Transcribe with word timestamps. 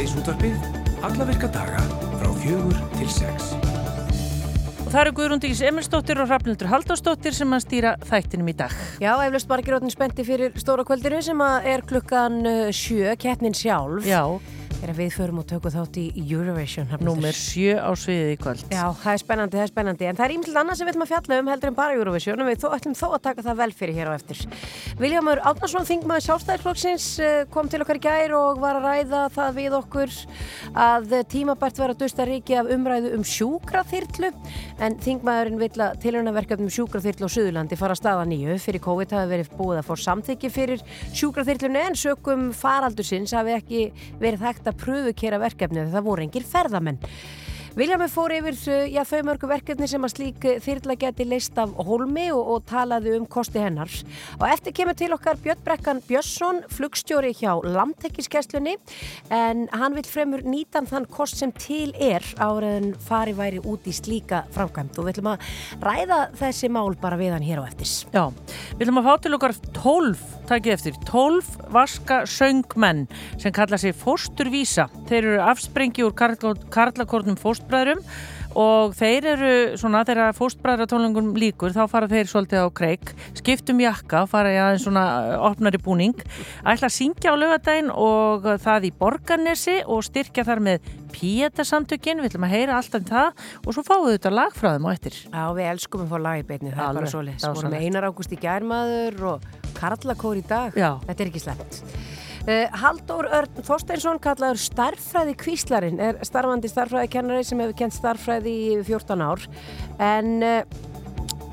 Hádegisútvarpið, 0.00 0.54
alla 1.04 1.24
virka 1.28 1.48
daga 1.52 1.80
frá 2.16 2.28
fjögur 2.40 2.78
til 2.94 3.08
sex. 3.12 3.50
Og 4.80 4.86
það 4.94 5.00
eru 5.02 5.10
Guðrúndíkis 5.18 5.60
Emilsdóttir 5.68 6.22
og 6.22 6.30
Rafnildur 6.30 6.70
Halldórsdóttir 6.70 7.36
sem 7.36 7.52
að 7.52 7.60
stýra 7.66 7.90
þættinum 8.08 8.48
í 8.48 8.54
dag. 8.56 8.72
Já, 9.04 9.10
eflaust 9.26 9.50
margir 9.52 9.76
óttin 9.76 9.92
spenti 9.92 10.24
fyrir 10.24 10.56
stóra 10.56 10.86
kvöldinu 10.88 11.20
sem 11.20 11.44
er 11.44 11.84
klukkan 11.84 12.40
uh, 12.48 12.62
sjö, 12.72 13.12
keppnin 13.20 13.52
sjálf. 13.52 14.08
Já, 14.08 14.24
Þegar 14.80 14.96
við 14.96 15.10
förum 15.12 15.40
og 15.42 15.44
tökum 15.44 15.72
þátt 15.74 15.96
í 16.00 16.06
Eurovision. 16.24 16.88
Númer 17.04 17.36
sjö 17.36 17.74
á 17.76 17.92
sviðið 18.00 18.30
í 18.32 18.36
kvöld. 18.40 18.62
Já, 18.72 18.86
það 18.96 19.12
er 19.12 19.20
spennandi, 19.20 19.58
það 19.58 19.64
er 19.66 19.72
spennandi. 19.74 20.06
En 20.08 20.16
það 20.16 20.24
er 20.24 20.34
ímtilega 20.38 20.62
annað 20.64 20.78
sem 20.78 20.88
við 20.88 20.94
ætlum 20.94 21.04
að 21.04 21.10
fjalla 21.10 21.40
um 21.42 21.50
heldur 21.52 21.70
en 21.70 21.76
bara 21.76 21.96
Eurovision 21.98 22.40
og 22.40 22.48
við 22.48 22.64
ætlum 22.70 22.96
þó 22.96 23.04
að 23.10 23.22
taka 23.26 23.44
það 23.44 23.58
vel 23.60 23.68
fyrir 23.76 23.98
hér 23.98 24.08
á 24.08 24.12
eftir. 24.16 24.40
Viljámur 25.00 25.42
Átnarsson, 25.50 25.88
þingmaður 25.90 26.24
sjálfstæðisflokksins, 26.26 27.08
eh, 27.20 27.44
kom 27.52 27.68
til 27.68 27.82
okkar 27.84 28.00
í 28.00 28.04
gær 28.06 28.34
og 28.38 28.62
var 28.64 28.80
að 28.80 28.88
ræða 28.88 29.20
það 29.36 29.60
við 29.60 29.76
okkur 29.82 30.16
að 30.80 31.14
tímabært 31.28 31.76
vera 31.82 31.92
að 31.92 32.00
dusta 32.00 32.24
ríki 32.24 32.56
af 32.56 32.72
umræðu 32.72 33.12
um 33.18 33.24
sjúkraþyrlu 33.26 34.32
en 34.80 34.96
þingmaðurinn 35.04 35.60
vill 35.60 35.76
að 35.76 36.00
tilhörnaverkefnum 36.06 36.72
sjúkraþyrlu 36.72 37.28
á 37.28 37.34
Suðurlandi 37.36 37.76
fara 37.76 37.92
að 37.92 38.00
staða 38.00 38.24
nýju. 38.32 38.56
Fyrir 38.64 38.84
COVID 38.84 39.12
hafi 39.12 39.32
verið 39.34 39.52
búið 39.58 39.82
að 39.82 39.88
fá 39.90 39.94
samþykki 40.06 40.50
fyrir 40.54 40.84
sjúkraþyrlunni 41.12 41.84
en 41.90 41.98
sökum 41.98 42.48
faraldursins 42.56 43.34
hafi 43.36 43.56
ekki 43.58 43.82
verið 44.22 44.46
hægt 44.46 44.69
að 44.69 44.69
pröfukera 44.78 45.40
verkefni 45.42 45.80
þegar 45.80 45.94
það 45.96 46.08
voru 46.08 46.26
engir 46.26 46.46
ferðamenn. 46.46 47.00
Viljámi 47.78 48.08
fór 48.10 48.32
yfir 48.34 48.56
já, 48.90 49.04
þau 49.06 49.20
mörgu 49.28 49.46
verkefni 49.46 49.86
sem 49.86 50.02
að 50.02 50.10
slík 50.16 50.46
uh, 50.48 50.56
þyrla 50.58 50.96
geti 50.98 51.22
leist 51.28 51.58
af 51.60 51.70
holmi 51.86 52.26
og, 52.34 52.40
og 52.54 52.64
talaði 52.66 53.12
um 53.14 53.28
kosti 53.30 53.60
hennar. 53.62 53.92
Og 54.40 54.46
eftir 54.48 54.74
kemur 54.74 54.96
til 54.98 55.12
okkar 55.14 55.38
Björn 55.38 55.62
Brekkan 55.62 56.00
Björnsson, 56.08 56.64
flugstjóri 56.74 57.30
hjá 57.38 57.52
Landtekkiskesslunni, 57.62 58.74
en 59.30 59.68
hann 59.70 59.94
vil 59.94 60.08
fremur 60.08 60.42
nýtan 60.42 60.88
þann 60.90 61.06
kost 61.14 61.38
sem 61.38 61.52
til 61.62 61.92
er 61.94 62.26
áraðin 62.42 62.96
fari 63.06 63.36
væri 63.38 63.62
út 63.62 63.86
í 63.86 63.94
slíka 63.94 64.42
framkvæmt 64.56 64.98
og 64.98 65.06
við 65.06 65.14
ætlum 65.14 65.30
að 65.36 65.46
ræða 65.86 66.20
þessi 66.42 66.72
mál 66.74 66.98
bara 66.98 67.20
við 67.20 67.36
hann 67.36 67.46
hér 67.46 67.62
á 67.62 67.70
eftir. 67.70 67.94
Já, 68.10 68.24
við 68.74 68.84
ætlum 68.88 69.00
að 69.04 69.08
fá 69.12 69.22
til 69.22 69.34
okkar 69.38 69.56
12, 69.78 70.26
takið 70.50 70.74
eftir, 70.74 70.98
12 71.06 71.70
vaska 71.70 72.20
söngmenn 72.26 73.06
sem 73.38 73.54
kalla 73.54 73.78
sig 73.78 73.94
fósturvísa. 73.94 74.90
Þeir 75.06 75.22
eru 75.22 75.40
afsprengi 75.46 76.02
úr 76.08 76.18
karl 76.18 76.58
karlakornum 76.74 77.38
fóstbræðrum 77.60 78.04
og 78.58 78.94
þeir 78.98 79.26
eru 79.30 79.50
svona 79.78 80.00
þegar 80.02 80.34
fóstbræðratónlingum 80.34 81.28
líkur 81.38 81.70
þá 81.70 81.84
fara 81.90 82.08
þeir 82.10 82.26
svolítið 82.26 82.64
á 82.66 82.68
kreik, 82.74 83.12
skiptum 83.38 83.78
jakka 83.84 84.24
fara 84.26 84.50
í 84.50 84.58
aðeins 84.58 84.86
svona 84.88 85.04
opnari 85.46 85.78
búning 85.78 86.16
ætla 86.64 86.88
að 86.88 86.96
syngja 86.96 87.30
á 87.30 87.38
lögadaginn 87.38 87.92
og 87.94 88.48
það 88.64 88.88
í 88.88 88.92
Borgarnesi 88.98 89.76
og 89.86 90.02
styrkja 90.08 90.46
þar 90.48 90.64
með 90.66 90.90
Píetasamtökin, 91.14 92.20
við 92.22 92.32
ætlum 92.32 92.46
að 92.46 92.54
heyra 92.54 92.76
alltaf 92.78 93.00
um 93.00 93.08
það 93.08 93.46
og 93.66 93.74
svo 93.74 93.82
fáum 93.86 94.04
við 94.06 94.16
þetta 94.18 94.34
lag 94.34 94.54
frá 94.54 94.68
þeim 94.76 94.86
á 94.86 94.90
eftir. 94.94 95.16
Já, 95.26 95.42
við 95.58 95.70
elskum 95.72 96.04
að 96.04 96.12
fá 96.12 96.20
lag 96.26 96.38
í 96.42 96.46
beinni, 96.46 96.70
það 96.70 96.84
er 96.86 96.98
bara 97.00 97.10
svoleiðis. 97.10 97.42
dásamlegt. 97.42 97.58
Vorum 97.58 97.74
með 97.74 97.86
Einar 97.86 98.06
Ágúst 98.06 98.34
í 98.34 98.38
gærmaður 98.44 99.24
og 99.32 99.48
Karlakór 99.74 100.38
í 100.38 100.44
dag. 100.46 100.78
Já. 100.78 100.92
Þetta 101.08 101.26
er 101.26 101.32
ekki 101.32 101.42
slemt. 101.42 101.82
Uh, 102.48 102.66
Halldór 102.80 103.28
Örn 103.36 103.64
Þorsteinsson, 103.66 104.20
kallaður 104.24 104.60
starffræði 104.62 105.34
kvíslarinn, 105.42 106.00
er 106.00 106.20
starfandi 106.24 106.70
starffræði 106.72 107.10
kennari 107.12 107.44
sem 107.44 107.60
hefur 107.60 107.76
kent 107.82 107.96
starffræði 107.96 108.54
í 108.54 108.70
yfir 108.78 108.96
14 108.96 109.24
ár. 109.26 109.44
En 110.00 110.30
uh, 110.40 110.62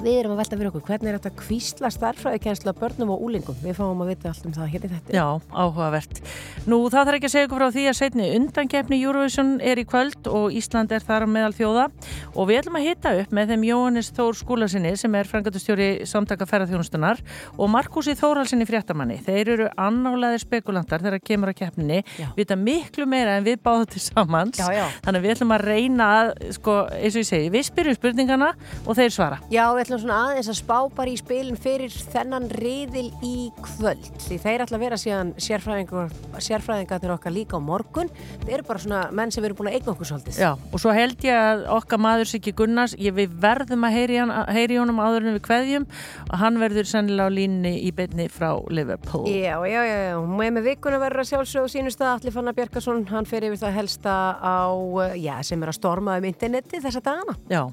við 0.02 0.20
erum 0.22 0.34
að 0.36 0.42
velta 0.42 0.58
fyrir 0.58 0.70
okkur, 0.72 0.84
hvernig 0.88 1.10
er 1.12 1.18
þetta 1.18 1.32
kvísla 1.42 1.90
starffræði 1.94 2.42
kennsla 2.44 2.74
börnum 2.78 3.14
og 3.16 3.24
úlingum? 3.28 3.58
Við 3.64 3.78
fáum 3.80 4.04
að 4.04 4.12
vita 4.12 4.32
allt 4.32 4.46
um 4.46 4.54
það 4.56 4.72
hérna 4.74 4.88
í 4.88 4.94
þetta. 4.94 5.16
Já, 5.16 5.26
áhugavert. 5.52 6.22
Nú, 6.68 6.80
það 6.92 7.08
þarf 7.08 7.18
ekki 7.18 7.30
að 7.30 7.34
segja 7.34 7.48
ykkur 7.48 7.62
frá 7.62 7.74
því 7.74 7.86
að 7.90 7.98
setni 7.98 8.28
undankefni 8.38 9.00
Eurovision 9.02 9.54
er 9.64 9.82
í 9.82 9.86
kvöld 9.88 10.30
og 10.30 10.58
Ísland 10.58 10.94
er 10.94 11.06
þar 11.08 11.26
meðal 11.32 11.54
þjóða 11.58 11.88
og 12.36 12.50
við 12.50 12.62
ætlum 12.62 12.80
að 12.80 12.88
hitta 12.88 13.14
upp 13.22 13.34
með 13.36 13.54
þeim 13.54 13.66
Jóhannes 13.68 14.12
Þór 14.18 14.38
skúlasinni 14.38 14.94
sem 14.98 15.18
er 15.18 15.30
frangatustjóri 15.30 15.90
samtaka 16.10 16.48
ferðarþjónustunar 16.50 17.22
og 17.58 17.72
Markusi 17.74 18.16
Þórhalsinni 18.18 18.68
fréttamanni. 18.70 19.20
Þeir 19.26 19.54
eru 19.56 19.70
annálaðir 19.82 20.44
spekulantar 20.46 21.04
þegar 21.04 21.24
kemur 21.26 21.52
að 21.52 21.60
keppninni, 21.64 22.04
vita 22.38 22.58
miklu 22.60 23.08
meira 23.10 23.38
en 23.38 23.48
við 23.48 23.60
báðum 23.66 23.90
til 23.92 24.04
samans. 24.04 24.62
Þannig 25.06 25.26
við 25.26 25.36
ætlum 25.36 25.56
að 25.58 25.66
reyna 25.68 26.10
sko, 26.56 26.80
eins 26.98 27.18
og 27.18 27.24
ég 27.24 27.30
segi, 27.30 27.52
við 27.54 27.68
spyrjum 27.70 27.98
spurningana 27.98 28.54
og 28.86 28.98
þeir 28.98 29.14
svara. 29.14 29.40
Já, 29.54 29.66
ætlum 29.88 30.02
svona 30.04 30.18
aðeins 30.28 30.50
að 30.52 30.58
spá 30.60 30.78
bara 30.98 31.12
í 31.12 31.18
spilin 31.20 31.58
fyrir 31.60 31.94
þennan 32.12 32.48
riðil 32.52 33.08
í 33.24 33.36
kvöld. 33.64 34.08
Því 34.26 34.38
þeir 34.44 34.64
ætla 34.66 34.76
að 34.76 34.84
vera 34.84 34.98
síðan 35.00 35.30
sérfræðingarnir 35.40 37.14
okkar 37.14 37.32
líka 37.32 37.56
á 37.56 37.62
morgun. 37.64 38.10
Þeir 38.44 38.58
eru 38.58 38.66
bara 38.68 38.82
svona 38.84 39.04
menn 39.16 39.32
sem 39.32 39.46
erum 39.48 39.60
búin 39.60 39.70
að 39.72 39.78
eigna 39.78 39.94
okkur 39.94 40.10
svolítið. 40.10 40.40
Já, 40.44 40.50
og 40.60 40.82
svo 40.84 40.96
held 40.96 41.24
ég 41.24 41.40
að 41.40 41.64
okkar 41.78 42.02
maður 42.04 42.32
Siggi 42.34 42.54
Gunnars, 42.58 42.98
ég, 43.00 43.16
við 43.16 43.38
verðum 43.40 43.88
að 43.88 43.96
heyri, 43.96 44.18
hann, 44.20 44.34
heyri 44.58 44.80
honum 44.82 45.00
áður 45.00 45.30
en 45.30 45.38
við 45.38 45.46
kveðjum 45.48 45.88
og 46.28 46.36
hann 46.42 46.60
verður 46.60 46.92
sennilega 46.92 47.32
á 47.32 47.38
línni 47.38 47.74
í 47.88 47.94
beinni 47.96 48.28
frá 48.34 48.50
Liverpool. 48.68 49.24
Já, 49.32 49.56
já, 49.64 49.80
já, 49.88 49.98
já. 50.10 50.20
Með 50.28 50.54
með 50.58 50.70
vikuna 50.74 51.00
verður 51.00 51.24
að 51.24 51.32
sjálfsög 51.32 51.72
sínust 51.72 52.04
að 52.04 52.14
Alli 52.18 52.36
Fannar 52.36 52.58
Bjarkason, 52.58 53.06
hann 53.14 53.30
fer 53.30 53.48
yfir 53.48 53.64
það 53.64 53.80
helsta 53.80 54.18
á, 54.36 54.68
já, 55.16 55.34
sem 55.48 55.64
er 55.64 55.72
að 55.72 55.80
storma 55.80 56.20
um 56.20 56.28
interneti 56.28 56.84
þessa 56.84 57.04
dagana. 57.06 57.38
Já, 57.48 57.64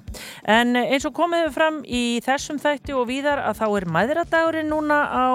en 0.55 0.77
eins 0.85 1.09
og 1.09 1.17
komið 1.17 1.49
við 1.49 1.55
fram 1.59 1.83
í 1.85 2.04
þessum 2.25 2.59
þætti 2.63 2.95
og 2.97 3.07
víðar 3.11 3.41
að 3.45 3.61
þá 3.61 3.65
er 3.79 3.87
mæðradagurinn 3.97 4.71
núna 4.73 4.99
á 5.09 5.29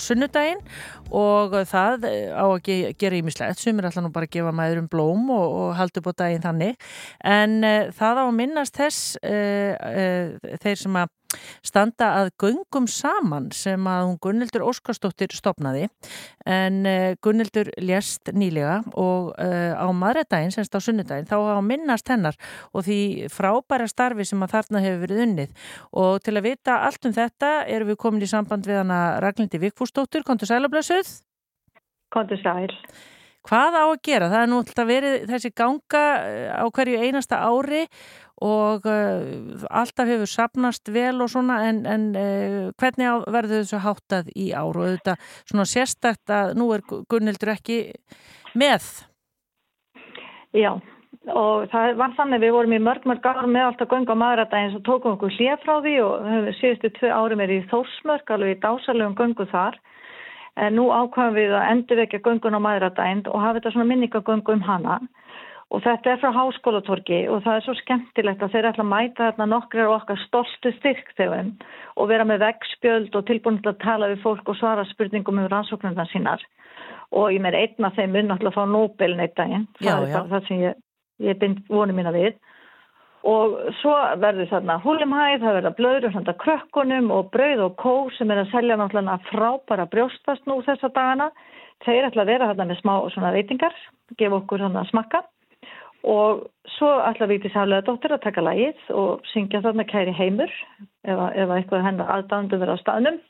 sunnudaginn 0.00 0.62
og 1.10 1.56
það 1.70 2.06
á 2.34 2.44
að 2.46 2.60
ge- 2.68 2.92
gera 3.00 3.18
ímislegt 3.18 3.58
sem 3.62 3.78
er 3.80 3.88
alltaf 3.88 4.04
nú 4.06 4.12
bara 4.14 4.28
að 4.28 4.34
gefa 4.36 4.52
mæðurum 4.54 4.90
blóm 4.92 5.30
og, 5.34 5.46
og 5.60 5.72
halda 5.78 6.02
upp 6.02 6.10
á 6.14 6.20
daginn 6.24 6.44
þannig. 6.44 6.90
En 7.26 7.56
uh, 7.66 7.88
það 7.96 8.22
á 8.22 8.24
að 8.26 8.36
minnast 8.38 8.78
þess 8.78 9.16
uh, 9.22 9.72
uh, 9.74 10.54
þeir 10.62 10.78
sem 10.84 11.00
að 11.02 11.16
standa 11.66 12.10
að 12.20 12.32
göngum 12.42 12.88
saman 12.90 13.50
sem 13.54 13.86
að 13.90 14.06
hún 14.08 14.18
Gunnildur 14.24 14.66
Óskarsdóttir 14.68 15.34
stopnaði 15.36 15.88
en 16.48 16.82
uh, 16.88 17.14
Gunnildur 17.22 17.72
lést 17.78 18.32
nýlega 18.34 18.80
og 18.94 19.32
uh, 19.36 19.72
á 19.76 19.86
maðuradaginn, 19.92 20.54
semst 20.54 20.74
á 20.76 20.80
sunnudaginn, 20.82 21.28
þá 21.30 21.38
á 21.38 21.58
að 21.58 21.64
minnast 21.70 22.10
hennar 22.10 22.38
og 22.74 22.86
því 22.88 23.30
frábæra 23.32 23.88
starfi 23.90 24.26
sem 24.28 24.42
að 24.44 24.56
þarna 24.56 24.84
hefur 24.84 25.02
verið 25.06 25.24
unnið 25.28 25.72
og 26.02 26.20
til 26.24 26.36
að 26.36 26.46
vita 26.50 26.82
allt 26.86 27.08
um 27.08 27.16
þetta 27.16 27.56
erum 27.70 27.92
við 27.92 28.00
komin 28.04 28.26
í 28.26 28.30
samband 28.30 28.68
við 28.68 28.82
hana 28.82 29.00
Ragnhildi 29.22 29.62
Vikfúsdóttur, 29.68 30.26
kontur 30.26 30.50
sælablössuð 30.50 31.20
Kontur 32.10 32.40
sæl. 32.42 32.70
Hvað 33.46 33.76
á 33.78 33.84
að 33.86 34.00
gera? 34.04 34.28
Það 34.28 34.42
er 34.42 34.48
nú 34.50 34.58
alltaf 34.60 34.88
verið 34.88 35.14
þessi 35.30 35.50
ganga 35.56 36.02
eh, 36.28 36.50
á 36.52 36.64
hverju 36.68 36.98
einasta 37.00 37.38
ári 37.40 37.86
og 38.40 38.86
uh, 38.88 39.64
alltaf 39.68 40.08
hefur 40.08 40.28
sapnast 40.28 40.88
vel 40.92 41.20
og 41.20 41.28
svona 41.32 41.58
en, 41.68 41.82
en 41.84 42.06
uh, 42.16 42.70
hvernig 42.80 43.10
á, 43.12 43.14
verður 43.28 43.60
þessu 43.60 43.80
háttað 43.84 44.30
í 44.32 44.50
ár? 44.56 44.78
Og 44.80 44.94
þetta 44.94 45.16
svona 45.44 45.66
sérstakt 45.68 46.32
að 46.32 46.54
nú 46.56 46.70
er 46.72 46.84
Gunnildur 46.88 47.52
ekki 47.52 47.82
með. 48.56 48.88
Já, 50.56 50.72
og 51.28 51.68
það 51.70 51.94
var 52.00 52.16
þannig 52.16 52.42
við 52.46 52.56
vorum 52.56 52.74
í 52.74 52.80
mörg 52.82 53.04
mörg 53.06 53.28
ár 53.28 53.44
með 53.44 53.68
alltaf 53.68 53.92
göngu 53.92 54.16
á 54.16 54.22
maðuradaginn 54.24 54.72
svo 54.72 54.82
tókum 54.88 55.12
við 55.12 55.16
okkur 55.18 55.36
hlið 55.36 55.62
frá 55.66 55.74
því 55.84 55.94
og 56.06 56.50
síðustu 56.62 56.94
tvö 56.96 57.12
árum 57.12 57.44
er 57.44 57.54
í 57.54 57.62
Þórsmörk 57.70 58.32
alveg 58.34 58.56
í 58.56 58.60
dásalegum 58.64 59.18
göngu 59.20 59.46
þar. 59.52 59.76
En 60.56 60.74
nú 60.74 60.88
ákvæmum 60.90 61.36
við 61.36 61.52
að 61.54 61.68
endurvekja 61.74 62.24
göngun 62.24 62.56
á 62.56 62.60
maðuradaginn 62.64 63.26
og 63.28 63.44
hafa 63.44 63.60
þetta 63.60 63.76
svona 63.76 63.90
minningagöngu 63.92 64.56
um 64.56 64.64
hana 64.64 64.96
og 65.70 65.82
þetta 65.84 66.12
er 66.12 66.18
frá 66.18 66.32
háskólatorki 66.34 67.20
og 67.30 67.44
það 67.44 67.56
er 67.56 67.64
svo 67.66 67.74
skemmtilegt 67.78 68.42
að 68.42 68.54
þeir 68.54 68.68
ætla 68.72 68.84
að 68.84 68.90
mæta 68.90 69.28
þarna 69.28 69.46
nokkrar 69.52 69.92
okkar 69.94 70.18
stoltu 70.24 70.72
styrkþegum 70.78 71.52
og 71.94 72.10
vera 72.10 72.26
með 72.26 72.42
vegspjöld 72.42 73.14
og 73.14 73.26
tilbúin 73.28 73.60
til 73.62 73.70
að 73.70 73.82
tala 73.84 74.10
við 74.10 74.24
fólk 74.24 74.50
og 74.50 74.58
svara 74.58 74.86
spurningum 74.90 75.38
um 75.38 75.50
rannsóknarna 75.52 76.08
sínar. 76.10 76.42
Og 77.14 77.30
ég 77.34 77.42
meir 77.42 77.58
einn 77.58 77.86
af 77.86 77.94
þeim 77.98 78.14
mun 78.16 78.30
náttúrulega 78.30 78.56
fá 78.58 78.66
Nobelin 78.70 79.22
eitt 79.22 79.36
daginn, 79.38 79.66
Já, 79.78 79.94
það 79.94 80.02
er 80.02 80.12
já. 80.14 80.20
það 80.34 80.46
sem 80.48 80.60
ég, 80.64 80.76
ég 81.28 81.40
bind 81.40 81.62
vonu 81.70 81.94
mína 81.94 82.14
við. 82.14 82.34
Og 83.30 83.58
svo 83.82 83.94
verður 84.18 84.50
þarna 84.50 84.78
húlimhæð, 84.82 85.40
það 85.42 85.56
verður 85.58 85.74
blöður 85.78 86.14
handa 86.14 86.38
krökkunum 86.40 87.10
og 87.14 87.30
brauð 87.34 87.66
og 87.66 87.74
kó 87.78 87.94
sem 88.16 88.30
er 88.30 88.42
að 88.42 88.54
selja 88.54 88.78
náttúrulega 88.80 89.18
frábæra 89.30 89.90
brjóstast 89.90 90.46
nú 90.50 90.62
þessa 90.66 90.90
dagana. 90.94 91.30
Þeir 91.84 92.08
ætla 92.08 92.24
að 92.24 92.32
vera 92.32 92.48
þarna 92.50 92.72
með 92.72 92.80
smá 92.80 93.28
veitingar 93.34 93.76
gefa 94.18 94.40
okkur 94.40 94.66
að 94.66 94.88
smakka 94.90 95.28
og 96.02 96.46
svo 96.76 96.90
ætla 97.04 97.28
Víti 97.28 97.50
Sálega 97.52 97.84
dóttir 97.86 98.14
að 98.14 98.24
taka 98.24 98.44
lagið 98.44 98.92
og 98.96 99.26
syngja 99.32 99.60
þarna 99.64 99.84
kæri 99.88 100.14
heimur 100.16 100.52
ef, 101.04 101.18
ef 101.18 101.52
eitthvað 101.56 101.84
hennar 101.84 102.14
aðdándu 102.16 102.60
verið 102.60 102.80
á 102.80 102.82
staðnum. 102.82 103.20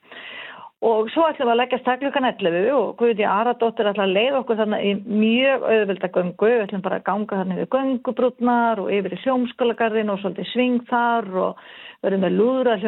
Og 0.81 1.11
svo 1.13 1.27
ætlum 1.29 1.51
við 1.51 1.53
að 1.53 1.59
leggja 1.61 1.79
staklukan 1.83 2.29
11 2.31 2.71
og 2.73 2.95
Guði 3.01 3.27
Aradóttir 3.29 3.91
ætla 3.91 4.07
að 4.07 4.15
leiða 4.17 4.39
okkur 4.39 4.61
þarna 4.63 4.79
í 4.81 4.95
mjög 5.05 5.67
auðvelda 5.69 6.09
göngu, 6.15 6.47
við 6.47 6.63
ætlum 6.65 6.85
bara 6.87 7.01
að 7.03 7.09
ganga 7.11 7.41
þarna 7.41 7.59
yfir 7.59 7.71
göngubrútnar 7.75 8.81
og 8.81 8.95
yfir 8.97 9.17
í 9.17 9.21
hljómskólagarðin 9.25 10.15
og 10.15 10.23
svolítið 10.23 10.49
sving 10.55 10.87
þar 10.89 11.29
og 11.43 11.61
verðum 12.01 12.25
með 12.25 12.39
lúðra 12.39 12.79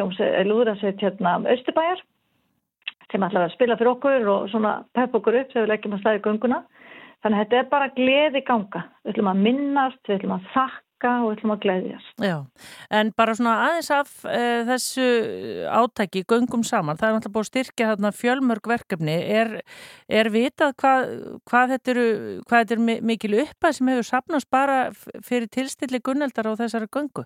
lúðrasveit 0.49 1.05
hérna 1.05 1.35
Östubæjar 1.53 2.01
sem 3.13 3.23
ætla 3.27 3.45
að 3.45 3.53
spila 3.53 3.77
fyrir 3.77 3.93
okkur 3.93 4.29
og 4.33 4.49
svona 4.49 4.73
pepp 4.97 5.13
okkur 5.19 5.37
upp 5.43 5.51
þegar 5.53 5.67
við 5.67 5.71
leggjum 5.75 5.93
að 5.93 6.01
staði 6.01 6.23
gönguna 6.25 6.63
Þannig 7.23 7.39
að 7.39 7.43
þetta 7.45 7.59
er 7.59 7.67
bara 7.71 7.91
gleði 7.95 8.41
ganga. 8.47 8.87
Við 9.03 9.13
ætlum 9.13 9.29
að 9.31 9.45
minnast, 9.45 10.01
við 10.07 10.17
ætlum 10.17 10.33
að 10.35 10.47
þakka 10.51 11.11
og 11.13 11.29
við 11.29 11.35
ætlum 11.37 11.53
að 11.53 11.61
gleðjast. 11.63 12.23
Já, 12.23 12.35
en 12.99 13.11
bara 13.19 13.35
svona 13.39 13.53
aðeins 13.63 13.91
af 13.95 14.11
uh, 14.27 14.63
þessu 14.67 15.05
átæki, 15.79 16.25
göngum 16.27 16.65
saman, 16.67 16.99
það 16.99 17.07
er 17.07 17.15
náttúrulega 17.15 17.37
búið 17.37 17.45
að 17.45 17.51
styrkja 17.51 17.89
þarna 17.93 18.11
fjölmörg 18.19 18.69
verkefni. 18.73 19.15
Er, 19.39 19.53
er 20.19 20.31
vitað 20.35 20.75
hvað, 20.83 21.15
hvað 21.47 21.75
þetta 21.77 21.95
eru, 21.95 22.07
hvað 22.43 22.65
þetta 22.65 22.77
er 22.77 23.05
mikil 23.13 23.33
uppað 23.45 23.79
sem 23.79 23.93
hefur 23.93 24.09
sapnast 24.09 24.51
bara 24.51 24.81
fyrir 25.23 25.47
tilstilli 25.47 26.03
gunnildar 26.03 26.51
á 26.51 26.59
þessari 26.59 26.91
göngu? 26.91 27.23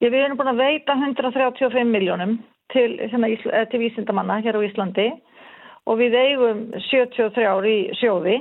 Ég, 0.00 0.08
við 0.08 0.22
erum 0.22 0.40
búin 0.40 0.54
að 0.54 0.62
veita 0.62 0.96
135 0.96 1.84
miljónum 1.92 2.38
til, 2.72 2.90
hérna, 3.12 3.28
til 3.68 3.80
vísindamanna 3.82 4.40
hér 4.44 4.56
á 4.56 4.60
Íslandi 4.64 5.10
og 5.88 6.00
við 6.00 6.16
eigum 6.20 6.66
73 6.90 7.46
ári 7.48 7.74
í 7.80 7.96
sjóði 7.96 8.36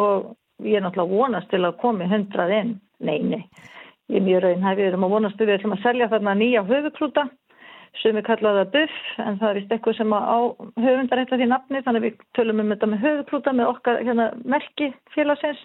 og 0.00 0.34
ég 0.64 0.78
er 0.78 0.84
náttúrulega 0.84 1.20
vonast 1.22 1.50
til 1.52 1.62
að 1.62 1.78
komi 1.82 2.08
100 2.08 2.58
inn. 2.58 2.74
Nei, 3.04 3.18
nei, 3.22 3.42
ég 4.10 4.20
er 4.20 4.26
mjög 4.26 4.44
raunhæf, 4.44 4.76
við 4.78 4.90
erum 4.90 5.06
að 5.06 5.14
vonast 5.16 5.38
til 5.38 5.48
við 5.48 5.58
ætlum 5.58 5.76
að 5.76 5.84
selja 5.84 6.10
þarna 6.12 6.36
nýja 6.40 6.66
höfuklúta 6.68 7.28
sem 8.02 8.16
við 8.16 8.26
kallaðum 8.26 8.64
það 8.64 8.72
buff 8.74 9.22
en 9.22 9.36
það 9.38 9.48
er 9.48 9.58
vist 9.58 9.74
eitthvað 9.74 9.98
sem 10.00 10.14
á 10.14 10.38
höfundar 10.82 11.20
eitthvað 11.22 11.42
því 11.42 11.48
nafni 11.50 11.82
þannig 11.86 12.04
við 12.04 12.24
tölum 12.34 12.62
um 12.62 12.72
þetta 12.74 12.88
með 12.90 13.04
höfuklúta 13.04 13.54
með 13.54 13.70
okkar 13.70 14.00
hérna, 14.02 14.26
merki 14.44 14.90
félagsins 15.14 15.60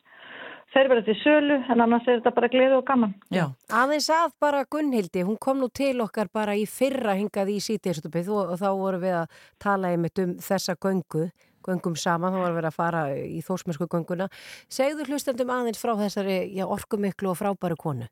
þeir 0.74 0.90
verða 0.92 1.06
til 1.08 1.18
sölu 1.24 1.58
en 1.72 1.84
annars 1.84 2.08
er 2.08 2.20
þetta 2.20 2.34
bara 2.36 2.50
gleði 2.52 2.78
og 2.78 2.86
gaman. 2.88 3.14
Já. 3.34 3.46
Aðeins 3.82 4.10
að 4.14 4.34
bara 4.44 4.66
Gunnhildi, 4.72 5.26
hún 5.28 5.40
kom 5.42 5.62
nú 5.64 5.70
til 5.74 5.96
okkar 6.04 6.30
bara 6.34 6.56
í 6.58 6.66
fyrra 6.70 7.16
hingað 7.18 7.54
í 7.56 7.60
sítiðstupið 7.66 8.32
og, 8.36 8.54
og 8.54 8.62
þá 8.62 8.70
voru 8.78 9.02
við 9.04 9.18
að 9.24 9.40
tala 9.62 9.94
einmitt 9.94 10.22
um 10.24 10.36
þessa 10.44 10.78
göngu, 10.82 11.30
göngum 11.66 11.98
saman, 12.00 12.36
þá 12.36 12.44
voru 12.44 12.60
við 12.60 12.70
að 12.70 12.78
fara 12.78 13.04
í 13.18 13.42
þósmersku 13.46 13.90
gönguna. 13.90 14.30
Segðu 14.70 15.10
hlustendum 15.10 15.54
aðeins 15.54 15.82
frá 15.82 15.96
þessari 16.00 16.42
já, 16.54 16.66
orkumiklu 16.68 17.34
og 17.34 17.40
frábæru 17.42 17.80
konu? 17.80 18.10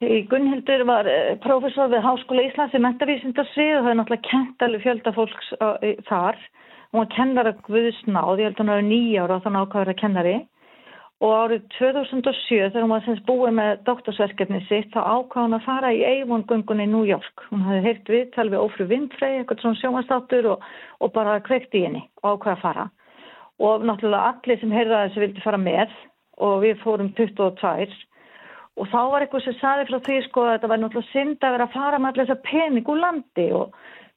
Gunnhildur 0.00 0.86
var 0.88 1.04
eh, 1.04 1.34
professor 1.44 1.90
við 1.92 2.00
Háskóla 2.06 2.46
Íslands 2.46 2.72
í 2.72 2.80
mentavísindarsvið 2.80 3.74
og 3.74 3.82
það 3.84 3.90
er 3.90 3.98
náttúrulega 3.98 4.30
kent 4.30 4.62
alveg 4.64 4.84
fjölda 4.86 5.12
fólks 5.12 5.50
uh, 5.60 5.74
þar. 6.08 6.38
Hún 6.90 7.02
var 7.02 7.10
kennara 7.12 7.52
Guðsnáð, 7.66 8.40
ég 8.40 8.48
held 8.48 8.56
að 8.56 8.62
hún 8.62 8.72
var 8.72 8.86
nýja 8.86 9.26
ára 9.26 9.36
og 9.36 9.44
þannig 9.44 9.66
ákvæður 9.66 9.92
að 9.92 9.98
kennari 10.00 10.32
og 11.20 11.32
árið 11.36 11.64
2007 11.76 12.70
þegar 12.70 12.84
hún 12.84 12.92
var 12.94 13.02
semst 13.04 13.26
búið 13.28 13.56
með 13.58 13.82
doktorsverkefni 13.88 14.60
sitt 14.68 14.88
þá 14.94 15.00
ákváði 15.04 15.44
hún 15.44 15.56
að 15.58 15.66
fara 15.66 15.90
í 15.92 16.00
Eivon-göngunni 16.08 16.86
í 16.88 16.92
New 16.92 17.04
York. 17.08 17.44
Hún 17.50 17.66
hafði 17.66 17.82
heyrt 17.84 18.08
viðtal 18.08 18.46
við 18.48 18.62
Ófru 18.62 18.86
Vindfrey, 18.88 19.40
eitthvað 19.40 19.60
svona 19.60 19.80
sjónastáttur 19.82 20.48
og, 20.54 20.64
og 21.04 21.12
bara 21.12 21.36
kveikt 21.44 21.76
í 21.76 21.84
henni 21.84 22.06
og 22.22 22.38
ákvaði 22.38 22.54
að 22.56 22.64
fara. 22.64 22.86
Og 23.60 23.84
náttúrulega 23.84 24.32
allir 24.32 24.62
sem 24.62 24.72
heyrða 24.72 25.02
þessu 25.04 25.24
vildi 25.26 25.44
fara 25.44 25.60
með 25.60 25.92
og 26.40 26.62
við 26.64 26.80
fórum 26.80 27.12
22 27.18 28.00
og 28.80 28.88
þá 28.88 29.00
var 29.12 29.24
eitthvað 29.24 29.44
sem 29.44 29.56
saði 29.60 29.88
frá 29.90 29.98
því 30.06 30.18
sko 30.24 30.44
að 30.46 30.52
þetta 30.54 30.70
var 30.72 30.80
náttúrulega 30.80 31.12
synd 31.12 31.44
að 31.44 31.56
vera 31.56 31.66
að 31.68 31.74
fara 31.74 31.98
með 32.00 32.10
allir 32.10 32.28
þessa 32.30 32.44
pening 32.48 32.88
úr 32.88 33.00
landi 33.02 33.46
og 33.56 33.74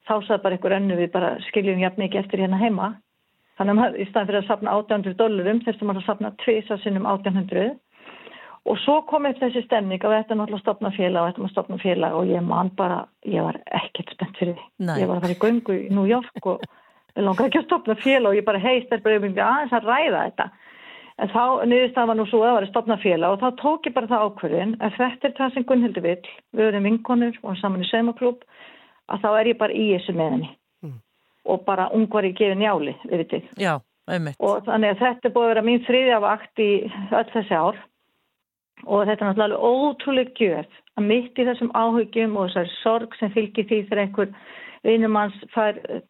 þá 0.08 0.14
saði 0.24 0.44
bara 0.44 0.56
einhver 0.56 0.76
önnu 0.78 0.96
við 1.00 1.10
bara 1.12 1.32
skiljum 1.50 1.82
jafn 1.82 2.00
mikið 2.00 2.22
eftir 2.22 2.44
hérna 2.44 2.60
heima 2.62 2.94
Þannig 3.58 3.80
að 3.84 3.96
í 4.02 4.04
staðan 4.08 4.28
fyrir 4.28 4.40
að 4.40 4.48
sapna 4.48 4.76
800 4.80 5.18
dólarum 5.18 5.60
þurftum 5.62 5.92
að 5.92 6.04
sapna 6.08 6.30
tvisa 6.42 6.78
sinnum 6.82 7.06
1800 7.06 7.74
og 8.64 8.78
svo 8.80 8.96
kom 9.08 9.28
upp 9.28 9.38
þessi 9.38 9.62
stemning 9.66 10.02
að 10.02 10.16
þetta 10.16 10.34
er 10.34 10.38
náttúrulega 10.40 10.64
stopna 10.64 10.90
félag 10.96 11.20
og 11.20 11.28
er 11.28 11.46
að 11.46 11.52
stopna 11.52 11.78
félag 11.82 12.16
og 12.18 12.30
ég 12.32 12.46
man 12.48 12.72
bara, 12.78 13.02
ég 13.28 13.44
var 13.44 13.60
ekkert 13.76 14.14
spennt 14.14 14.40
fyrir 14.40 14.56
því. 14.56 14.66
Nei. 14.88 14.96
Ég 15.02 15.10
var 15.10 15.20
að 15.20 15.26
fara 15.26 15.36
í 15.36 15.42
göngu 15.44 15.76
í 15.76 15.90
New 15.92 16.08
York 16.08 16.48
og 16.50 16.64
ég 17.18 17.26
langaði 17.26 17.50
ekki 17.50 17.60
að 17.60 17.68
stopna 17.68 17.98
félag 18.00 18.30
og 18.32 18.38
ég 18.40 18.48
bara 18.48 18.62
heist 18.64 18.94
er 18.94 19.04
bara 19.04 19.20
um 19.20 19.28
aðeins 19.30 19.76
að 19.76 19.90
ræða 19.90 20.24
þetta. 20.24 20.48
En 21.14 21.30
þá 21.30 21.42
niðurst 21.70 21.94
það 21.94 22.10
var 22.10 22.18
nú 22.18 22.26
svo 22.26 22.40
að 22.40 22.48
það 22.48 22.56
var 22.56 22.66
að 22.66 22.72
stopna 22.72 22.98
félag 23.04 23.36
og 23.36 23.42
þá 23.44 23.60
tók 23.60 23.86
ég 23.86 23.94
bara 23.94 24.10
það 24.10 24.24
ákverðin 24.26 24.76
að 24.80 24.96
þetta 24.98 25.28
er 25.28 25.36
það 25.38 25.54
sem 25.54 25.68
Gunnhildur 25.68 26.08
vil, 26.08 26.18
við 26.56 26.70
erum 26.72 26.88
vinkonur 26.88 27.38
og 27.44 27.60
saman 27.60 27.84
í 27.84 27.90
saumaklúb 27.92 28.42
að 29.12 29.22
þá 29.22 29.28
er 29.36 29.50
ég 29.52 29.60
bara 29.60 29.76
í 29.76 29.92
þessu 29.92 30.16
með 30.16 30.32
henni 30.34 30.50
og 31.44 31.64
bara 31.66 31.90
ungvar 31.96 32.26
í 32.26 32.32
gefin 32.36 32.64
jáli, 32.64 32.94
við 33.04 33.24
veitum. 33.24 33.48
Já, 33.60 33.74
einmitt. 34.10 34.38
Og 34.40 34.64
þannig 34.68 34.94
að 34.94 35.02
þetta 35.02 35.28
er 35.28 35.34
búið 35.34 35.46
að 35.46 35.52
vera 35.52 35.66
mín 35.68 35.84
þriðja 35.88 36.20
vakt 36.24 36.62
í 36.64 36.70
öll 37.10 37.26
þessi 37.34 37.58
ár 37.58 37.80
og 38.84 39.06
þetta 39.08 39.24
er 39.24 39.28
náttúrulega 39.28 39.70
ótrúlega 39.70 40.34
gjöð 40.38 40.78
að 40.94 41.08
mitt 41.08 41.38
í 41.38 41.46
þessum 41.48 41.72
áhugjum 41.76 42.36
og 42.38 42.50
þessari 42.50 42.76
sorg 42.80 43.16
sem 43.18 43.32
fylgir 43.34 43.68
því 43.68 43.80
þegar 43.88 44.02
einhver 44.04 44.34
vinumanns 44.84 45.36
fær 45.54 45.80
eh, 45.88 46.02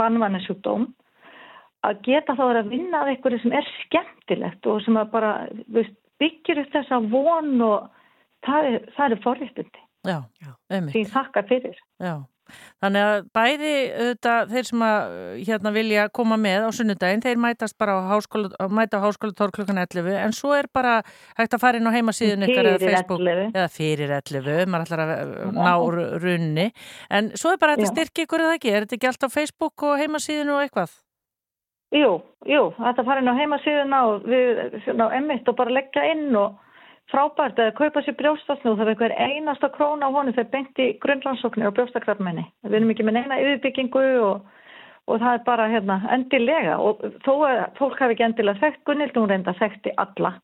bannvannarsjúkdóm 0.00 0.88
að 1.86 2.00
geta 2.06 2.36
þá 2.36 2.44
að 2.48 2.72
vinna 2.72 3.02
að 3.02 3.12
einhverju 3.14 3.42
sem 3.42 3.54
er 3.56 3.68
skemmtilegt 3.82 4.68
og 4.68 4.82
sem 4.84 4.98
bara 5.12 5.32
veist, 5.72 5.94
byggir 6.20 6.62
upp 6.64 6.72
þessa 6.74 7.00
von 7.12 7.52
og 7.64 7.90
það 8.46 8.70
er, 8.70 8.88
er 9.06 9.20
forréttindi. 9.24 9.82
Já, 10.06 10.20
einmitt. 10.70 10.94
Því 10.94 11.02
þakkar 11.12 11.46
fyrir. 11.50 11.78
Já. 12.02 12.14
Þannig 12.82 13.06
að 13.06 13.28
bæði 13.36 13.72
auðvitað, 13.96 14.52
þeir 14.52 14.68
sem 14.70 14.84
að 14.86 15.16
hérna 15.48 15.72
vilja 15.74 16.06
koma 16.18 16.38
með 16.40 16.66
á 16.66 16.70
sunnudaginn, 16.76 17.24
þeir 17.24 17.40
mætast 17.42 17.78
bara 17.80 17.96
á 17.98 18.00
háskóla, 18.12 18.68
mæta 18.70 19.00
á 19.00 19.04
háskólatór 19.06 19.54
klukkan 19.56 19.80
11 19.82 20.18
en 20.20 20.36
svo 20.36 20.52
er 20.56 20.68
bara 20.72 20.98
hægt 21.38 21.56
að 21.56 21.64
fara 21.64 21.80
inn 21.80 21.88
á 21.88 21.96
heimasíðun 21.96 22.46
ykkar 22.48 22.70
eða 22.74 22.82
Facebook 22.84 23.24
11. 23.24 23.50
eða 23.54 23.70
fyrir 23.72 24.14
11, 24.20 24.68
maður 24.70 24.86
ætlar 24.86 25.04
að 25.06 25.34
ná 25.56 25.74
runni 26.26 26.68
en 27.10 27.32
svo 27.34 27.54
er 27.54 27.62
bara 27.62 27.76
hægt 27.76 27.88
að 27.88 27.94
styrkja 27.94 28.28
ykkur 28.28 28.46
eða 28.46 28.60
ekki, 28.60 28.72
er 28.74 28.86
þetta 28.86 28.98
ekki 29.00 29.10
allt 29.12 29.26
á 29.26 29.36
Facebook 29.36 29.86
og 29.88 29.98
heimasíðun 30.02 30.54
og 30.54 30.62
eitthvað? 30.66 30.94
Jú, 31.94 32.16
jú, 32.50 32.62
þetta 32.76 33.04
fara 33.06 33.22
inn 33.22 33.30
á 33.30 33.38
heimasíðuna 33.38 33.98
og 34.10 34.24
við, 34.26 34.62
svona, 34.84 35.06
emitt 35.16 35.46
og 35.48 35.58
bara 35.58 35.74
leggja 35.76 36.02
inn 36.12 36.34
og 36.34 36.56
frábært 37.12 37.60
að 37.62 37.74
kaupa 37.78 38.02
sér 38.02 38.16
brjóstasnú 38.18 38.74
það 38.74 38.84
er 38.84 38.92
einhver 38.92 39.14
einasta 39.14 39.70
króna 39.74 40.08
á 40.10 40.14
honu 40.14 40.34
þegar 40.34 40.52
beinti 40.54 40.86
grunnrannsóknir 41.02 41.70
og 41.70 41.76
brjóstakrafmenni 41.76 42.46
við 42.66 42.78
erum 42.80 42.92
ekki 42.94 43.06
með 43.06 43.18
neina 43.18 43.38
yfirbyggingu 43.42 44.04
og, 44.26 44.48
og 45.06 45.22
það 45.22 45.38
er 45.38 45.44
bara 45.46 45.68
hérna, 45.70 46.00
endilega. 46.16 46.80
Og 46.82 47.04
þó 47.22 47.32
að 47.46 47.62
fólk 47.78 48.02
hafi 48.02 48.16
ekki 48.16 48.26
endilega 48.26 48.62
þekkt 48.64 48.84
Gunnildur, 48.88 49.22
hún 49.22 49.32
reynda 49.32 49.54
þekkti 49.60 49.94
alla. 50.02 50.34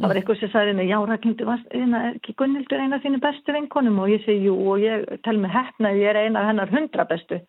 Það 0.00 0.08
var 0.08 0.18
eitthvað 0.20 0.38
sem 0.40 0.52
sagði 0.54 0.84
já, 0.88 0.96
Ragnhildur, 1.04 1.50
er 1.76 2.12
ekki 2.14 2.36
Gunnildur 2.40 2.80
eina 2.80 2.96
af 2.96 3.04
þínu 3.04 3.20
bestu 3.20 3.52
vinkonum? 3.52 3.98
Og 4.00 4.14
ég 4.14 4.22
segi 4.24 4.46
jú 4.46 4.54
og 4.72 4.80
ég 4.80 5.04
tel 5.26 5.36
mig 5.42 5.52
hefna 5.52 5.92
ég 5.92 6.14
er 6.14 6.22
eina 6.22 6.40
af 6.40 6.48
hennar 6.48 6.72
hundra 6.72 7.04
bestu 7.10 7.42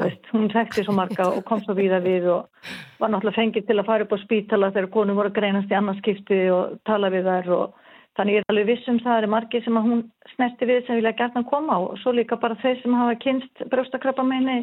Veist, 0.00 0.26
hún 0.32 0.50
þekkti 0.52 0.84
svo 0.84 0.94
marga 0.96 1.28
og 1.30 1.44
kom 1.48 1.62
svo 1.64 1.76
víða 1.76 2.00
við 2.04 2.28
og 2.32 2.68
var 3.00 3.12
náttúrulega 3.12 3.38
fengið 3.38 3.66
til 3.68 3.78
að 3.78 3.88
fara 3.88 4.06
upp 4.06 4.14
á 4.14 4.24
spítala 4.24 4.70
þegar 4.74 4.90
konum 4.96 5.18
voru 5.18 5.30
að 5.30 5.38
greinast 5.38 5.72
í 5.72 5.78
annarskipti 5.78 6.40
og 6.54 6.78
tala 6.88 7.10
við 7.14 7.28
þær 7.30 7.50
og 7.58 7.80
þannig 8.18 8.36
ég 8.36 8.44
er 8.44 8.52
alveg 8.52 8.70
vissum 8.70 9.00
það 9.02 9.20
er 9.20 9.32
margi 9.34 9.60
sem 9.64 9.78
að 9.78 9.88
hún 9.88 10.02
snerti 10.34 10.68
við 10.70 10.80
sem 10.86 10.98
vilja 11.00 11.14
gætna 11.18 11.44
koma 11.50 11.78
og 11.82 11.98
svo 12.02 12.14
líka 12.14 12.38
bara 12.40 12.58
þeir 12.62 12.80
sem 12.82 12.96
hafa 12.98 13.18
kynst 13.22 13.64
brjóstakrappa 13.72 14.26
meini 14.26 14.62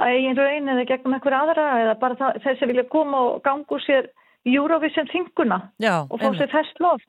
að 0.00 0.14
eigin 0.14 0.40
raun 0.40 0.72
eða 0.74 0.88
gegnum 0.88 1.16
einhver 1.16 1.36
aðra 1.36 1.66
eða 1.82 1.98
bara 2.00 2.18
það, 2.20 2.40
þeir 2.44 2.58
sem 2.58 2.72
vilja 2.72 2.88
koma 2.92 3.22
og 3.30 3.38
gangu 3.44 3.80
sér 3.84 4.10
Eurovision 4.46 5.08
þinguna 5.10 5.62
og 6.06 6.20
fá 6.20 6.28
sér 6.36 6.52
þess 6.52 6.82
lof. 6.84 7.06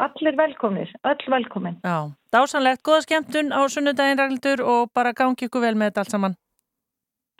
Allir 0.00 0.36
velkomnir, 0.38 0.92
öll 1.04 1.30
velkomin. 1.30 1.76
Já, 1.84 2.10
dásanlegt, 2.32 2.82
goða 2.82 3.02
skemmtun 3.04 3.52
á 3.52 3.60
sunnudaginn 3.68 4.18
Ragnhildur 4.18 4.64
og 4.64 4.88
bara 4.94 5.12
gangi 5.12 5.48
ykkur 5.48 5.60
vel 5.60 5.74
með 5.76 5.92
þetta 5.92 6.04
allt 6.04 6.14
saman. 6.14 6.36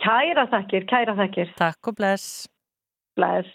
Kæra 0.03 0.45
þakkir, 0.53 0.85
kæra 0.91 1.15
þakkir. 1.17 1.55
Takk 1.57 1.89
og 1.89 1.97
bless. 1.97 2.49
Bless. 3.17 3.49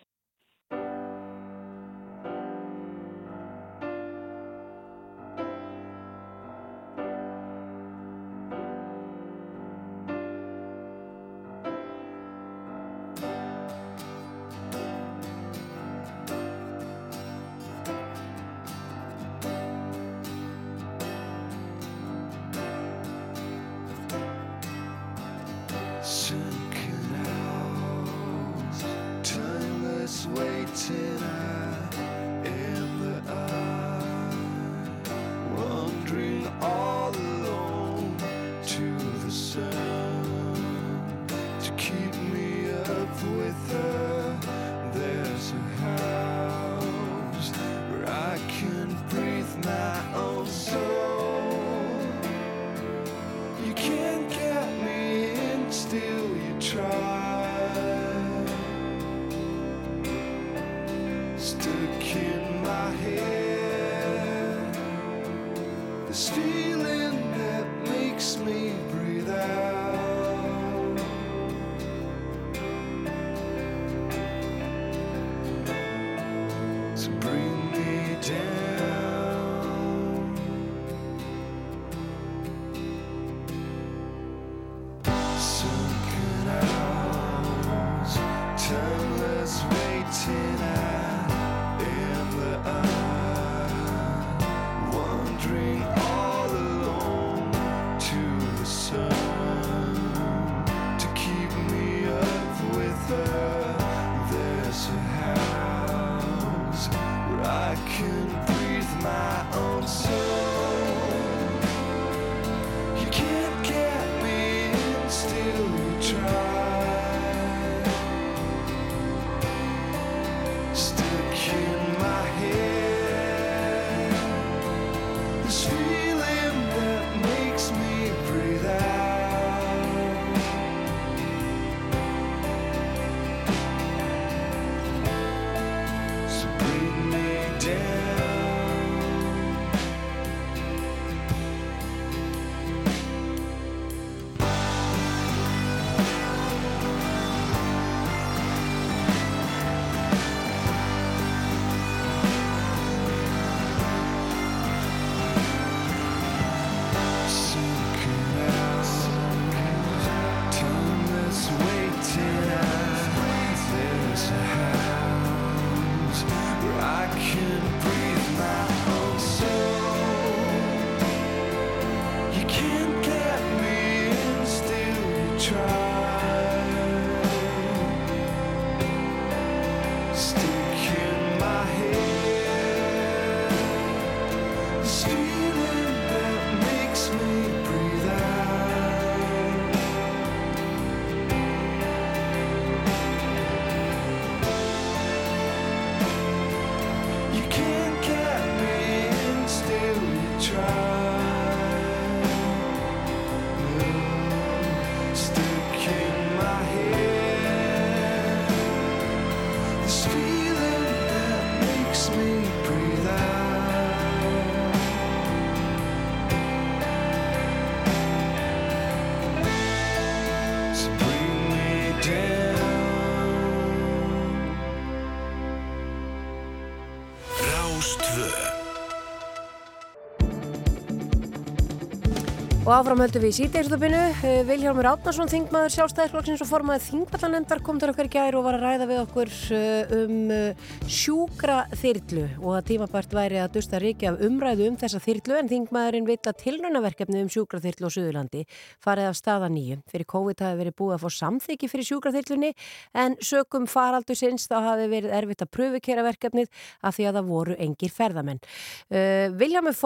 Og 232.68 232.74
áfram 232.76 233.00
höldum 233.00 233.24
við 233.24 233.30
í 233.32 233.36
sítegistöpinu. 233.38 234.00
Eh, 234.28 234.42
Viljálmur 234.44 234.90
Átnarsson, 234.90 235.30
þingmaður 235.32 235.72
sjálfstæðisflokksins 235.72 236.42
og 236.44 236.50
formaðið 236.50 236.88
þingvallanemndar 236.90 237.62
kom 237.64 237.78
til 237.80 237.88
okkar 237.94 238.10
í 238.10 238.12
gæri 238.12 238.36
og 238.36 238.44
var 238.44 238.58
að 238.58 238.66
ræða 238.66 238.88
við 238.90 239.00
okkur 239.06 239.30
eh, 239.56 239.94
um 239.96 240.34
eh, 240.36 240.66
sjúkra 240.84 241.62
þyrlu 241.80 242.26
og 242.42 242.58
að 242.58 242.66
tímabært 242.74 243.16
væri 243.16 243.40
að 243.40 243.54
dusta 243.56 243.80
ríkja 243.80 244.12
af 244.12 244.20
umræðu 244.28 244.68
um 244.68 244.76
þessa 244.82 245.00
þyrlu 245.00 245.38
en 245.40 245.52
þingmaðurinn 245.54 246.10
vill 246.10 246.20
að 246.20 246.42
tilrönaverkefni 246.42 247.22
um 247.24 247.30
sjúkra 247.32 247.62
þyrlu 247.64 247.88
á 247.88 247.92
Suðurlandi 247.96 248.44
farið 248.84 249.08
af 249.14 249.16
staða 249.16 249.48
nýju. 249.48 249.80
Fyrir 249.88 250.10
COVID 250.12 250.44
hafi 250.44 250.60
verið 250.60 250.76
búið 250.84 250.98
að 250.98 251.08
fá 251.08 251.10
samþyggi 251.22 251.72
fyrir 251.72 251.88
sjúkra 251.88 252.12
þyrlunni 252.18 252.52
en 253.00 253.16
sökum 253.24 253.70
faraldu 253.72 254.12
sinns 254.12 254.44
þá 254.52 254.60
hafi 254.74 254.92
verið 254.92 255.16
erfitt 255.22 255.48
að 255.48 255.54
pröfukera 255.56 256.04
verkefnið 256.04 256.52
af 256.84 257.00
því 257.00 257.08
að 257.08 257.22
það 257.22 257.32
voru 257.32 257.60
engir 257.64 257.96
ferðamenn. 257.96 258.44
Viljálmur 258.92 259.78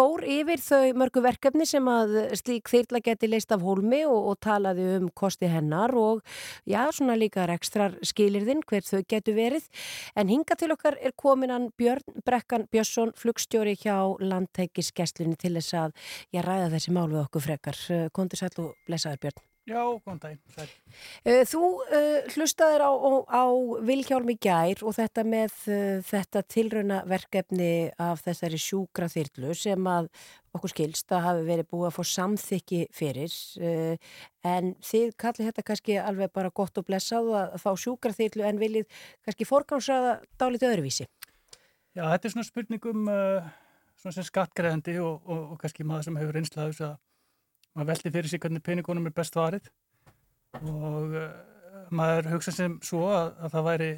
þyrla 2.72 3.02
geti 3.06 3.30
leist 3.30 3.52
af 3.52 3.64
hólmi 3.66 4.02
og, 4.08 4.32
og 4.32 4.40
talaði 4.44 4.88
um 4.98 5.10
kosti 5.16 5.50
hennar 5.52 5.94
og 5.98 6.24
já, 6.70 6.82
svona 6.96 7.18
líka 7.20 7.46
rekstrar 7.50 7.98
skilirðin 8.06 8.64
hver 8.68 8.88
þau 8.88 9.04
getur 9.04 9.38
verið. 9.38 9.68
En 10.16 10.32
hinga 10.32 10.58
til 10.58 10.72
okkar 10.76 10.98
er 11.02 11.16
kominan 11.16 11.70
Björn 11.78 12.24
Brekkan 12.26 12.68
Björnsson, 12.72 13.14
flugstjóri 13.18 13.78
hjá 13.80 13.98
landtækisgesslunni 14.20 15.40
til 15.40 15.56
þess 15.60 15.78
að 15.86 15.96
ég 16.36 16.46
ræða 16.46 16.74
þessi 16.76 16.96
mál 16.96 17.10
við 17.12 17.24
okkur 17.26 17.48
frekar. 17.50 17.86
Kondur 18.16 18.42
sæl 18.42 18.54
og 18.58 18.76
blessaður 18.88 19.26
Björn. 19.28 19.51
Já, 19.70 19.78
góðan 20.02 20.18
daginn. 20.24 20.70
Uh, 21.22 21.44
þú 21.46 21.60
uh, 21.86 22.30
hlustaður 22.34 22.82
á, 22.82 22.92
á, 22.98 23.12
á 23.30 23.44
Vilhjálmi 23.86 24.34
Gjær 24.42 24.82
og 24.90 24.96
þetta 24.98 25.24
með 25.28 25.54
uh, 25.70 26.00
þetta 26.08 26.42
tilraunaverkefni 26.50 27.74
af 28.02 28.24
þessari 28.26 28.58
sjúkra 28.58 29.06
þyrlu 29.12 29.54
sem 29.54 29.86
að 29.86 30.10
okkur 30.58 30.74
skilst 30.74 31.14
að 31.14 31.28
hafi 31.28 31.46
verið 31.46 31.70
búið 31.70 31.92
að 31.92 31.94
fá 32.00 32.10
samþykki 32.10 32.80
fyrir 32.92 33.36
en 34.44 34.74
þið 34.84 35.14
kallir 35.22 35.48
þetta 35.48 35.64
kannski 35.70 35.96
alveg 36.02 36.34
bara 36.36 36.52
gott 36.52 36.82
og 36.82 36.88
blessað 36.90 37.30
að 37.40 37.54
fá 37.62 37.70
sjúkra 37.80 38.12
þyrlu 38.18 38.44
en 38.50 38.60
viljið 38.60 39.06
kannski 39.24 39.48
forgámsraða 39.48 40.18
dálítið 40.42 40.74
öðruvísi. 40.74 41.08
Já, 41.96 42.04
þetta 42.10 42.28
er 42.28 42.34
svona 42.34 42.50
spurningum 42.50 43.08
svona 44.02 44.18
sem 44.18 44.28
skattgreðandi 44.28 44.98
og, 45.06 45.22
og, 45.24 45.48
og 45.54 45.64
kannski 45.64 45.88
maður 45.88 46.10
sem 46.10 46.20
hefur 46.20 46.42
einslaðus 46.42 46.84
að 46.90 47.00
maður 47.76 47.92
veldi 47.94 48.12
fyrir 48.14 48.32
sig 48.32 48.42
hvernig 48.44 48.64
peningunum 48.66 49.08
er 49.08 49.16
best 49.16 49.38
varið 49.38 49.70
og 50.60 51.16
uh, 51.16 51.30
maður 51.96 52.34
hugsa 52.34 52.54
sem 52.56 52.78
svo 52.84 53.06
að, 53.12 53.32
að 53.40 53.56
það 53.56 53.68
væri 53.70 53.90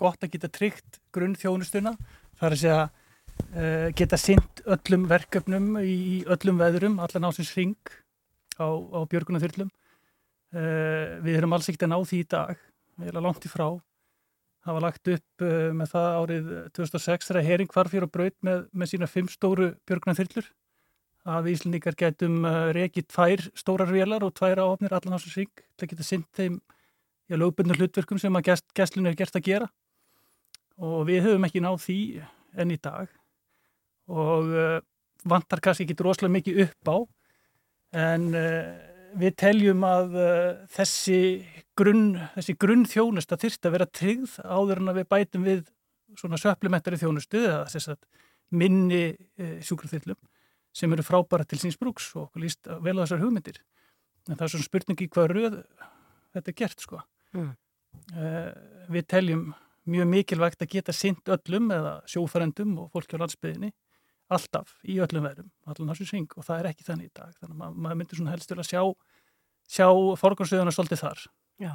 gott 0.00 0.24
að 0.24 0.32
geta 0.34 0.50
tryggt 0.54 1.00
grunn 1.14 1.36
þjónustuna 1.38 1.94
þar 2.40 2.54
að 2.54 2.62
segja 2.62 2.78
uh, 2.86 3.88
geta 3.98 4.20
synd 4.20 4.62
öllum 4.76 5.08
verkefnum 5.10 5.74
í 5.82 6.22
öllum 6.30 6.62
veðurum, 6.62 6.98
allan 7.02 7.28
ásins 7.30 7.52
ring 7.58 7.76
á, 8.62 8.68
á 8.70 9.00
björgunathyrlum 9.10 9.70
uh, 9.70 11.18
við 11.24 11.40
erum 11.40 11.56
alls 11.56 11.70
ekkert 11.70 11.88
að 11.88 11.94
ná 11.94 11.98
því 12.00 12.22
í 12.22 12.30
dag 12.30 12.66
við 13.00 13.12
erum 13.12 13.26
langt 13.30 13.46
í 13.46 13.50
frá. 13.50 13.68
Það 14.60 14.76
var 14.76 14.84
lagt 14.84 15.08
upp 15.08 15.42
með 15.72 15.88
það 15.88 16.16
árið 16.20 16.48
2006 16.76 17.30
þegar 17.30 17.46
Hering 17.46 17.70
var 17.72 17.88
fyrir 17.88 18.04
að 18.04 18.10
braut 18.12 18.34
með, 18.44 18.58
með 18.76 18.90
sína 18.90 19.06
fimm 19.08 19.30
stóru 19.32 19.70
björgunathyrlur 19.88 20.50
að 21.30 21.50
Íslandíkar 21.54 21.96
getum 21.98 22.44
uh, 22.48 22.70
rekið 22.74 23.06
tvær 23.10 23.44
stórar 23.58 23.92
vélar 23.92 24.24
og 24.26 24.34
tvær 24.36 24.62
áhafnir 24.64 24.94
allan 24.96 25.16
á 25.16 25.18
þessu 25.18 25.32
syng 25.34 25.52
til 25.78 25.86
að 25.86 25.92
geta 25.92 26.06
synd 26.06 26.28
þeim 26.36 26.58
í 27.30 27.36
að 27.36 27.42
lögbundna 27.44 27.76
hlutverkum 27.78 28.20
sem 28.20 28.36
að 28.38 28.46
gest, 28.50 28.66
gestlun 28.76 29.10
er 29.10 29.18
gert 29.18 29.38
að 29.38 29.46
gera. 29.46 29.70
Og 30.80 31.04
við 31.08 31.26
höfum 31.28 31.46
ekki 31.46 31.62
náð 31.62 31.82
því 31.84 31.98
enn 32.58 32.74
í 32.74 32.78
dag. 32.82 33.10
Og 34.10 34.54
uh, 34.54 34.78
vantar 35.28 35.62
kannski 35.62 35.86
ekki 35.86 35.98
droslega 35.98 36.34
mikið 36.38 36.62
upp 36.66 36.90
á. 36.90 36.96
En 38.06 38.30
uh, 38.34 38.72
við 39.20 39.36
teljum 39.42 39.84
að 39.86 40.16
þessi 40.70 41.20
grunn, 41.78 42.14
þessi 42.36 42.54
grunn 42.62 42.86
þjónust 42.86 43.34
að 43.34 43.44
þyrst 43.44 43.66
að 43.66 43.74
vera 43.74 43.90
tryggð 43.98 44.36
áður 44.46 44.82
en 44.82 44.92
að 44.92 45.00
við 45.00 45.08
bætum 45.10 45.46
við 45.48 45.62
svona 46.18 46.38
söplementari 46.38 46.98
þjónustu 46.98 47.42
eða 47.42 47.96
minni 48.54 49.02
sjúkruþyllum 49.66 50.18
sem 50.76 50.92
eru 50.94 51.04
frábæra 51.06 51.46
til 51.48 51.58
síns 51.60 51.78
brúks 51.80 52.10
og 52.18 52.36
líst 52.40 52.68
vel 52.84 52.98
á 52.98 53.02
þessar 53.02 53.22
hugmyndir. 53.24 53.58
En 54.28 54.36
það 54.36 54.46
er 54.46 54.52
svona 54.54 54.68
spurning 54.68 55.02
í 55.02 55.08
hvað 55.10 55.32
röð 55.34 55.58
þetta 56.34 56.52
er 56.52 56.58
gert 56.60 56.84
sko. 56.84 57.02
Mm. 57.34 57.50
Uh, 58.14 58.50
við 58.92 59.06
teljum 59.10 59.44
mjög 59.90 60.10
mikilvægt 60.10 60.62
að 60.62 60.74
geta 60.76 60.94
synd 60.94 61.30
öllum 61.34 61.70
eða 61.74 61.94
sjófærendum 62.10 62.76
og 62.84 62.90
fólki 62.94 63.18
á 63.18 63.22
landsbyðinni 63.22 63.72
alltaf 64.30 64.76
í 64.86 64.98
öllum 65.02 65.26
veðrum, 65.26 65.50
allan 65.66 65.90
þessu 65.90 66.06
syng 66.06 66.36
og 66.36 66.46
það 66.46 66.60
er 66.60 66.70
ekki 66.70 66.86
þannig 66.86 67.10
í 67.10 67.14
dag. 67.18 67.32
Þannig 67.40 67.54
að 67.54 67.60
maður, 67.62 67.80
maður 67.84 68.00
myndir 68.00 68.20
svona 68.20 68.34
helst 68.34 68.50
til 68.50 68.58
að 68.58 68.68
sjá, 68.68 68.82
sjá 69.66 69.88
forgansöðuna 70.20 70.74
svolítið 70.74 71.02
þar. 71.02 71.24
Já, 71.60 71.74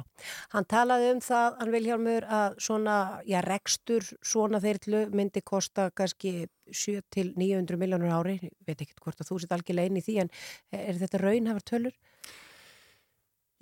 hann 0.50 0.64
talaði 0.66 1.12
um 1.14 1.20
það, 1.22 1.58
hann 1.60 1.70
Viljálmur, 1.70 2.24
að 2.26 2.56
svona, 2.66 2.96
já, 3.22 3.36
rekstur 3.46 4.02
svona 4.18 4.58
þeirrlu 4.64 5.04
myndi 5.14 5.42
kosta 5.46 5.92
kannski 5.94 6.48
7-900 6.74 7.78
miljónur 7.78 8.16
ári, 8.16 8.40
ég 8.42 8.66
veit 8.66 8.82
ekki 8.82 8.96
hvort 8.98 9.22
að 9.22 9.30
þú 9.30 9.38
sitt 9.44 9.54
algjörlega 9.54 9.92
inn 9.92 10.00
í 10.00 10.02
því, 10.02 10.16
en 10.24 10.32
er 10.74 10.98
þetta 10.98 11.20
raunhafar 11.22 11.66
tölur? 11.70 11.94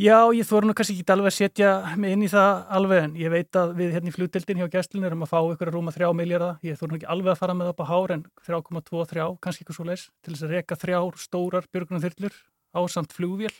Já, 0.00 0.16
ég 0.34 0.48
þóru 0.48 0.70
nú 0.70 0.74
kannski 0.74 0.96
ekki 0.96 1.12
alveg 1.12 1.28
að 1.28 1.36
setja 1.36 1.74
mig 2.00 2.16
inn 2.16 2.24
í 2.24 2.30
það 2.32 2.64
alveg, 2.78 3.04
en 3.04 3.12
ég 3.20 3.30
veit 3.30 3.60
að 3.60 3.76
við 3.82 3.92
hérna 3.94 4.10
í 4.10 4.16
flutildin 4.16 4.64
hjá 4.64 4.72
gæstlunum 4.72 5.10
erum 5.10 5.26
að 5.28 5.30
fá 5.30 5.38
ykkur 5.42 5.70
að 5.70 5.76
rúma 5.76 5.94
3 5.94 6.08
miljardar, 6.16 6.56
ég 6.64 6.80
þóru 6.80 6.94
nú 6.94 6.98
ekki 7.02 7.10
alveg 7.14 7.34
að 7.34 7.44
fara 7.44 7.54
með 7.54 7.68
það 7.68 7.76
upp 7.76 7.84
á 7.84 7.90
hár, 7.92 8.16
en 8.16 8.24
3,23, 8.48 9.28
kannski 9.44 9.62
eitthvað 9.62 9.78
svo 9.78 9.86
leis, 9.92 10.08
til 10.24 10.32
þess 10.32 10.48
að 10.48 10.56
reyka 10.56 10.80
þrjár 10.80 11.20
stórar 11.20 11.68
björgunum 11.68 12.02
þyrlur 12.08 12.40
á 12.74 12.80
samt 12.90 13.14
flugvél, 13.14 13.52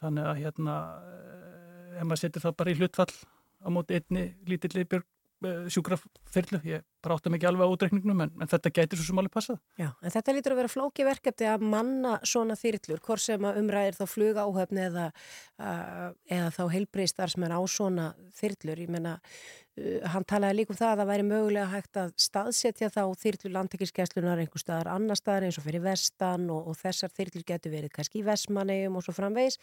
þannig 0.00 0.30
að 0.30 0.40
hérna 0.44 0.76
ef 1.96 2.04
maður 2.04 2.22
setur 2.22 2.44
það 2.44 2.56
bara 2.60 2.72
í 2.72 2.78
hlutfall 2.80 3.12
á 3.64 3.68
móti 3.72 3.98
einni 3.98 4.24
lítilli 4.48 4.84
björg 4.84 5.06
eh, 5.06 5.15
sjúkrafyrlu, 5.44 6.60
ég 6.64 6.84
bara 7.04 7.16
átta 7.18 7.30
mikið 7.30 7.50
alveg 7.50 7.68
á 7.68 7.72
útreikningnum 7.74 8.22
en, 8.24 8.30
en 8.40 8.50
þetta 8.50 8.72
gætir 8.72 8.98
svo 8.98 9.10
sem 9.10 9.20
alveg 9.20 9.34
passað. 9.34 9.58
Já, 9.78 9.90
en 10.00 10.14
þetta 10.14 10.34
lítur 10.34 10.54
að 10.54 10.60
vera 10.62 10.72
flóki 10.72 11.04
verkefni 11.06 11.50
að 11.50 11.66
manna 11.74 12.14
svona 12.26 12.56
þyrlur, 12.58 13.02
hvort 13.04 13.22
sem 13.22 13.44
að 13.46 13.60
umræðir 13.60 13.98
þá 13.98 14.02
fluga 14.08 14.46
áhöfni 14.46 14.86
eða, 14.86 15.04
uh, 15.60 16.08
eða 16.38 16.48
þá 16.56 16.62
heilbreystar 16.72 17.32
sem 17.34 17.46
er 17.46 17.54
á 17.54 17.60
svona 17.68 18.08
þyrlur, 18.40 18.82
ég 18.86 18.92
menna 18.96 19.14
uh, 19.20 20.08
hann 20.14 20.26
talaði 20.26 20.62
líka 20.62 20.74
um 20.74 20.80
það 20.80 20.94
að 20.94 21.02
það 21.02 21.12
væri 21.12 21.28
mögulega 21.30 21.68
hægt 21.76 22.02
að 22.02 22.16
staðsetja 22.26 22.90
þá 22.96 23.02
þyrlu 23.22 23.54
landtekískeslunar 23.60 24.42
einhver 24.42 24.64
staðar 24.64 24.92
annar 24.96 25.20
staðar 25.20 25.50
eins 25.50 25.60
og 25.60 25.68
fyrir 25.68 25.84
vestan 25.84 26.48
og, 26.48 26.72
og 26.72 26.80
þessar 26.80 27.12
þyrlur 27.12 27.48
getur 27.52 27.76
verið 27.76 27.94
kannski 28.00 28.24
í 28.24 28.26
vestmannegjum 28.26 28.96
og 28.96 29.06
svo 29.06 29.16
framvegs, 29.20 29.60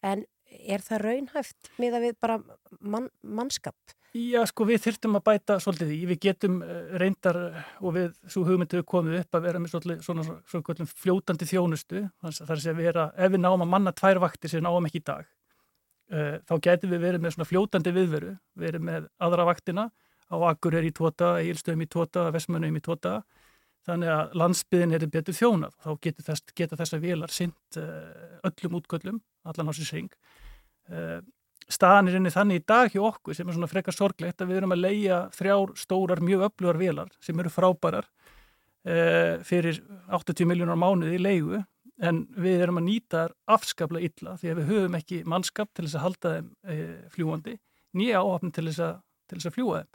en 0.00 0.24
er 0.50 0.82
það 0.84 1.02
raunhæft 1.06 1.72
með 1.80 1.96
að 1.96 2.06
við 2.06 2.20
bara 2.20 2.38
mann, 2.80 3.08
mannskap? 3.22 3.76
Já, 4.10 4.40
sko 4.50 4.64
við 4.66 4.80
þurftum 4.82 5.18
að 5.20 5.22
bæta 5.28 5.56
svolítið 5.62 5.90
í, 5.94 5.98
við 6.10 6.18
getum 6.24 6.56
uh, 6.66 6.78
reyndar 6.98 7.36
uh, 7.38 7.58
og 7.78 7.92
við 7.94 8.08
svo 8.26 8.42
hugmyndu 8.48 8.80
komið 8.82 9.20
upp 9.20 9.36
að 9.38 9.44
vera 9.46 9.60
með 9.62 9.70
svolítið 9.70 10.00
svona, 10.02 10.24
svona, 10.50 10.64
svona 10.66 10.94
fljótandi 10.98 11.46
þjónustu, 11.46 12.02
þar 12.24 12.56
er 12.56 12.64
að 12.72 12.80
vera, 12.80 13.04
ef 13.14 13.30
við 13.30 13.42
náum 13.44 13.62
að 13.62 13.70
manna 13.76 13.92
tvær 13.94 14.18
vaktir 14.24 14.50
sem 14.50 14.64
náum 14.66 14.88
ekki 14.88 14.98
í 14.98 15.06
dag, 15.12 15.30
uh, 16.10 16.34
þá 16.42 16.54
getum 16.66 16.94
við 16.96 17.04
verið 17.06 17.22
með 17.22 17.36
svona 17.36 17.48
fljótandi 17.52 17.94
viðveru, 18.00 18.34
verið 18.64 18.86
með 18.90 19.08
aðra 19.22 19.46
vaktina 19.52 19.86
á 20.30 20.36
Akur 20.50 20.78
er 20.80 20.90
í 20.90 20.92
tóta, 20.94 21.36
Eilstöðum 21.38 21.86
í 21.86 21.90
tóta, 21.94 22.26
Vesmannum 22.34 22.82
í 22.82 22.82
tóta, 22.82 23.20
þannig 23.86 24.10
að 24.10 24.36
landsbyðin 24.42 24.98
er 24.98 25.06
betur 25.10 25.38
þjónað, 25.38 25.78
þá 25.86 25.90
getur 26.02 26.30
þess, 26.32 26.50
geta 26.58 26.82
þessa 26.82 26.98
velar 27.02 27.30
sint 27.34 27.78
öllum 27.78 28.78
útgöllum, 28.78 29.22
allan 29.46 29.70
á 29.70 29.72
sér 29.74 29.88
seng 29.88 30.10
Eh, 30.10 30.39
staðan 31.70 32.10
er 32.10 32.18
inni 32.18 32.32
þannig 32.34 32.60
í 32.60 32.66
dag 32.66 32.92
hjá 32.92 33.02
okkur 33.12 33.36
sem 33.36 33.48
er 33.48 33.56
svona 33.56 33.70
frekar 33.70 33.94
sorglegt 33.94 34.42
að 34.42 34.50
við 34.50 34.60
erum 34.60 34.74
að 34.74 34.84
leia 34.84 35.20
þrjár 35.36 35.74
stórar 35.78 36.22
mjög 36.24 36.46
öflugar 36.48 36.80
velar 36.80 37.12
sem 37.22 37.38
eru 37.38 37.52
frábærar 37.52 38.08
e, 38.82 38.96
fyrir 39.46 39.78
80 40.10 40.50
miljónar 40.50 40.80
mánuði 40.80 41.18
í 41.18 41.22
leigu 41.22 41.62
en 42.00 42.22
við 42.34 42.64
erum 42.64 42.80
að 42.80 42.88
nýta 42.88 43.24
þar 43.24 43.36
afskaplega 43.56 44.10
illa 44.10 44.36
því 44.40 44.52
að 44.52 44.60
við 44.60 44.70
höfum 44.72 44.98
ekki 44.98 45.22
mannskap 45.28 45.70
til 45.74 45.86
þess 45.86 45.98
að 46.00 46.06
halda 46.06 46.34
þeim 46.36 46.52
e, 46.64 46.78
fljúandi 47.14 47.56
nýja 48.00 48.22
áhafn 48.22 48.54
til 48.54 48.66
þess 48.70 48.86
að, 48.86 49.02
að 49.36 49.50
fljúa 49.54 49.82
þeim. 49.82 49.90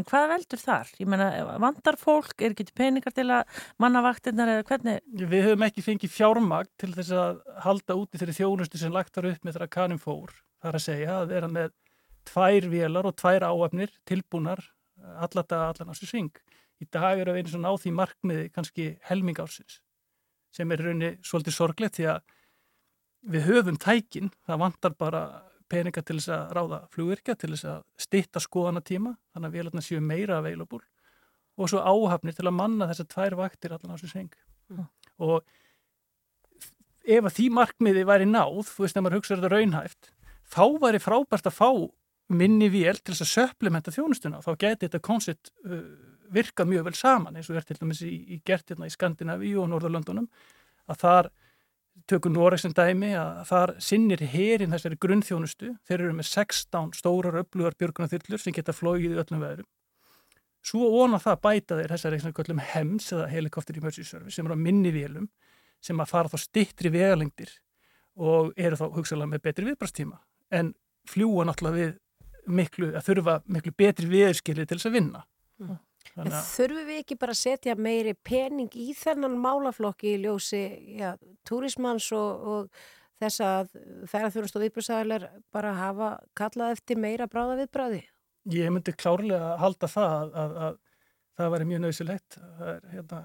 En 0.00 0.06
hvað 0.08 0.26
veldur 0.34 0.60
þar? 0.60 0.92
Ég 1.00 1.10
menna, 1.10 1.28
vandar 1.62 1.98
fólk, 2.00 2.34
er 2.38 2.54
ekki 2.54 2.68
peningar 2.76 3.14
til 3.16 3.26
að 3.34 3.60
manna 3.82 4.02
vaktinnar 4.04 4.54
eða 4.54 4.66
hvernig? 4.70 5.02
Við 5.20 5.46
höfum 5.48 5.66
ekki 5.66 5.84
fengið 5.86 6.14
fjármagn 6.14 6.72
til 6.80 6.92
þess 6.94 7.14
að 7.16 7.42
halda 7.66 7.98
úti 7.98 8.20
þeirri 8.20 8.38
þjónustu 8.38 8.80
sem 8.80 8.94
lagt 8.94 9.16
var 9.18 9.30
upp 9.32 9.44
með 9.44 9.58
þeirra 9.58 9.70
kanum 9.76 10.00
fór. 10.02 10.32
Það 10.60 10.72
er 10.72 10.80
að 10.80 10.86
segja 10.86 11.18
að 11.18 11.28
vera 11.34 11.52
með 11.58 11.76
tvær 12.30 12.70
vélar 12.70 13.10
og 13.10 13.18
tvær 13.18 13.46
áöfnir 13.50 13.94
tilbúnar 14.08 14.64
allata 15.20 15.68
allan 15.70 15.92
á 15.92 15.94
sér 15.96 16.12
sving. 16.12 16.34
Í 16.80 16.88
dag 16.88 17.20
eru 17.20 17.34
við 17.34 17.44
eins 17.44 17.56
og 17.56 17.64
náð 17.64 17.78
því 17.84 17.94
markmiði 17.96 18.50
kannski 18.54 18.90
helmingársins 19.08 19.80
sem 20.54 20.72
er 20.74 20.82
raunni 20.82 21.10
svolítið 21.22 21.54
sorglegt 21.54 21.98
því 21.98 22.06
að 22.10 22.22
við 23.30 23.46
höfum 23.50 23.78
tækin, 23.80 24.30
það 24.48 24.62
vandar 24.64 24.96
bara 24.98 25.22
peninga 25.70 26.02
til 26.02 26.18
þess 26.18 26.32
að 26.34 26.54
ráða 26.56 26.80
flugvirkja, 26.94 27.36
til 27.38 27.52
þess 27.54 27.68
að 27.70 27.82
stitta 28.00 28.42
skoðanatíma, 28.42 29.14
þannig 29.34 29.50
að 29.50 29.56
vélarna 29.58 29.84
séu 29.84 30.00
meira 30.04 30.40
available 30.40 30.82
og 31.60 31.68
svo 31.68 31.82
áhafnir 31.84 32.36
til 32.36 32.46
að 32.48 32.56
manna 32.56 32.88
þessar 32.88 33.08
tvær 33.10 33.36
vaktir 33.40 33.74
allan 33.74 33.92
á 33.92 33.96
þessu 33.98 34.12
seng. 34.14 34.30
Mm. 34.72 34.86
Og 35.26 35.42
ef 37.04 37.26
að 37.26 37.34
því 37.36 37.48
markmiði 37.56 38.04
væri 38.08 38.28
náð, 38.28 38.62
þú 38.70 38.84
veist, 38.84 38.96
ef 38.96 39.04
maður 39.04 39.18
hugsaður 39.18 39.42
þetta 39.42 39.52
raunhæft, 39.54 40.12
þá 40.50 40.64
væri 40.84 41.02
frábært 41.02 41.50
að 41.50 41.58
fá 41.58 41.70
minni 42.30 42.70
vél 42.70 42.96
til 43.00 43.12
þess 43.12 43.26
að 43.26 43.32
supplementa 43.34 43.94
þjónustuna, 43.94 44.40
þá 44.44 44.50
geti 44.54 44.86
þetta 44.86 45.02
koncept 45.04 45.52
uh, 45.66 45.82
virkað 46.30 46.70
mjög 46.70 46.88
vel 46.88 46.96
saman, 46.96 47.36
eins 47.36 47.50
og 47.50 47.58
er 47.58 47.66
til 47.66 47.78
dæmis 47.80 48.02
í, 48.06 48.14
í 48.36 48.40
gertirna 48.46 48.86
í 48.86 48.94
Skandinavíu 48.94 49.60
og 49.64 49.70
Norðurlöndunum, 49.72 50.28
að 50.90 51.00
þar 51.02 51.30
tökum 52.10 52.34
Norex 52.34 52.64
sem 52.64 52.74
dæmi 52.74 53.12
að 53.18 53.42
þar 53.50 53.72
sinnir 53.82 54.22
herin 54.32 54.72
þessari 54.74 54.98
grunnþjónustu. 55.02 55.74
Þeir 55.86 56.06
eru 56.06 56.16
með 56.18 56.30
16 56.30 56.94
stórar 56.98 57.38
öflugar 57.42 57.76
björgunarþyrlur 57.78 58.42
sem 58.42 58.56
geta 58.56 58.74
flóið 58.74 59.12
í 59.12 59.20
öllum 59.22 59.44
veðrum. 59.44 59.68
Svo 60.60 60.90
óna 61.00 61.20
það 61.22 61.40
bæta 61.46 61.78
þeir 61.78 61.94
þessari 61.94 62.64
hems 62.74 63.12
eða 63.14 63.28
helikopter 63.32 63.78
emergency 63.78 64.04
service 64.04 64.36
sem 64.36 64.46
eru 64.46 64.58
á 64.58 64.60
minni 64.60 64.92
vélum 64.92 65.30
sem 65.80 66.00
að 66.00 66.10
fara 66.10 66.28
þá 66.28 66.38
stittri 66.38 66.92
vegalengdir 66.92 67.54
og 68.20 68.52
eru 68.56 68.76
þá 68.76 68.86
hugsalega 68.92 69.30
með 69.30 69.42
betri 69.46 69.68
viðbrastíma 69.70 70.18
en 70.52 70.74
fljúa 71.08 71.46
náttúrulega 71.48 71.78
við 71.78 71.94
miklu, 72.50 72.90
að 72.92 73.06
þurfa 73.06 73.36
miklu 73.46 73.72
betri 73.76 74.10
viðskili 74.10 74.66
til 74.66 74.76
þess 74.76 74.90
að 74.90 74.96
vinna. 74.98 75.22
Mm. 75.60 75.78
En 76.18 76.30
þurfum 76.34 76.88
við 76.88 77.02
ekki 77.04 77.18
bara 77.20 77.34
að 77.36 77.42
setja 77.42 77.76
meiri 77.78 78.14
pening 78.26 78.72
í 78.74 78.90
þennan 78.98 79.36
málaflokki 79.40 80.16
í 80.16 80.22
ljósi 80.24 80.62
ja, 80.98 81.14
túrismans 81.46 82.10
og, 82.16 82.46
og 82.52 82.80
þess 83.20 83.42
að 83.44 83.74
ferðarþjóðast 84.10 84.56
og 84.56 84.64
viðbröðsæðilegar 84.64 85.26
bara 85.54 85.74
hafa 85.78 86.12
kallað 86.38 86.76
eftir 86.76 87.00
meira 87.00 87.28
bráða 87.30 87.58
viðbræði? 87.60 88.02
Ég 88.50 88.72
myndi 88.72 88.94
klárlega 88.96 89.56
halda 89.60 89.90
það 89.90 90.14
að, 90.16 90.32
að, 90.42 90.56
að 90.64 90.78
það 91.36 91.52
væri 91.54 91.68
mjög 91.68 91.84
nöðsilegt. 91.84 92.38
Það 92.40 92.72
er 92.72 92.88
hérna, 92.94 93.20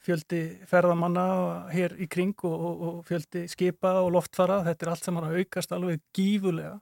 fjöldi 0.00 0.42
ferðamanna 0.68 1.26
hér 1.74 1.96
í 2.00 2.08
kring 2.12 2.46
og, 2.48 2.54
og, 2.68 2.84
og 2.88 3.02
fjöldi 3.08 3.46
skipa 3.52 3.96
og 4.04 4.12
loftfara. 4.16 4.60
Þetta 4.68 4.86
er 4.86 4.92
allt 4.94 5.08
saman 5.08 5.28
að 5.28 5.40
aukast 5.40 5.74
alveg 5.76 6.04
gífulega. 6.16 6.78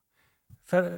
Fer, 0.69 0.89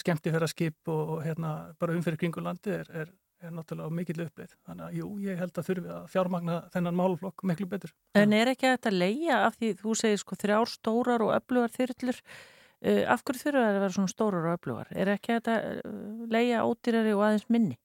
skemmti 0.00 0.32
ferðarskip 0.32 0.90
og 0.90 1.20
hérna, 1.22 1.52
bara 1.78 1.94
umfyrir 1.94 2.18
kringulandi 2.18 2.72
er, 2.80 2.88
er 3.04 3.12
er 3.40 3.52
náttúrulega 3.54 3.96
mikill 3.96 4.24
upplið. 4.24 4.54
Þannig 4.68 4.86
að 4.86 4.96
jú, 5.00 5.10
ég 5.24 5.40
held 5.40 5.60
að 5.60 5.68
þurfi 5.68 5.92
að 5.94 6.08
fjármagna 6.12 6.56
þennan 6.74 6.98
málflokk 7.00 7.44
miklu 7.48 7.68
betur. 7.70 7.92
En 8.18 8.34
er 8.36 8.52
ekki 8.52 8.68
að 8.68 8.76
þetta 8.76 8.94
leia 8.94 9.42
af 9.46 9.58
því 9.60 9.70
þú 9.80 9.94
segir 10.00 10.22
sko 10.22 10.38
þrjár 10.40 10.72
stórar 10.72 11.24
og 11.26 11.32
öflugar 11.36 11.74
þyrllur, 11.76 12.20
uh, 12.20 13.02
af 13.14 13.24
hverju 13.24 13.44
þurfa 13.44 13.64
það 13.64 13.70
að 13.70 13.80
vera 13.84 13.96
svona 13.96 14.14
stórar 14.14 14.50
og 14.50 14.58
öflugar? 14.58 14.92
Er 14.92 15.14
ekki 15.14 15.34
að 15.34 15.40
þetta 15.40 15.56
uh, 15.92 16.26
leia 16.36 16.66
ódýrari 16.68 17.16
og 17.16 17.24
aðeins 17.28 17.48
minni? 17.48 17.80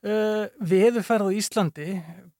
Uh, 0.00 0.48
Veðurferð 0.64 1.28
á 1.28 1.36
Íslandi 1.36 1.90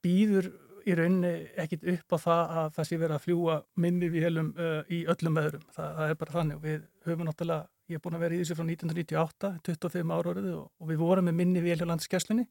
býður 0.01 0.49
í 0.89 0.95
rauninni 0.97 1.35
ekkit 1.61 1.85
upp 1.93 2.17
á 2.17 2.19
það 2.23 2.55
að 2.61 2.71
það 2.77 2.87
sé 2.89 2.99
verið 3.01 3.17
að 3.19 3.25
fljúa 3.27 3.57
minni 3.85 4.09
við 4.13 4.25
helum 4.29 4.55
uh, 4.57 4.81
í 4.89 5.03
öllum 5.13 5.37
veðurum. 5.37 5.67
Það, 5.77 5.91
það 5.99 6.15
er 6.15 6.19
bara 6.23 6.37
þannig 6.39 6.65
við 6.65 6.81
höfum 7.05 7.29
náttúrulega 7.29 7.69
Ég 7.91 7.99
er 7.99 8.03
búin 8.05 8.15
að 8.15 8.23
vera 8.23 8.37
í 8.37 8.43
þessu 8.45 8.55
frá 8.55 8.63
1998, 8.69 9.49
25 9.67 10.13
ára 10.15 10.31
orðið 10.31 10.53
og, 10.55 10.67
og 10.79 10.91
við 10.93 11.01
vorum 11.01 11.27
með 11.27 11.39
minni 11.41 11.63
vél 11.65 11.75
hjá 11.81 11.89
landskesslunni 11.91 12.45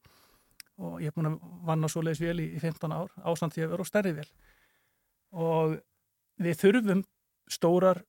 og 0.83 0.97
ég 0.99 1.11
er 1.11 1.15
búin 1.15 1.29
að 1.29 1.37
vanna 1.67 1.89
svo 1.91 2.03
leiðis 2.03 2.23
vél 2.23 2.41
í, 2.43 2.47
í 2.57 2.59
15 2.59 2.95
ár 2.95 3.13
ásamt 3.23 3.55
því 3.55 3.63
að 3.63 3.71
vera 3.73 3.85
á 3.87 3.91
stærri 3.91 4.11
vél. 4.17 4.27
Og 5.39 5.77
við 6.43 6.59
þurfum 6.59 7.03
stórar, 7.51 8.01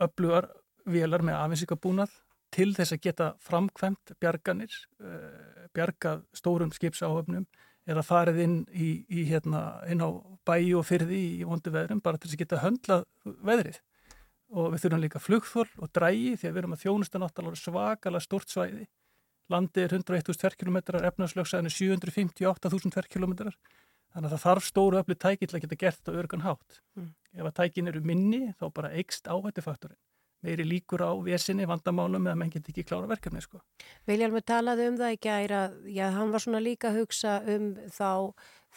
öflugar 0.00 0.48
vélar 0.88 1.24
með 1.28 1.36
afinsíkabúnað 1.42 2.14
til 2.56 2.70
þess 2.76 2.96
að 2.96 3.02
geta 3.04 3.28
framkvæmt 3.44 4.14
bjarganir, 4.22 4.72
uh, 5.04 5.68
bjargað 5.76 6.24
stórum 6.36 6.72
skipsáöfnum 6.72 7.44
eða 7.88 8.04
farið 8.04 8.40
inn, 8.44 8.56
í, 8.72 8.88
í, 9.08 9.26
hérna, 9.28 9.82
inn 9.92 10.00
á 10.00 10.08
bæi 10.48 10.72
og 10.76 10.88
fyrði 10.88 11.20
í 11.40 11.44
vondu 11.48 11.72
veðrum 11.72 12.00
bara 12.04 12.16
til 12.16 12.30
þess 12.30 12.38
að 12.38 12.44
geta 12.46 12.64
höndlað 12.64 13.06
veðrið 13.44 13.80
og 14.54 14.70
við 14.72 14.84
þurfum 14.84 15.02
líka 15.04 15.20
flugþól 15.22 15.66
og 15.78 15.90
drægi 15.94 16.36
því 16.36 16.48
að 16.48 16.54
við 16.54 16.62
erum 16.62 16.76
að 16.76 16.84
þjónusta 16.84 17.20
náttúrulega 17.22 17.62
svakalega 17.62 18.24
stort 18.24 18.54
svæði. 18.54 18.86
Landi 19.48 19.80
er 19.80 19.94
101.000 19.96 20.40
tverrkilometrar, 20.42 21.04
efnarslöksaðin 21.08 21.70
er 21.70 21.76
758.000 21.76 22.92
tverrkilometrar 22.92 23.56
Þannig 24.14 24.28
að 24.28 24.34
það 24.34 24.44
þarf 24.44 24.66
stóru 24.66 25.00
öflug 25.02 25.18
tæki 25.20 25.46
til 25.46 25.56
að 25.56 25.64
geta 25.64 25.80
gert 25.80 25.98
þetta 26.00 26.20
örgan 26.22 26.44
hátt. 26.44 26.78
Mm. 26.96 27.08
Ef 27.38 27.48
að 27.48 27.56
tækin 27.58 27.90
eru 27.90 28.04
minni 28.04 28.40
þá 28.58 28.64
bara 28.74 28.92
eikst 28.96 29.28
áhættufaktorinn. 29.28 30.00
Meiri 30.46 30.64
líkur 30.66 31.02
á 31.02 31.12
vesinni, 31.18 31.66
vandamálum 31.66 32.28
eða 32.28 32.38
menn 32.38 32.52
get 32.54 32.68
ekki 32.70 32.84
klára 32.86 33.08
verkefni 33.10 33.42
sko. 33.42 33.58
Viljalmur 34.06 34.44
talaði 34.46 34.86
um 34.92 34.98
það 35.00 35.14
í 35.16 35.18
gæra, 35.26 35.62
já, 35.90 36.04
hann 36.14 36.30
var 36.30 36.44
svona 36.44 36.60
líka 36.62 36.92
að 36.92 37.00
hugsa 37.00 37.40
um 37.54 37.72
þá 37.90 38.10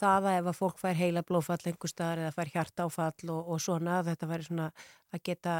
það 0.01 0.27
að 0.27 0.37
ef 0.39 0.49
að 0.51 0.57
fólk 0.57 0.79
fær 0.81 0.97
heila 0.99 1.23
blófall 1.25 1.59
einhver 1.69 1.91
staðar 1.91 2.23
eða 2.25 2.33
fær 2.35 2.51
hjartáfall 2.55 3.31
og, 3.33 3.51
og 3.53 3.61
svona, 3.63 4.01
þetta 4.07 4.29
væri 4.29 4.47
svona 4.47 4.67
að 5.11 5.23
geta, 5.27 5.55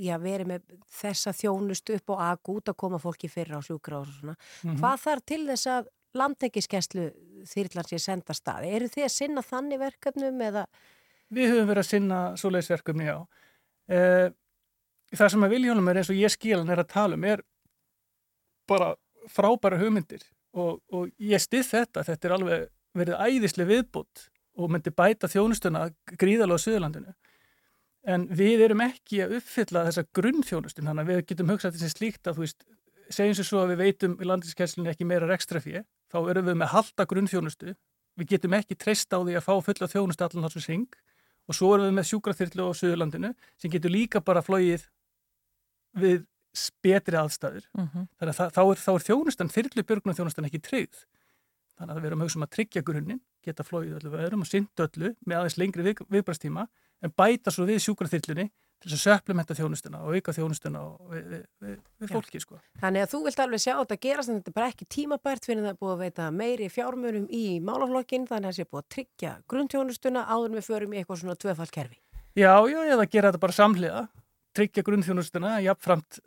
já, 0.00 0.14
verið 0.22 0.50
með 0.50 0.78
þessa 1.00 1.34
þjónust 1.36 1.92
upp 1.96 2.14
og 2.14 2.22
agút 2.24 2.72
að 2.72 2.78
koma 2.84 3.00
fólki 3.02 3.30
fyrir 3.32 3.58
á 3.58 3.60
sjúkra 3.64 4.00
og 4.02 4.10
svona. 4.10 4.36
Mm 4.64 4.80
Hvað 4.82 5.02
þarf 5.04 5.26
til 5.30 5.40
þess 5.50 5.70
að 5.74 5.90
landtengiskeslu 6.14 7.08
þýrlan 7.50 7.88
sé 7.90 8.00
senda 8.02 8.36
staði? 8.36 8.74
Eru 8.76 8.90
þið 8.92 9.08
að 9.08 9.14
sinna 9.16 9.44
þannig 9.44 9.82
verkefnum 9.82 10.44
eða? 10.48 10.66
Við 11.34 11.50
höfum 11.52 11.70
verið 11.72 11.84
að 11.84 11.90
sinna 11.90 12.20
svoleiðisverkefni 12.38 13.10
á. 13.10 13.18
Eh, 13.88 14.28
það 15.14 15.34
sem 15.34 15.46
að 15.46 15.56
Viljólum 15.56 15.90
er 15.90 16.00
eins 16.00 16.12
og 16.12 16.20
ég 16.20 16.32
skilan 16.32 16.70
er 16.70 16.82
að 16.82 16.92
tala 16.94 17.18
um 17.18 17.26
er 17.28 17.42
bara 18.68 18.94
frábæra 19.30 19.78
hugmyndir 19.80 20.24
og, 20.54 20.80
og 20.92 21.10
ég 21.20 21.42
stið 21.42 21.66
þetta, 21.68 22.04
þetta 22.06 22.28
er 22.28 22.36
alveg 22.36 22.66
verið 22.94 23.20
æðislega 23.20 23.70
viðbútt 23.70 24.28
og 24.54 24.70
myndi 24.70 24.92
bæta 24.94 25.30
þjónustuna 25.30 25.88
gríðalega 26.20 26.60
á 26.60 26.64
Suðurlandinu. 26.64 27.14
En 28.04 28.26
við 28.28 28.66
erum 28.66 28.82
ekki 28.84 29.22
að 29.24 29.38
uppfylla 29.38 29.86
þessa 29.88 30.04
grunnþjónustun, 30.16 30.90
þannig 30.90 31.06
að 31.06 31.10
við 31.10 31.22
getum 31.30 31.52
hugsað 31.54 31.78
þessi 31.78 31.94
slíkt 31.94 32.28
að 32.28 32.38
þú 32.38 32.44
veist, 32.44 32.66
segjum 33.08 33.38
sér 33.38 33.48
svo 33.48 33.62
að 33.62 33.72
við 33.72 33.80
veitum 33.80 34.18
í 34.20 34.28
landinskesslunni 34.28 34.92
ekki 34.92 35.08
meira 35.08 35.28
rekstrafíi, 35.30 35.82
þá 36.12 36.18
erum 36.20 36.50
við 36.50 36.58
með 36.60 36.72
halda 36.74 37.06
grunnþjónustu, 37.08 37.74
við 38.20 38.30
getum 38.34 38.56
ekki 38.58 38.76
treyst 38.78 39.16
á 39.16 39.18
því 39.18 39.38
að 39.38 39.46
fá 39.48 39.54
fulla 39.64 39.90
þjónustu 39.90 40.26
allan 40.26 40.46
þessum 40.46 40.66
syng 40.68 41.00
og 41.48 41.56
svo 41.56 41.72
erum 41.74 41.88
við 41.88 41.96
með 41.98 42.08
sjúkraþyrlu 42.10 42.68
á 42.68 42.72
Suðurlandinu 42.78 43.32
sem 43.60 43.72
getur 43.72 43.92
líka 43.92 44.22
bara 44.24 44.44
flóið 44.44 44.86
við 45.98 46.22
betri 46.84 47.18
aðstæður. 47.18 47.66
Mm 47.74 47.88
-hmm. 47.88 48.06
Þannig 48.18 48.40
að 48.40 48.54
þá, 48.54 48.62
er, 48.62 48.80
þá 48.84 48.92
er 48.94 49.04
þjónustan, 49.08 49.50
þyrlu 49.50 49.82
björgunum 49.82 50.16
þjónustan 50.16 50.48
ekki 50.48 50.60
tryggð. 50.62 51.04
Þannig 51.78 51.94
að 51.96 52.02
við 52.02 52.10
erum 52.10 52.20
að 52.20 52.28
hugsa 52.28 52.38
um 52.38 52.46
að 52.46 52.52
tryggja 52.54 52.82
grunninn, 52.86 53.22
geta 53.44 53.66
flóið 53.66 53.96
öllu 53.98 54.12
við 54.12 54.26
erum 54.28 54.44
og 54.44 54.50
synda 54.50 54.86
öllu 54.86 55.14
með 55.26 55.40
aðeins 55.40 55.56
lengri 55.60 55.86
við, 55.86 56.02
viðbrastíma 56.14 56.68
en 57.04 57.14
bæta 57.18 57.52
svo 57.52 57.66
við 57.68 57.82
sjúkraþyrlunni 57.84 58.46
til 58.84 58.90
þess 58.90 59.00
að 59.00 59.02
söplementa 59.04 59.56
þjónustuna 59.56 60.00
og 60.04 60.16
auka 60.16 60.34
þjónustuna 60.36 60.82
við, 61.10 61.28
við, 61.64 61.76
við, 62.00 62.10
fólki 62.10 62.40
sko. 62.42 62.58
Þannig 62.82 63.04
að 63.04 63.12
þú 63.14 63.20
vilt 63.26 63.42
alveg 63.44 63.62
sjá 63.64 63.72
þetta 63.72 63.98
gerast 64.06 64.30
en 64.30 64.40
þetta 64.40 64.52
er 64.52 64.56
bara 64.58 64.70
ekki 64.72 64.88
tímabært 64.96 65.48
fyrir 65.48 65.64
það 65.64 65.72
að 65.72 65.78
búið 65.82 65.94
að 65.94 66.02
veita 66.04 66.26
meiri 66.34 66.68
fjármönum 66.72 67.28
í 67.32 67.44
málaflokkin 67.64 68.26
þannig 68.28 68.50
að 68.50 68.52
það 68.52 68.58
sé 68.58 68.68
búið 68.70 68.82
að 68.82 68.90
tryggja 68.96 69.32
grunntjónustuna 69.50 70.26
áður 70.28 70.58
við 70.58 70.68
förum 70.68 70.94
í 70.94 71.00
eitthvað 71.00 71.22
svona 71.22 71.38
tvöfaldkerfi. 71.40 71.98
Já, 72.34 72.52
já, 72.68 72.80
eða 72.82 73.08
gera 73.08 73.30
þetta 73.30 73.44
bara 73.46 73.56
samhliða 73.56 74.04
tryggja 74.54 74.84
grunnþjónustuna, 74.86 75.56
jafnframt 75.64 76.20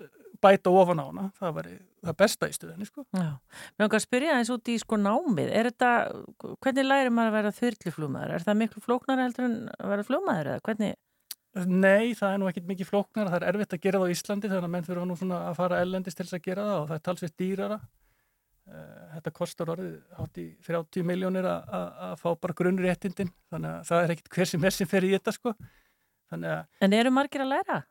bæta 0.43 0.73
ofan 0.73 1.01
á 1.01 1.05
hana, 1.07 1.25
það 1.39 1.55
var 1.57 1.67
það 2.07 2.15
besta 2.21 2.47
í 2.49 2.55
stuðinni 2.55 2.87
sko. 2.87 3.03
Já, 3.15 3.33
mér 3.77 3.83
langar 3.83 3.99
að 3.99 4.05
spyrja 4.05 4.37
eins 4.37 4.53
út 4.53 4.71
í 4.71 4.77
sko 4.81 4.99
námið, 5.01 5.51
er 5.51 5.69
þetta, 5.71 5.91
hvernig 6.63 6.87
læri 6.87 7.11
maður 7.13 7.31
að 7.31 7.37
vera 7.39 7.57
þyrliflúmaður? 7.57 8.33
Er 8.37 8.47
það 8.47 8.59
miklu 8.61 8.83
flóknar 8.85 9.21
heldur 9.23 9.47
en 9.49 9.59
að 9.75 9.93
vera 9.93 10.07
flúmaður 10.07 10.51
eða 10.53 10.65
hvernig? 10.69 10.97
Nei, 11.67 12.13
það 12.13 12.33
er 12.33 12.41
nú 12.41 12.49
ekkit 12.51 12.67
mikið 12.69 12.89
flóknar, 12.91 13.31
það 13.31 13.39
er 13.39 13.47
erfitt 13.49 13.71
að 13.73 13.85
gera 13.87 14.01
það 14.01 14.11
á 14.11 14.13
Íslandi 14.13 14.49
þannig 14.51 14.67
að 14.67 14.73
menn 14.75 14.85
þurfa 14.85 15.05
nú 15.09 15.15
svona 15.17 15.39
að 15.47 15.55
fara 15.57 15.79
ellendist 15.81 16.19
til 16.19 16.27
þess 16.27 16.37
að 16.37 16.45
gera 16.45 16.65
það 16.67 16.81
og 16.81 16.87
það 16.91 16.97
er 16.99 17.05
talsveit 17.07 17.37
dýrara. 17.41 17.77
Þetta 19.15 19.31
kostar 19.33 19.71
orðið 19.73 19.95
hátt 20.19 20.37
í 20.43 20.45
30 20.67 21.07
miljónir 21.07 21.47
að 21.47 22.13
fá 22.21 22.27
bara 22.35 22.57
grunnréttindin, 22.59 23.31
þannig 23.49 23.71
að 23.71 23.89
það 23.89 24.03
er 24.03 24.13
ekkit 24.13 24.31
hver 24.35 24.51
sem 24.51 24.67
er 24.67 24.75
sem 24.75 24.89
fer 24.91 25.07
í 25.07 25.13
þetta 25.15 25.33
sko. 25.33 25.53
En 26.83 26.93
eru 26.93 27.11
margir 27.13 27.43
að 27.43 27.53
læra? 27.53 27.81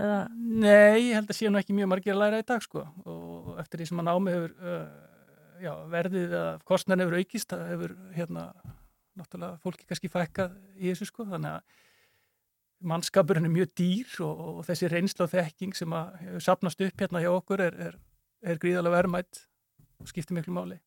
Eða? 0.00 0.18
Nei, 0.34 1.10
ég 1.10 1.16
held 1.18 1.30
að 1.30 1.38
sé 1.38 1.50
nú 1.50 1.60
ekki 1.60 1.76
mjög 1.76 1.90
margir 1.92 2.14
að 2.14 2.22
læra 2.24 2.42
í 2.42 2.46
dag 2.48 2.64
sko 2.64 2.84
og 3.04 3.56
eftir 3.62 3.82
því 3.82 3.88
sem 3.90 4.02
að 4.02 4.08
námi 4.08 4.34
hefur 4.36 4.54
uh, 4.64 4.86
já, 5.62 5.72
verðið 5.92 6.36
að 6.38 6.64
kostnarni 6.68 7.06
hefur 7.06 7.18
aukist, 7.20 7.52
það 7.52 7.64
hefur 7.70 7.96
hérna 8.16 8.46
náttúrulega 9.18 9.60
fólki 9.62 9.88
kannski 9.88 10.10
fækkað 10.12 10.56
í 10.78 10.88
þessu 10.90 11.10
sko, 11.10 11.26
þannig 11.28 11.58
að 11.58 11.80
mannskapurinn 12.92 13.46
er 13.46 13.54
mjög 13.54 13.74
dýr 13.78 14.14
og, 14.26 14.40
og 14.52 14.62
þessi 14.66 14.90
reynsla 14.90 15.26
og 15.26 15.34
þekking 15.34 15.76
sem 15.78 15.92
að 15.94 16.38
sapnast 16.42 16.80
upp 16.82 17.04
hérna 17.04 17.22
hjá 17.22 17.30
okkur 17.30 17.62
er, 17.68 17.76
er, 17.90 17.98
er 18.42 18.62
gríðalega 18.62 18.96
verðmætt 18.96 19.44
og 20.02 20.10
skiptir 20.10 20.38
miklu 20.38 20.56
máli. 20.56 20.80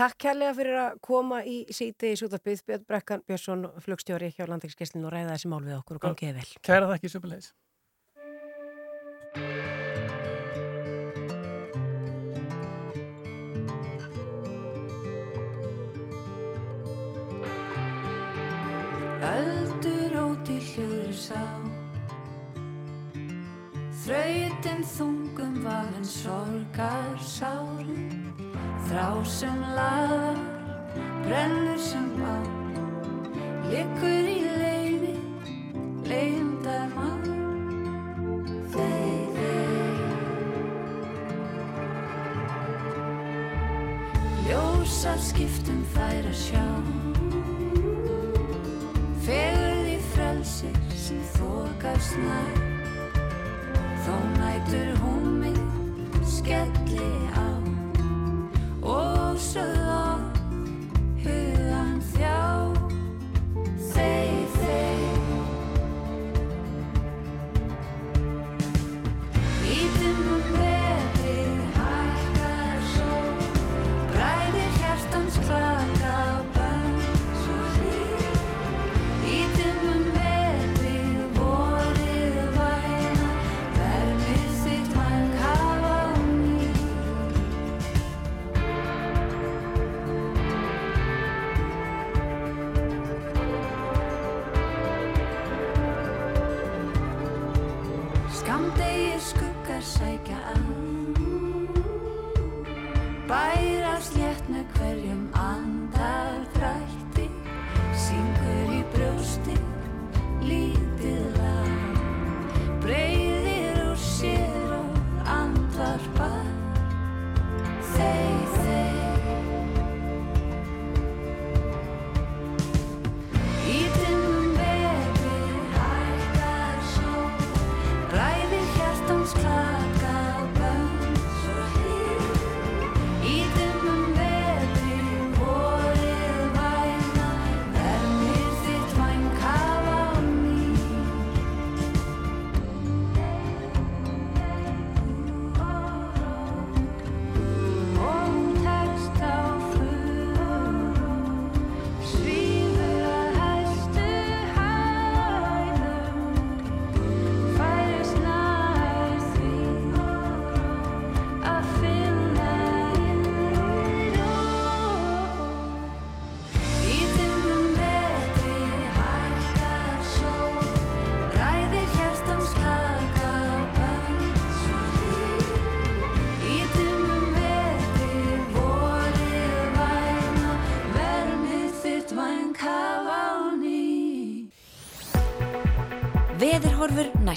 Takk 0.00 0.16
kærlega 0.16 0.52
fyrir 0.56 0.76
að 0.80 0.94
koma 1.04 1.42
í 1.44 1.58
síti 1.76 2.14
í 2.14 2.16
Sútafbyggð 2.16 2.62
Björn 2.70 2.84
Brekkan 2.88 3.24
Björnsson 3.28 3.66
flugstjóri 3.84 4.30
hjá 4.32 4.46
Landekskesslinu 4.48 5.10
og 5.10 5.12
ræða 5.12 5.34
þessi 5.34 5.50
mál 5.52 5.60
við 5.66 5.76
okkur 5.76 5.98
og 5.98 6.06
gangið 6.06 6.38
vel. 6.38 6.46
Kæra 6.64 6.88
þakki 6.88 7.10
sömulegis. 7.12 7.52
Öldur 19.34 20.16
óti 20.22 20.56
hljóður 20.70 21.12
sá 21.26 21.44
Þrautin 24.00 24.80
þungum 24.96 25.60
var 25.68 25.92
en 26.00 26.08
sorgar 26.08 27.20
sárum 27.20 28.29
Þrá 28.90 29.22
sem 29.22 29.58
laðar, 29.76 30.38
brennur 31.22 31.78
sem 31.78 32.08
á 32.26 32.42
Liggur 33.70 34.26
í 34.26 34.40
leiði, 34.58 35.12
leiðindar 36.10 36.90
mann 36.96 37.22
Þeir, 38.72 39.30
þeir 39.36 40.02
Ljósar 44.48 45.22
skiptum 45.22 45.86
þær 45.94 46.26
að 46.32 46.38
sjá. 46.42 46.66
Fegur 49.22 49.80
því 49.86 49.96
frelsir 50.10 50.82
sem 50.98 51.22
þokast 51.38 52.18
nær. 52.26 52.54
Þó 54.02 54.14
nætur 54.34 54.90
húmið 54.98 55.19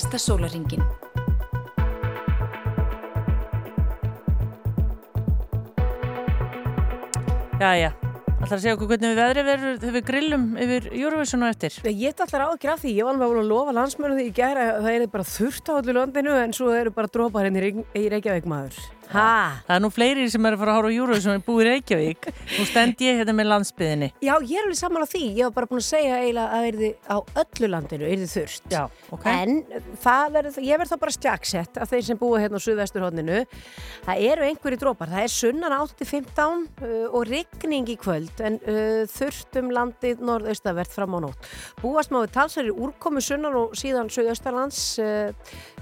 næsta 0.03 0.19
sólaringin. 0.19 0.83
Jæja, 7.63 7.93
ætlar 8.43 8.57
að 8.57 8.59
segja 8.59 8.73
okkur 8.75 8.89
hvernig 8.89 9.13
við 9.13 9.19
veðri 9.21 9.43
verður 9.47 9.77
þegar 9.79 9.95
við 9.95 10.07
grillum 10.09 10.47
yfir 10.59 10.89
Eurovision 10.91 11.45
og 11.45 11.53
eftir. 11.53 11.77
Ég 11.87 12.01
get 12.01 12.23
alltaf 12.25 12.43
ágjur 12.43 12.73
af 12.73 12.81
því, 12.83 12.95
ég 12.97 13.07
var 13.07 13.15
alveg 13.15 13.37
að 13.39 13.51
lofa 13.53 13.75
landsmönu 13.77 14.17
því 14.17 14.25
í 14.27 14.33
gæra 14.35 14.65
að 14.73 14.87
það 14.87 14.97
er 14.97 15.07
bara 15.13 15.29
þurft 15.31 15.71
á 15.71 15.73
öllu 15.77 15.95
landinu 15.99 16.35
en 16.41 16.57
svo 16.57 16.73
eru 16.75 16.91
bara 16.91 17.13
drópar 17.13 17.47
henni 17.47 17.85
í 17.95 18.03
Reykjavík 18.11 18.49
maður. 18.49 18.81
Ha? 19.11 19.63
Það 19.67 19.75
er 19.75 19.81
nú 19.83 19.89
fleiri 19.93 20.25
sem 20.31 20.45
er 20.47 20.55
að 20.55 20.61
fara 20.63 20.73
að 20.73 20.77
horfa 20.79 20.91
á 20.93 20.97
Eurovision 20.97 21.35
en 21.37 21.43
búið 21.45 21.63
í 21.63 21.67
Reykjavík. 21.69 22.27
Nú 22.57 22.65
stend 22.69 23.03
ég 23.03 23.19
hérna 23.19 23.35
með 23.35 23.49
landsbyðinni. 23.51 24.09
Já, 24.23 24.33
ég 24.39 24.55
er 24.57 24.67
alveg 24.67 24.79
saman 24.79 25.05
á 25.05 25.07
því, 25.09 25.23
ég 25.37 25.49
var 25.49 25.55
bara 25.57 25.69
búin 25.69 25.81
að 25.81 25.87
segja 25.89 26.19
eiginlega 26.21 26.45
að 26.47 26.63
það 26.63 26.67
er 26.69 26.95
á 27.05 27.17
öllu 27.43 27.69
landinu, 27.73 28.07
er 28.07 28.23
þið 28.23 28.33
þurft. 28.33 28.69
Já, 28.73 28.83
ok. 29.17 29.27
En 29.33 29.53
verður, 30.37 30.59
ég 30.65 30.81
verð 30.81 30.93
þá 30.93 30.97
bara 31.03 31.15
stjagsett 31.17 31.81
af 31.83 31.91
þeir 31.91 32.07
sem 32.07 32.21
búa 32.21 32.41
hérna 32.41 32.61
á 32.61 32.65
Suðvesturhóðninu. 32.65 33.43
Það 34.07 34.23
eru 34.31 34.47
einhverju 34.47 34.81
drópar, 34.81 35.13
það 35.13 35.27
er 35.27 35.33
sunnan 35.35 35.77
8-15 35.77 36.65
uh, 36.87 36.95
og 37.11 37.27
rigning 37.29 37.91
í 37.93 37.97
kvöld 37.99 38.43
en 38.43 38.59
uh, 38.63 39.03
þurft 39.11 39.59
um 39.61 39.71
landið 39.73 40.23
norðaustavert 40.25 40.93
fram 40.93 41.17
á 41.17 41.19
nótt. 41.27 41.51
Búast 41.83 42.13
má 42.13 42.21
við 42.23 42.33
talsverðir 42.37 42.81
úrkomu 42.87 43.23
sunnan 43.23 43.59
og 43.59 43.77
síðan 43.77 44.11
Suðaustalands 44.13 44.81
uh, 45.03 45.31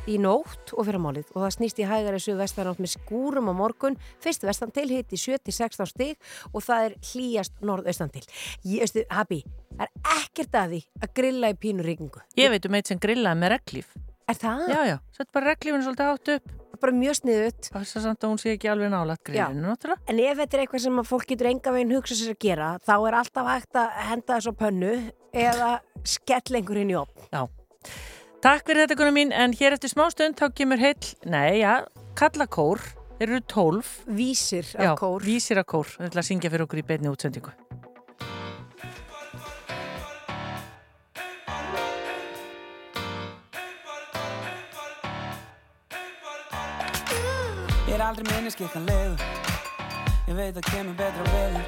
í 0.09 0.17
nótt 0.21 0.73
og 0.73 0.87
það 3.11 3.17
skúrum 3.17 3.51
á 3.51 3.53
morgun, 3.53 3.97
fyrst 4.21 4.45
vestan 4.47 4.71
til 4.71 4.89
hitt 4.91 5.11
í 5.11 5.19
7-16 5.19 5.89
stig 5.91 6.17
og 6.53 6.63
það 6.63 6.85
er 6.85 6.95
hlýjast 7.11 7.59
norðaustan 7.61 8.11
til. 8.13 8.23
Ég 8.63 8.85
veistu, 8.85 9.03
Habi, 9.11 9.43
það 9.75 9.85
er 9.87 10.15
ekkert 10.17 10.55
að 10.55 10.71
því 10.71 10.81
að 11.01 11.13
grilla 11.19 11.51
í 11.51 11.59
pínu 11.59 11.85
rigningu. 11.85 12.23
Ég 12.39 12.51
veit 12.53 12.65
um 12.65 12.79
eitt 12.79 12.91
sem 12.91 13.01
grillaði 13.01 13.41
með 13.41 13.53
reglíf. 13.57 13.93
Er 14.29 14.37
það? 14.39 14.65
Já, 14.71 14.81
já, 14.87 14.97
sett 15.17 15.31
bara 15.33 15.51
reglífinu 15.51 15.85
svolítið 15.85 16.11
hátt 16.11 16.35
upp. 16.37 16.57
Bara 16.81 16.93
mjög 16.97 17.17
sniðut. 17.19 17.67
Passa 17.75 18.01
samt 18.01 18.23
að 18.23 18.31
hún 18.31 18.39
sé 18.41 18.55
ekki 18.55 18.69
alveg 18.71 18.89
nálægt 18.89 19.21
grillinu, 19.27 19.67
náttúrulega. 19.67 20.01
En 20.09 20.21
ef 20.23 20.39
þetta 20.39 20.57
er 20.57 20.63
eitthvað 20.63 20.83
sem 20.85 21.01
fólk 21.05 21.27
getur 21.29 21.49
enga 21.51 21.73
veginn 21.75 21.93
hugsa 21.93 22.17
sér 22.17 22.31
að 22.33 22.39
gera, 22.41 22.69
þá 22.81 22.93
er 22.95 23.17
alltaf 23.19 23.49
hægt 23.51 23.77
að 23.77 23.99
henda 24.07 24.37
þess 24.39 24.49
á 24.49 24.53
pönnu 24.63 24.93
eða 25.43 25.69
skell 26.15 26.57
einhverjum 26.57 26.95
í 26.95 26.97
opn. 26.97 27.27
Já. 27.29 27.43
Takk 28.41 28.65
fyrir 28.65 28.87
þetta 28.87 28.97
konu 28.97 29.13
mín, 29.13 29.35
en 29.37 29.53
hér 29.53 29.75
eftir 29.75 29.91
smá 29.91 30.07
stund 30.09 30.39
þá 30.39 30.47
kemur 30.57 30.81
heill, 30.81 31.11
nei, 31.29 31.61
já, 31.61 31.83
kalla 32.17 32.49
kór. 32.49 32.81
Þeir 33.21 33.35
eru 33.35 33.41
tólf. 33.45 33.89
Vísir 34.09 34.65
af 34.81 34.95
kór. 34.97 35.21
vísir 35.21 35.59
af 35.61 35.67
kór. 35.69 35.85
Þeir 35.85 36.07
ætla 36.07 36.21
að 36.23 36.25
syngja 36.25 36.49
fyrir 36.49 36.63
okkur 36.65 36.79
í 36.81 36.83
beinni 36.87 37.09
útsendingu. 37.11 37.51
Ég 47.85 47.93
er 47.93 48.01
aldrei 48.07 48.25
minni 48.31 48.49
skikkanlegu 48.49 49.13
Ég 50.25 50.35
veit 50.39 50.57
að 50.57 50.65
kemur 50.71 50.97
betra 50.97 51.25
veður 51.29 51.65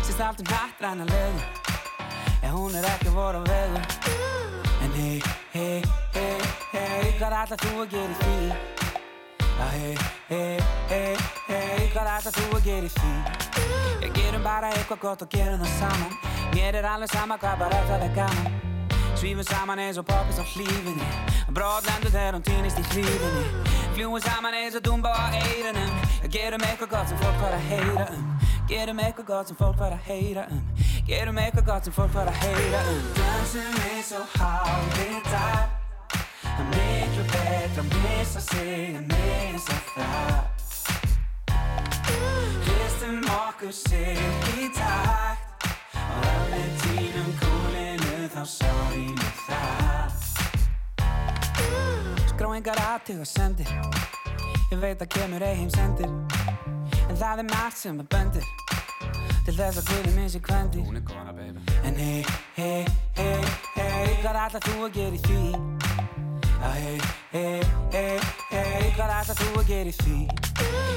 Sýst 0.00 0.18
allt 0.18 0.42
um 0.42 0.50
hrættræna 0.50 1.06
legu 1.06 1.44
En 2.42 2.50
hún 2.56 2.74
er 2.74 2.88
ekki 2.90 3.14
voru 3.14 3.38
á 3.38 3.50
vegu 3.52 3.84
En 4.82 4.98
hei, 4.98 5.20
hei, 5.54 5.84
hei, 6.16 6.40
hei 6.74 7.14
Hvað 7.20 7.38
ætlar 7.44 7.62
þú 7.62 7.84
að 7.84 7.94
gera 7.94 8.10
í 8.10 8.18
því? 8.24 8.75
Já, 9.56 9.66
hei, 9.72 9.96
hei, 10.28 10.58
hei, 10.88 11.16
hei 11.48 11.84
Hvað 11.94 12.08
ætlar 12.12 12.34
þú 12.36 12.46
að 12.58 12.66
gera 12.66 12.88
í 12.88 12.90
því? 12.92 13.12
Ég 14.02 14.10
gerum 14.12 14.42
bara 14.44 14.68
eitthvað 14.76 14.98
gott 15.00 15.22
og 15.24 15.30
gerum 15.32 15.62
það 15.62 15.70
saman 15.78 16.12
Mér 16.52 16.76
er 16.82 16.88
alveg 16.90 17.08
sama 17.14 17.38
hvað 17.40 17.62
bara 17.62 17.78
það 17.88 18.04
er 18.04 18.12
gaman 18.18 18.50
Svífum 19.16 19.46
saman 19.48 19.80
eins 19.80 19.96
og 19.96 20.04
poppis 20.10 20.36
á 20.36 20.44
hlífinni 20.44 21.08
Brotlendur 21.56 22.12
þegar 22.12 22.36
hún 22.36 22.44
týnist 22.44 22.82
í 22.82 22.84
hlífinni 22.90 23.46
Fljúum 23.96 24.20
saman 24.26 24.58
eins 24.60 24.76
og 24.76 24.84
dumba 24.84 25.14
á 25.16 25.32
eirunum 25.40 25.96
Gerum 26.36 26.68
eitthvað 26.68 26.92
gott 26.92 27.14
sem 27.14 27.24
fólk 27.24 27.40
var 27.40 27.56
að 27.56 27.66
heyra 27.70 28.06
um 28.12 28.28
Gerum 28.68 29.02
eitthvað 29.06 29.30
gott 29.32 29.54
sem 29.54 29.60
fólk 29.62 29.80
var 29.80 29.96
að 29.96 30.04
heyra 30.10 30.46
um 30.52 30.62
Gerum 31.08 31.40
eitthvað 31.40 31.72
gott 31.72 31.88
sem 31.88 31.96
fólk 31.96 32.12
var 32.12 32.28
að 32.28 32.44
heyra 32.44 32.84
um 32.92 33.02
Dansum 33.22 33.82
eins 33.88 34.12
og 34.20 34.36
hálfið 34.36 35.18
dag 35.32 35.85
Það 36.56 36.64
er 36.64 36.68
miklu 36.72 37.24
betra 37.28 37.82
að 37.82 37.88
missa 38.00 38.40
sig 38.40 38.94
en 38.96 39.04
missa 39.10 39.74
það 39.90 40.40
Hristum 42.64 43.18
okkur 43.28 43.74
sig 43.76 44.16
í 44.56 44.70
takt 44.72 45.66
Og 46.00 46.24
ef 46.30 46.46
við 46.54 46.70
týnum 46.80 47.30
kúlinu 47.42 48.30
þá 48.32 48.42
sorry 48.48 49.04
með 49.18 49.34
það 49.44 50.10
Skrá 52.32 52.48
engar 52.56 52.80
aðtug 52.86 53.20
og 53.20 53.28
sendir 53.28 53.68
Ég 54.72 54.80
veit 54.80 54.96
að 55.04 55.12
kemur 55.12 55.44
ei 55.44 55.58
heim 55.60 55.68
sendir 55.76 56.08
En 57.04 57.16
það 57.20 57.44
er 57.44 57.50
margt 57.52 57.82
sem 57.82 58.00
er 58.00 58.08
böndir 58.16 58.48
Til 59.44 59.54
þess 59.60 59.82
að 59.82 59.92
guði 59.92 60.16
minn 60.16 60.32
sé 60.32 60.40
kvendi 60.40 60.80
Hún 60.88 60.96
er 61.02 61.04
kona 61.06 61.36
baby. 61.36 61.60
En 61.84 62.00
hei, 62.00 62.24
hei, 62.56 62.80
hei, 63.20 63.44
hei 63.76 64.16
Hvað 64.24 64.40
ætlar 64.46 64.64
þú 64.70 64.88
að 64.88 64.96
gera 64.96 65.20
í 65.20 65.26
því? 65.28 65.85
Já 66.66 66.72
hei, 66.72 66.98
hei, 67.32 67.60
hei, 67.92 68.20
hei 68.50 68.86
Hvað 68.96 69.10
ætlar 69.14 69.36
þú 69.38 69.50
að 69.60 69.68
gera 69.68 69.90
í 69.90 69.94
því? 69.94 70.14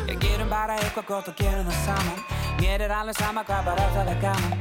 Ég 0.10 0.22
gerum 0.24 0.50
bara 0.50 0.78
eitthvað 0.82 1.06
gott 1.06 1.28
og 1.30 1.36
gerum 1.38 1.68
það 1.68 1.82
saman 1.84 2.22
Mér 2.58 2.84
er 2.86 2.94
alveg 2.96 3.18
sama 3.20 3.44
hvað 3.46 3.68
bara 3.68 3.84
það 3.94 4.08
er 4.14 4.22
gaman 4.24 4.56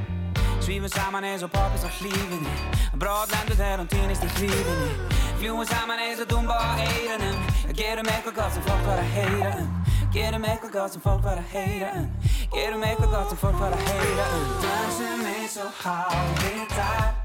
Svífum 0.66 0.90
saman 0.92 1.24
eins 1.24 1.44
og 1.46 1.52
poppis 1.54 1.86
á 1.88 1.90
hlífinni 1.96 2.52
Brotlendur 3.00 3.56
þegar 3.56 3.80
hún 3.80 3.88
týnist 3.88 4.26
í 4.26 4.28
hlífinni 4.34 4.90
Fljúum 5.38 5.70
saman 5.70 6.02
eins 6.04 6.20
og 6.24 6.28
dumba 6.28 6.58
á 6.60 6.76
eirunum 6.76 7.38
Gerum 7.78 8.10
eitthvað 8.12 8.36
gott 8.42 8.58
sem 8.58 8.66
fólk 8.66 8.84
var 8.90 9.00
að 9.00 9.14
heyra 9.14 9.52
um. 9.62 9.70
Gerum 10.12 10.44
eitthvað 10.50 10.74
gott 10.76 10.98
sem 10.98 11.04
fólk 11.06 11.22
var 11.24 11.40
að 11.40 11.54
heyra 11.54 11.94
um 12.02 12.10
Gerum 12.52 12.84
eitthvað 12.90 13.16
gott 13.16 13.32
sem 13.32 13.40
fólk 13.46 13.56
var 13.62 13.78
að 13.78 13.88
heyra 13.88 14.28
um 14.42 14.52
Dansum 14.66 15.24
eins 15.32 15.56
og 15.64 15.80
hálfið 15.86 16.76
dag 16.76 16.78
Það 16.84 17.06
er 17.06 17.17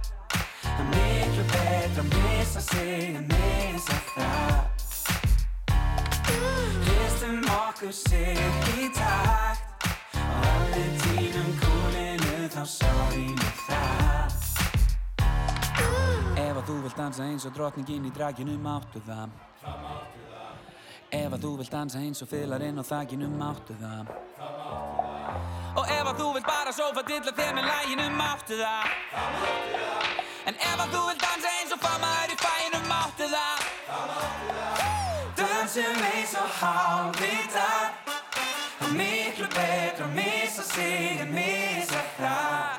betra 1.53 2.03
að 2.03 2.13
missa 2.17 2.61
sig 2.71 3.15
en 3.15 3.27
missa 3.31 3.99
það 4.15 4.73
Hristum 6.83 7.43
okkur 7.49 7.91
sig 7.91 8.37
í 8.79 8.89
takt. 8.95 9.87
Og 10.17 10.63
við 10.73 10.91
týnum 11.03 11.51
kúlinu 11.61 12.49
þá 12.53 12.63
með 13.13 13.59
það. 13.67 14.35
Ef 16.43 16.57
að 16.57 16.65
þú 16.67 16.77
vilt 16.85 16.97
dansa 16.97 17.27
eins 17.27 17.45
og 17.47 17.55
drottningin 17.55 18.09
í 18.09 18.13
draginu 18.15 18.57
máttu 18.61 19.03
það. 19.07 19.37
Ef 21.13 21.29
að 21.37 21.39
þú 21.45 21.53
vilt 21.61 21.71
dansa 21.71 22.01
eins 22.01 22.23
og 22.25 22.31
fylarinn 22.31 22.81
á 22.81 22.83
þakinu 22.83 23.29
máttu 23.37 23.77
það. 23.81 24.13
Og 25.77 25.85
ef 25.85 26.05
að 26.07 26.19
þú 26.19 26.33
vilt 26.37 26.49
bara 26.49 26.73
sófa 26.73 27.05
dilla 27.07 27.33
þér 27.37 27.57
með 27.59 27.71
læginu 27.71 28.09
máttu 28.17 28.59
það 28.59 30.22
En 30.43 30.55
ef 30.59 30.79
að 30.83 30.89
þú 30.91 31.01
vilt 31.07 31.21
dansa 31.23 31.51
eins 31.59 31.71
og 31.71 31.79
famaður 31.83 32.33
í 32.33 32.37
fæinu 32.41 32.79
máttu 32.89 33.27
það 33.31 33.59
Dansum 35.39 36.01
eins 36.09 36.33
og 36.41 36.49
hálfvita 36.59 37.69
Það 38.11 38.87
er 38.89 38.95
miklu 38.99 39.47
betra 39.55 40.09
að 40.09 40.15
missa 40.19 40.63
sig 40.73 41.23
en 41.23 41.31
missa 41.37 42.01
það 42.19 42.72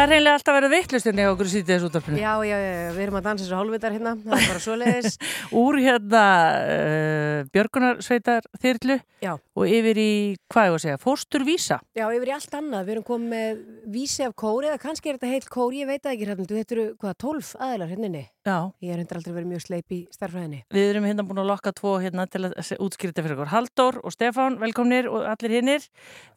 Það 0.00 0.06
er 0.06 0.14
reynilega 0.14 0.36
alltaf 0.38 0.54
verið 0.56 0.70
vittlustinn 0.72 1.18
hjá 1.20 1.26
okkur 1.28 1.48
í 1.48 1.50
sítið 1.52 1.70
þessu 1.74 1.88
útarpinu. 1.90 2.16
Já, 2.16 2.30
já, 2.48 2.54
já, 2.56 2.76
við 2.96 3.02
erum 3.04 3.16
að 3.18 3.26
dansa 3.26 3.44
þessu 3.44 3.56
hálfvitar 3.58 3.92
hérna, 3.92 4.12
það 4.22 4.36
er 4.38 4.46
bara 4.48 4.62
svoleiðis. 4.64 5.18
Úr 5.60 5.76
hérna 5.84 6.22
uh, 6.70 7.40
Björgunarsveitar 7.52 8.48
þyrlu 8.62 8.96
Já. 9.20 9.34
og 9.36 9.74
yfir 9.76 10.00
í, 10.00 10.14
hvað 10.48 10.70
ég 10.70 10.72
var 10.72 10.80
að 10.80 10.84
segja, 10.86 11.00
fósturvísa. 11.04 11.78
Já, 12.00 12.06
yfir 12.16 12.32
í 12.32 12.34
allt 12.38 12.56
annað, 12.62 12.86
við 12.88 12.94
erum 12.94 13.06
komið 13.10 13.34
með 13.34 13.60
vísi 13.98 14.24
af 14.24 14.32
kóri 14.40 14.70
eða 14.70 14.80
kannski 14.86 15.12
er 15.12 15.20
þetta 15.20 15.34
heilt 15.34 15.52
kóri, 15.52 15.82
ég 15.84 15.92
veit 15.92 16.08
ekki 16.14 16.30
hérna, 16.30 16.48
þetta 16.48 16.76
eru 16.78 16.86
hvað, 16.96 17.18
12 17.26 17.52
aðilar 17.68 17.92
hérna 17.92 18.08
inni. 18.08 18.24
Já. 18.50 18.58
Ég 18.82 18.90
er 18.90 18.98
hendur 18.98 19.18
aldrei 19.20 19.34
verið 19.36 19.50
mjög 19.52 19.62
sleip 19.62 19.92
í 19.94 19.98
starfræðinni. 20.10 20.60
Við 20.74 20.88
erum 20.90 21.04
hérna 21.06 21.24
búin 21.26 21.40
að 21.42 21.50
lokka 21.52 21.72
tvo 21.76 21.92
hérna 22.02 22.24
til 22.30 22.42
að 22.48 22.56
þetta 22.58 23.22
fyrir 23.22 23.34
okkur. 23.36 23.50
Halldór 23.52 23.98
og 24.02 24.14
Stefán, 24.14 24.56
velkomnir 24.62 25.06
og 25.10 25.26
allir 25.30 25.54
hinnir. 25.54 25.86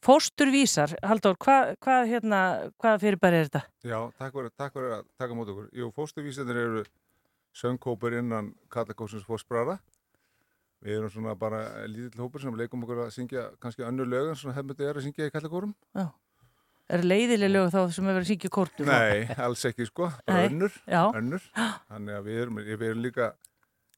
Fósturvísar, 0.05 0.93
Halldór, 1.01 1.39
hvað 1.41 1.73
hva, 1.81 1.95
hérna, 2.09 2.41
hvað 2.83 2.99
fyrirbæri 3.01 3.39
er 3.39 3.49
þetta? 3.49 3.63
Já, 3.89 3.97
takk 4.19 4.37
fyrir, 4.37 4.53
takk 4.61 4.77
fyrir 4.77 4.97
að 4.99 5.07
taka 5.23 5.39
mót 5.39 5.53
okkur. 5.55 5.71
Jú, 5.79 5.89
fóstuvísindir 5.97 6.61
eru 6.65 6.83
söngkópur 7.57 8.19
innan 8.19 8.53
Kallakósins 8.73 9.25
fósbrara. 9.25 9.79
Við 10.83 10.99
erum 10.99 11.13
svona 11.13 11.33
bara 11.39 11.63
lítill 11.87 12.25
hópur 12.25 12.43
sem 12.43 12.53
leikum 12.59 12.83
okkur 12.85 13.07
að 13.07 13.13
syngja 13.15 13.47
kannski 13.63 13.87
önnur 13.87 14.09
lög 14.09 14.33
en 14.33 14.37
svona 14.37 14.57
hefmyndi 14.59 14.85
er 14.85 14.99
að 14.99 15.07
syngja 15.07 15.29
í 15.29 15.33
Kallakórum. 15.33 15.73
Já. 15.95 16.11
Er 16.91 17.03
leiðileg 17.07 17.51
lög 17.53 17.69
þá 17.71 17.79
sem 17.95 18.03
hefur 18.03 18.17
verið 18.17 18.25
að 18.25 18.29
syngja 18.33 18.49
kórtum? 18.51 18.89
Nei, 18.91 19.23
alls 19.45 19.63
ekki 19.69 19.85
sko, 19.87 20.09
bara 20.27 20.49
önnur, 20.49 20.75
önnur. 21.15 21.45
Þannig 21.87 22.17
að 22.17 22.27
við 22.27 22.41
erum, 22.43 22.59
við 22.59 22.83
erum 22.89 23.03
líka, 23.05 23.29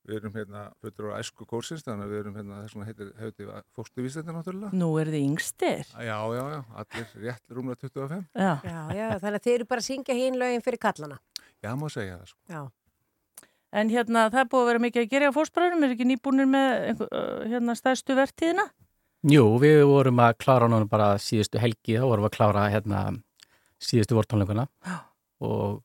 við 0.05 0.19
erum 0.19 0.35
hérna 0.37 0.61
fötur 0.85 1.09
á 1.09 1.17
æsku 1.17 1.47
kórsins, 1.49 1.81
þannig 1.87 2.05
að 2.05 2.13
við 2.13 2.21
erum 2.21 2.37
hérna 2.37 2.59
þess 2.61 2.77
vegna 2.77 2.87
heitir, 2.91 3.09
hefði 3.23 3.49
fóstuvísindir 3.75 4.37
náttúrulega. 4.37 4.71
Nú 4.77 4.91
eru 5.01 5.15
þið 5.15 5.25
yngstir. 5.31 5.91
Já, 5.97 6.19
já, 6.37 6.43
já, 6.53 6.59
allir 6.83 7.11
rétt 7.25 7.57
rúmlega 7.57 7.81
25. 7.89 8.23
Já. 8.37 8.53
Já, 8.69 8.79
já, 9.01 9.05
þannig 9.25 9.41
að 9.41 9.49
þeir 9.49 9.57
eru 9.57 9.69
bara 9.73 9.83
að 9.83 9.89
syngja 9.89 10.19
hinn 10.21 10.39
lögin 10.39 10.65
fyrir 10.69 10.83
kallana. 10.85 11.19
Já, 11.65 11.71
má 11.73 11.87
segja 11.89 12.21
það 12.21 12.31
sko. 12.35 12.41
Já. 12.53 12.63
En 13.75 13.89
hérna, 13.91 14.29
það 14.31 14.43
er 14.45 14.49
búið 14.53 14.61
að 14.61 14.69
vera 14.69 14.85
mikið 14.85 15.01
að 15.01 15.11
gera 15.11 15.27
á 15.33 15.35
fósbræðurum, 15.35 15.81
er 15.83 15.93
ekki 15.97 16.05
nýbúinir 16.07 16.47
með 16.47 17.01
hérna 17.49 17.73
stæðstu 17.75 18.15
vertíðina? 18.15 18.69
Jú, 19.25 19.45
við 19.57 19.79
vorum 19.89 20.19
að 20.21 20.35
klára 20.37 20.67
núna 20.69 20.85
bara 20.85 21.15
síðustu 21.17 21.57
helgi, 21.57 21.95
þá 21.97 22.03
vorum 22.05 22.27
við 22.27 22.29
að 22.29 22.35
klára 22.35 22.65
hérna 22.69 22.99
síðustu 23.81 24.13
vortónleikuna 24.13 24.67
og 25.41 25.79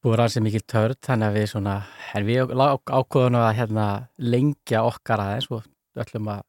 búið 0.00 0.16
rannsið 0.22 0.46
mikil 0.46 0.62
törn, 0.64 0.96
þannig 1.04 1.28
að 1.28 1.36
við 1.36 1.44
svona, 1.52 1.74
en 2.16 2.24
við 2.24 2.54
ákvöðum 2.54 3.36
að 3.42 3.50
hérna 3.58 3.84
lengja 4.16 4.86
okkar 4.88 5.20
aðeins 5.20 5.50
og 5.52 5.68
ætlum 6.00 6.30
að 6.32 6.40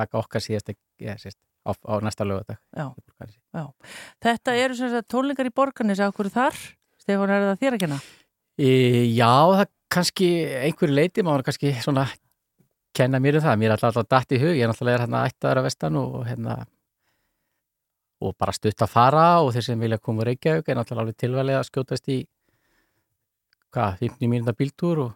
taka 0.00 0.22
okkar 0.22 0.46
síðast, 0.46 0.72
ja, 1.04 1.18
síðast 1.20 1.38
á, 1.68 1.70
á 1.76 1.94
næsta 2.00 2.24
lögadag. 2.24 2.62
Já. 2.72 2.88
Já. 3.52 3.64
Þetta 4.24 4.56
eru 4.62 4.80
sem 4.80 4.94
sagt 4.94 5.10
tónleikar 5.12 5.52
í 5.52 5.52
borgarnis, 5.52 6.00
af 6.00 6.16
hverju 6.16 6.32
þar? 6.38 6.64
Stefán, 6.96 7.36
er 7.36 7.46
það 7.50 7.60
þér 7.66 7.76
að 7.76 7.84
kenna? 7.84 8.00
E, 8.56 8.72
já, 9.12 9.36
það 9.52 9.68
kannski 9.92 10.32
einhverju 10.64 10.96
leiti, 10.96 11.28
maður 11.28 11.50
kannski 11.50 11.76
svona 11.84 12.08
kenna 12.96 13.20
mér 13.22 13.38
um 13.38 13.44
það, 13.44 13.58
mér 13.60 13.74
er 13.74 13.84
alltaf 13.86 14.08
datt 14.08 14.34
í 14.34 14.40
hug, 14.42 14.54
ég 14.56 14.66
er 14.66 14.72
alltaf 14.72 14.90
hérna 14.90 15.24
ættaður 15.28 15.60
að 15.60 15.66
vestan 15.68 15.98
og 16.00 16.20
hérna 16.26 16.58
og 18.20 18.34
bara 18.36 18.52
stutt 18.52 18.82
að 18.84 18.92
fara 18.92 19.24
og 19.40 19.54
þeir 19.54 19.64
sem 19.64 19.80
vilja 19.80 19.98
koma 20.02 20.24
úr 20.24 20.30
Reykjavík 20.30 20.68
er 20.68 20.76
náttúrulega 20.76 21.06
alveg 21.06 21.18
tilvæli 21.22 21.56
að 21.56 21.66
skjótast 21.70 22.10
í 22.12 22.18
hvað, 23.72 24.00
50 24.02 24.30
mínúta 24.32 24.54
bíltúr 24.56 25.04
og 25.06 25.14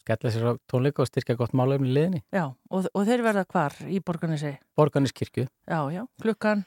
skella 0.00 0.32
sér 0.32 0.46
á 0.48 0.52
tónleika 0.70 1.04
og 1.04 1.10
styrkja 1.10 1.36
gott 1.36 1.52
málefni 1.56 1.90
í 1.90 1.96
liðinni. 1.96 2.22
Já, 2.32 2.46
og, 2.48 2.88
og 2.94 3.04
þeir 3.08 3.24
verða 3.26 3.44
hvar 3.50 3.76
í 3.84 4.00
borgarnisi? 4.00 4.54
Borgarniskirkju, 4.78 5.46
Já, 5.68 5.80
já, 5.92 6.06
klukkan, 6.22 6.64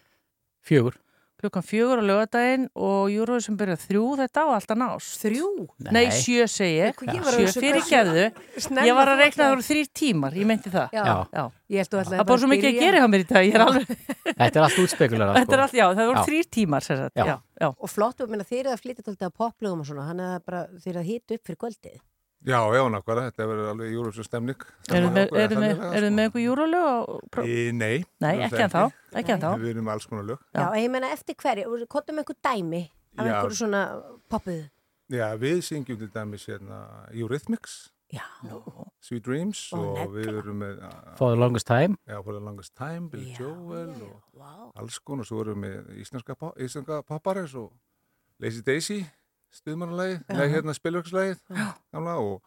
fjögur. 0.62 1.00
Klukkan 1.44 1.66
fjögur 1.68 2.02
á 2.02 2.04
lögadaginn 2.08 2.66
og 2.74 3.12
júruður 3.12 3.44
sem 3.46 3.58
byrja 3.60 3.76
þrjú 3.84 4.06
þetta 4.22 4.44
á 4.44 4.48
alltaf 4.56 4.80
nás. 4.80 5.10
Þrjú? 5.22 5.50
Nei, 5.92 6.06
sjö 6.16 6.48
segi 6.50 6.80
ég. 6.80 7.04
Ég 7.14 7.26
var 7.26 7.38
að 7.38 7.50
Sjö 7.54 7.64
fyrir 7.64 7.84
snemma 8.58 8.88
Ég 8.88 8.98
var 8.98 9.12
að 9.12 9.22
reikna 9.24 9.44
það 9.44 9.44
ætlaðir. 9.44 9.56
voru 9.58 9.68
þrýr 9.68 9.92
tímar, 10.00 10.38
ég 10.40 10.50
meinti 10.50 10.74
það. 10.74 10.96
Já. 10.96 11.04
já. 11.34 11.44
Ég 11.74 11.84
held 11.84 11.90
ætlaði 11.90 12.14
Það 12.14 12.24
er 12.24 12.30
bara 12.32 12.44
svo 12.44 12.50
mikið 12.54 12.70
að 12.70 12.80
gera 12.80 13.04
hjá 13.04 13.08
mér 13.12 13.24
í 13.24 13.28
dag, 13.34 13.48
ég 13.48 13.58
er 13.58 13.66
alveg... 13.66 13.94
Þetta 14.42 14.54
er 14.54 14.64
allt 14.64 14.80
útspekulara. 14.84 15.36
Þetta 15.40 15.58
er 15.58 15.64
allt, 15.66 15.78
já, 15.78 15.86
það 15.98 16.10
voru 16.12 16.26
þrýr 16.30 16.50
tímar, 16.58 16.86
sér 16.86 17.04
sagt. 17.04 17.20
Já. 17.20 17.36
Já. 17.60 17.70
Og 17.74 17.92
flott, 17.92 18.24
og 18.24 18.34
þeir 18.34 18.64
eru 18.64 18.74
að 18.74 18.84
flytja 18.84 19.06
tóltið 19.08 19.30
á 19.30 19.38
poplögum 19.44 19.84
og 19.84 19.90
svona, 19.90 20.08
þannig 20.10 20.32
að 20.32 20.44
bara 20.48 20.64
þeir 20.80 20.92
eru 20.94 21.04
að 21.04 21.10
hita 21.12 21.38
upp 21.38 21.48
fyrir 21.50 21.62
kvöldið. 21.64 22.02
Já, 22.44 22.60
já, 22.76 22.82
nákvæmlega, 22.92 23.30
þetta 23.32 23.46
verður 23.48 23.70
alveg 23.72 23.94
júrufsum 23.94 24.26
stemning. 24.28 24.64
Eru 24.92 25.08
þið 25.08 25.14
með, 25.16 25.36
er 25.40 25.54
með, 25.56 25.78
þið 25.94 26.08
með 26.12 26.26
einhver 26.26 26.44
júralög 26.44 26.84
á... 26.84 26.96
pró- 27.32 27.46
nei. 27.80 28.04
Nei, 28.20 28.34
ekki 28.48 28.64
en 28.66 28.74
þá, 28.74 28.82
ekki 29.22 29.36
en 29.38 29.44
þá. 29.46 29.50
Við 29.62 29.70
erum 29.72 29.92
alls 29.94 30.08
konar 30.12 30.28
lög. 30.28 30.44
Já, 30.52 30.66
ég 30.82 30.92
meina 30.92 31.14
eftir 31.16 31.38
hverju, 31.40 31.80
kottum 31.88 32.20
einhver 32.20 32.36
dæmi 32.44 32.84
af 33.16 33.24
Já. 33.24 33.32
einhverju 33.32 33.60
svona 33.62 33.84
poppuð. 34.34 34.66
Já, 35.14 35.28
við 35.40 35.64
syngjum 35.70 36.00
til 36.04 36.12
dæmis 36.12 36.48
hérna 36.52 36.84
Eurythmics, 37.14 37.78
Já. 38.14 38.22
Sweet 39.02 39.24
Dreams 39.26 39.72
Ó, 39.74 39.80
og 40.04 40.12
við 40.14 40.28
erum 40.38 40.60
með 40.62 40.82
For 41.18 41.34
the 41.34 41.40
longest 41.40 41.66
time. 41.66 41.96
Já, 42.06 42.20
For 42.22 42.36
the 42.36 42.44
Longest 42.44 42.76
Time, 42.78 43.10
Billy 43.10 43.32
Já, 43.32 43.40
Joel 43.42 43.90
og 44.06 44.20
Vá. 44.38 44.70
alls 44.78 45.00
konar. 45.00 45.26
Svo 45.26 45.42
erum 45.42 45.64
við 45.64 45.80
með 45.80 45.96
íslenska, 46.04 46.36
íslenska 46.62 47.00
poppar 47.08 47.40
eins 47.42 47.56
og 47.58 47.72
Lazy 48.44 48.62
Daisy, 48.62 49.00
stuðmannalagið, 49.60 50.24
nei 50.34 50.48
hérna 50.54 50.76
spilverkslagið, 50.78 51.44
gamla 51.94 52.18
og 52.22 52.42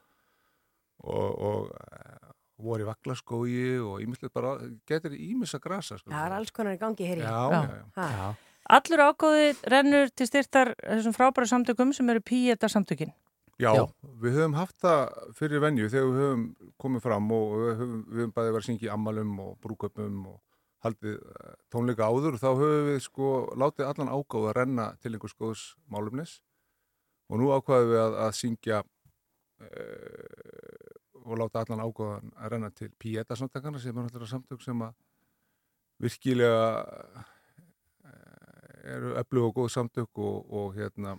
og, 1.06 1.42
og 1.46 1.70
uh, 1.70 2.32
voru 2.66 2.86
í 2.86 2.88
Vaglaskói 2.88 3.56
og 3.84 4.00
ímislegt 4.04 4.32
bara, 4.34 4.56
getur 4.88 5.12
ímissa 5.12 5.60
grasa. 5.62 5.98
sko. 6.00 6.10
Það 6.10 6.24
er 6.26 6.36
alls 6.38 6.54
konar 6.56 6.76
í 6.76 6.80
gangi, 6.80 7.04
heyri. 7.06 7.20
ég. 7.20 7.28
Já, 7.28 7.50
já, 7.52 7.82
já. 8.00 8.08
Já. 8.16 8.30
Allur 8.76 9.02
ágóði 9.06 9.50
rennur 9.70 10.08
til 10.10 10.26
styrtar 10.26 10.72
þessum 10.80 11.14
frábæra 11.14 11.46
samtökum 11.46 11.92
sem 11.94 12.08
eru 12.10 12.22
píeta 12.24 12.70
samtökin. 12.72 13.12
Já, 13.60 13.70
Já. 13.72 13.84
við 14.20 14.34
höfum 14.36 14.56
haft 14.58 14.74
það 14.82 15.12
fyrir 15.38 15.62
venju 15.62 15.86
þegar 15.88 16.08
við 16.10 16.18
höfum 16.24 16.42
komið 16.82 17.04
fram 17.06 17.30
og 17.32 17.54
við 17.54 17.70
höfum, 17.78 18.00
við 18.08 18.18
höfum 18.20 18.34
bæði 18.36 18.50
verið 18.50 18.58
að 18.60 18.66
syngja 18.66 18.88
í 18.88 18.90
ammalum 18.92 19.30
og 19.44 19.54
brúköpum 19.64 20.18
og 20.32 20.40
haldið 20.84 21.14
eh, 21.16 21.54
tónleika 21.72 22.08
áður 22.10 22.36
og 22.36 22.42
þá 22.42 22.48
höfum 22.50 22.90
við 22.90 22.98
sko 23.06 23.30
látið 23.56 23.88
allan 23.88 24.12
ágáð 24.12 24.50
að 24.50 24.56
renna 24.58 24.86
til 25.00 25.14
einhvers 25.14 25.36
góðs 25.40 25.64
málumnis 25.88 26.34
og 27.26 27.40
nú 27.40 27.50
ákvaðum 27.56 27.90
við 27.92 28.00
að, 28.04 28.16
að 28.26 28.32
syngja 28.40 28.78
uh, 29.60 31.26
og 31.26 31.38
láta 31.40 31.62
allan 31.64 31.82
ágáðan 31.82 32.28
að 32.38 32.50
renna 32.54 32.70
til 32.70 32.90
Pieta 33.02 33.34
samtakana 33.38 33.80
sem 33.82 33.90
er 33.96 34.04
náttúrulega 34.06 34.30
samtök 34.36 34.60
sem 34.62 34.82
að 34.86 34.92
virkilega 36.04 36.66
eh, 38.06 38.92
eru 38.94 39.14
öflug 39.18 39.48
og 39.48 39.54
góð 39.56 39.70
samtök 39.74 40.20
og, 40.22 40.36
og 40.54 40.76
hérna 40.76 41.16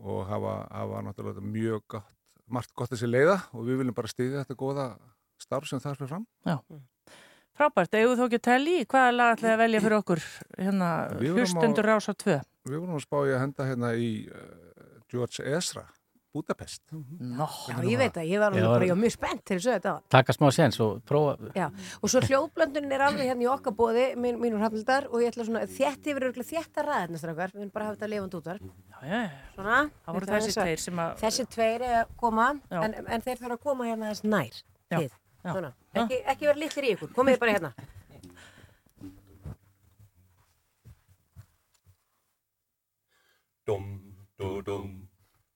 og 0.00 0.22
hafa, 0.30 0.54
hafa 0.72 1.02
náttúrulega 1.08 1.42
mjög 1.44 1.82
gott, 1.96 2.14
margt 2.48 2.72
gott 2.78 2.94
þessi 2.94 3.10
leiða 3.10 3.36
og 3.52 3.66
við 3.68 3.82
viljum 3.82 3.98
bara 3.98 4.08
stiðja 4.14 4.44
þetta 4.46 4.56
góða 4.62 4.86
starf 5.42 5.68
sem 5.68 5.82
það 5.82 5.98
fyrir 5.98 6.12
fram. 6.14 6.24
Frábært, 7.52 7.92
eigum 7.98 8.16
þú 8.16 8.24
ekki 8.30 8.38
að 8.40 8.46
telli 8.46 8.76
hvaða 8.88 9.12
lag 9.12 9.34
ætlaði 9.36 9.52
að 9.52 9.60
velja 9.66 9.82
fyrir 9.84 9.98
okkur 9.98 10.22
hérna 10.56 10.88
vorum 11.12 11.34
á- 11.34 11.36
hlustundur 11.42 11.88
rása 11.90 12.14
2? 12.16 12.38
Við 12.68 12.78
vorum 12.78 12.94
að 12.98 13.02
spá 13.06 13.18
í 13.26 13.32
að 13.34 13.42
henda 13.42 13.66
hérna 13.66 13.90
í 13.98 14.12
uh, 14.30 14.46
George 15.10 15.42
Ezra, 15.50 15.82
Budapest. 16.32 16.80
Nó, 16.92 17.44
Já, 17.68 17.74
ég 17.84 17.98
veit 18.00 18.14
það, 18.14 18.28
ég 18.30 18.40
var 18.40 18.52
alveg 18.52 18.62
Já, 18.62 18.68
bara, 18.70 18.86
ég 18.86 18.92
var 18.94 19.00
mjög 19.02 19.12
spennt 19.12 19.42
til 19.44 19.56
þessu 19.58 19.72
þetta. 19.74 19.94
Taka 20.14 20.32
smá 20.36 20.46
séns 20.54 20.78
og 20.80 21.02
prófa. 21.08 21.50
Já, 21.58 21.66
og 21.98 22.12
svo 22.12 22.22
hljóðblöndunin 22.24 22.94
er 22.96 23.04
alveg 23.08 23.28
hérna 23.28 23.44
í 23.44 23.48
okkar 23.52 23.74
bóði, 23.76 24.06
mín, 24.16 24.38
mínur 24.40 24.62
hafnildar, 24.64 25.10
og 25.10 25.20
ég 25.20 25.34
ætla 25.34 25.44
svona, 25.48 25.64
þétt 25.68 26.08
yfir 26.08 26.28
örgulega 26.30 26.48
þétta 26.48 26.86
strákar, 27.20 27.52
við 27.52 27.60
viljum 27.60 27.74
bara 27.74 27.90
hafa 27.90 27.98
þetta 27.98 28.10
lifand 28.14 28.36
útvar. 28.38 28.62
já, 28.62 29.02
já, 29.02 29.18
já. 29.18 29.30
Svona. 29.58 29.80
Það 30.06 30.18
voru 30.18 30.30
þessi 30.32 30.54
tveir 30.56 30.84
sem 30.86 31.02
að... 31.04 31.16
Þessi 31.26 31.48
tveir 31.52 31.86
er 31.90 31.98
að 31.98 32.14
koma, 32.22 32.46
en, 32.70 32.94
en 33.02 33.26
þeir 33.26 33.42
þarf 33.42 33.58
að 33.58 33.64
koma 33.66 33.90
hérna 33.90 34.14
þess 34.14 34.24
nær. 34.24 34.62
Já, 34.88 35.02
já. 35.02 35.10
Svona. 35.50 35.74
Ekki, 35.92 36.22
ekki 36.32 36.48
vera 36.48 36.62
litlir 36.62 36.88
í 36.88 36.94
ykkur, 36.96 37.12
komið 37.18 37.42
bara 37.42 37.58
hérna. 37.58 37.74
Dum 43.66 44.00
do 44.38 44.62
dum. 44.62 45.08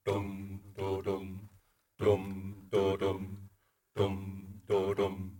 Dum 0.04 0.60
do 0.76 1.02
dum. 1.02 1.48
Dum 1.98 2.54
do 2.70 2.96
dum. 2.96 3.48
Dum 3.96 4.60
do 4.68 4.94
dum. 4.94 5.32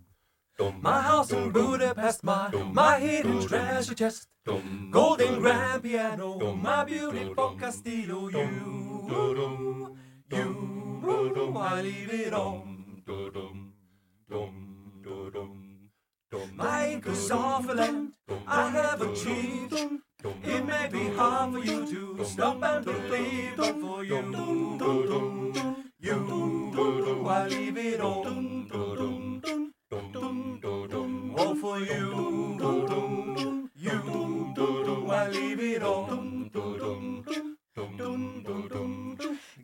Dum 0.57 0.81
My 0.81 1.01
house 1.01 1.31
in 1.31 1.51
Budapest, 1.51 2.23
my, 2.23 2.49
my 2.73 2.99
hidden 2.99 3.45
treasure 3.47 3.93
chest. 3.93 4.27
Golden 4.91 5.39
grand 5.39 5.83
piano, 5.83 6.55
my 6.55 6.83
beautiful 6.83 7.55
Castillo. 7.59 8.29
You, 8.29 9.97
you, 10.31 11.57
I 11.57 11.81
leave 11.81 12.13
it 12.13 12.33
on. 12.33 13.03
My 16.55 16.89
ink 16.89 17.05
is 17.07 17.29
off 17.29 17.69
a 17.69 17.73
land, 17.73 18.13
I 18.47 18.69
have 18.69 19.01
achieved. 19.01 19.75
It 20.23 20.65
may 20.65 20.87
be 20.91 21.09
hard 21.15 21.53
for 21.53 21.59
you 21.59 21.85
to 22.17 22.25
stop 22.25 22.63
and 22.63 22.83
believe, 22.83 23.55
but 23.55 23.79
for 23.79 24.03
you, 24.03 24.79
you, 25.99 27.27
I 27.27 27.47
leave 27.47 27.77
it 27.77 28.01
on. 28.01 28.67
Oh, 31.37 31.55
for 31.61 31.79
you, 31.79 32.57
you, 33.75 35.07
I 35.11 35.27
leave 35.29 35.59
it 35.59 35.83
on. 35.83 36.49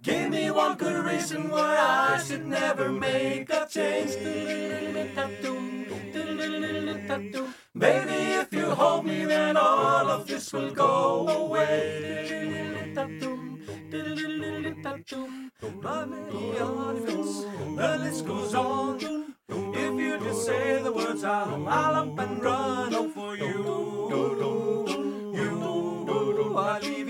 Give 0.03 0.29
me 0.29 0.51
one 0.51 0.77
good 0.77 1.03
reason 1.03 1.49
why 1.49 1.77
I 1.79 2.19
should 2.21 2.45
never 2.45 2.91
make 2.91 3.49
a 3.49 3.65
change. 3.67 4.13
Maybe 7.75 8.13
if 8.13 8.53
you 8.53 8.69
hold 8.69 9.05
me, 9.05 9.25
then 9.25 9.57
all 9.57 10.07
of 10.07 10.27
this 10.27 10.53
will 10.53 10.71
go 10.71 11.27
away. 11.27 12.93
My 15.81 16.05
The 17.75 17.97
list 18.03 18.25
goes 18.27 18.53
on. 18.53 18.99
If 19.49 19.99
you 19.99 20.19
just 20.19 20.45
say 20.45 20.81
the 20.83 20.91
words, 20.91 21.23
I'll, 21.23 21.67
I'll 21.67 21.95
up 21.95 22.19
and 22.19 22.43
run 22.43 23.11
for 23.11 23.35
you. 23.35 24.09
You, 25.35 26.55
I 26.57 26.79
leave. 26.79 27.02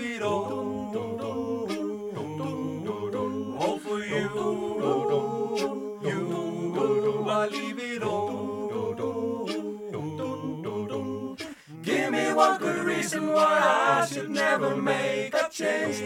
One 12.34 12.58
good 12.58 12.84
reason 12.84 13.28
why 13.28 13.60
I 14.02 14.06
should 14.06 14.30
never 14.30 14.76
make 14.76 15.34
a 15.34 15.48
change. 15.50 16.00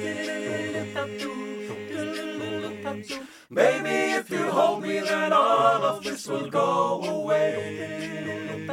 Baby, 3.53 3.97
if 4.19 4.31
you 4.31 4.51
hold 4.51 4.83
me, 4.83 5.01
then 5.01 5.33
all 5.33 5.85
of 5.85 6.05
this 6.05 6.27
will 6.27 6.51
go 6.51 7.03
away. 7.03 8.67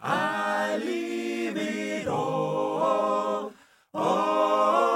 I 0.00 0.76
leave 0.78 1.56
it 1.56 2.08
all, 2.08 3.52
all 3.92 4.93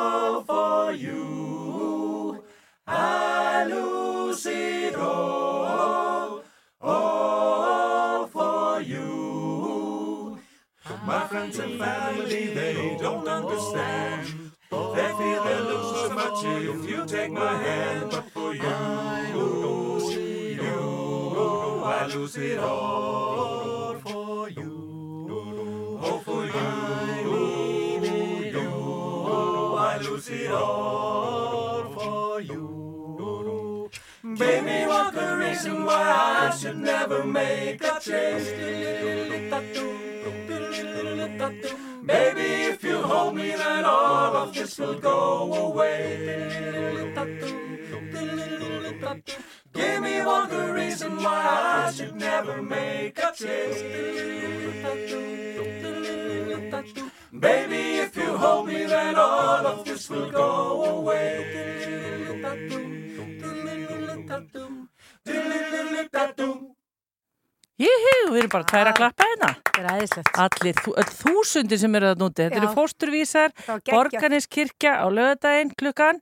friends 11.50 11.58
and 11.58 11.80
family, 11.80 12.46
they 12.54 12.96
don't 13.00 13.26
understand. 13.26 14.26
They 14.70 15.08
feel 15.18 15.44
they 15.44 15.60
lose 15.60 16.00
so 16.00 16.14
much 16.14 16.44
if 16.44 16.90
you 16.90 17.06
take 17.06 17.30
my 17.32 17.56
hand, 17.62 18.10
but 18.10 18.30
for 18.30 18.54
you, 18.54 18.62
you, 20.54 21.82
I 21.84 22.06
lose 22.14 22.36
it 22.36 22.58
all 22.58 23.94
for 23.94 24.50
you. 24.50 25.98
Oh, 26.00 26.18
for 26.24 26.44
you, 26.44 27.30
you, 28.52 29.76
I 29.76 29.98
lose 30.02 30.28
it 30.28 30.50
all 30.50 31.84
for 31.94 32.40
you. 32.40 33.90
Baby, 34.36 34.86
what 34.86 35.14
the 35.14 35.36
reason 35.36 35.84
why 35.84 36.48
I 36.50 36.56
should 36.56 36.78
never 36.78 37.24
make 37.24 37.82
a 37.82 37.98
change? 38.00 38.97
Of 44.38 44.54
this 44.54 44.78
will 44.78 44.98
go 44.98 45.54
away. 45.66 47.12
Give 49.72 50.02
me 50.02 50.24
one 50.24 50.48
good 50.48 50.74
reason 50.74 51.16
why 51.16 51.86
I 51.86 51.90
should 51.92 52.14
never 52.14 52.62
make 52.62 53.18
a 53.18 53.32
change. 53.34 53.78
Baby, 57.46 57.82
if 58.04 58.16
you 58.16 58.36
hold 58.36 58.68
me, 58.68 58.84
then 58.86 59.14
all 59.16 59.66
of 59.66 59.84
this 59.84 60.08
will 60.08 60.30
go 60.30 60.84
away. 60.98 61.68
Jíhú, 67.78 68.14
við 68.34 68.38
erum 68.42 68.50
bara 68.50 68.66
tæra 68.66 68.90
að 68.92 68.96
klappa 68.98 69.26
hérna. 69.28 69.50
Það 69.70 69.84
er 69.84 69.90
æðislegt. 70.00 70.30
Allir, 70.44 70.78
þú- 70.82 70.94
öll 70.98 71.12
þúsundir 71.20 71.78
sem 71.78 71.94
eru 71.94 72.08
að 72.10 72.18
núti. 72.24 72.42
Þetta 72.48 72.58
eru 72.58 72.70
fósturvísar, 72.74 73.52
Það. 73.68 73.82
Borganiskirkja 73.92 74.92
á 74.98 75.06
lögadaginn 75.06 75.70
klukkan 75.78 76.18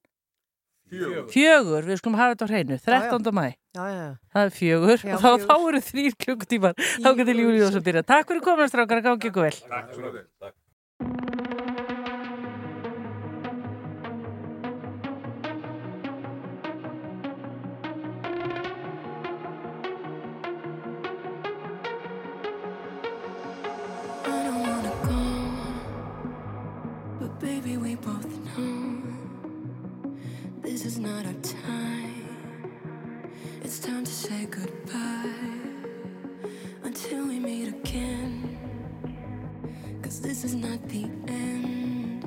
Fjögur. 0.90 1.24
fjögur. 1.32 1.82
Við 1.88 1.96
skulum 2.02 2.18
hafa 2.20 2.34
þetta 2.34 2.44
á 2.44 2.50
hreinu, 2.52 2.76
13. 2.84 3.32
mæ. 3.32 3.46
Já, 3.76 3.84
já, 3.88 3.96
já. 4.04 4.12
Það 4.36 4.44
er 4.44 4.52
fjögur 4.58 4.98
Já, 5.00 5.14
og 5.14 5.20
þá, 5.20 5.30
fjögur. 5.32 5.46
þá 5.48 5.54
eru 5.68 5.80
þrýr 5.88 6.12
klukkutímar. 6.22 6.74
Þá 6.76 7.08
getur 7.16 7.40
Júli 7.40 7.64
og 7.66 7.72
svo 7.72 7.80
byrja. 7.88 8.02
Takk 8.04 8.28
fyrir 8.28 8.44
komin 8.44 8.68
strákar, 8.68 9.02
gangi 9.02 9.30
ykkur 9.32 9.42
vel. 9.48 9.56
Takk 9.64 9.88
fyrir 9.96 11.44
we 27.86 27.94
both 27.94 28.58
know 28.58 29.00
this 30.60 30.84
is 30.84 30.98
not 30.98 31.24
our 31.24 31.32
time. 31.34 32.24
It's 33.62 33.78
time 33.78 34.04
to 34.04 34.10
say 34.10 34.46
goodbye 34.46 35.30
until 36.82 37.28
we 37.28 37.38
meet 37.38 37.68
again. 37.68 38.58
Cause 40.02 40.20
this 40.20 40.42
is 40.42 40.56
not 40.56 40.80
the 40.88 41.04
end. 41.28 42.24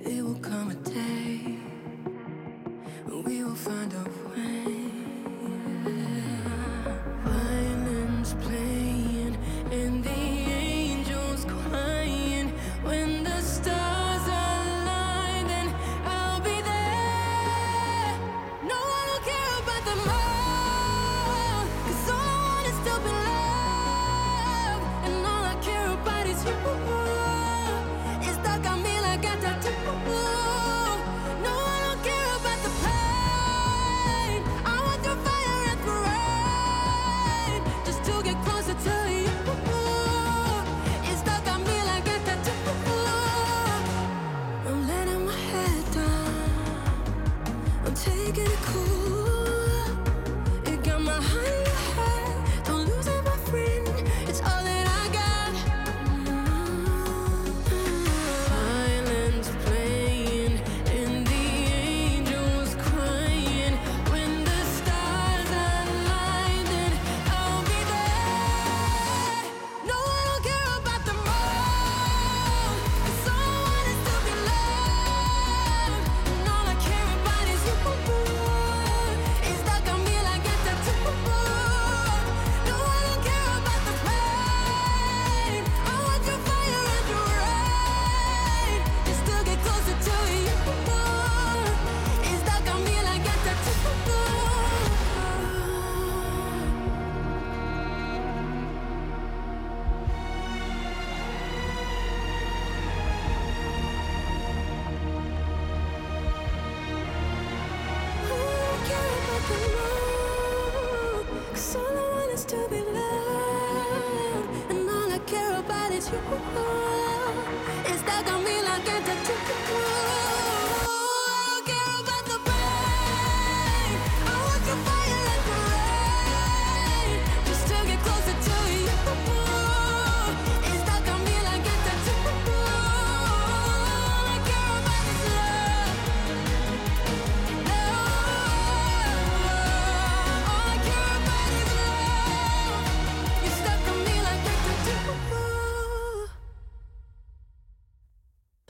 It 0.00 0.24
will 0.24 0.40
come 0.40 0.70
a 0.70 0.76
day 0.76 1.58
when 3.04 3.24
we 3.24 3.44
will 3.44 3.54
find 3.54 3.92
a 3.92 4.04
way. 4.30 4.57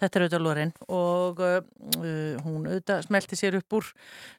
Þetta 0.08 0.18
er 0.18 0.24
auðvitað 0.24 0.44
Loren 0.46 0.70
og 0.88 1.40
uh, 1.44 1.56
hún 2.46 2.62
auðvitað 2.64 3.02
smelti 3.04 3.36
sér 3.36 3.58
upp 3.58 3.74
úr 3.76 3.88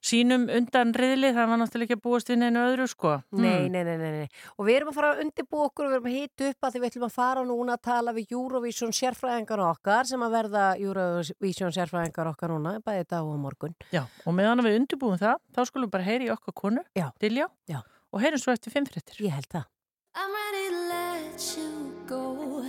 sínum 0.01 0.47
undan 0.49 0.93
riðli, 0.97 1.30
það 1.36 1.51
var 1.51 1.59
náttúrulega 1.61 1.86
ekki 1.86 1.97
að 1.99 2.01
búast 2.07 2.32
við 2.32 2.39
neinu 2.41 2.63
öðru 2.63 2.88
sko. 2.89 3.11
Nei, 3.38 3.67
nei, 3.70 3.84
nei, 3.86 3.97
nei, 4.01 4.09
nei. 4.15 4.39
Og 4.57 4.65
við 4.65 4.80
erum 4.80 4.89
að 4.89 4.97
fara 4.97 5.11
að 5.13 5.22
undirbúa 5.28 5.67
okkur 5.70 5.86
og 5.86 5.93
við 5.93 5.99
erum 5.99 6.09
að 6.09 6.17
hita 6.17 6.49
upp 6.49 6.65
að 6.65 6.74
því 6.74 6.82
við 6.82 6.89
ætlum 6.89 7.05
að 7.05 7.15
fara 7.20 7.45
núna 7.45 7.78
að 7.78 7.86
tala 7.86 8.15
við 8.17 8.34
Eurovision 8.34 8.95
sérfræðingar 8.97 9.63
okkar 9.67 10.09
sem 10.09 10.26
að 10.26 10.36
verða 10.39 10.65
Eurovision 10.82 11.76
sérfræðingar 11.78 12.32
okkar 12.34 12.55
núna, 12.55 12.76
bæði 12.82 13.05
dag 13.13 13.30
og 13.30 13.38
á 13.38 13.39
morgun. 13.45 13.78
Já, 13.93 14.03
og 14.26 14.38
meðan 14.41 14.65
við 14.65 14.80
undirbúum 14.82 15.22
það, 15.22 15.38
þá 15.53 15.61
skulum 15.70 15.86
við 15.91 15.95
bara 15.99 16.09
heyri 16.09 16.32
í 16.32 16.34
okkar 16.34 16.57
konu, 16.65 16.86
Já. 16.97 17.11
Diljá, 17.22 17.45
Já. 17.70 17.84
og 18.09 18.26
heyrum 18.26 18.41
svo 18.41 18.57
eftir 18.57 18.74
fimm 18.74 18.89
fréttir. 18.89 19.22
Ég 19.22 19.38
held 19.38 19.53
það. 19.53 19.70
I'm 20.17 20.34
ready 20.34 20.74
to 20.74 20.82
let 20.89 21.43
you 21.53 21.70
go. 22.09 22.65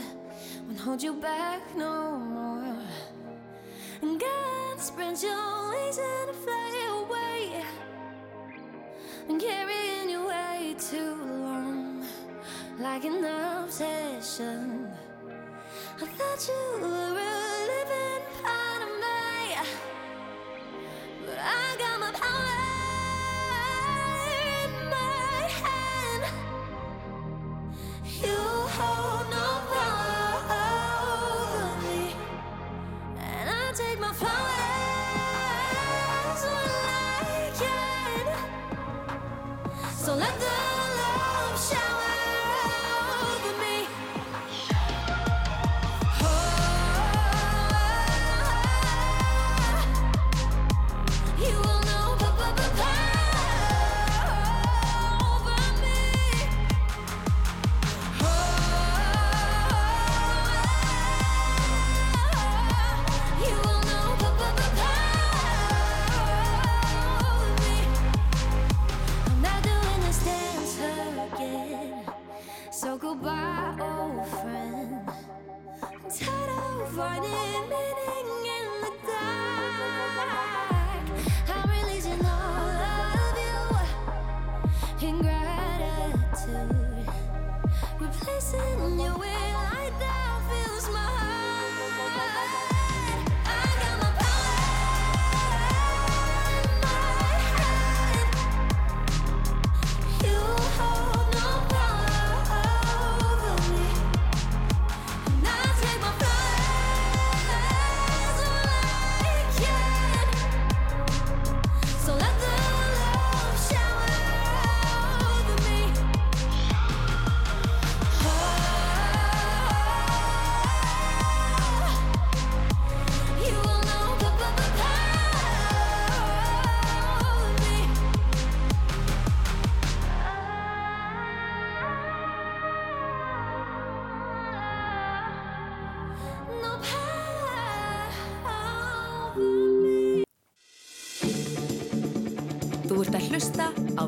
Won't 0.69 0.79
hold 0.85 1.03
you 1.03 1.15
back 1.15 1.63
no 1.75 2.19
more. 2.21 2.77
And 4.03 4.19
God 4.19 4.81
spread 4.81 5.21
your 5.23 5.71
wings 5.71 5.99
and 5.99 6.37
fly 6.37 6.71
away. 6.89 7.65
And 9.29 9.41
carrying 9.41 10.09
you 10.09 10.27
way 10.27 10.75
too 10.79 11.15
long, 11.15 12.05
like 12.79 13.05
an 13.05 13.25
obsession. 13.25 14.89
I 16.03 16.07
thought 16.07 16.49
you 16.49 16.81
were 16.81 16.89
a 16.89 17.67
living 17.73 18.25
part 18.43 18.83
of 18.83 18.93
me, 19.05 19.57
but 21.27 21.39
I 21.39 21.77
got 21.79 22.01
my 22.01 22.10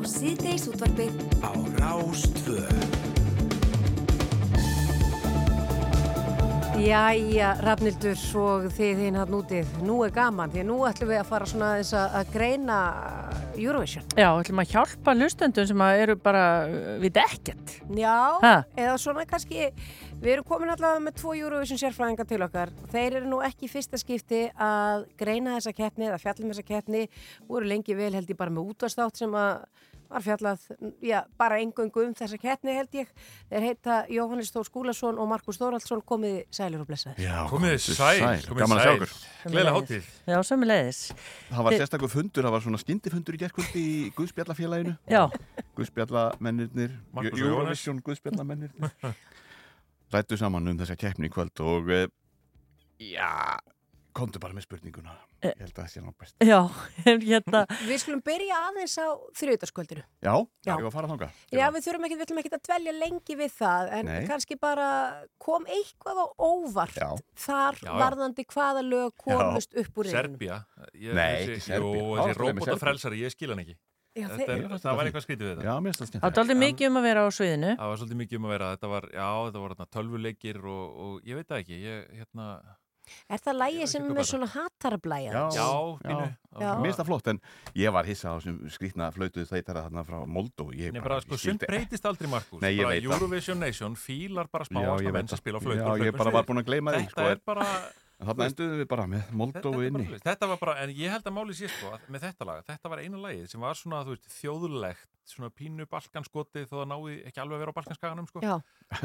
síðdeis 0.09 0.67
útvarpið 0.71 1.15
á 1.43 1.51
Rástvö 1.79 2.63
Jæja, 6.83 7.53
Rafnildur 7.63 8.17
og 8.41 8.65
þið 8.75 9.01
hinn 9.05 9.15
hann 9.15 9.35
útið, 9.37 9.69
nú 9.85 10.01
er 10.03 10.11
gaman 10.11 10.51
því 10.51 10.63
að 10.63 10.67
nú 10.67 10.77
ætlum 10.89 11.11
við 11.13 11.19
að 11.21 11.29
fara 11.29 11.47
svona 11.47 11.67
aðeins 11.75 11.91
að 11.95 12.31
greina 12.33 12.79
Eurovision. 13.53 14.07
Já, 14.17 14.27
ætlum 14.41 14.59
að 14.63 14.73
hjálpa 14.73 15.13
hlustendum 15.15 15.67
sem 15.69 15.83
að 15.85 16.01
eru 16.01 16.15
bara 16.19 16.43
uh, 16.65 16.89
við 16.99 17.19
ekkert. 17.21 17.75
Já, 17.93 18.15
Ha? 18.41 18.53
eða 18.73 18.97
svona 18.99 19.23
kannski, 19.29 19.69
við 20.17 20.31
erum 20.33 20.47
komin 20.49 20.73
allavega 20.73 21.05
með 21.05 21.17
tvo 21.21 21.37
Eurovision 21.37 21.79
sérfræðingar 21.79 22.27
til 22.33 22.41
okkar. 22.43 22.73
Þeir 22.91 23.19
eru 23.21 23.31
nú 23.31 23.39
ekki 23.45 23.69
í 23.69 23.71
fyrsta 23.71 24.01
skipti 24.01 24.43
að 24.57 25.07
greina 25.19 25.55
þessa 25.59 25.75
keppni 25.77 26.09
eða 26.09 26.19
fjallum 26.25 26.51
þessa 26.51 26.67
keppni, 26.67 27.05
voru 27.47 27.69
lengi 27.69 27.95
vel 27.95 28.11
held 28.17 28.33
ég 28.33 28.39
bara 28.39 28.51
með 28.51 28.73
útvarstátt 28.73 29.23
sem 29.23 29.37
að 29.37 29.63
var 30.13 30.23
fjallað, 30.25 30.63
já, 31.03 31.17
bara 31.39 31.57
engöngu 31.63 32.03
um 32.05 32.13
þessa 32.17 32.37
keppni 32.41 32.75
held 32.77 32.97
ég. 32.97 33.11
Þeir 33.51 33.65
heita 33.67 33.97
Jóhannes 34.13 34.51
Þór 34.53 34.67
Skúlason 34.69 35.19
og 35.21 35.29
Markus 35.31 35.59
Þóraldsson 35.61 36.03
komið 36.07 36.39
sælir 36.53 36.83
og 36.83 36.89
blessaður. 36.89 37.19
Já, 37.23 37.35
Komið 37.51 37.75
þið 37.75 37.97
sæl, 37.97 38.47
komið 38.47 38.63
gaman 38.63 38.79
að 38.79 38.85
sjá 38.85 38.93
sæl. 38.93 39.27
Gleðilega 39.43 39.75
hátíð. 39.77 40.09
Já, 40.29 40.37
sömulegis. 40.47 41.01
Það 41.49 41.67
var 41.67 41.77
sérstakur 41.81 42.13
fundur, 42.13 42.47
það 42.47 42.55
var 42.55 42.65
svona 42.67 42.81
skyndifundur 42.83 43.37
í 43.37 43.43
gerkvöldi 43.43 43.83
í 43.83 43.97
Guðspjallafélaginu 44.17 44.95
Já. 45.09 45.23
Guðspjallamennirnir 45.77 46.97
Eurovision 47.33 48.01
Guðspjallamennirnir 48.05 49.13
Rættu 50.13 50.37
saman 50.37 50.69
um 50.69 50.77
þessa 50.77 50.97
keppni 50.99 51.29
í 51.29 51.33
kvöld 51.33 51.57
og 51.65 51.89
eh, 51.93 52.05
já, 53.01 53.57
komdu 54.15 54.39
bara 54.43 54.55
með 54.57 54.65
spurninguna 54.67 55.13
Ég 55.43 55.57
held 55.59 55.71
að 55.73 55.79
það 55.81 55.89
sé 55.91 56.01
ná 56.03 56.09
best 56.23 56.45
Já, 56.45 56.59
hérna. 57.29 57.61
Við 57.83 58.01
skulum 58.03 58.21
byrja 58.25 58.59
aðeins 58.69 58.95
á 59.01 59.07
þriðutaskvöldinu. 59.39 60.03
Já, 60.23 60.33
Já. 60.33 60.35
já, 60.63 60.73
ég 60.73 60.83
var 60.85 60.89
að 60.89 60.95
fara 60.97 61.11
þangað 61.11 61.39
Já, 61.59 61.65
við 61.75 61.87
þurfum 61.87 62.07
ekki, 62.07 62.17
við 62.19 62.25
ætlum 62.27 62.41
ekki 62.43 62.51
að 62.53 62.65
dvelja 62.69 62.95
lengi 62.99 63.37
við 63.43 63.55
það, 63.57 63.93
en 63.99 64.09
Nei. 64.11 64.19
kannski 64.29 64.59
bara 64.61 64.89
kom 65.43 65.65
eitthvað 65.67 66.21
á 66.23 66.25
óvart 66.39 66.99
Já. 66.99 67.09
þar 67.45 67.79
Já, 67.81 67.87
já. 67.89 67.95
varðandi 68.03 68.45
hvaða 68.53 68.85
lög 68.87 69.17
komust 69.25 69.73
upp 69.83 69.97
úr 69.97 70.09
reyðinu. 70.09 70.19
Serbía. 70.21 70.59
Ég, 70.93 71.17
Nei, 71.17 71.33
þessi, 71.33 71.57
ekki 71.57 71.67
Serbía. 71.71 71.97
Jú, 71.97 72.05
Það 72.13 72.21
var 72.23 72.29
þessi 72.29 72.43
robotafrelsari, 72.43 73.23
ég 73.25 73.33
skil 73.35 73.51
hann 73.53 73.63
ekki. 73.65 73.75
Já, 74.13 74.27
er, 74.29 74.61
það 74.77 74.97
var 74.99 75.07
eitthvað 75.09 75.23
skrítið 75.25 75.47
við 75.47 75.55
þetta. 75.55 75.63
Já, 75.65 75.71
það 75.73 76.09
Það 76.13 76.27
er 76.27 76.41
aldrei 76.43 76.57
mikið 76.61 76.89
um 76.91 76.97
að 76.99 77.05
vera 77.07 77.21
á 77.25 77.29
sviðinu. 77.33 77.71
Það 77.79 77.89
var 77.89 77.97
svolítið 78.01 78.19
mikið 78.19 78.37
um 78.37 78.43
að 78.45 78.51
vera, 78.53 78.67
þetta 78.75 78.89
var, 78.91 79.07
já, 79.09 79.29
þetta 79.47 79.63
var 79.63 79.75
tölvuleikir 79.95 80.59
og, 80.69 80.83
og 81.05 81.15
ég 81.25 81.39
veit 81.39 81.47
það 81.49 81.63
ekki, 81.63 81.79
ég, 81.81 82.03
hérna, 82.19 82.45
Er 83.29 83.41
það 83.43 83.57
lægi 83.59 83.73
Ég 83.73 83.83
veit 83.83 83.91
sem 83.93 84.17
er 84.17 84.27
svona 84.29 84.47
hatarblæja? 84.53 85.31
Já, 85.33 85.67
Já. 86.03 86.17
Já. 86.53 86.69
Mér 86.77 86.85
finnst 86.85 86.99
það 87.01 87.07
flott, 87.09 87.27
en 87.33 87.39
ég 87.75 87.93
var 87.95 88.05
hissa 88.05 88.29
á 88.29 88.37
skrýtna 88.69 89.09
flautuð 89.15 89.47
þeitara 89.49 89.87
þarna 89.87 90.03
frá 90.05 90.19
Moldó 90.29 90.69
Ég 90.75 90.93
Nei, 90.93 91.01
bara, 91.01 91.19
sko, 91.23 91.39
skildi- 91.41 91.65
breytist 91.67 92.05
aldrei, 92.05 92.29
Markus. 92.29 92.61
Nei, 92.61 92.75
ég 92.77 92.85
veit 92.87 93.03
það. 93.03 93.11
Eurovision 93.17 93.59
Nation 93.59 93.95
fílar 93.95 94.47
bara 94.51 94.67
Já, 94.67 94.69
smáast 94.69 95.07
að 95.07 95.13
menn 95.17 95.27
sem 95.27 95.41
spila 95.41 95.57
á 95.57 95.61
flautu. 95.65 95.81
Já, 95.81 96.05
ég 96.05 96.17
bara 96.17 96.31
var 96.31 96.45
búinn 96.45 96.61
að 96.61 96.69
gleyma 96.69 96.93
því, 96.93 97.05
Þetta 97.07 97.11
sko, 97.17 97.29
er 97.33 97.41
bara... 97.45 97.67
En 98.21 98.27
Þarna 98.29 98.45
enduðum 98.47 98.77
við 98.79 98.87
bara 98.87 99.05
með 99.09 99.31
Moldóu 99.35 99.71
Þetta, 99.73 99.87
inni. 99.89 100.05
bara, 100.07 100.19
þetta 100.23 100.47
var 100.47 100.57
bara, 100.61 100.73
en 100.83 100.89
ég 100.95 101.09
held 101.11 101.25
að 101.27 101.33
máli 101.35 101.53
sé 101.57 101.67
sko 101.67 101.89
að 101.95 102.05
með 102.13 102.21
þetta 102.27 102.45
lag, 102.47 102.61
þetta 102.69 102.89
var 102.93 102.99
eina 103.03 103.17
lagið 103.23 103.47
sem 103.51 103.59
var 103.65 103.73
svona, 103.75 104.03
þú 104.05 104.13
veist, 104.13 104.27
þjóðlegt 104.37 105.09
svona 105.23 105.49
pínu 105.55 105.85
balkanskoti 105.87 106.63
þó 106.67 106.73
það 106.83 106.87
náði 106.91 107.13
ekki 107.29 107.39
alveg 107.39 107.55
að 107.55 107.61
vera 107.63 107.71
á 107.73 107.77
balkanskaganum 107.79 108.27
sko. 108.27 108.41
Já. 108.43 108.53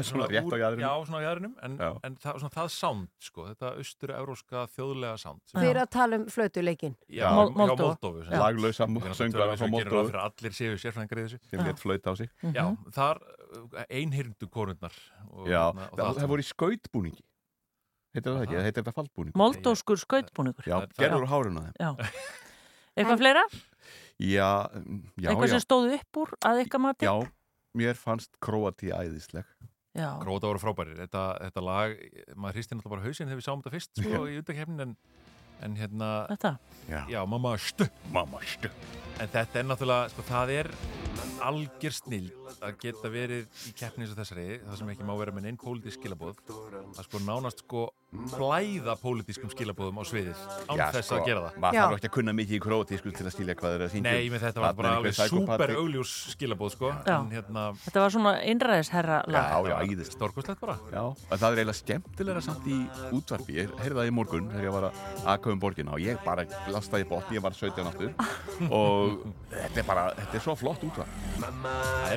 Svona 0.03 0.27
rétt 0.27 0.51
á 0.51 0.57
jaðrinum. 0.59 0.83
Já, 0.83 0.91
svona 1.07 1.19
á 1.19 1.23
jaðrinum, 1.25 1.53
en, 1.63 1.77
en 2.03 2.17
það, 2.19 2.39
svona, 2.43 2.53
það 2.55 2.69
sound 2.75 3.07
sko, 3.23 3.45
þetta 3.49 3.71
austur-euróska 3.79 4.63
þjóðlega 4.75 5.15
sound 5.23 5.41
sem- 5.47 5.61
Við 5.63 5.69
erum 5.73 5.83
að 5.85 5.91
tala 5.95 6.19
um 6.19 6.25
flautuleikin. 6.27 6.95
Já, 7.07 7.27
Mol- 7.33 7.49
já, 7.49 7.57
Moldóvu. 7.63 7.87
Moldóvu 7.87 8.23
sem- 8.25 8.33
Já. 8.35 8.39
Laglausa 8.43 8.87
söngvara 9.19 9.55
frá 9.57 9.67
að 10.19 10.27
allir 10.27 10.53
séu 10.59 10.75
sérfræðingar 10.79 11.19
í 11.19 11.27
þessu 11.27 11.39
Heitir 18.15 18.33
það 18.33 18.43
ekki? 18.45 18.59
Heitir 18.65 18.81
þetta 18.81 18.93
faldbúningur? 18.95 19.37
Moldóskur 19.37 19.99
skautbúningur. 20.01 20.65
Já, 20.65 20.77
gerður 20.97 21.25
úr 21.25 21.29
hárinu 21.29 21.61
á 21.61 21.63
þeim. 21.67 21.75
Já. 21.77 21.89
Eitthvað 22.99 23.21
fleira? 23.21 23.43
Já, 24.19 24.49
mm, 24.75 25.03
já, 25.15 25.27
Eitthvað 25.29 25.45
já. 25.45 25.53
sem 25.53 25.63
stóð 25.63 25.93
upp 25.99 26.21
úr 26.23 26.33
að 26.49 26.61
ykkar 26.65 26.83
mati? 26.83 27.07
Já, 27.07 27.13
mér 27.77 27.99
fannst 27.99 28.33
Króati 28.43 28.89
æðisleg. 28.91 29.47
Já. 29.97 30.09
Króta 30.21 30.49
voru 30.49 30.61
frábærir. 30.61 30.97
Þetta, 31.03 31.23
þetta 31.45 31.63
lag, 31.65 31.95
maður 32.35 32.57
hristi 32.57 32.75
náttúrulega 32.75 32.95
bara 32.95 33.05
hausinn 33.05 33.29
þegar 33.29 33.39
við 33.39 33.47
sáum 33.47 33.61
þetta 33.61 33.75
fyrst 33.75 34.01
sko, 34.01 34.23
í 34.25 34.39
undakefnin 34.41 34.83
en, 34.85 34.95
en 35.65 35.77
hérna... 35.79 36.09
Þetta? 36.33 36.53
Já. 36.89 37.21
mamma 37.29 37.53
stu. 37.61 37.87
Mamma 38.15 38.41
stu. 38.45 38.71
En 39.19 39.31
þetta 39.31 39.61
er 39.61 39.69
náttúrulega, 39.69 40.11
sko, 40.13 40.25
það 40.29 40.53
er 40.57 40.71
algjör 41.45 41.95
snill 41.95 42.27
að 42.59 42.77
geta 42.83 43.11
verið 43.11 43.65
í 43.69 43.73
keppni 43.77 44.05
eins 44.05 44.13
og 44.13 44.19
þessari, 44.19 44.59
það 44.65 44.81
sem 44.81 44.93
ekki 44.93 45.07
má 45.07 45.13
vera 45.19 45.33
með 45.35 45.49
einn 45.49 45.59
pólitísk 45.59 46.01
skilabóð, 46.01 46.39
að 46.95 47.01
sko 47.07 47.21
nánast 47.23 47.63
sko 47.63 47.87
blæða 48.09 48.95
pólitískum 48.97 49.51
skilabóðum 49.53 49.99
á 50.01 50.03
sviðið 50.09 50.39
án 50.65 50.79
þess 50.95 51.11
að 51.13 51.27
gera 51.27 51.41
það. 51.43 51.57
Maður 51.61 51.77
þarf 51.79 51.97
ekki 51.99 52.09
að 52.09 52.13
kunna 52.15 52.33
mikið 52.33 52.55
í 52.57 52.61
Króati 52.63 52.97
sko, 52.97 53.11
til 53.13 53.25
að 53.27 53.33
skilja 53.35 53.55
hvað 53.59 53.69
þeir 53.69 53.77
eru 53.77 53.85
að 53.85 53.91
syngja. 53.93 54.13
Nei, 54.15 54.29
menn 54.33 54.41
þetta 54.41 54.63
var 54.63 54.77
bara 54.79 54.93
alveg 54.97 55.13
súper 55.19 55.73
augljós 55.75 56.13
skilabóð, 56.33 56.71
sko. 56.73 56.89
Hérna, 57.05 57.65
Þetta 57.83 58.03
var 58.03 58.15
svona 58.15 58.33
innræðisherra 58.49 59.19
lag. 59.29 59.45
Já, 59.45 59.57
já, 59.69 59.75
æðist. 59.85 60.17
Stórkostlegt 60.17 60.63
bara. 60.63 60.77
Já, 60.89 61.03
en 61.05 61.37
það 61.37 61.45
er 61.49 61.61
eiginlega 61.61 61.79
skemmtilega 61.83 62.41
samt 62.47 62.65
í 62.65 62.79
útvarpi. 63.19 63.59
Ég 63.59 63.75
heyrði 63.83 63.99
það 63.99 64.09
í 64.09 64.15
morgun 64.17 64.49
þegar 64.55 64.65
ég 64.65 64.73
var 64.79 64.89
að 64.89 64.93
aka 65.35 65.53
um 65.53 65.61
borgina 65.61 65.93
og 65.93 66.01
ég 66.01 66.17
bara 66.25 66.47
lastaði 66.73 67.05
bort, 67.09 67.29
ég 67.35 67.45
var 67.45 67.53
17 67.53 67.91
aftur 67.91 68.09
og 68.79 69.21
þetta 69.53 69.83
er 69.83 69.85
bara, 69.85 70.07
þetta 70.17 70.41
er 70.41 70.45
svo 70.47 70.57
flott 70.57 70.81
útvarp. 70.89 71.13
það 71.39 72.13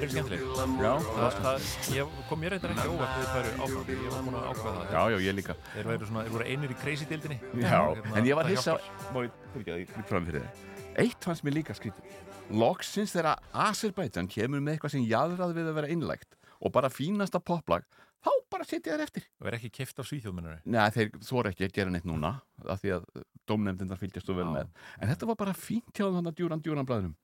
eru 5.81 5.81
það, 5.86 5.92
það, 5.92 6.02
ég 6.02 6.02
ég 6.02 6.02
það. 6.02 6.02
Ég. 6.02 6.02
Þeir 6.02 6.02
væru 6.02 6.08
svona, 6.10 6.24
þeir 6.24 6.34
voru 6.36 6.46
einir 6.48 6.72
í 6.72 6.76
crazy-dildinni. 6.82 7.38
Já, 7.62 7.80
Hérna, 7.82 8.14
en 8.18 8.28
ég 8.28 8.38
var 8.38 8.48
það 8.48 8.54
hissa, 8.56 8.76
má 9.12 9.18
ég 9.24 9.40
fyrir 9.54 9.72
ekki 9.86 10.02
að 10.02 10.06
fram 10.10 10.28
fyrir 10.28 10.44
þér. 10.44 10.70
Eitt 11.02 11.26
fannst 11.26 11.44
mér 11.46 11.56
líka 11.56 11.76
skrítið. 11.76 12.20
Loksins 12.52 13.12
þegar 13.14 13.40
Azerbaijan 13.52 14.28
kemur 14.28 14.60
með 14.60 14.76
eitthvað 14.76 14.94
sem 14.96 15.04
jaðrað 15.08 15.54
við 15.56 15.70
að 15.70 15.76
vera 15.78 15.92
innlægt 15.94 16.36
og 16.62 16.72
bara 16.74 16.90
fínasta 16.92 17.40
poplag, 17.40 17.86
þá 18.22 18.30
bara 18.52 18.66
setja 18.68 18.94
þér 18.94 19.04
eftir. 19.06 19.24
Það 19.38 19.46
verður 19.48 19.58
ekki 19.58 19.70
kift 19.78 19.98
af 20.02 20.08
svíþjóðmennari. 20.10 20.60
Nei, 20.68 20.90
þeir 20.94 21.10
þóra 21.24 21.52
ekki 21.52 21.66
að 21.66 21.76
gera 21.78 21.94
neitt 21.94 22.06
núna 22.06 22.34
af 22.68 22.82
því 22.82 22.92
að 22.98 23.06
dómnefndindar 23.48 23.98
fylgjast 23.98 24.28
svo 24.28 24.36
vel 24.38 24.50
með. 24.52 24.70
En 25.00 25.10
þetta 25.10 25.28
var 25.32 25.40
bara 25.40 25.56
fínt 25.56 25.90
hjá 25.96 26.06
þannig 26.06 26.30
að 26.30 26.38
djúran 26.38 26.62
djúran 26.62 26.86
blæðinum. 26.86 27.16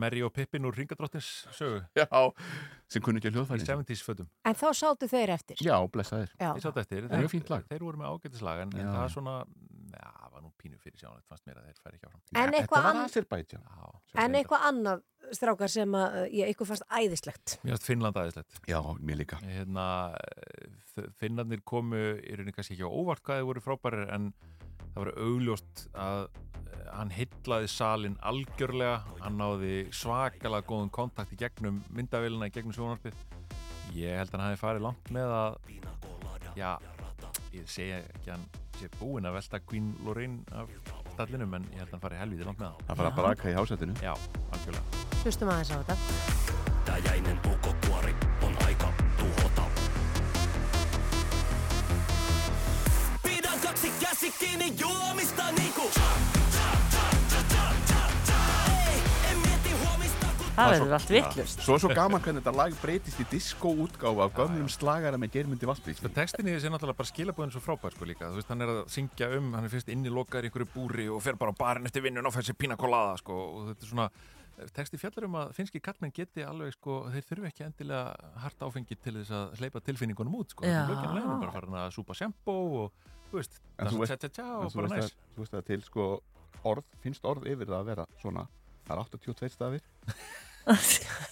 Merri 0.00 0.22
og 0.26 0.32
Pippin 0.34 0.66
úr 0.68 0.76
Ringadrottins 0.76 1.28
sögu. 1.54 1.80
Já, 1.96 2.06
sem 2.90 3.04
kunni 3.04 3.20
ekki 3.22 3.30
að 3.30 3.38
hljóðfæri. 3.38 3.64
Í 3.64 3.68
70s 3.70 4.04
fötum. 4.06 4.28
En 4.44 4.58
þá 4.58 4.66
sátu 4.76 5.08
þeir 5.10 5.34
eftir. 5.36 5.62
Já, 5.64 5.76
er 7.24 7.32
fínt 7.32 7.50
lag. 7.52 7.64
Þeir 7.70 7.86
voru 7.86 8.02
með 8.02 8.12
ágætislag 8.14 8.62
en, 8.64 8.74
en 8.80 8.92
það 8.92 9.08
svona, 9.14 9.36
já, 9.94 10.12
var 10.34 10.44
nú 10.44 10.52
pínu 10.60 10.78
fyrir 10.82 11.00
sjánlegt 11.00 11.26
fannst 11.30 11.46
mér 11.48 11.60
að 11.60 11.68
þeir 11.70 11.80
færi 11.84 11.98
ekki 11.98 12.08
áfram. 12.08 12.22
En 12.34 12.40
eitthvað 12.42 12.62
Þetta 12.62 12.76
var 12.76 12.88
annað- 12.90 13.10
Azerbaijan. 13.10 13.66
En 14.24 14.38
eitthvað 14.38 14.66
annað, 14.70 15.04
strákar, 15.38 15.72
sem 15.72 15.96
að 15.98 16.18
uh, 16.20 16.26
ég 16.34 16.50
eitthvað 16.50 16.70
fannst 16.72 16.86
æðislegt. 16.90 17.56
Mér 17.62 17.74
finnst 17.76 17.88
Finnland 17.88 18.20
aðeinslegt. 18.20 18.60
Já, 18.70 18.80
mér 19.00 19.20
líka. 19.22 19.40
Hérna, 19.44 19.86
eh, 20.18 21.08
Finnlandir 21.20 21.62
komu 21.66 22.00
í 22.18 22.36
rauninni 22.36 22.54
kannski 22.54 22.76
ekki 22.76 22.86
á 22.86 22.90
óvart 22.90 23.24
hvað 23.24 23.40
þeir 23.40 23.48
voru 23.50 23.64
frábærir 23.64 24.12
en 24.14 24.32
það 24.94 25.02
var 25.02 25.12
augljóst 25.26 25.84
að 25.98 26.22
eh, 26.24 26.88
hann 26.94 27.12
hyllaði 27.14 27.70
salin 27.70 28.16
algjörlega, 28.22 28.98
hann 29.20 29.38
náði 29.40 29.76
svakalega 29.94 30.68
góðum 30.68 30.92
kontakt 30.94 31.34
í 31.34 31.40
gegnum 31.40 31.82
myndavélina, 31.94 32.48
í 32.48 32.54
gegnum 32.54 32.76
sjónarpið. 32.76 33.16
Ég 33.94 34.18
held 34.18 34.32
að 34.32 34.38
hann 34.38 34.48
hafi 34.48 34.60
farið 34.62 34.86
langt 34.88 35.14
með 35.14 35.34
að, 35.38 35.58
já, 36.58 36.70
ég 37.54 37.70
segja 37.70 38.00
ekki 38.02 38.34
hann 38.34 38.46
sé 38.74 38.90
búinn 38.98 39.28
að 39.28 39.36
velta 39.38 39.60
Queen 39.62 39.92
Lorraine 40.06 40.42
af 40.56 40.70
stallinum 41.14 41.54
en 41.58 41.66
ég 41.70 41.82
held 41.82 41.90
að 41.90 41.96
hann 41.96 42.04
farið 42.08 42.22
helvítið 42.24 42.50
langt 42.50 42.62
með 42.62 42.68
það. 42.70 42.86
Það 42.88 43.02
fara 43.02 43.12
að 43.12 43.18
braka 43.22 43.50
í 43.50 43.56
hásættinu. 43.58 43.98
Já, 44.02 44.14
algjörlega. 44.50 44.84
Hlustum 45.22 45.54
aðeins 45.54 45.74
á 45.74 45.76
þetta. 45.82 45.94
En 59.28 59.36
mieti 59.42 59.72
huomista 59.82 60.28
kun 60.38 60.52
Það 60.54 60.64
er 60.64 60.80
verður 60.80 60.94
allt 60.96 61.10
vitlaust. 61.12 61.58
Já. 61.58 61.64
Svo 61.66 61.74
er 61.74 61.80
svo 61.82 61.90
gaman 61.98 62.22
hvernig 62.24 62.40
þetta 62.40 62.54
lag 62.56 62.76
breytist 62.80 63.20
í 63.20 63.26
disco-útgáfa 63.34 64.20
af 64.24 64.32
gömlum 64.38 64.68
slagara 64.72 65.18
með 65.20 65.30
germyndi 65.34 65.68
Vassbrík. 65.68 65.98
Sko, 65.98 66.08
textin 66.14 66.48
í 66.48 66.54
þessi 66.54 66.66
er 66.70 66.72
náttúrulega 66.72 67.00
bara 67.02 67.10
skilabóðin 67.10 67.52
svo 67.52 67.62
frábær 67.66 67.92
sko 67.92 68.04
líka, 68.08 68.30
þú 68.30 68.36
veist, 68.40 68.50
hann 68.54 68.64
er 68.64 68.70
að 68.72 68.80
syngja 68.94 69.26
um 69.36 69.46
hann 69.58 69.66
er 69.68 69.72
fyrst 69.74 69.92
inni 69.92 70.08
lokaður 70.14 70.46
í 70.46 70.48
einhverju 70.48 70.68
búri 70.72 71.06
og 71.12 71.20
fer 71.26 71.36
bara 71.40 71.52
á 71.52 71.60
barinn 71.60 71.88
eftir 71.90 72.02
vinnun 72.06 72.24
og 72.30 72.32
fær 72.32 72.46
sér 72.48 72.56
pína 72.56 72.76
kolada 72.80 73.20
sko, 73.20 73.34
og 73.34 73.60
þetta 73.72 73.82
er 73.84 73.90
svona, 73.90 74.08
texti 74.78 74.96
fjallar 75.02 75.28
um 75.28 75.36
að 75.42 75.52
finski 75.58 75.78
kallmenn 75.84 76.14
geti 76.14 76.40
alveg 76.46 76.72
sko, 76.78 76.92
þeir 77.12 77.24
þurfi 77.28 77.50
ekki 77.50 77.66
endilega 77.66 78.04
hart 78.40 78.58
áfengi 78.64 78.96
til 78.96 79.14
þess 79.18 79.32
að 79.34 79.58
hleypa 79.60 79.84
tilfinningunum 79.84 80.38
út 80.40 80.48
sko, 80.54 80.64
þetta 80.64 80.96
er 81.10 81.12
að 83.24 83.30
þú 83.32 83.40
veist, 83.40 83.60
dansa 83.78 83.98
veist, 83.98 84.12
tja-tja-tja 84.14 84.46
og 84.54 84.74
bara 84.74 84.88
veist, 84.88 84.94
næs 84.94 85.04
að, 85.04 85.28
þú 85.34 85.44
veist 85.44 85.54
að 85.58 85.68
til 85.70 85.80
sko 85.84 86.08
orð, 86.64 86.84
finnst 87.04 87.28
orð 87.28 87.42
yfir 87.50 87.70
það 87.70 87.78
að 87.80 87.88
vera 87.92 88.04
svona, 88.22 88.42
það 88.84 88.94
er 88.94 89.00
82 89.04 89.54
stafir. 89.54 89.82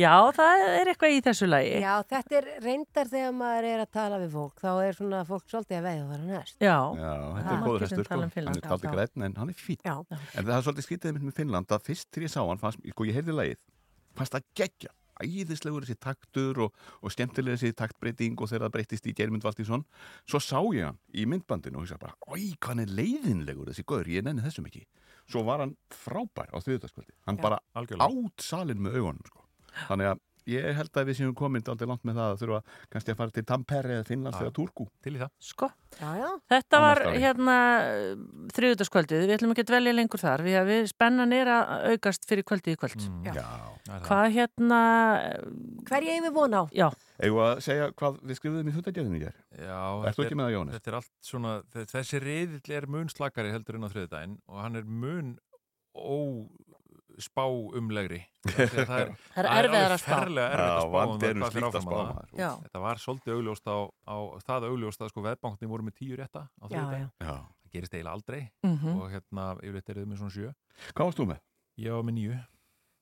Já, 0.00 0.14
það 0.34 0.62
er 0.66 0.90
eitthvað 0.90 1.14
í 1.14 1.20
þessu 1.24 1.46
lagi. 1.48 1.74
Já, 1.82 1.92
þetta 2.10 2.36
er 2.40 2.48
reyndar 2.64 3.10
þegar 3.10 3.34
maður 3.36 3.68
er 3.70 3.82
að 3.84 3.90
tala 3.96 4.18
við 4.22 4.30
fólk, 4.34 4.56
þá 4.60 4.70
er 4.84 4.92
svona 4.98 5.20
fólk 5.28 5.46
svolítið 5.50 5.76
að 5.78 5.86
veið 5.86 6.00
og 6.02 6.08
vera 6.14 6.24
næst. 6.28 6.56
Já. 6.58 6.78
Já, 6.98 7.12
þetta 7.36 7.54
er 7.54 7.62
góður 7.66 7.84
hestur 7.86 8.06
sko, 8.06 8.18
um 8.18 8.20
hann 8.20 8.50
er 8.50 8.60
já, 8.60 8.64
taldi 8.66 8.86
já. 8.88 8.92
græn 8.96 9.26
en 9.26 9.36
hann 9.40 9.52
er 9.52 9.58
fín. 9.58 9.80
Já. 9.86 9.96
En 10.10 10.42
það 10.48 10.54
er 10.56 10.64
svolítið 10.66 11.12
mitt 11.16 11.26
með 11.28 11.36
Finnland 11.38 11.76
að 11.76 11.86
fyrst 11.90 12.08
þegar 12.10 12.26
ég 12.26 12.34
sá 12.34 12.40
hann, 12.42 12.62
fannst, 12.62 12.82
sko 12.94 13.08
ég 13.08 13.18
heyrði 13.18 13.36
lagið, 13.36 13.60
fannst 14.18 14.34
það 14.36 14.48
geggja, 14.62 14.92
æðislegur 15.24 15.84
þessi 15.86 15.98
taktur 16.00 16.62
og, 16.66 16.74
og 17.02 17.12
skemmtilega 17.14 17.58
þessi 17.60 17.76
taktbreyting 17.78 18.38
og 18.40 18.50
þegar 18.50 18.66
það 18.66 18.74
breytist 18.76 19.06
í 19.10 19.14
Germund 19.16 19.44
Valtísson, 19.46 19.84
svo 20.28 20.40
sá 20.42 20.58
ég 20.76 20.88
hann 20.88 20.98
í 21.12 21.26
myndbandinu 21.30 21.80
og 21.80 21.86
ég 21.86 21.92
sagði 21.92 22.06
bara, 22.06 22.18
oi, 22.34 22.48
hann 22.66 22.82
er 22.84 22.94
leiðinlegur 23.00 23.70
þessi 23.72 23.86
gaur, 23.86 24.08
ég 24.10 24.24
nenni 24.26 24.44
þessum 24.44 24.66
ekki. 24.70 24.86
Svo 25.30 25.44
var 25.46 25.62
hann 25.62 25.76
frábær 25.94 26.50
á 26.50 26.58
þriðutaskvöldi, 26.58 27.14
hann 27.28 27.38
Já, 27.38 27.42
bara 27.44 27.60
algjörlega. 27.78 28.10
át 28.10 28.42
salin 28.42 28.82
með 28.82 28.98
augunum 28.98 29.26
sko. 29.28 29.44
Þannig 29.86 30.10
að 30.10 30.22
ég 30.50 30.76
held 30.78 30.98
að 31.00 31.08
við 31.10 31.18
séum 31.20 31.34
komin 31.38 31.64
aldrei 31.70 31.88
langt 31.90 32.04
með 32.08 32.18
það 32.20 32.30
að 32.34 32.40
þurfa 32.44 32.60
kannski 32.94 33.14
að 33.14 33.20
fara 33.22 33.34
til 33.38 33.44
Tampere 33.50 33.96
eða 33.98 34.06
Finnlands 34.10 34.40
eða 34.42 34.54
Turku. 34.58 34.86
Til 35.04 35.14
í 35.16 35.20
það. 35.22 35.32
Sko. 35.50 35.68
Já, 36.00 36.10
já. 36.20 36.28
Þetta 36.52 36.80
var 36.84 37.00
hérna 37.16 37.56
þriðutaskvöldið, 38.54 39.24
við 39.26 39.34
ætlum 39.36 39.52
ekki 39.54 39.64
að 39.64 39.70
dvelja 39.72 39.94
lengur 39.96 40.22
þar 40.22 40.44
við, 40.46 40.58
við 40.68 40.88
spennan 40.92 41.34
er 41.34 41.50
að 41.50 41.72
aukast 41.94 42.26
fyrir 42.30 42.46
kvöldið 42.46 42.76
í 42.76 42.80
kvöld. 42.80 43.06
Mm, 43.10 43.28
Já. 43.34 43.46
Hvað 44.06 44.26
hérna... 44.36 44.80
Hverja 45.90 46.14
ég 46.16 46.24
við 46.28 46.34
vona 46.36 46.62
á? 46.62 46.64
Já. 46.76 46.86
Eigum 47.20 47.40
við 47.40 47.46
að 47.48 47.62
segja 47.66 47.88
hvað 48.00 48.18
við 48.30 48.38
skrifuðum 48.38 48.70
í 48.70 48.74
þúttagjörðinu 48.76 49.18
í 49.18 49.24
hér? 49.24 49.38
Já, 49.58 49.80
Ert 49.80 50.14
þú 50.14 50.22
þetta 50.22 50.26
ekki 50.28 50.38
með 50.38 50.46
það, 50.46 50.54
Jónas? 50.56 50.76
Þetta 50.78 50.90
er 50.92 50.98
allt 51.00 51.10
svona, 51.30 51.54
þe- 51.74 51.86
þessi 51.90 52.20
reyðill 52.24 52.76
er 52.78 52.86
mun 52.94 53.10
slakari 53.12 53.52
heldur 53.54 53.78
en 53.80 53.86
á 53.86 53.92
þriðdægin 53.92 54.36
og 54.46 54.60
hann 54.64 54.78
er 54.80 54.86
mun 54.86 55.32
óspáumlegri. 57.20 58.20
Það 58.50 59.00
er, 59.00 59.10
Það 59.34 59.38
er 59.44 59.48
erfiðara 59.60 59.94
að 59.96 60.02
spá. 60.02 60.10
ferlega 60.10 60.48
erfitt 60.50 60.66
að 60.66 60.74
Já, 60.74 60.80
spá 60.80 61.00
um 61.04 61.14
er 61.14 61.20
það 61.20 61.34
nú 61.34 61.40
hvað 61.40 61.52
fer 61.52 61.60
slíkt 61.60 61.78
að 61.78 61.84
spá, 61.86 61.96
það. 62.00 62.60
Þetta 62.64 62.82
var 62.84 63.02
svolítið 63.04 63.34
augljóst 63.36 63.66
á, 63.70 63.78
á 64.10 64.16
það 64.48 64.68
augljóst 64.70 65.04
að 65.04 65.12
sko 65.12 65.24
veðbankni 65.28 65.70
voru 65.70 65.86
með 65.90 65.96
tíu 66.00 66.16
rétta 66.20 66.42
á. 66.48 66.64
Já. 66.70 66.84
Það 67.20 67.76
gerist 67.76 67.94
eiginlega 67.94 68.14
aldrei 68.16 68.40
Mhm. 68.66 68.96
og 68.98 69.10
hérna, 69.12 69.44
yfirleitt 69.62 69.90
er 69.92 70.00
þau 70.00 70.06
með 70.10 70.18
svona 70.24 70.34
sjö. 70.34 70.52
Hvað 70.94 71.04
varst 71.06 71.20
þú 71.20 71.26
með? 71.30 71.40
Ég 71.78 71.92
var 71.94 72.02
með 72.08 72.14
níu. 72.18 72.38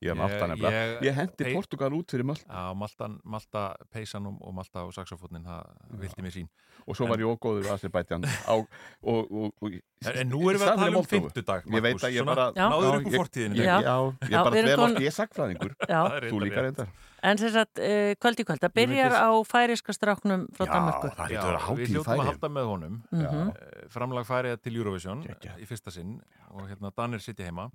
Ég 0.00 0.12
hef 0.12 0.18
Malta 0.20 0.46
nefnilega. 0.46 1.00
Ég 1.02 1.14
hendi 1.16 1.42
Pei- 1.44 1.54
Portugal 1.56 1.90
út 1.96 2.12
fyrir 2.12 2.22
Malta. 2.24 2.46
Já, 2.46 2.74
Malta, 2.78 3.08
Malta 3.24 3.62
peysanum 3.90 4.36
og 4.40 4.54
Malta 4.54 4.84
og 4.86 4.92
saxofónin, 4.94 5.42
það 5.42 5.64
vildi 5.98 6.22
mér 6.22 6.34
sín. 6.36 6.48
Og 6.86 6.94
svo 6.94 7.08
var 7.10 7.18
ég 7.18 7.26
ógóður 7.26 7.66
á, 7.66 8.54
og, 8.54 8.68
og, 9.02 9.52
og, 9.60 9.72
En- 10.06 10.16
en 10.22 10.30
nú 10.30 10.38
erum 10.46 10.60
við 10.62 10.68
að 10.68 10.76
tala 10.78 10.98
um 10.98 11.04
fimmtudag, 11.04 11.64
Ég 11.66 11.82
veit 11.82 11.96
að 11.98 12.14
ég 12.14 12.24
bara 12.24 12.52
Já. 12.54 12.68
náður 12.70 12.94
upp 13.00 13.06
úr 13.06 13.10
ég- 13.10 13.18
fortíðinni. 13.18 13.56
ég- 13.58 13.66
Já. 13.66 13.80
Já, 13.82 13.96
ég 14.22 14.30
Já, 14.30 14.44
bara 14.44 14.84
oft, 14.86 15.00
ég 15.02 15.06
er 15.10 15.16
sagfræðingur 15.18 15.74
Já. 15.88 16.00
Það 16.06 16.16
er 16.22 16.30
Þú 16.30 16.40
líka 16.46 16.62
reyndar 16.62 16.88
En 17.20 17.36
sem 17.36 17.50
sagt, 17.50 17.78
uh, 17.80 18.14
kvöld 18.22 18.38
í 18.38 18.44
kvöld, 18.46 18.60
það 18.62 18.72
byrjar 18.78 19.10
á 19.18 19.30
færiska 19.42 19.90
stráknum 19.92 20.46
frá 20.54 20.66
Já, 20.66 20.72
Danmarku. 20.72 21.08
það 21.10 21.24
er 21.26 21.32
Já, 21.34 21.40
eitthvað 21.42 21.50
að 21.50 21.58
við 21.58 21.66
hátíð 21.66 21.82
í 21.82 21.92
hljóttum 21.98 22.20
að 22.22 22.26
halda 22.30 22.48
með 22.48 22.66
honum 22.70 23.02
Mhm. 23.10 23.48
Eh, 23.48 23.88
framlag 23.90 24.24
færið 24.30 24.62
til 24.62 24.76
Eurovision 24.78 25.22
í 25.58 25.66
fyrsta 25.66 25.90
sinn 25.90 26.20
og 26.54 26.68
hérna 26.70 26.92
Danir 26.94 27.18
sitja 27.18 27.44
heima 27.50 27.72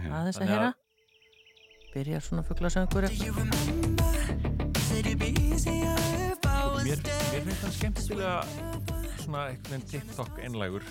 Aðeins 0.00 0.38
að 0.38 0.40
Þannig 0.40 0.48
heyra. 0.48 0.74
Byrjar 1.94 2.20
svona 2.22 2.42
fugglasöngur 2.46 3.04
eftir. 3.08 3.32
mér, 6.84 6.98
mér 6.98 7.44
finnst 7.44 7.62
hann 7.62 7.72
skemmtilega 7.76 8.34
svona 9.22 9.42
einhvern 9.50 9.72
veginn 9.72 9.86
TikTok 9.90 10.38
einlægur 10.44 10.84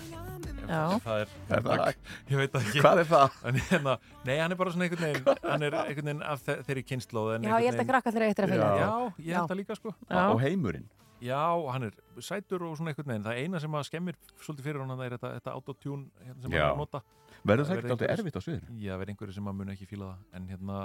Já. 0.68 0.98
það 1.00 1.22
er, 1.22 1.28
Er 1.48 1.62
það- 1.64 1.94
ég 2.28 2.36
veit 2.36 2.52
það 2.52 2.66
ekki 2.68 2.82
Hvað 2.84 2.98
er 3.02 3.08
það? 3.08 3.38
En 3.48 3.54
hérna, 3.70 3.94
nei, 4.24 4.36
hann 4.38 4.52
er 4.52 4.56
bara 4.60 4.70
svona 4.74 4.84
einhvern 4.88 5.06
veginn 5.06 5.40
hann 5.48 5.62
er 5.62 5.72
einhvern 5.80 6.04
veginn 6.10 6.22
af 6.22 6.42
þe 6.44 6.56
þeirri 6.68 6.84
kynnslóð 6.90 7.34
en 7.36 7.42
Já, 7.48 7.54
ég 7.58 7.70
held 7.72 7.80
að 7.80 7.88
krakka 7.88 8.12
þeirra 8.12 8.28
eittir 8.28 8.44
að 8.44 8.52
finna. 8.54 8.70
Já, 8.78 8.90
ég 9.18 9.34
held 9.38 9.50
það 9.50 9.60
líka 9.62 9.76
sko 9.80 9.94
Já. 10.10 10.24
Og 10.32 10.40
heimurinn 10.44 10.88
Já, 11.20 11.40
hann 11.72 11.82
er 11.88 11.94
sætur 12.22 12.62
og 12.62 12.76
svona 12.78 12.92
einhvern 12.92 13.08
veginn. 13.10 13.24
Það 13.26 13.38
eina 13.42 13.58
sem 13.60 13.72
að 13.74 13.86
skemmir 13.88 14.14
svolítið 14.38 14.62
fyrir 14.68 14.84
hann 14.86 15.00
er 15.02 15.10
þetta, 15.16 15.32
þetta 15.40 15.54
autotune 15.56 16.04
hérna, 16.22 16.42
sem 16.42 16.52
Já. 16.52 16.60
hann 16.62 16.68
er 16.68 16.74
að 16.74 16.78
nota. 16.78 17.00
Verður 17.46 17.68
það 17.68 17.76
ekkert 17.78 17.90
einhverjir- 17.92 18.18
erfitt 18.18 18.36
á 18.38 18.42
sviðinu? 18.42 18.78
Já, 18.82 18.92
verður 18.98 19.12
einhverju 19.14 19.34
sem 19.34 19.44
að 19.52 19.54
muni 19.60 19.72
ekki 19.76 19.86
fíla 19.90 20.08
það. 20.10 20.18
En, 20.34 20.48
hérna, 20.48 20.78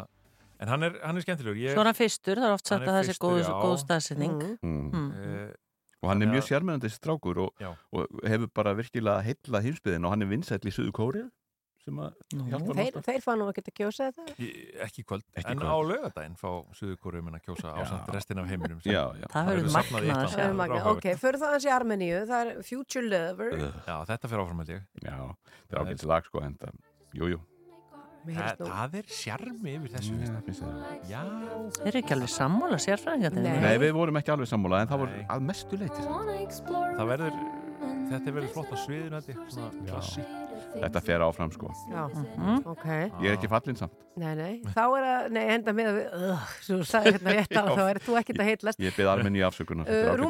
en 0.60 0.68
hann, 0.74 0.84
er, 0.84 1.00
hann 1.04 1.18
er 1.18 1.22
skemmtilegur. 1.26 1.58
Ég, 1.64 1.74
Svona 1.74 1.94
fyrstur, 1.98 2.36
það 2.38 2.50
er 2.50 2.54
oft 2.58 2.68
sagt 2.68 2.82
að 2.88 2.94
það 2.98 3.08
sé 3.10 3.16
góð, 3.20 3.42
góð 3.64 3.78
staðsetning. 3.84 4.38
Mm. 4.62 4.90
Mm. 4.94 5.12
Eh, 5.24 5.54
Og 6.04 6.10
hann 6.12 6.22
er 6.22 6.28
mjög 6.28 6.44
sérmennandi 6.50 6.90
strákur 6.92 7.38
og, 7.46 7.54
og 7.96 8.08
hefur 8.28 8.50
bara 8.54 8.74
virkilega 8.76 9.22
heillað 9.24 9.64
heimsbyðin 9.70 10.04
og 10.06 10.12
hann 10.12 10.22
er 10.22 10.28
vinsæll 10.28 10.60
í 10.68 10.74
Suðu 10.76 10.92
Kórið 10.92 11.30
sem 11.84 12.00
að 12.00 12.18
hjálpa 12.34 12.76
Þeir, 12.80 12.98
þeir 13.08 13.24
fá 13.24 13.32
nú 13.38 13.48
að 13.50 13.60
kjósa 13.80 14.08
þetta? 14.10 14.50
Ekki 14.86 15.06
kvöld, 15.08 15.26
Ekki 15.36 15.52
en 15.52 15.62
kvöld. 15.62 15.70
á 15.70 15.78
lögadaginn 15.92 16.36
fá 16.40 16.50
Suðurkóruum 16.80 17.32
að 17.34 17.40
kjósa 17.48 17.74
á 17.76 17.80
samt 17.90 18.12
restin 18.16 18.42
af 18.44 18.50
heiminum 18.52 18.84
Já, 18.88 19.04
já. 19.20 19.28
Það 19.34 19.50
verður 19.52 19.72
magnað. 20.60 20.92
Ok, 20.94 21.08
fyrir 21.22 21.40
það 21.44 21.56
hans 21.58 21.68
í 21.68 21.74
Armeníu, 21.78 22.20
það 22.30 22.44
er 22.44 22.62
Future 22.68 23.08
Lover. 23.08 23.58
Já, 23.88 23.96
þetta 24.12 24.32
fyrir 24.32 24.46
áfram 24.46 24.62
held 24.64 24.76
ég. 24.76 24.86
Já, 25.04 25.18
það 25.18 25.74
er 25.74 25.84
ágætis 25.84 26.08
lag 26.14 26.30
sko 26.30 26.46
en 26.46 26.56
það, 26.62 26.80
jú, 27.20 27.34
jú. 27.36 27.42
Mér 28.24 28.56
Það, 28.64 28.94
er 29.02 29.10
sjarmi 29.12 29.74
yfir 29.76 29.92
þessu? 29.98 30.68
Já, 31.10 31.20
Þeir 31.76 31.90
eru 31.90 32.00
ekki 32.00 32.14
alveg 32.16 32.32
sammála 32.32 32.78
sérfræðingarnir. 32.80 33.44
Nei. 33.50 33.66
Nei, 33.66 33.76
við 33.84 33.92
vorum 33.98 34.20
ekki 34.22 34.32
alveg 34.32 34.48
sammála 34.48 34.80
en 34.86 34.92
það 34.94 35.02
voru 35.04 35.26
að 35.36 35.44
mestu 35.50 35.80
leiti 35.82 36.06
það 36.08 37.10
verður 37.10 37.36
þetta 38.14 38.30
er 38.30 38.36
verið 38.38 38.54
flott 38.54 38.72
á 38.74 38.78
sviðinu 38.84 39.20
svona 39.52 39.70
klassi 39.90 40.24
Þetta 40.74 41.02
fer 41.06 41.24
áfram 41.26 41.52
sko. 41.54 41.70
Já, 41.92 42.04
Mhm. 42.10 42.62
ok. 42.74 42.86
Ég 43.22 43.28
er 43.32 43.38
ekki 43.38 43.50
fallinn 43.52 43.78
samt. 43.80 43.94
Nei, 44.18 44.34
nei, 44.36 44.62
þá 44.74 44.84
er 44.98 45.04
að, 45.10 45.32
nei, 45.32 45.44
enda 45.56 45.74
með 45.74 45.90
að 45.90 46.30
uh, 46.34 46.48
svo 46.62 46.80
sagði 46.86 47.16
hérna 47.18 47.34
rétt 47.38 47.58
á, 47.62 47.64
þá 47.72 47.84
er 47.90 48.00
þú 48.04 48.18
ekkert 48.22 48.40
að 48.44 48.50
heitlast. 48.52 48.80
Ég 48.84 48.96
byrð 48.98 49.12
almenni 49.16 49.44
afsökunar. 49.46 49.86
Þetta 49.90 50.14
er 50.14 50.20
uh, 50.20 50.24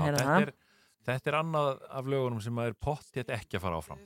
Já, 0.00 0.06
heyra 0.06 0.18
þetta, 0.18 0.28
það. 0.28 0.42
er, 0.46 0.52
þetta 1.08 1.30
er 1.32 1.36
annað 1.38 1.70
af 2.00 2.04
lögunum 2.12 2.40
sem 2.44 2.54
maður 2.58 2.76
pottið 2.84 3.32
ekki 3.38 3.58
að 3.58 3.64
fara 3.64 3.80
áfram. 3.80 4.02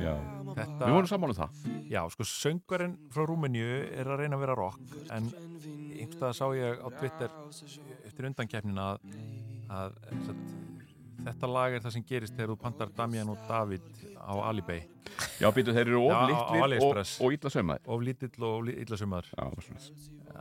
Já. 0.00 0.14
þetta, 0.56 0.80
Við 0.86 0.96
vorum 0.96 1.10
sammála 1.12 1.36
um 1.36 1.40
það. 1.42 1.62
Já, 1.92 2.00
sko, 2.16 2.26
söngvarinn 2.32 2.96
frá 3.14 3.26
Rúmeníu 3.28 3.70
er 3.92 4.10
að 4.10 4.22
reyna 4.24 4.36
að 4.38 4.44
vera 4.46 4.58
rock 4.58 4.80
en 5.12 5.30
einhverstað 6.02 6.36
sá 6.38 6.46
ég 6.56 6.80
á 6.82 6.88
Twitter 6.98 7.30
eftir 8.08 8.26
undankeppnina 8.30 8.86
að, 8.96 9.02
að 9.70 9.96
satt, 10.26 10.54
þetta 11.26 11.50
lag 11.52 11.76
er 11.76 11.84
það 11.84 11.94
sem 11.96 12.04
gerist 12.08 12.34
þegar 12.36 12.52
þú 12.54 12.58
pantar 12.62 12.92
Damian 12.96 13.30
og 13.32 13.38
David 13.48 13.84
á 14.18 14.32
Alibay 14.48 14.82
Já, 15.42 15.50
býtu, 15.52 15.72
þeir 15.74 15.88
eru 15.90 16.00
of 16.06 16.12
Já, 16.12 16.16
á- 16.16 16.48
á 16.48 16.66
litlir 16.70 16.82
og, 16.82 17.00
og 17.26 17.34
illa 17.34 17.50
saumaðir. 17.52 17.82
Of 17.92 18.00
lítill 18.06 18.44
og 18.46 18.68
illa 18.70 18.96
svona. 18.96 19.20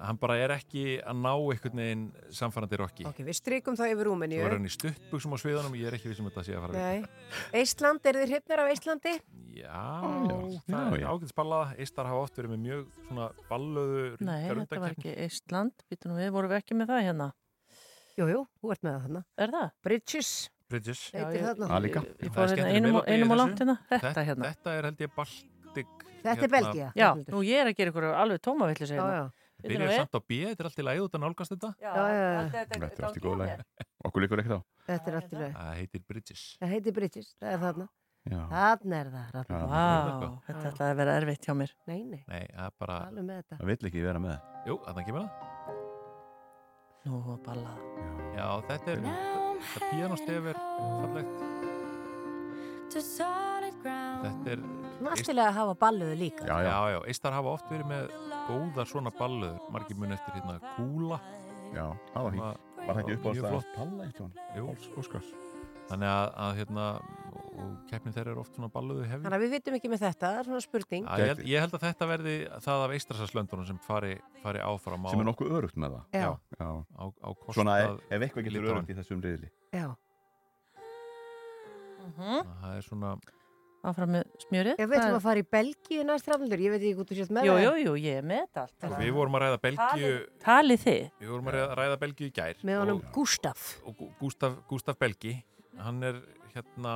Hann 0.02 0.18
bara 0.22 0.38
er 0.40 0.54
ekki 0.56 0.84
að 1.02 1.18
ná 1.20 1.32
einhvern 1.34 1.82
veginn 1.82 2.06
samfærandi 2.34 2.80
rocki 2.80 3.06
ok, 3.10 3.20
við 3.28 3.38
strykum 3.38 3.76
það 3.78 3.92
yfir 3.94 4.02
Svo 4.02 4.06
er 4.06 4.10
Rúmeníu 4.12 4.46
hann 4.48 4.70
í 4.70 4.72
stuttbuxum 4.72 5.36
á 5.36 5.38
sviðanum 5.44 5.76
ég 5.78 5.90
er 5.90 5.98
ekki 5.98 6.12
vissum 6.12 6.30
að 6.30 6.38
þetta 6.38 6.46
sé 6.48 6.56
að 6.56 6.64
fara 6.66 6.86
Nei, 6.86 7.62
Ísland, 7.62 8.08
eru 8.12 8.24
þið 8.24 8.32
hrifnir 8.36 8.64
af 8.64 8.72
Íslandi? 8.76 9.14
Já, 9.52 9.84
já, 10.32 10.38
það 10.66 10.72
já, 10.72 10.96
er 10.96 11.04
já. 11.04 11.08
ágætis 11.12 11.36
ballað. 11.36 11.76
Eistar 11.84 12.08
hafa 12.10 12.24
oft 12.24 12.40
verið 12.40 12.54
með 12.56 12.64
mjög 12.66 12.88
svona 13.10 13.28
ballöðu 13.50 14.06
Nei, 14.24 14.40
þetta 14.48 14.82
var 14.86 14.96
ekki 14.96 15.16
Ísland. 15.28 15.86
Býtum 15.92 16.16
við, 16.18 16.32
vorum 16.38 16.54
við 16.54 16.62
ekki 16.62 16.78
með 16.80 16.94
það 16.94 17.06
hérna? 17.10 17.28
Jú, 18.18 18.28
jú, 18.32 18.42
þú 18.62 18.74
ert 18.74 18.84
með 18.86 18.96
það 18.96 19.06
þarna. 19.06 19.24
Er 19.44 19.54
það? 19.58 19.70
Bridges, 19.86 20.32
Bridges. 20.72 21.02
Heitir 21.14 21.44
þarna. 21.46 21.68
Það 21.72 21.84
líka. 21.86 22.02
Er 22.02 22.32
hérna 22.32 22.72
einum, 22.72 22.96
og- 23.02 23.06
langt 23.42 23.60
hérna. 23.62 23.76
Þetta 23.92 24.24
hérna. 24.32 24.52
Þetta 24.56 24.74
er 24.80 24.88
held 24.90 25.04
ég 25.06 25.14
Baltic 25.16 25.88
Þetta 26.22 26.32
er 26.32 26.42
hérna, 26.42 26.52
Belgia 26.56 26.90
Já, 26.96 27.10
nú 27.34 27.40
ég 27.46 27.62
er 27.62 27.70
að 27.72 27.76
gera 27.78 27.92
ykkur 27.92 28.08
alveg 28.14 28.42
hérna. 28.96 29.32
nú 29.62 29.70
Byrjar 29.70 29.90
við. 29.92 29.98
samt 30.02 30.16
á 30.18 30.22
B, 30.26 30.32
þetta 30.50 30.60
er 30.64 30.68
allt 30.72 30.80
í 30.82 30.84
lagi 30.88 31.00
út 31.06 31.14
að 31.18 31.22
nálgast 31.22 31.52
þetta? 31.54 31.70
Já, 31.78 31.92
Já, 31.94 32.02
já, 32.02 32.18
já. 32.18 32.42
þetta- 32.50 32.80
Þetta 32.82 33.00
er 33.02 33.06
allt 33.06 33.18
í 33.18 33.22
lagi. 33.42 33.52
þér. 33.52 33.86
Okkur 34.10 34.22
líkur 34.26 34.40
ekkert 34.42 34.58
á. 34.58 34.62
Þetta 34.90 35.08
er 35.12 35.16
allt 35.20 35.32
í 35.32 35.38
lög 35.42 35.54
Það 35.54 35.76
heitir 35.82 36.02
Bridges. 36.08 36.44
Það 36.62 36.70
heitir 36.74 36.94
Bridges, 36.98 37.36
það 37.42 37.52
er 37.54 37.60
þarna. 37.62 37.88
Já, 38.22 38.40
Þarna 38.50 38.96
er 39.02 39.08
það, 39.12 39.28
þarna. 39.34 39.60
Já. 39.62 39.68
Vá, 40.22 40.42
þetta 40.48 40.66
ætlaði 40.72 40.92
að 40.92 40.98
vera 41.02 41.16
erfitt 41.22 41.46
hjá 41.46 41.54
mér. 41.58 41.72
Nei, 41.88 42.04
nei, 42.06 42.24
er 43.38 43.44
það 43.50 43.66
vill 43.66 43.90
ekki 43.90 44.02
vera 44.06 44.20
með. 44.20 44.42
Jú, 44.68 44.78
þannig 44.86 45.06
kemur 45.06 45.22
það. 45.22 45.32
Nú, 47.06 47.38
ballað. 47.46 47.80
Já, 48.38 48.62
þetta 48.70 48.88
er, 48.94 49.02
þetta 49.62 49.90
píanostef 49.92 50.50
er 50.52 50.60
fallegt. 51.02 51.48
Þetta 52.92 54.52
er 54.52 54.60
Náttúrulega 55.02 55.48
að 55.50 55.56
hafa 55.58 55.76
balluðu 55.82 56.16
líka. 56.20 56.46
Já, 56.46 56.58
já, 56.62 56.74
Já, 56.94 56.98
Eistar 57.10 57.34
hafa 57.34 57.54
oft 57.56 57.70
verið 57.72 57.88
með 57.90 58.12
góðar 58.50 58.90
svona 58.92 59.12
ballöður. 59.18 59.62
Margir 59.74 59.98
mun 59.98 60.12
eftir 60.14 60.36
hérna 60.38 60.60
Kúla. 60.76 61.20
Já, 61.74 61.86
það 62.14 62.24
var 62.28 62.32
að- 62.32 62.60
Var 62.82 62.96
það 62.96 63.02
ekki 63.02 63.14
upp 63.14 63.26
á 63.26 63.32
mjög 63.32 63.44
það 63.46 63.52
flott. 63.52 63.72
Palla 63.78 64.04
eitt 64.06 64.18
hjá 64.18 64.28
Jú. 64.58 64.66
hann? 64.68 64.78
Óskars 65.02 65.28
Þannig 65.92 66.12
að, 66.12 66.28
að 66.46 66.54
hérna 66.62 66.86
og 67.62 67.72
keppnin 67.92 68.14
þeirra 68.16 68.32
er 68.34 68.40
oft 68.42 68.56
svona 68.56 68.70
ballöðu 68.72 69.04
hefði 69.10 69.26
Þannig 69.26 69.38
að 69.38 69.44
við 69.44 69.52
vitum 69.58 69.76
ekki 69.78 69.90
með 69.92 70.04
þetta, 70.06 70.30
það 70.32 70.38
er 70.42 70.48
svona 70.48 70.62
spurning 70.66 71.04
Já, 71.10 71.18
ég, 71.20 71.32
held, 71.32 71.42
ég 71.52 71.66
held 71.66 71.76
að 71.78 71.84
þetta 71.88 72.08
verði 72.12 72.36
það 72.66 72.86
af 72.86 72.94
Eistrasaslöndunum 72.96 73.68
sem 73.68 73.82
fari, 73.86 74.14
fari 74.42 74.64
áfram 74.64 75.04
á, 75.06 75.10
Sem 75.12 75.24
er 75.26 75.28
nokkuð 75.28 75.52
örugt 75.60 75.78
með 75.84 75.98
það 75.98 76.22
Já, 76.22 76.30
Já. 76.62 76.70
Á, 76.72 77.06
á 77.12 77.30
kostnað 77.36 77.60
svona 77.60 77.76
ef, 77.84 78.00
ef 78.08 78.26
eitthvað 78.28 78.48
getur 78.48 78.70
örugt 78.72 78.90
í 78.96 78.98
þessum 79.02 79.22
riðli 79.28 79.52
já 79.76 79.90
Mhm. 82.02 82.42
Það 82.62 82.72
er 82.78 82.82
svona 82.88 83.12
Áfram 83.82 84.12
með 84.14 84.28
smjörið. 84.44 84.76
Ef 84.78 84.90
við 84.92 85.00
ætlum 85.00 85.16
að 85.18 85.24
fara 85.26 85.42
í 85.42 85.46
Belgíu 85.56 86.04
næst 86.06 86.28
rafnildur, 86.30 86.62
ég 86.62 86.70
veit 86.70 86.84
ekki 86.84 86.98
hvort 87.00 87.10
þú 87.10 87.16
sést 87.18 87.32
með 87.34 87.48
Jú, 87.48 87.54
það. 87.56 87.62
jú, 87.64 87.72
jú, 87.82 87.94
ég 87.98 88.18
er 88.20 88.26
með 88.30 88.42
þetta 88.44 88.62
allt. 88.62 88.98
Við 89.02 89.14
vorum 89.16 89.38
að 89.40 89.42
ræða 89.42 89.58
Belgíu 89.64 90.12
Talið 90.44 90.84
þið? 90.84 91.00
Við 91.24 91.32
vorum 91.32 91.50
að 91.50 91.56
ræða, 91.56 91.78
ræða 91.80 91.96
Belgíu 92.04 92.28
í 92.30 92.34
gær 92.36 92.62
Með 92.70 92.78
honum 92.82 93.00
og, 93.02 93.08
Gustaf. 93.16 93.64
Gústaf, 94.22 94.60
Gústaf 94.70 95.00
Belgi 95.02 95.34
hann 95.86 96.04
er 96.08 96.22
hérna 96.54 96.94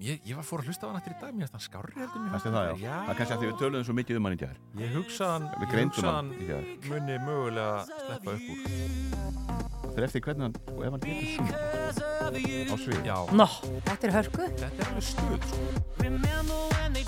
ég, 0.00 0.20
ég 0.24 0.36
var 0.38 0.46
fór 0.46 0.62
að 0.62 0.70
hlusta 0.70 0.86
á 0.86 0.88
hann 0.90 1.00
eftir 1.00 1.14
í 1.16 1.20
dag 1.20 1.34
mér 1.34 1.48
finnst 1.48 1.56
hann 1.56 1.64
skárri 1.66 1.96
heldur 1.98 2.22
mér 2.24 2.44
það, 2.44 2.54
já? 2.54 2.74
já. 2.84 2.94
Það 2.94 3.10
er 3.12 3.18
kannski 3.20 3.34
að 3.36 3.40
því 3.42 3.48
við 3.50 3.58
töluðum 3.62 3.86
svo 3.88 3.96
mikið 3.98 4.20
um 4.20 4.28
hann 4.28 4.36
í 4.36 4.40
gær. 4.44 4.56
Ég 4.80 4.94
hugsa 4.96 5.30
hann, 5.34 5.48
Við 5.56 5.66
ég 5.66 5.72
greindum 5.74 5.94
hugsa 5.96 6.58
muni 6.90 7.18
mögulega 7.26 7.76
sleppa 7.90 8.36
upp 8.36 8.46
úr. 8.54 8.58
Það 9.90 9.98
er 9.98 10.06
eftir 10.06 10.22
hvernig 10.22 10.44
hann, 10.46 10.54
og 10.70 10.84
ef 10.86 10.90
hann 10.94 11.02
getur 11.02 11.28
sunn 11.34 11.48
á 12.70 12.76
svið. 12.78 13.00
Já, 13.08 13.16
Nó, 13.34 13.46
Þetta 13.88 14.06
er 14.06 14.12
hörku. 14.14 14.44
þetta 14.60 14.84
er 14.84 14.90
alveg 14.92 15.06
stuð 15.10 15.40
sko. 15.50 15.58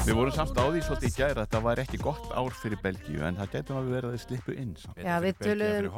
Við 0.02 0.16
vorum 0.18 0.34
samt 0.34 0.58
á 0.58 0.64
því 0.66 0.80
svolítið 0.82 1.06
í 1.06 1.14
gær 1.14 1.36
að 1.38 1.44
þetta 1.46 1.60
var 1.62 1.80
ekki 1.82 1.98
gott 2.02 2.26
ár 2.34 2.54
fyrir 2.58 2.80
Belgíu 2.82 3.22
en 3.22 3.38
það 3.38 3.52
getur 3.54 3.78
alveg 3.78 3.94
verið 3.94 4.08
að 4.08 4.14
þið 4.16 4.24
slippu 4.26 4.56
inn 4.58 4.72
samt. 4.80 4.98
Já, 4.98 5.14
við 5.22 5.38
Belgíu 5.38 5.92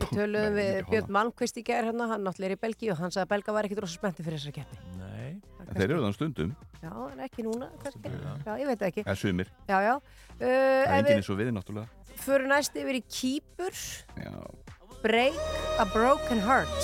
en 0.00 0.08
töluðum- 0.18 0.56
fyrir. 0.56 0.84
Við 0.84 0.90
Björn. 0.90 1.10
Malmqvist 1.16 1.56
í 1.56 1.62
gær 1.66 1.84
hérna, 1.88 2.08
hann 2.12 2.24
náttúrulega 2.26 2.50
er 2.50 2.56
í 2.56 2.60
Belgíu 2.66 2.90
og 2.92 2.98
hann 2.98 3.10
sagði 3.10 3.24
að 3.26 3.28
Belga 3.34 3.52
var 3.56 3.64
ekkit 3.68 3.80
rosa 3.84 3.98
spenntið 3.98 4.24
fyrir 4.28 4.38
þessar 4.40 4.54
keppni. 4.58 4.78
Nei, 4.98 5.40
Það 5.56 5.68
En 5.68 5.74
þeir 5.80 5.90
eru 5.90 6.02
þann 6.04 6.14
stundum, 6.14 6.50
Já, 6.82 6.90
en 7.12 7.18
ekki 7.26 7.42
núna, 7.42 7.68
kannski. 7.82 8.10
Já. 8.46 8.52
Ég 8.60 8.66
veit 8.66 8.78
það 8.78 8.88
ekki. 8.92 9.02
eða 9.04 9.16
sumir 9.18 9.48
Já, 9.68 9.78
já. 9.82 9.94
Það 10.38 10.46
Uh, 10.46 10.46
er 10.46 10.82
ef 10.84 10.90
enginn 10.92 11.06
við 11.06 11.16
eins 11.16 11.30
og 11.30 11.38
við 11.40 11.50
náttúrulega 11.56 11.88
förum 12.16 12.48
næst 12.48 12.76
yfir 12.76 12.96
í 12.96 13.02
Kýpur, 13.10 13.74
Já, 14.16 14.32
Break 15.02 15.34
a 15.80 15.84
Broken 15.92 16.40
Heart. 16.40 16.78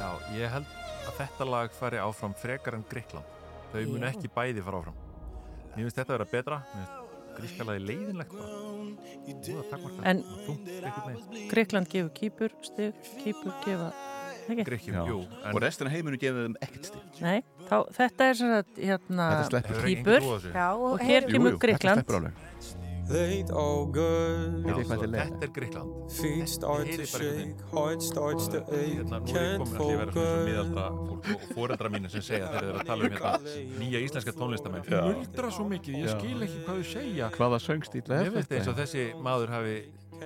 já, 0.00 0.10
ég 0.34 0.50
held 0.50 0.66
að 1.06 1.14
þetta 1.20 1.46
lag 1.48 1.70
fari 1.72 1.96
áfram 2.02 2.34
frekar 2.34 2.74
en 2.74 2.84
Gríkland 2.90 3.24
þau 3.72 3.86
mun 3.92 4.02
ekki 4.10 4.28
bæði 4.34 4.62
fara 4.64 4.80
áfram 4.82 4.94
Mér 5.76 5.84
finnst 5.86 5.96
þetta 5.96 6.14
að 6.14 6.18
vera 6.18 6.30
betra 6.32 6.58
Mér 6.74 6.84
finnst 6.86 7.03
grískalagi 7.38 7.84
leiðinlegt 7.88 8.34
En-. 10.04 10.24
Gríkland 11.50 11.88
gefur 11.92 12.12
kýpur, 12.16 12.56
stig, 12.66 12.92
kýpur 13.22 13.54
gefa... 13.64 13.92
En 14.44 14.58
Og 15.54 15.60
restina 15.64 15.88
heiminu 15.88 16.18
gefið 16.20 16.42
þeim 16.42 16.56
ekkert 16.66 16.88
stil 16.90 17.00
Nei, 17.24 17.38
þá, 17.64 17.76
þetta 17.96 18.26
er 18.28 18.34
svona 18.40 18.58
hérna 18.76 19.28
kýpur 19.80 20.26
og 20.90 21.04
hér 21.04 21.28
kemur 21.30 21.56
jú, 21.56 21.60
þetta 23.08 23.54
Veit 24.64 24.78
þetta 24.88 25.04
er 25.04 25.10
leiðilegt. 25.12 25.34
Þetta 25.34 25.48
Gríkland 25.58 26.12
feet 26.14 26.48
start 26.48 26.90
to 26.94 27.06
shake, 27.06 27.64
heart 27.72 28.02
starts 28.02 28.48
to 28.52 28.62
ache, 28.64 28.94
Hérna, 28.98 29.20
nú 29.20 29.28
er 29.28 29.34
ég 29.34 29.58
can't 29.58 29.74
komin 29.76 29.84
að 29.84 29.98
vera 29.98 30.12
svona 30.12 30.14
focus. 30.14 30.46
miðaldra 30.48 30.86
fólk 30.94 31.28
og 31.34 31.54
foreldra 31.58 31.90
mínu 31.94 32.10
sem 32.14 32.24
segja 32.24 32.48
þegar 32.48 32.60
þeir 32.64 32.70
eru 32.70 32.78
að 32.78 32.88
tala 32.90 33.04
um 33.04 33.14
hérna 33.14 33.32
nýja 33.82 34.04
íslenska 34.06 34.32
tónlistamenn. 34.38 34.86
Þau 34.88 35.02
muldra 35.10 35.50
svo 35.58 35.68
mikið, 35.68 35.98
ég 36.00 36.08
skil 36.14 36.46
ekki 36.48 36.64
hvað 36.64 36.80
þau 36.80 36.88
segja 36.94 37.30
Hvaða 37.34 37.60
söngstíla 37.66 38.14
er 38.14 38.24
Mér 38.24 38.36
finnst 38.38 38.52
eins 38.58 38.68
og 38.68 38.74
þetta? 38.74 38.84
þessi 38.84 39.22
maður 39.28 39.54
hafi 39.54 39.76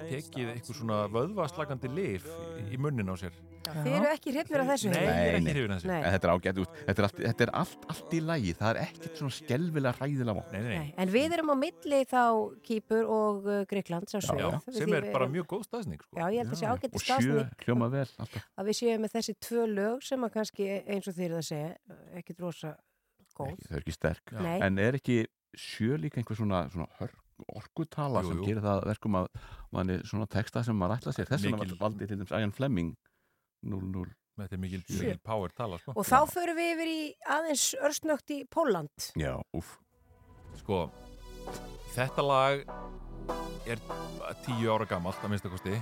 tekið 0.08 0.50
eitthvað 0.54 0.78
svona 0.80 0.98
vöðvaslagandi 1.12 1.90
lif 1.94 2.26
í 2.72 2.80
munnin 2.80 3.10
á 3.10 3.16
sér 3.18 3.36
Þið 3.68 3.94
eru 3.98 4.08
ekki 4.08 4.32
hrifnir 4.32 4.62
af 4.62 4.68
þessu? 4.70 4.88
Nei, 4.88 4.96
hérna? 4.96 5.08
ég 5.12 5.18
er 5.18 5.26
Nei, 5.28 5.34
ekki 5.36 5.44
nei. 5.44 5.52
hrifin 5.58 5.72
að 5.74 5.78
þessu 5.82 5.88
Nei. 5.90 5.96
En 5.98 6.12
Þetta 6.14 6.28
er 6.28 6.32
ágætt 6.32 6.60
út 6.62 6.76
Þetta 6.78 7.02
er 7.02 7.06
allt, 7.08 7.18
þetta 7.26 7.44
er 7.44 7.50
allt, 7.58 7.82
allt 7.92 8.14
í 8.16 8.20
lægi 8.24 8.54
Það 8.56 8.70
er 8.70 8.78
ekkert 8.86 9.18
svona 9.20 9.34
skelvilega 9.36 9.92
hræðilega 9.98 10.36
vond 10.38 10.54
Nei, 10.54 10.62
nei, 10.64 10.78
Nei, 10.78 10.94
en 11.04 11.12
við 11.12 11.34
erum 11.36 11.52
á 11.52 11.56
milli 11.60 11.98
þá 12.08 12.22
Kýpur 12.64 13.10
og 13.18 13.50
uh, 13.50 13.58
Gríkland 13.68 14.08
sá 14.08 14.16
Já, 14.22 14.48
svið. 14.64 14.78
sem 14.78 14.96
er 14.96 15.08
bara 15.12 15.28
mjög 15.34 15.50
góð 15.52 15.66
staðsning 15.68 16.00
sko. 16.00 16.16
Já, 16.16 16.24
ég 16.32 16.40
held 16.46 16.54
að 16.56 16.62
sé 16.62 16.70
ágætti 16.72 16.94
Og 16.96 17.04
sjö 17.04 17.12
staðsning 17.12 17.66
hljóma 17.66 17.90
vel 17.92 18.06
alltaf 18.06 18.48
að 18.62 18.70
við 18.72 18.80
séum 18.80 19.04
með 19.04 19.14
þessi 19.18 19.36
tvö 19.50 19.68
lög 19.74 20.08
sem 20.08 20.24
að 20.30 20.34
kannski 20.38 20.70
eins 20.88 21.10
og 21.12 21.18
þeir 21.20 21.36
það 21.36 21.46
segja 21.50 21.70
ekkit 22.22 22.44
rosa 22.46 22.72
góð. 23.36 23.54
Það 23.68 23.76
er 23.76 23.82
ekki 23.84 23.98
sterk 23.98 24.32
Já. 24.32 24.44
En 24.64 24.80
er 24.88 24.96
ekki 25.02 25.18
sjö 25.58 26.00
líka 26.00 26.22
einhver 26.22 26.40
svona, 26.40 26.64
svona 26.72 26.88
hörk 27.02 27.20
orkutala 27.46 28.22
Jú, 28.24 28.32
sem 28.32 28.40
jú. 28.40 28.46
gerir 28.48 28.64
það 28.64 28.80
að 28.80 28.88
verkum 28.92 29.18
að 29.20 29.28
manni 29.74 29.98
svona 30.08 30.28
texta 30.30 30.62
sem 30.66 30.78
maður 30.78 30.98
ætla 30.98 31.14
sér 31.16 31.30
þess 31.30 31.46
vegna 31.46 31.78
valdi 31.80 32.08
til 32.08 32.18
dæmis 32.18 32.34
Ian 32.34 32.54
Fleming 32.56 32.96
0-0 33.66 34.08
Þetta 34.38 34.54
er 34.54 34.60
mikil, 34.62 34.82
mikil 34.86 35.18
power 35.26 35.50
tala 35.50 35.80
sko. 35.82 35.92
Og 35.98 36.04
þá 36.06 36.20
förum 36.30 36.58
við 36.60 36.68
yfir 36.76 36.90
í 36.92 37.00
aðeins 37.26 37.64
örstnögt 37.82 38.30
í 38.30 38.36
Póland. 38.46 39.08
Já, 39.18 39.32
úf 39.50 39.72
Sko, 40.60 40.84
þetta 41.96 42.22
lag 42.22 42.62
er 43.66 43.82
tíu 44.46 44.70
ára 44.70 44.86
gamalt 44.88 45.18
að 45.22 45.34
minnsta 45.34 45.50
kosti 45.52 45.74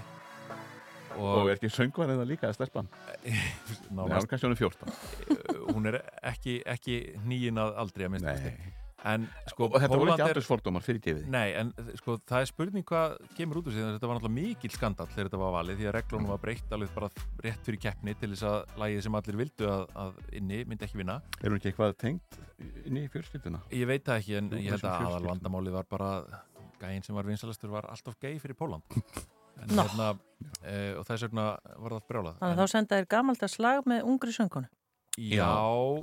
Og 1.16 1.46
er 1.48 1.54
ekki 1.54 1.70
söngvar 1.72 2.11
eða 2.12 2.26
líka 2.28 2.48
að 2.50 2.57
stelpan? 2.59 2.88
Nei, 3.24 4.00
hún 4.00 4.16
er 4.16 4.26
kannski 4.28 4.48
hún 4.48 4.57
er 4.57 4.62
14 4.64 5.70
Hún 5.70 5.92
er 5.92 6.00
ekki, 6.32 6.59
ekki 6.64 6.98
nýjinn 7.28 7.61
að 7.61 7.76
aldrei 7.84 8.09
að 8.09 8.16
minnsta 8.16 8.34
kosti 8.40 8.86
En 9.07 9.26
sko, 9.46 9.68
Og 9.70 9.76
þetta 9.78 9.98
voru 10.00 10.11
ekki 10.12 10.22
er- 10.24 10.32
aldursfordómar 10.34 10.82
fyrir 10.82 11.00
gefið 11.04 11.26
Nei, 11.30 11.52
en 11.61 11.68
sko, 12.00 12.16
það 12.26 12.40
er 12.42 12.48
spurning 12.50 12.84
hvað 12.88 13.12
kemur 13.36 13.61
út 13.61 13.68
úr 13.70 13.76
að 13.78 13.92
þetta 13.96 14.09
var 14.11 14.18
náttúrulega 14.18 14.34
mikil 14.40 14.70
skandall 14.74 15.07
þegar 15.12 15.28
þetta 15.30 15.40
var 15.44 15.52
valið 15.57 15.78
því 15.78 15.86
að 15.86 15.94
reglunum 15.98 16.32
var 16.32 16.40
breytt 16.42 16.72
alveg 16.74 16.94
bara 16.96 17.11
rétt 17.46 17.62
fyrir 17.68 17.80
keppni 17.86 18.14
til 18.18 18.30
þess 18.32 18.46
að 18.50 18.74
lagið 18.82 19.04
sem 19.07 19.18
allir 19.20 19.38
vildu 19.42 19.68
að, 19.70 19.84
að 19.94 20.18
inni 20.40 20.59
myndi 20.66 20.88
ekki 20.88 20.98
vinna 21.02 21.20
Er 21.42 21.48
hún 21.52 21.61
ekki 21.61 21.70
eitthvað 21.70 21.94
tengt 22.02 22.40
inn 22.88 22.98
í 22.98 23.07
fjölskylduna? 23.14 23.62
Ég 23.70 23.86
veit 23.92 24.04
það 24.09 24.20
ekki 24.24 24.36
en 24.40 24.50
Jú, 24.50 24.62
ég 24.64 24.74
held 24.74 24.88
að 24.90 25.07
aðal 25.07 25.30
vandamálið 25.30 25.76
var 25.78 25.86
bara 25.92 26.11
gæinn 26.82 27.04
sem 27.07 27.14
var 27.16 27.24
vinsalastur 27.30 27.70
var 27.72 27.86
alltaf 27.92 28.18
gay 28.20 28.40
fyrir 28.42 28.59
Póland 28.59 28.82
en 29.62 29.70
Nó. 29.72 29.84
hérna 29.86 30.09
e, 30.66 30.96
og 30.98 31.07
þess 31.09 31.22
vegna 31.28 31.44
var 31.80 31.94
það 31.94 32.02
brjálað 32.11 32.40
Þannig 32.42 32.57
að 32.59 32.61
þá 32.66 32.72
senda 32.74 32.98
þér 32.98 33.07
gamaldags 33.14 33.54
slag 33.57 33.86
með 33.88 34.02
ungri 34.11 34.34
söngunu. 34.36 34.68
Já, 35.16 35.46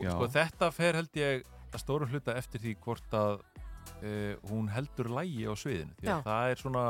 Já. 0.01 0.09
sko 0.15 0.27
þetta 0.33 0.69
fer 0.73 0.97
held 0.97 1.19
ég 1.21 1.43
að 1.73 1.81
stóru 1.83 2.09
hluta 2.11 2.35
eftir 2.39 2.61
því 2.63 2.75
hvort 2.85 3.17
að 3.17 3.39
uh, 3.39 4.35
hún 4.51 4.69
heldur 4.73 5.09
lægi 5.13 5.47
á 5.49 5.53
sviðinu 5.57 5.97
því 5.99 6.07
Já. 6.11 6.15
að 6.19 6.29
það 6.29 6.53
er 6.55 6.63
svona 6.63 6.85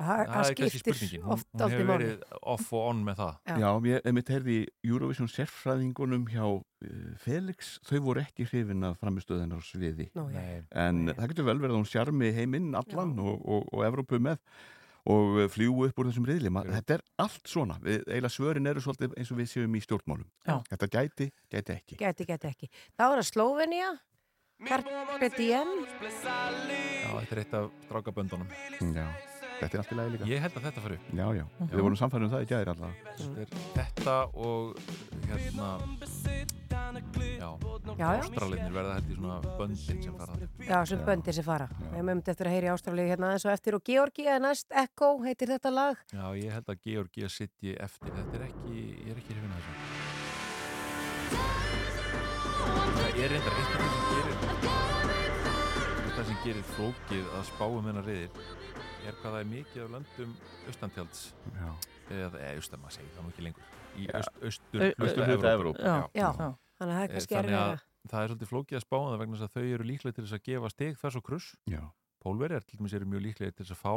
Það- 0.00 0.20
það 0.32 0.46
er 0.48 0.54
kannski 0.56 0.78
spurningin 0.80 1.20
hún, 1.26 1.32
oft 1.34 1.46
hún 1.60 1.72
hefur 1.74 1.88
verið 1.90 2.22
off 2.54 2.70
og 2.72 2.84
on 2.88 3.00
með 3.04 3.18
það 3.18 3.34
Já. 3.50 3.56
Já, 3.60 3.70
ég 3.90 4.14
mitt 4.16 4.30
heyrði 4.32 4.54
í 4.56 4.88
Eurovision 4.88 5.28
sérfræðingunum 5.28 6.24
hjá 6.32 6.44
uh, 6.48 6.62
Felix, 7.20 7.74
þau 7.84 7.98
voru 8.06 8.22
ekki 8.24 8.46
hrifin 8.48 8.86
af 8.88 8.96
framistöðunar 9.02 9.60
á 9.60 9.64
sviði 9.68 10.06
Nú, 10.16 10.24
já. 10.32 10.40
Nei. 10.40 10.62
en 10.72 11.02
það 11.12 11.28
getur 11.34 11.48
vel 11.50 11.58
verið 11.60 11.74
að 11.76 11.80
hún 11.82 11.90
sjarmi 11.92 12.32
heiminn 12.32 12.70
allan 12.80 13.12
og, 13.20 13.44
og, 13.44 13.68
og 13.76 13.84
Evrópu 13.90 14.22
með 14.24 14.40
og 15.10 15.38
uh, 15.38 15.46
fljúu 15.52 15.86
upp 15.88 15.98
úr 16.00 16.10
þessum 16.10 16.28
riðli. 16.28 16.52
Ma, 16.54 16.62
þetta 16.68 16.98
er 16.98 17.04
allt 17.24 17.50
svona, 17.50 17.78
við, 17.84 18.04
eiginlega 18.06 18.34
svörin 18.34 18.70
eru 18.70 18.84
svolítið 18.84 19.16
eins 19.18 19.32
og 19.34 19.40
við 19.40 19.50
séum 19.52 19.74
í 19.76 19.82
stjórnmálum. 19.84 20.28
Já. 20.46 20.56
þetta 20.70 20.90
gæti, 20.96 21.30
gæti 21.52 21.76
ekki. 21.76 21.98
Gæti, 22.00 22.28
gæti 22.28 22.50
ekki. 22.52 22.70
Þá 22.94 23.04
er 23.08 23.16
það 23.18 23.26
Slóvenía, 23.30 23.90
Carpe 24.68 25.30
Diem. 25.36 25.74
Já, 26.00 27.10
þetta 27.16 27.34
er 27.34 27.42
eitt 27.44 27.54
af 27.56 27.70
strákaböndunum. 27.86 28.50
Já, 28.80 29.06
þetta 29.60 29.70
er 29.70 29.82
allt 29.82 29.94
í 29.94 30.00
lagi 30.00 30.14
líka. 30.16 30.28
Ég 30.30 30.44
held 30.44 30.58
að 30.58 30.66
þetta 30.68 30.84
fari 30.84 30.98
upp. 31.00 31.12
Já, 31.16 31.26
já, 31.40 31.44
við 31.62 31.80
vorum 31.80 32.00
samfærum 32.00 32.28
um 32.28 32.34
það 32.34 32.44
í 32.44 32.50
gæðir 32.52 32.72
alltaf 32.74 32.92
Þetta 33.78 34.18
og 34.36 34.82
hérna 35.30 35.70
Já, 35.70 35.80
Já, 35.80 35.96
já. 35.96 35.99
Ástralinir 38.06 38.72
verða 38.74 38.94
held 38.98 39.10
í 39.10 39.16
svona 39.18 39.36
böndin 39.58 40.02
sem 40.04 40.14
fara. 40.18 40.34
Já, 40.66 40.78
sem 40.88 41.02
böndir 41.06 41.34
sem 41.36 41.46
fara. 41.46 41.66
Við 41.92 42.02
mögum 42.08 42.22
eftir 42.32 42.46
að 42.50 42.54
heyri 42.56 42.70
Ástralíu 42.72 43.08
hérna 43.10 43.26
aðeins 43.30 43.46
og 43.46 43.52
eftir 43.54 43.76
og 43.78 43.82
Georgia 43.86 44.38
næst, 44.42 44.68
Echo 44.84 45.08
heitir 45.24 45.48
þetta 45.54 45.70
lag. 45.74 45.94
Já, 46.12 46.24
ég 46.40 46.50
held 46.56 46.68
að 46.72 46.80
Georgia 46.86 47.28
sitji 47.32 47.76
eftir 47.80 48.10
Þetta 48.16 48.34
er 48.40 48.46
ekki, 48.48 48.76
ég 49.06 49.12
er 49.14 49.16
ekki 49.22 49.32
hrifin 49.36 49.54
að 49.54 49.60
þessu 49.60 49.74
Það 53.00 53.24
er 53.24 53.28
reyndar 53.34 53.54
eitt 53.60 53.70
af 53.70 53.80
það 53.80 53.90
sem 53.90 54.04
gerir 54.10 54.36
það 56.20 56.26
sem 56.28 56.40
gerir 56.44 56.64
flókið 56.74 57.28
að 57.38 57.44
spáum 57.48 57.86
hennar 57.88 58.04
reyðir 58.04 58.32
er 59.08 59.14
hvað 59.20 59.30
það 59.32 59.38
er 59.40 59.46
mikið 59.48 59.84
af 59.84 59.92
löndum 59.94 60.32
austantjalds 60.68 61.20
Já. 61.54 61.70
eða, 62.12 62.42
austan, 62.50 62.82
maður 62.82 62.96
segir 62.98 63.14
það 63.14 63.24
nú 63.24 63.30
ekki 63.32 63.44
lengur 63.46 63.64
í 63.96 64.08
austur. 64.14 64.84
Já, 65.80 65.96
já. 66.14 66.28
Þannig 66.80 66.92
að 66.92 66.98
það 66.98 67.00
er 67.00 67.08
Eh, 67.10 67.14
kannski 67.14 67.34
Þannig 67.36 67.56
að. 67.60 67.89
Það 68.08 68.22
er 68.22 68.30
svolítið 68.32 68.50
flókið 68.52 68.78
að 68.78 68.84
spá 68.86 68.96
það 68.98 69.18
vegna 69.20 69.36
þess 69.40 69.48
að 69.48 69.56
þau 69.56 69.74
eru 69.74 69.88
líklega 69.90 70.16
til 70.16 70.24
þess 70.24 70.36
að 70.38 70.46
gefa 70.48 70.70
stig 70.72 71.00
þess 71.00 71.18
og 71.20 71.24
kruss 71.26 71.50
Já. 71.70 71.82
Pólverjar 72.20 72.64
til 72.68 72.76
dæmis 72.78 72.94
eru 72.96 73.08
mjög 73.08 73.22
líklega 73.26 73.52
til 73.56 73.64
þess 73.64 73.74
að 73.76 73.80
fá 73.80 73.94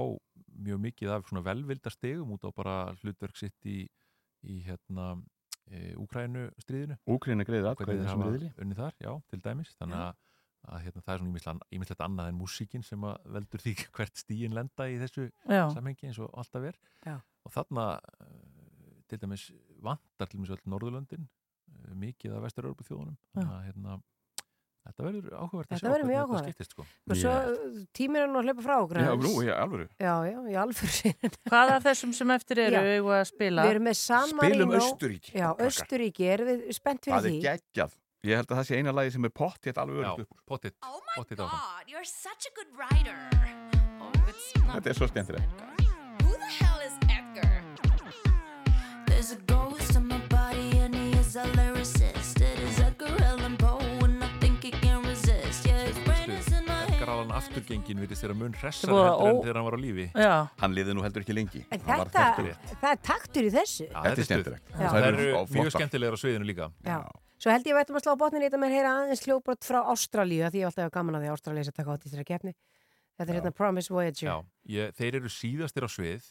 mjög 0.63 0.81
mikið 0.85 1.13
af 1.15 1.25
svona 1.27 1.43
velvilda 1.43 1.91
stigum 1.91 2.31
út 2.35 2.45
á 2.47 2.49
bara 2.55 2.75
hlutverk 3.01 3.35
sitt 3.39 3.67
í, 3.67 3.81
í 4.47 4.59
hérna 4.67 5.07
e, 5.67 5.93
Úkrænu 5.99 6.45
stríðinu 6.63 6.99
Úkraína 7.07 7.43
greiðir 7.47 7.71
atkvæði 7.73 7.99
í 7.99 8.03
þessum 8.05 8.23
riðli. 8.27 8.51
unni 8.63 8.77
þar, 8.79 8.95
já, 9.03 9.11
til 9.31 9.41
dæmis 9.43 9.73
þannig 9.79 9.99
að, 10.05 10.21
að 10.71 10.85
hérna, 10.85 11.03
það 11.03 11.13
er 11.13 11.23
svona 11.23 11.69
ýmislegt 11.75 12.05
annað 12.07 12.31
en 12.31 12.39
músíkin 12.39 12.87
sem 12.87 13.03
að 13.09 13.29
veldur 13.37 13.63
því 13.65 13.75
hvert 13.97 14.23
stíin 14.23 14.55
lenda 14.55 14.87
í 14.87 14.97
þessu 15.03 15.27
Já. 15.47 15.65
samhengi 15.75 16.07
eins 16.11 16.19
og 16.23 16.31
alltaf 16.39 16.69
er 16.71 16.79
Já. 17.03 17.17
og 17.43 17.55
þarna 17.55 17.87
eh, 18.23 19.03
til 19.11 19.19
dæmis 19.19 19.49
vantar 19.83 20.31
til 20.31 20.39
dæmis 20.39 20.55
öll 20.55 20.63
Norðurlöndin 20.71 21.27
mikið 22.03 22.33
af 22.37 22.43
vestur-Európa 22.47 22.83
þjóðunum 22.87 23.17
þannig 23.35 23.53
að 23.59 23.63
hérna 23.69 24.01
Þetta 24.83 25.03
verður 25.05 25.35
áhugavert 25.39 25.69
að 25.71 25.79
sjá 25.79 25.87
hvernig 25.93 26.17
þetta 26.17 26.39
skiptist 26.43 26.73
sko. 26.75 26.83
Og 27.07 27.15
svo 27.15 27.33
tíminn 27.95 28.19
er 28.19 28.27
nú 28.27 28.39
að 28.41 28.49
hlaupa 28.49 28.63
frá 28.65 28.73
okkur 28.83 28.97
Já, 28.99 29.11
nú, 29.15 29.29
í 29.39 29.47
alvöru. 29.55 29.85
Já, 29.95 30.15
já, 30.27 30.39
í 30.51 30.55
alvöru. 30.59 31.11
Hvað 31.47 31.71
af 31.77 31.85
þessum 31.85 32.11
sem 32.17 32.33
eftir 32.35 32.59
eru 32.65 32.81
Já. 32.83 32.97
að 33.15 33.23
spila? 33.31 33.63
Við 33.63 33.71
erum 33.77 33.87
með 33.87 33.95
San 34.01 34.33
Marino. 34.35 34.57
Spilum 34.65 34.75
Austurríki, 34.81 35.31
Já. 35.39 35.47
Austuríki, 35.55 36.27
erum 36.35 36.49
við 36.51 36.65
spennt 36.75 37.07
fyrir 37.07 37.15
Það 37.15 37.29
er 37.29 37.31
því? 37.31 37.39
geggjað 37.47 37.95
Ég 38.27 38.39
held 38.39 38.51
að 38.51 38.59
það 38.59 38.67
sé 38.67 38.81
eina 38.83 38.91
lagi 38.99 39.15
sem 39.15 39.23
er 39.27 39.33
pottið 39.39 39.79
alveg 39.83 39.95
Já, 39.95 40.03
örugt 40.03 40.19
upp 40.27 40.35
úr. 40.35 40.43
pottitt 40.51 40.75
Oh 40.83 40.99
my 40.99 41.15
Pottitt 41.15 41.39
áfram. 41.39 41.63
god, 41.63 41.87
you're 41.95 42.03
such 42.11 42.43
a 42.43 42.51
good 42.59 42.71
writer. 42.75 43.17
Oh, 44.03 44.11
it's 44.27 44.51
not. 44.59 44.75
Þetta 44.81 44.89
er 44.91 44.99
svo 44.99 45.07
skemmtilegt 45.07 45.63
Who 46.27 46.35
the 46.43 46.51
hell 46.59 46.83
is 46.83 46.95
Edgar? 47.07 47.63
There's 49.07 49.31
a 49.31 49.39
ghost 49.47 49.95
in 49.95 50.07
my 50.11 50.19
body 50.27 50.71
and 50.83 50.95
he 50.95 51.11
is 51.19 51.35
a 51.35 51.43
lyricist. 51.55 51.62
Afturgengin 57.53 57.99
virðist 58.01 58.23
þeirra 58.25 58.35
mun 58.39 58.55
hressar 58.57 58.89
heldur 58.89 59.27
en 59.29 59.41
þegar 59.43 59.57
hann 59.59 59.67
var 59.67 59.75
á 59.77 59.81
lífi 59.83 60.05
Já. 60.17 60.31
Hann 60.63 60.73
liði 60.73 60.95
nú 60.97 61.03
heldur 61.05 61.21
ekki 61.23 61.35
lengi 61.37 61.61
En 61.69 61.83
þetta, 61.85 62.23
það 62.81 62.89
er 62.89 63.01
taktur 63.05 63.45
í 63.45 63.51
þessu. 63.53 63.85
Já, 63.91 63.99
Þetta 64.07 64.23
er 64.23 64.27
skemmtilegt. 64.29 64.71
Það 64.79 65.07
eru 65.09 65.27
mjög 65.53 65.71
skemmtilegar 65.77 66.17
á 66.17 66.19
sviðinu 66.23 66.49
líka 66.49 66.69
Já. 66.87 66.97
Svo 67.43 67.51
held 67.51 67.67
ég 67.67 67.73
að 67.73 67.77
við 67.77 67.83
ættum 67.83 67.97
að 67.99 68.05
slá 68.05 68.13
botnin 68.23 68.43
í 68.43 68.47
þetta 68.47 68.59
með 68.61 68.69
að 68.71 68.75
heyra 68.77 68.91
aðeins 68.97 69.23
hljóbrot 69.27 69.65
frá 69.67 69.79
Ástralíu, 69.91 70.45
því 70.47 70.61
ég 70.61 70.63
hef 70.63 70.71
alltaf 70.71 70.85
hafa 70.87 70.93
gaman 70.95 71.17
að 71.17 71.23
því 71.25 71.27
að 71.29 71.35
Ástralíu 71.37 71.65
sé 71.67 71.73
að 71.73 71.79
taka 71.81 71.95
átt 71.97 72.05
í 72.05 72.07
þessari 72.07 72.27
keppni. 72.29 72.53
Þetta 73.19 73.27
er 73.33 73.37
hérna 73.37 73.51
Promise 73.57 73.91
Voyager. 73.93 74.29
Já, 74.29 74.35
ég, 74.77 74.93
þeir 74.95 75.17
eru 75.19 75.31
síðastir 75.33 75.83
á 75.83 75.89
svið 75.91 76.29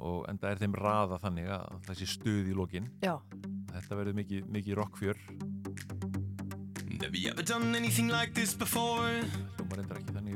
og 0.00 0.24
enda 0.30 0.48
er 0.54 0.60
þeim 0.62 0.74
raða 0.80 1.18
þannig 1.20 1.50
að 1.50 1.76
þessi 1.90 2.08
stuð 2.14 2.48
í 2.48 2.56
lokin 2.56 2.88
Já. 3.04 3.18
Þetta 3.74 3.98
verður 4.00 4.16
mikið, 4.22 4.48
mikið 4.56 4.78
rockfjör 4.80 5.20
Have 7.00 7.16
you 7.16 7.30
ever 7.30 7.42
done 7.42 7.74
anything 7.74 8.08
like 8.08 8.34
this 8.34 8.54
before? 8.54 9.08
Hljómar 9.58 9.80
endur 9.82 9.98
ekki 9.98 10.12
þannig 10.14 10.29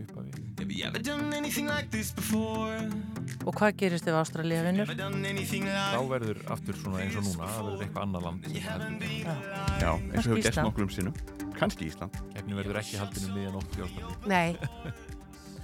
Og 3.44 3.52
hvað 3.54 3.76
gerist 3.78 4.08
ef 4.10 4.16
Ástralía 4.18 4.64
vinnur? 4.66 4.88
Þá 4.90 6.00
verður 6.10 6.40
aftur 6.50 6.78
svona 6.80 7.02
eins 7.04 7.18
og 7.20 7.26
núna 7.28 7.46
það 7.46 7.66
verður 7.68 7.84
eitthvað 7.84 8.06
annað 8.08 8.24
land. 8.26 8.48
Heldur 8.64 9.04
Já, 9.14 9.90
eins 9.94 10.18
og 10.18 10.24
hefur 10.24 10.40
gert 10.40 10.50
Ísland. 10.50 10.66
nokkrum 10.66 10.90
sinnum. 10.90 11.14
Kannski 11.54 11.86
Ísland. 11.90 12.18
Keppni 12.34 12.58
verður 12.58 12.80
ekki 12.80 12.98
haldinu 12.98 13.34
miðan 13.36 13.58
ótt 13.60 13.76
í 13.78 13.84
Ástralíu. 13.86 14.16
Nei. 14.34 14.56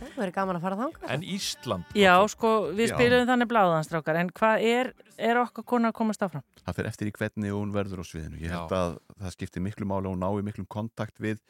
Það 0.00 0.12
verður 0.20 0.34
gaman 0.36 0.58
að 0.60 0.66
fara 0.66 0.78
þangað. 0.78 1.08
En 1.16 1.24
Ísland 1.34 1.96
Já, 1.98 2.14
sko, 2.30 2.52
við 2.76 2.86
Já. 2.86 2.94
spilum 2.94 3.26
þannig 3.28 3.50
bláðanstrákar, 3.50 4.20
en 4.20 4.30
hvað 4.36 4.68
er, 4.70 4.92
er 5.18 5.40
okkar 5.42 5.66
kona 5.74 5.90
að 5.90 5.98
komast 5.98 6.22
áfram? 6.24 6.46
Það 6.62 6.78
fer 6.78 6.90
eftir 6.92 7.10
í 7.10 7.16
hvernig 7.18 7.56
hún 7.56 7.74
verður 7.74 8.00
á 8.00 8.04
sviðinu. 8.06 8.38
Ég 8.44 8.54
held 8.54 8.72
að 8.78 8.94
það 9.18 9.34
skiptir 9.36 9.66
miklu 9.66 9.90
máli 9.90 10.08
og 10.08 10.14
hún 10.14 10.22
nái 10.22 10.46
miklum 10.46 10.70
kontakt 10.70 11.18
við 11.20 11.42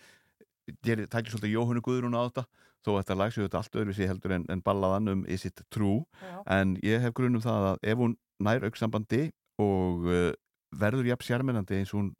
gerir, 0.86 1.06
tækir 1.10 1.34
svolítið 1.34 1.54
Jóhannu 1.54 1.84
Guðrún 1.84 2.18
á 2.18 2.22
þetta 2.26 2.44
þó 2.84 2.92
að 2.94 3.00
þetta 3.02 3.18
lag 3.20 3.34
séu 3.34 3.46
þetta 3.46 3.60
allt 3.60 3.78
öðruvísi 3.80 4.08
heldur 4.08 4.36
en, 4.36 4.46
en 4.52 4.64
ballaðan 4.64 5.14
um 5.14 5.24
Is 5.28 5.46
It 5.48 5.62
True. 5.70 6.04
Já. 6.20 6.36
en 6.58 6.76
ég 6.86 7.02
hef 7.04 7.16
grunum 7.16 7.44
það 7.44 7.70
að 7.72 7.88
ef 7.92 8.04
hún 8.04 8.16
nær 8.40 8.68
auksambandi 8.68 9.24
og 9.60 10.06
uh, 10.08 10.30
verður 10.80 11.10
jafn 11.10 11.26
sérmennandi 11.26 11.80
eins 11.80 11.94
og 11.94 12.02
hún 12.04 12.14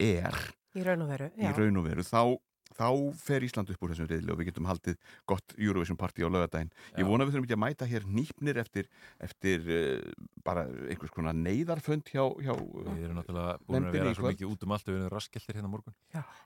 er 0.00 0.36
Í 0.78 0.86
raun 0.86 1.02
og 1.02 1.10
veru, 1.10 1.32
raun 1.58 1.80
og 1.80 1.86
veru 1.88 2.04
þá, 2.06 2.38
þá 2.78 2.86
fer 3.18 3.42
Ísland 3.42 3.72
upp 3.72 3.80
úr 3.82 3.90
þessum 3.90 4.06
reyðli 4.06 4.30
og 4.30 4.38
við 4.38 4.52
getum 4.52 4.68
haldið 4.70 5.00
gott 5.28 5.54
Eurovision 5.58 5.98
party 5.98 6.22
á 6.22 6.30
lögadaginn 6.30 6.70
ég 6.94 7.08
vona 7.08 7.26
við 7.26 7.34
þurfum 7.34 7.48
ekki 7.48 7.56
að 7.58 7.62
mæta 7.64 7.88
hér 7.90 8.06
nýpnir 8.06 8.60
eftir, 8.62 8.86
eftir 9.18 9.66
uh, 9.66 10.28
bara 10.46 10.68
einhvers 10.86 11.12
konar 11.12 11.34
neyðarfönd 11.36 12.06
hjá, 12.14 12.22
hjá 12.38 12.54
uh, 12.54 12.92
Við 12.94 13.08
erum 13.08 13.18
náttúrulega 13.18 13.58
búin 13.66 13.90
að 13.90 13.98
vera 13.98 14.14
svo 14.14 14.30
mikið 14.30 14.52
út 14.54 14.64
um 14.64 14.76
allt 14.78 14.88
við 14.88 15.00
erum 15.00 15.12
raskiltir 15.16 15.58
hérna 15.58 15.72
morgun. 15.74 15.96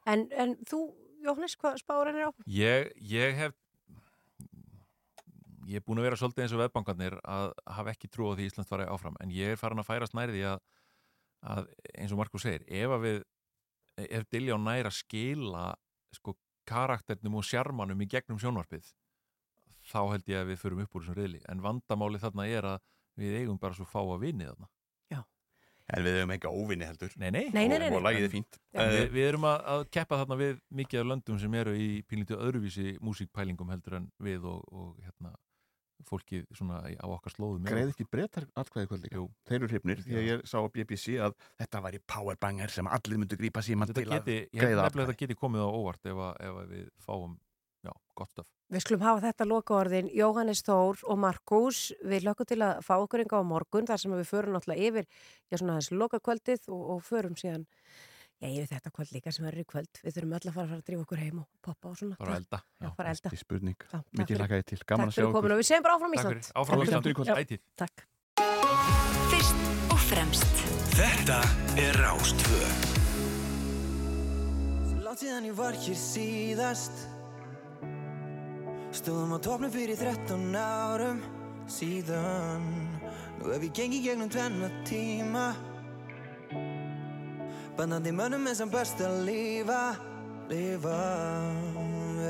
En, 0.09 0.25
en 0.33 0.57
þú, 0.65 0.87
Jóhannes, 1.25 1.57
hvað 1.57 1.79
spáur 1.81 2.11
henni 2.11 2.25
á? 2.27 2.31
Ég, 2.45 2.91
ég 3.01 3.39
hef 3.39 3.55
ég 5.65 5.81
er 5.81 5.85
búin 5.85 6.01
að 6.01 6.09
vera 6.09 6.19
svolítið 6.21 6.45
eins 6.45 6.55
og 6.55 6.61
veðbankarnir 6.61 7.15
að 7.25 7.53
hafa 7.77 7.93
ekki 7.95 8.11
trú 8.13 8.29
á 8.29 8.37
því 8.37 8.49
Ísland 8.51 8.69
fari 8.69 8.89
áfram 8.91 9.17
en 9.25 9.33
ég 9.33 9.55
er 9.55 9.61
farin 9.61 9.81
að 9.81 9.89
færast 9.89 10.17
nærði 10.17 10.43
að, 10.51 10.59
að 11.55 11.71
eins 11.95 12.13
og 12.13 12.21
Markus 12.21 12.45
segir 12.45 12.67
ef 12.69 12.97
að 12.97 13.07
við, 13.07 13.23
ef 14.05 14.27
Diljá 14.33 14.59
nær 14.61 14.91
að 14.91 14.99
skila 14.99 15.65
sko 16.15 16.37
karakternum 16.69 17.41
og 17.41 17.49
sjarmanum 17.49 18.05
í 18.05 18.11
gegnum 18.11 18.41
sjónvarpið 18.41 18.93
þá 19.85 20.01
held 20.13 20.31
ég 20.33 20.43
að 20.43 20.53
við 20.53 20.61
förum 20.61 20.85
upp 20.85 20.97
úr 20.97 21.05
þessum 21.05 21.19
reyðli 21.21 21.43
en 21.49 21.65
vandamáli 21.65 22.21
þarna 22.21 22.49
er 22.49 22.71
að 22.75 22.85
við 23.21 23.41
eigum 23.41 23.61
bara 23.61 23.77
svo 23.77 23.89
fá 23.89 24.01
að 24.03 24.23
vinni 24.27 24.49
þarna 24.49 24.71
En 25.93 26.01
við 26.07 26.15
hefum 26.17 26.31
ekki 26.33 26.49
óvinni 26.49 26.87
heldur. 26.89 27.13
Nei, 27.21 27.29
nei, 27.31 27.43
Nei, 27.53 27.67
nei, 27.69 27.79
nei, 27.79 27.89
Og, 27.91 27.99
og 27.99 28.05
lagið 28.07 28.25
er 28.25 28.31
fínt. 28.33 28.57
En 28.73 28.87
Eh, 28.89 28.93
við, 28.95 29.11
við 29.13 29.27
erum 29.29 29.45
að, 29.51 29.65
að 29.75 29.83
keppa 29.93 30.17
þarna 30.23 30.39
við 30.41 30.55
mikið 30.81 31.01
af 31.03 31.09
löndum 31.11 31.41
sem 31.43 31.55
eru 31.61 31.75
í 31.77 31.89
pínlítið 32.09 32.41
öðruvísi 32.47 32.95
músíkpælingum 33.05 33.69
heldur 33.75 33.99
en 34.01 34.07
við 34.25 34.47
og, 34.49 34.63
og 34.73 34.95
hérna, 35.05 35.35
fólkið 36.09 36.47
svona 36.57 36.81
í- 36.91 36.97
á 37.01 37.07
okkar 37.09 37.33
slóðum 37.37 37.65
Greið 37.69 37.93
ekki 37.95 38.05
breytar 38.13 38.47
atkvæði 38.61 38.89
kvöld 38.91 39.05
líka? 39.07 39.17
Jú. 39.21 39.29
Þeir 39.49 39.57
eru 39.61 39.69
hrifnir. 39.71 40.01
Því 40.05 40.17
að 40.21 40.27
ég 40.31 40.43
sá 40.51 40.57
á 40.61 40.69
BBC 40.73 41.15
að 41.21 41.37
þetta 41.61 41.81
væri 41.87 42.01
powerbanger 42.15 42.73
sem 42.75 42.89
allir 42.89 43.21
myndu 43.23 43.39
grípa 43.41 43.63
síman 43.65 43.89
til 43.93 44.05
að 44.09 44.17
geti, 44.19 44.37
held 44.53 44.65
greiða 44.65 44.81
að 44.83 44.89
atkvæði. 44.91 45.07
þetta 45.13 45.21
geti 45.27 45.37
komið 45.45 45.65
á 45.65 45.69
óvart 45.69 46.11
ef, 46.11 46.17
að, 46.29 46.35
ef 46.49 46.59
að 46.65 46.73
við 46.75 46.89
fáum 47.07 47.37
já, 47.85 47.93
gott 48.19 48.31
stöf 48.35 48.47
Við 48.73 48.81
skulum 48.81 49.03
hafa 49.05 49.21
þetta 49.27 49.45
lokaorðin. 49.47 50.09
Jóhannes 50.17 50.63
Þór 50.65 51.03
og 51.13 51.19
Markus 51.21 51.93
við 52.03 52.25
lökum 52.25 52.47
til 52.49 52.57
að 52.65 52.81
fá 52.83 52.95
okkur 52.97 53.21
enga 53.23 53.39
á 53.39 53.45
morgun 53.47 53.87
þar 53.87 54.01
sem 54.01 54.15
við 54.17 54.25
förum 54.31 54.57
náttúrulega 54.57 54.89
yfir 54.89 55.05
já, 55.53 55.59
svona 55.61 55.77
þessu 55.79 55.99
lokakvöldið 56.01 56.65
og, 56.73 56.83
og 56.95 57.03
förum 57.05 57.37
síðan 57.39 57.67
já, 58.41 58.49
yfir 58.49 58.71
þetta 58.73 58.91
kvöld 58.97 59.13
líka 59.15 59.31
sem 59.37 59.45
verður 59.47 59.63
í 59.63 59.69
kvöld. 59.69 60.01
Við 60.03 60.17
þurfum 60.17 60.35
öll 60.39 60.49
að 60.49 60.57
fara 60.57 60.65
að 60.65 60.73
fara 60.73 60.81
að 60.81 60.89
drífa 60.89 61.05
okkur 61.05 61.23
heim 61.23 61.39
og 61.45 61.47
poppa 61.69 61.93
og 61.93 62.01
svona. 62.01 62.17
Bara 62.19 62.39
elda. 62.41 62.63
Já, 62.81 62.89
bara 62.97 63.13
elda. 63.15 63.29
Í 63.37 63.41
spurning, 63.45 63.79
Já, 63.85 63.93
takk 64.01 64.19
mikið 64.25 64.43
lakaði 64.43 64.67
til, 64.73 64.81
gaman 64.89 65.05
Takk 65.05 65.13
að 65.13 65.15
sjá 65.15 65.23
fyrir 65.23 65.37
komin 65.37 65.53
og 65.55 65.61
við 65.61 65.69
segjum 65.71 65.85
bara 65.85 65.95
áfram 66.01 66.11
Takk 66.11 66.25
Ísland. 66.25 66.35
fyrir. 66.35 66.51
Áfram 66.65 66.79
Takk 66.81 66.89
Ísland. 66.89 67.05
fyrir. 67.05 67.25
Já, 67.29 67.35
Ætíð. 67.45 67.61
Takk. 67.85 67.97
Fyrst 69.31 69.59
og 69.93 70.01
fremst. 70.09 70.55
Þetta 70.97 71.39
er 71.85 71.93
Rástvö 72.01 72.65
Stóðum 78.95 79.33
á 79.35 79.39
topnum 79.43 79.73
fyrir 79.75 79.99
13 79.99 80.55
árum 80.55 81.17
síðan. 81.67 82.63
Nú 83.41 83.49
hef 83.51 83.65
ég 83.67 83.73
gengið 83.75 84.05
gegnum 84.05 84.29
tvenna 84.31 84.69
tíma. 84.87 85.49
Bannandi 87.75 88.13
mönnum 88.15 88.47
er 88.47 88.55
sem 88.55 88.71
best 88.71 89.03
að 89.03 89.25
lifa, 89.27 89.81
lifa. 90.51 91.01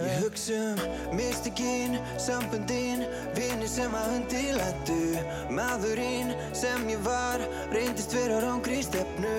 Ég 0.05 0.23
hugsa 0.25 0.55
um 0.55 1.17
mystikinn, 1.17 1.97
sambundinn, 2.19 3.05
vinni 3.37 3.69
sem 3.71 3.93
að 3.95 4.17
undirlættu 4.19 4.97
Maðurinn 5.55 6.33
sem 6.57 6.83
ég 6.91 7.01
var, 7.07 7.43
reyndist 7.73 8.13
vera 8.17 8.41
rángri 8.43 8.83
stefnu. 8.85 9.35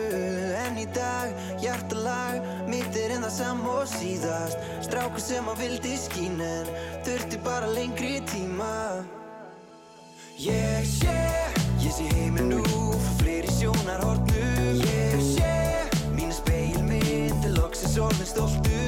En 0.63 0.80
í 0.80 0.88
dag, 0.95 1.34
hjartalag, 1.61 2.39
mitt 2.71 2.97
er 2.97 3.17
en 3.17 3.28
það 3.28 3.36
sam 3.38 3.65
og 3.69 3.84
síðast. 3.91 4.63
Strákur 4.88 5.23
sem 5.23 5.51
að 5.51 5.61
vildi 5.65 5.97
skín 5.99 6.39
en 6.43 6.71
þurfti 7.05 7.41
bara 7.45 7.69
lengri 7.76 8.17
tíma. 8.32 9.03
Ég 10.39 10.88
sé, 10.89 11.19
ég 11.84 11.93
sé 11.95 12.09
heiminn 12.15 12.51
nú 12.51 12.63
frá 12.65 13.13
fleiri 13.21 13.53
sjónarhornum. 13.59 14.82
Ég 14.82 15.21
sé, 15.23 15.55
orðin 18.01 18.27
stoltur 18.27 18.84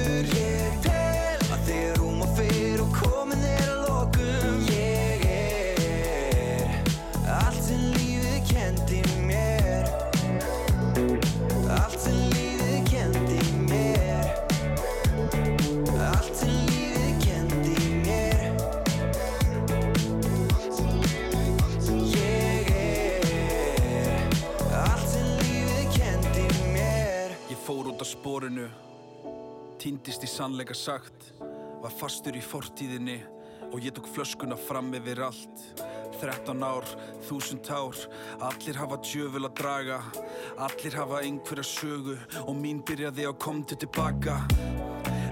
sannleika 30.38 30.76
sagt 30.78 31.32
Var 31.82 31.94
fastur 31.98 32.36
í 32.38 32.44
fortíðinni 32.44 33.18
Og 33.72 33.82
ég 33.84 33.96
tók 33.96 34.08
flöskuna 34.14 34.56
fram 34.56 34.94
yfir 34.96 35.20
allt. 35.26 35.64
13 36.22 36.64
ár, 36.64 36.86
þúsund 37.28 37.68
ár 37.74 37.98
Allir 38.48 38.78
hafa 38.80 39.00
djöful 39.02 39.46
að 39.50 39.58
draga 39.62 40.00
Allir 40.68 40.98
hafa 40.98 41.24
einhverja 41.26 41.66
sögu 41.66 42.18
Og 42.46 42.54
mín 42.58 42.84
byrjaði 42.86 43.28
á 43.30 43.34
komdu 43.34 43.78
tilbaka 43.78 44.40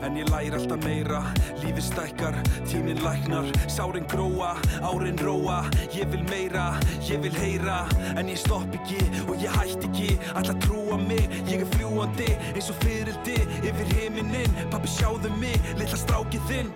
En 0.03 0.17
ég 0.17 0.29
læri 0.31 0.55
alltaf 0.57 0.83
meira. 0.83 1.21
Lífið 1.63 1.85
stækkar, 1.91 2.39
tíminn 2.67 3.03
læknar. 3.05 3.47
Sárin 3.67 4.07
gróa, 4.11 4.55
árin 4.81 5.19
róa. 5.21 5.63
Ég 5.93 6.09
vil 6.11 6.23
meira, 6.29 6.73
ég 7.07 7.21
vil 7.23 7.35
heyra. 7.39 7.85
En 8.17 8.27
ég 8.27 8.39
stopp 8.39 8.73
ekki 8.75 8.99
og 9.27 9.35
ég 9.39 9.51
hætti 9.59 9.87
ekki. 9.89 10.11
Að 10.35 10.55
trúa 10.65 10.97
mig, 10.97 11.29
ég 11.49 11.63
er 11.63 11.69
fljúandi 11.75 12.31
Eins 12.53 12.69
og 12.71 12.77
fyrildi 12.83 13.37
yfir 13.65 13.91
himinin 13.95 14.53
Pappi 14.71 14.91
sjáðu 14.91 15.31
mig, 15.39 15.57
litla 15.79 15.99
strákið 15.99 16.49
þinn. 16.49 16.71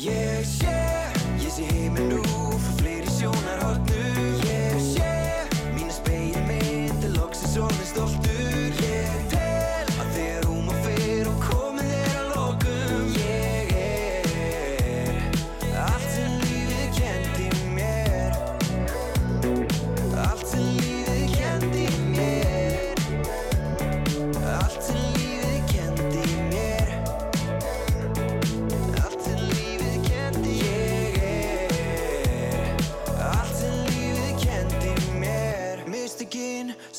Ég 0.00 0.42
sé, 0.48 0.74
ég 1.38 1.52
sé 1.54 1.68
heiminn 1.70 2.10
nú 2.10 2.24
frá 2.24 2.74
fleiri 2.80 3.14
sjónarhornum. 3.18 4.04
Ég 4.08 4.13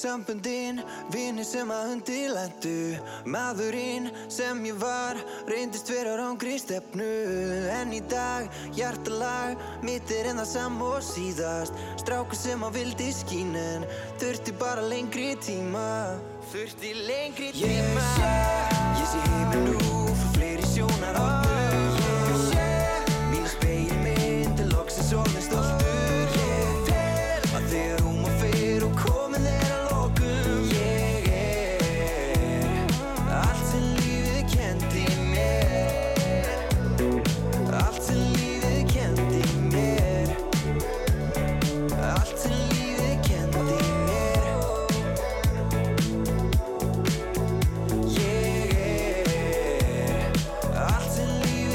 Sambundinn 0.05 0.83
Vinni 1.09 1.41
sem 1.41 1.71
að 1.73 1.95
undirlendu 1.95 2.73
Maðurinn 3.25 4.11
sem 4.29 4.59
ég 4.67 4.77
var 4.77 5.17
Reyndist 5.49 5.89
vera 5.89 6.13
rángri 6.19 6.59
stefnu. 6.61 7.07
En 7.73 7.93
í 7.95 8.03
dag, 8.11 8.45
hjartalag 8.77 9.57
Mitt 9.85 10.11
er 10.13 10.29
en 10.29 10.43
það 10.43 10.49
sam 10.51 10.77
og 10.85 10.99
síðast. 11.07 11.73
Strákur 12.03 12.37
sem 12.37 12.65
að 12.67 12.77
vildi 12.77 13.09
skín 13.17 13.57
En 13.57 13.87
þurfti 14.21 14.53
bara 14.61 14.85
lengri 14.85 15.31
tíma. 15.41 15.87
Þurfti 16.51 16.93
lengri 17.07 17.49
tíma 17.55 17.73
Ég 17.73 18.05
sé, 18.19 18.35
ég 18.99 19.09
sé 19.09 19.23
heiminn 19.31 19.71
nú 19.71 19.95
Frá 20.11 20.29
fleiri 20.35 20.69
sjónarhornum 20.75 21.97
Ég 22.29 22.45
sé, 22.51 22.69
mín 23.33 23.49
speilmynd 23.55 24.61
er 24.67 24.71
loksins 24.75 25.15
orðin 25.17 25.49
stoltur 25.49 25.84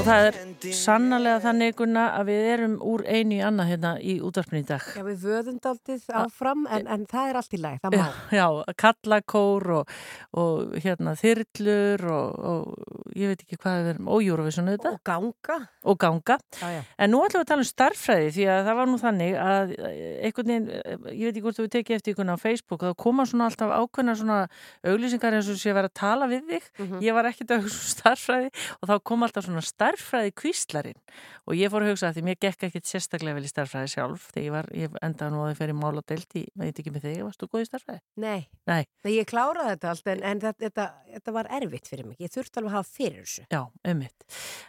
Og 0.01 0.07
það 0.07 0.27
er 0.31 0.37
sannarlega 0.77 1.41
þannig 1.45 1.77
Gunna, 1.79 2.07
að 2.19 2.31
við 2.31 2.49
erum 2.55 2.77
úr 2.85 3.05
einu 3.09 3.39
í 3.39 3.41
annað 3.45 3.71
hérna 3.73 3.93
í 4.03 4.17
útvarpinu 4.25 4.61
í 4.63 4.67
dag. 4.69 4.85
Já, 4.97 5.03
við 5.07 5.25
vöðum 5.25 5.59
daldið 5.65 6.07
áfram 6.21 6.67
en, 6.69 6.89
en 6.91 7.07
það 7.11 7.31
er 7.31 7.39
allt 7.41 7.57
í 7.57 7.61
lagi, 7.61 7.81
það 7.85 7.97
má. 7.97 8.19
Já, 8.37 8.47
kallakór 8.83 9.67
og, 9.79 9.95
og 10.43 10.77
hérna 10.85 11.15
þyrlur 11.21 12.05
og, 12.13 12.45
og 12.53 13.15
ég 13.17 13.33
veit 13.33 13.45
ekki 13.45 13.59
hvað 13.61 13.81
við 13.81 13.93
erum, 13.95 14.11
og 14.13 14.27
Eurovision 14.27 14.71
auðvitað. 14.71 14.99
Og 14.99 15.05
ganga. 15.11 15.59
Og 15.81 16.01
ganga. 16.01 16.39
Já, 16.61 16.69
já. 16.77 16.81
En 17.01 17.15
nú 17.15 17.23
ætlum 17.25 17.41
við 17.41 17.47
að 17.47 17.51
tala 17.53 17.65
um 17.65 17.71
starffræði 17.71 18.33
því 18.37 18.49
að 18.53 18.63
það 18.69 18.81
var 18.81 18.91
nú 18.91 19.01
þannig 19.01 19.39
að 19.41 19.75
einhvern 19.81 20.53
veginn, 20.53 20.69
ég 21.11 21.25
veit 21.25 21.33
ekki 21.33 21.45
hvort 21.47 21.61
þú 21.61 21.69
tekið 21.77 21.99
eftir 21.99 22.15
einhvern 22.15 22.35
á 22.35 22.39
Facebook, 22.41 22.85
þá 22.85 22.97
koma 23.01 23.27
svona 23.29 23.49
alltaf 23.49 23.73
ákveðna 23.73 24.17
svona 24.21 24.39
auglýsingar 24.85 25.39
eins 25.39 25.51
og 25.51 25.59
sé 25.61 25.73
að 25.73 25.81
vera 25.81 25.91
að 25.91 25.97
tala 26.01 26.29
við 26.31 26.51
þig. 26.51 26.69
Ég 27.07 27.17
var 27.17 27.29
ekkert 27.31 27.55
að 27.57 27.65
hugsa 27.65 27.81
um 27.81 27.93
starffræði 27.95 28.51
og 28.81 28.91
þá 28.91 28.95
kom 29.11 29.27
alltaf 29.27 29.47
svona 29.47 29.65
starffræði 29.65 30.35
kvíslarinn 30.51 30.99
og 31.47 31.57
ég 31.57 31.71
fór 31.71 31.85
að 31.85 31.93
hugsa 31.93 32.11
að 32.11 32.19
því 32.19 32.25
mér 32.27 32.39
gekk 32.43 32.67
ekkit 32.69 32.89
sérstaklega 32.89 33.37
vel 33.37 33.47
í 33.47 33.51
starffræði 33.51 33.91
sjálf 33.95 34.27
þegar 34.35 34.45
ég 34.45 34.55
var, 34.55 34.69
ég 34.77 34.97
endaði 35.07 35.35
nú 35.35 35.43
að 35.43 35.51
það 35.51 35.61
fer 35.61 35.73
í 35.73 35.77
mál 35.79 35.93
og 36.01 36.07
deilt 36.11 36.37
í, 36.39 36.45
veit 36.59 36.81
ekki 36.81 36.93
með 36.95 37.07
þig, 37.07 37.21
varstu 37.27 37.49
góð 37.51 37.65
í 37.65 37.69
starffræði? 37.69 38.01
Nei. 38.25 38.41
Nei. 38.71 38.83
Nei, 39.05 39.13
ég 39.15 39.29
kláraði 39.31 39.75
þetta 39.75 39.93
allt 39.93 40.11
en, 40.13 40.25
en 40.31 40.43
þetta, 40.45 40.65
þetta, 40.67 40.87
þetta 41.17 41.35
var 41.37 41.51
erfitt 41.61 41.91
fyrir 41.91 42.09
mig. 42.09 42.19
Ég 42.23 42.33
þurfti 42.35 42.61
alveg 42.61 42.73
að 42.73 42.79
hafa 42.79 42.97
fyrir 42.97 43.21
þessu. 43.27 43.45
Já, 43.51 43.61
ummitt. 43.93 44.27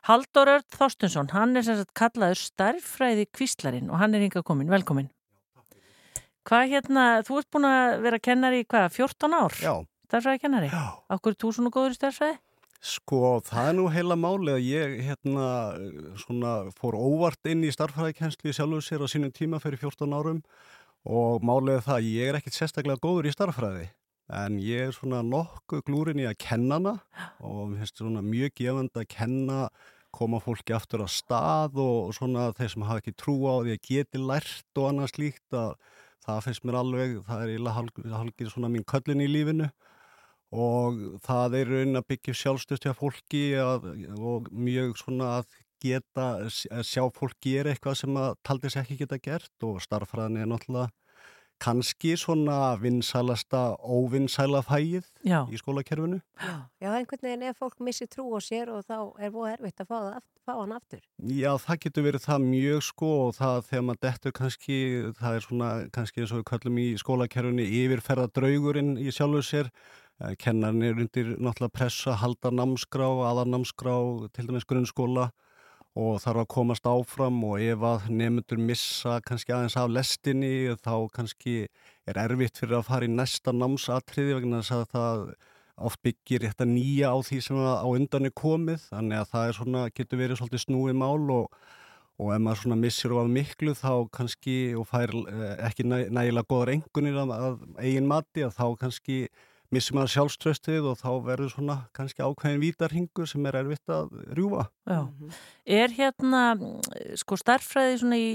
Haldur 0.10 0.54
Örd 0.56 0.78
Þorstinsson, 0.78 1.32
hann 1.36 1.58
er 1.58 1.68
sem 1.68 1.80
sagt 1.82 1.96
kallaður 1.98 2.42
starffræði 2.42 3.28
kvíslarinn 3.32 3.90
og 3.92 4.02
hann 4.02 4.18
er 4.18 4.26
hinga 4.26 4.46
komin, 4.46 4.72
velkomin. 4.72 5.10
Hvað 6.48 6.72
hérna, 6.72 7.08
þú 7.26 7.42
ert 7.42 7.52
búin 7.54 7.68
að 7.70 8.00
vera 8.02 8.18
kennari 8.22 8.64
í 8.64 8.70
hvað, 8.70 8.88
14 8.98 9.36
ár? 9.38 9.58
Já. 9.62 9.74
Starffræði 10.10 10.42
kennari? 10.42 10.72
Já. 10.74 10.86
Akkur 11.14 11.36
er 11.36 11.38
þú 11.44 11.52
svona 11.54 11.74
góður 11.74 11.94
í 11.94 12.00
starffræði? 12.00 12.40
Sko, 12.82 13.38
það 13.46 13.68
er 13.70 13.76
nú 13.78 13.84
heila 13.94 14.16
máli 14.18 14.54
að 14.56 14.64
ég 14.66 14.94
hérna 15.06 15.48
svona 16.24 16.54
fór 16.74 16.96
óvart 16.98 17.50
inn 17.52 17.62
í 17.62 17.70
starffræðikenslu 17.70 18.54
sjálfur 18.58 18.82
sér 18.82 19.04
á 19.06 19.08
sínum 19.12 19.30
tíma 19.30 19.60
fyrir 19.62 19.78
14 19.84 20.16
árum 20.18 20.40
og 21.06 21.46
málið 21.46 21.84
það 21.86 21.98
að 22.00 22.08
ég 22.10 22.30
er 22.32 22.38
ekkit 22.40 22.58
sérstaklega 22.58 23.04
góður 23.04 23.30
í 23.30 23.34
starffræði 23.36 23.86
en 24.42 24.58
ég 24.66 24.88
er 24.88 24.96
svona 24.98 25.22
nokkuð 25.28 25.84
glúrin 25.86 26.24
í 26.24 26.26
að 26.26 26.40
kenna 26.42 26.80
hana 26.80 26.96
og 27.38 27.70
mér 27.70 27.84
finnst 27.84 28.02
svona 28.02 28.26
mjög 28.26 28.58
gefand 28.58 28.98
að 28.98 29.10
kenna 29.14 29.60
koma 30.10 30.42
fólki 30.42 30.74
aftur 30.74 31.06
á 31.06 31.10
stað 31.12 31.78
og 31.86 32.16
svona 32.18 32.50
þeir 32.58 32.74
sem 32.74 32.88
hafa 32.90 33.04
ekki 33.04 33.14
trú 33.14 33.38
á 33.46 33.62
því 33.62 33.78
að 33.78 33.86
geti 33.92 34.24
lært 34.26 34.82
og 34.82 34.90
annað 34.90 35.14
slíkt 35.14 35.54
að 35.54 35.78
það 36.26 36.44
finnst 36.48 36.66
mér 36.66 36.82
alveg, 36.82 37.16
það 37.30 37.46
er 37.46 37.70
hálfgeir 38.18 38.50
svona 38.50 38.74
mín 38.74 38.90
köllin 38.90 39.22
í 39.22 39.30
lífinu 39.30 39.70
og 40.52 41.02
það 41.26 41.56
er 41.62 41.70
raun 41.76 42.00
að 42.02 42.08
byggja 42.12 42.34
sjálfstöðt 42.42 42.88
hjá 42.90 42.94
fólki 43.00 43.44
að, 43.60 43.86
og 44.20 44.50
mjög 44.52 44.98
svona 45.00 45.30
að 45.40 45.52
geta 45.82 46.26
að 46.46 46.84
sjá 46.86 47.04
fólk 47.16 47.38
gera 47.42 47.72
eitthvað 47.74 47.96
sem 48.04 48.18
að 48.22 48.36
taldis 48.46 48.76
ekki 48.78 49.00
geta 49.00 49.18
gert 49.18 49.66
og 49.66 49.80
starffræðin 49.82 50.44
er 50.44 50.50
náttúrulega 50.52 50.92
kannski 51.62 52.16
svona 52.18 52.76
vinsælasta 52.82 53.76
óvinsæla 53.86 54.64
fæið 54.66 55.06
Já. 55.22 55.44
í 55.54 55.60
skólakerfinu. 55.62 56.18
Já, 56.82 56.90
einhvern 56.98 57.22
veginn 57.22 57.44
ef 57.52 57.60
fólk 57.62 57.78
missi 57.86 58.08
trú 58.10 58.32
á 58.34 58.42
sér 58.42 58.72
og 58.74 58.82
þá 58.88 58.96
er 59.22 59.30
búið 59.30 59.52
erfitt 59.60 59.84
að 59.84 59.92
fá, 59.92 60.00
aft- 60.18 60.42
fá 60.42 60.56
hann 60.58 60.74
aftur. 60.74 61.04
Já, 61.22 61.52
það 61.62 61.80
getur 61.86 62.08
verið 62.08 62.26
það 62.26 62.48
mjög 62.50 62.82
sko 62.88 63.12
og 63.28 63.36
það 63.38 63.62
þegar 63.70 63.86
maður 63.92 64.02
dettur 64.08 64.36
kannski, 64.42 64.78
það 65.22 65.36
er 65.38 65.46
svona 65.46 65.70
kannski 65.94 66.24
eins 66.24 66.34
og 66.34 66.42
við 66.42 66.48
kallum 66.50 66.82
í 66.82 66.88
skólakerfinu 66.98 67.68
yfirferða 67.84 68.28
draugurinn 68.34 68.96
í 68.98 69.14
sjálfu 69.14 69.44
sér. 69.46 69.70
Eh, 70.22 70.36
Kennarinn 70.38 70.84
er 70.86 71.00
undir 71.02 71.30
náttúrulega 71.42 71.74
pressa, 71.74 72.14
halda 72.22 72.52
námskrá, 72.54 73.08
aðarnámskrá, 73.32 73.96
til 74.36 74.50
dæmis 74.50 74.68
grunnskóla 74.70 75.32
og 75.98 76.20
þarf 76.24 76.44
að 76.44 76.52
komast 76.54 76.86
áfram 76.88 77.40
og 77.44 77.60
ef 77.60 77.82
að 77.84 78.06
nefndur 78.20 78.62
missa 78.62 79.18
kannski 79.26 79.52
aðeins 79.56 79.76
af 79.80 79.90
lestinni 79.92 80.72
þá 80.80 81.10
kannski 81.16 81.56
er 82.08 82.20
erfitt 82.22 82.62
fyrir 82.62 82.78
að 82.78 82.88
fara 82.88 83.10
í 83.10 83.12
næsta 83.12 83.52
námsatriði 83.52 84.38
vegna 84.38 84.62
þess 84.62 84.78
að 84.78 84.86
það 84.94 85.26
oft 85.90 86.02
byggir 86.06 86.46
þetta 86.46 86.70
nýja 86.70 87.12
á 87.12 87.18
því 87.26 87.42
sem 87.42 87.58
á 87.58 87.88
undan 87.90 88.30
er 88.30 88.36
komið. 88.38 88.88
Þannig 88.94 89.24
að 89.24 89.30
það 89.34 89.54
svona, 89.58 89.86
getur 89.90 90.22
verið 90.22 90.40
svolítið 90.40 90.66
snúið 90.68 91.00
mál 91.02 91.22
og, 91.34 91.62
og 92.22 92.34
ef 92.36 92.44
maður 92.46 92.78
missir 92.78 93.16
of 93.18 93.32
miklu 93.32 93.74
þá 93.74 93.94
kannski 94.14 94.58
og 94.78 94.86
fær 94.92 95.16
eh, 95.18 95.56
ekki 95.66 95.88
næ, 95.90 96.04
nægilega 96.14 96.52
góðar 96.54 96.76
engunir 96.78 97.18
af, 97.24 97.34
af 97.40 97.82
eigin 97.82 98.12
mati 98.12 98.46
að 98.46 98.60
þá 98.60 98.68
kannski 98.86 99.24
missir 99.72 99.96
maður 99.96 100.12
sjálfströstið 100.16 100.88
og 100.92 100.98
þá 101.00 101.10
verður 101.26 101.52
svona 101.54 101.78
kannski 101.96 102.24
ákveðin 102.24 102.62
vítarhingur 102.62 103.30
sem 103.30 103.46
er 103.48 103.58
erfitt 103.62 103.94
að 103.94 104.12
rjúfa. 104.36 104.66
Já. 104.90 105.00
Er 105.80 105.96
hérna, 105.96 106.42
sko, 107.20 107.38
starffræði 107.40 108.02
svona 108.02 108.20
í 108.20 108.28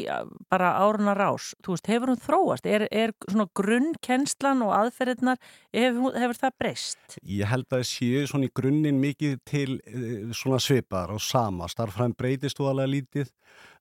bara 0.53 0.72
áruna 0.80 1.16
rás, 1.18 1.51
þú 1.64 1.76
veist, 1.76 1.91
hefur 1.93 2.12
hún 2.14 2.22
þróast? 2.24 2.68
Er, 2.70 2.87
er 2.89 3.12
svona 3.28 3.49
grunnkenslan 3.59 4.64
og 4.64 4.72
aðferðirnar, 4.78 5.41
hefur, 5.76 6.16
hefur 6.16 6.41
það 6.41 6.59
breyst? 6.62 7.18
Ég 7.20 7.53
held 7.53 7.68
að 7.68 7.78
það 7.78 7.87
séu 7.93 8.26
svona 8.32 8.49
í 8.49 8.55
grunninn 8.57 9.01
mikið 9.03 9.39
til 9.49 9.78
eh, 9.84 10.34
svona 10.37 10.61
svipar 10.62 11.12
og 11.14 11.22
sama. 11.24 11.68
Starffræðin 11.72 12.16
breytist 12.16 12.61
þú 12.61 12.72
alveg 12.72 12.93
lítið. 12.97 13.32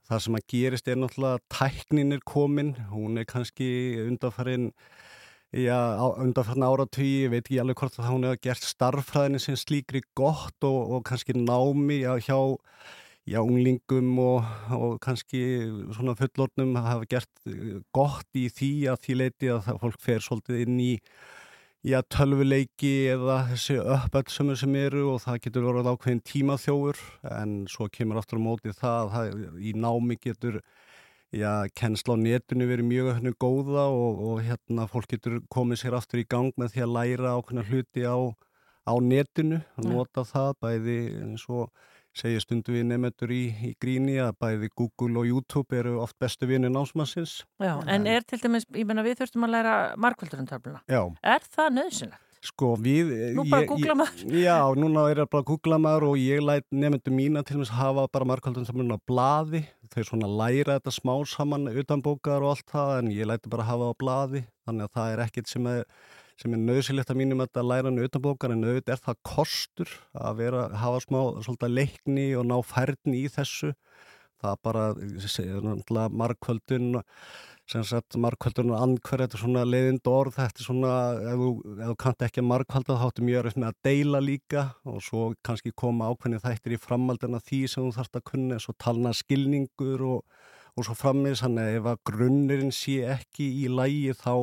Það 0.05 0.21
sem 0.21 0.37
að 0.37 0.47
gerist 0.51 0.89
er 0.91 0.97
náttúrulega 1.01 1.41
tæknin 1.49 2.13
er 2.13 2.25
komin, 2.27 2.75
hún 2.91 3.17
er 3.17 3.25
kannski 3.25 3.67
undanfærin 4.03 4.73
Já, 5.55 5.95
undanfarn 6.19 6.65
áratví, 6.67 7.05
ég 7.23 7.29
veit 7.31 7.45
ekki 7.45 7.61
alveg 7.61 7.79
hvort 7.79 7.95
að 8.01 8.09
hún 8.11 8.25
hefur 8.27 8.39
gert 8.43 8.65
starffræðinu 8.67 9.39
sem 9.39 9.55
slíkri 9.55 10.01
gott 10.19 10.65
og, 10.67 10.89
og 10.97 11.05
kannski 11.07 11.31
námi 11.37 12.01
já, 12.01 12.11
hjá 12.25 12.35
já, 13.23 13.39
unglingum 13.39 14.09
og, 14.19 14.49
og 14.75 14.97
kannski 15.05 15.39
svona 15.95 16.17
fullornum 16.19 16.75
hafa 16.75 17.07
gert 17.07 17.31
eh, 17.47 17.77
gott 17.95 18.27
í 18.35 18.49
því 18.51 18.71
að 18.91 18.99
því 19.05 19.15
leiti 19.21 19.53
að 19.53 19.71
fólk 19.85 20.03
fer 20.03 20.25
svolítið 20.25 20.65
inn 20.65 20.81
í 20.83 20.91
já, 21.87 22.01
tölvuleiki 22.03 22.93
eða 23.13 23.37
þessi 23.53 23.79
uppöldsumur 23.79 24.59
sem 24.59 24.75
eru 24.81 25.05
og 25.13 25.23
það 25.23 25.39
getur 25.47 25.69
verið 25.69 25.91
ákveðin 25.93 26.25
tímaþjófur. 26.33 26.99
En 27.31 27.61
svo 27.71 27.87
kemur 27.87 28.19
aftur 28.19 28.43
á 28.43 28.47
móti 28.49 28.75
það 28.75 29.15
að 29.21 29.39
í 29.63 29.71
námi 29.71 30.19
getur 30.19 30.59
Já, 31.35 31.67
kennsla 31.75 32.15
á 32.15 32.17
netinu 32.17 32.63
verið 32.69 32.87
mjög 32.87 33.07
hérna 33.17 33.33
góða 33.35 33.89
og, 33.91 34.21
og 34.23 34.37
hérna 34.45 34.85
fólk 34.87 35.09
getur 35.11 35.41
komið 35.51 35.81
sér 35.81 35.97
aftur 35.97 36.21
í 36.21 36.27
gang 36.31 36.55
með 36.55 36.71
því 36.71 36.85
að 36.85 36.93
læra 36.95 37.33
ákveðna 37.35 37.65
hluti 37.67 38.05
á, 38.07 38.15
á 38.87 38.93
netinu 39.03 39.59
að 39.75 39.89
nota 39.91 40.23
það 40.29 40.53
bæði 40.63 40.97
eins 41.25 41.43
og 41.51 41.67
segja 42.15 42.39
stundu 42.39 42.77
við 42.77 42.85
nefnendur 42.87 43.33
í, 43.35 43.41
í 43.67 43.73
gríni 43.83 44.15
að 44.23 44.37
bæði 44.39 44.71
Google 44.79 45.19
og 45.19 45.27
YouTube 45.27 45.75
eru 45.75 45.97
oft 46.05 46.15
bestu 46.23 46.47
vinni 46.47 46.71
námsmassins. 46.71 47.41
Já, 47.59 47.73
en 47.83 48.07
er 48.07 48.23
til 48.23 48.39
dæmis, 48.39 48.63
ég 48.71 48.87
menna 48.87 49.03
við 49.03 49.19
þurftum 49.19 49.49
að 49.49 49.57
læra 49.57 49.73
markvöldurumtöfluna. 49.99 50.85
Já. 50.87 51.01
Er 51.19 51.43
það 51.51 51.75
nöðsynlegt? 51.81 52.24
Sko 52.45 52.73
við... 52.77 53.11
Nú 53.35 53.45
bara 53.49 53.65
googla 53.69 53.95
maður. 53.97 54.33
Já, 54.37 54.57
núna 54.77 55.05
er 55.09 55.21
það 55.23 55.29
bara 55.33 55.47
googla 55.47 55.79
maður 55.81 56.07
og 56.11 56.19
ég 56.21 56.43
læt 56.45 56.65
nefnendur 56.69 57.15
mína 57.15 57.41
til 57.45 57.57
þess 57.57 57.73
að 57.73 57.79
hafa 57.79 58.03
bara 58.13 58.27
markvöldum 58.29 58.67
saman 58.67 58.93
á 58.93 58.99
blaði. 59.09 59.63
Þau 59.93 60.03
svona 60.11 60.29
læra 60.29 60.77
þetta 60.77 60.93
smá 60.93 61.13
saman 61.31 61.71
utan 61.71 62.03
bókar 62.05 62.45
og 62.45 62.53
allt 62.53 62.69
það 62.73 62.93
en 62.99 63.09
ég 63.15 63.29
læti 63.29 63.51
bara 63.53 63.65
hafa 63.69 63.89
á 63.89 63.93
blaði. 63.97 64.43
Þannig 64.67 64.87
að 64.87 64.99
það 64.99 65.15
er 65.15 65.23
ekkit 65.25 65.51
sem 65.53 65.71
er, 65.71 65.83
sem 66.41 66.57
er 66.57 66.63
nöðsilegt 66.67 67.13
að 67.13 67.21
mínum 67.23 67.45
að 67.45 67.61
læra 67.65 67.89
hann 67.89 68.05
utan 68.05 68.25
bókar 68.27 68.53
en 68.53 68.67
auðvitað 68.67 68.97
er 68.97 69.03
það 69.07 69.21
kostur 69.31 69.97
að 70.13 70.41
vera, 70.43 70.67
hafa 70.83 71.01
smá 71.07 71.21
svolítið 71.39 71.75
leikni 71.79 72.29
og 72.37 72.45
ná 72.51 72.59
færni 72.65 73.23
í 73.23 73.31
þessu. 73.31 73.73
Það 74.43 74.57
bara, 74.67 74.87
náttúrulega 74.93 76.11
markvöldun 76.21 77.01
sem 77.71 77.83
sagt 77.87 78.17
markvöldun 78.21 78.73
og 78.75 78.81
andhverð 78.83 79.25
þetta 79.25 79.37
er 79.37 79.41
svona 79.41 79.63
leiðind 79.65 80.09
orð, 80.09 80.35
þetta 80.37 80.61
er 80.61 80.67
svona 80.67 80.95
ef 81.31 81.39
þú, 81.41 81.49
þú 81.79 81.95
kannt 82.03 82.25
ekki 82.27 82.41
að 82.43 82.49
markvölda 82.51 82.97
þá 82.99 83.05
áttu 83.07 83.25
mjög 83.25 83.39
erfitt 83.41 83.61
með 83.61 83.71
að 83.71 83.79
deila 83.87 84.21
líka 84.21 84.65
og 84.85 84.99
svo 85.05 85.23
kannski 85.45 85.73
koma 85.73 86.11
ákveðni 86.11 86.41
þættir 86.43 86.75
í 86.77 86.81
framaldina 86.83 87.41
því 87.41 87.61
sem 87.71 87.87
þú 87.87 87.95
þarfst 87.97 88.19
að 88.19 88.27
kunna 88.29 88.59
og 88.61 88.77
talna 88.85 89.13
skilningur 89.17 90.05
og, 90.05 90.43
og 90.77 90.87
svo 90.87 90.97
frammiðs 90.99 91.41
hann 91.45 91.57
ef 91.63 91.89
að 91.89 92.03
grunnurinn 92.11 92.75
sé 92.75 92.99
ekki 93.17 93.49
í 93.63 93.65
lægi 93.71 94.13
þá 94.21 94.35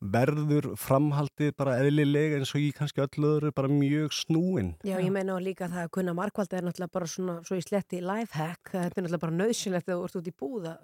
verður 0.00 0.72
framhaldið 0.80 1.50
bara 1.60 1.76
eðlilega 1.82 2.38
eins 2.40 2.54
og 2.56 2.62
í 2.64 2.70
kannski 2.74 3.02
öllu 3.04 3.34
öðru 3.36 3.50
bara 3.54 3.68
mjög 3.68 4.14
snúin. 4.16 4.72
Já, 4.80 4.96
ég 4.96 5.12
meina 5.12 5.36
og 5.36 5.44
líka 5.44 5.68
það 5.68 5.84
að 5.84 5.92
kunna 5.98 6.14
markvalda 6.16 6.56
er 6.56 6.64
náttúrulega 6.66 6.94
bara 6.96 7.10
svona, 7.14 7.34
svo 7.44 7.58
í 7.60 7.64
sletti 7.64 8.00
lifehack, 8.00 8.72
þetta 8.72 8.88
er 8.88 9.04
náttúrulega 9.04 9.26
bara 9.26 9.38
nöðsynlegt 9.42 9.86
þegar 9.86 10.00
þú 10.00 10.08
ert 10.08 10.18
út 10.22 10.30
í 10.32 10.34
búða. 10.40 10.74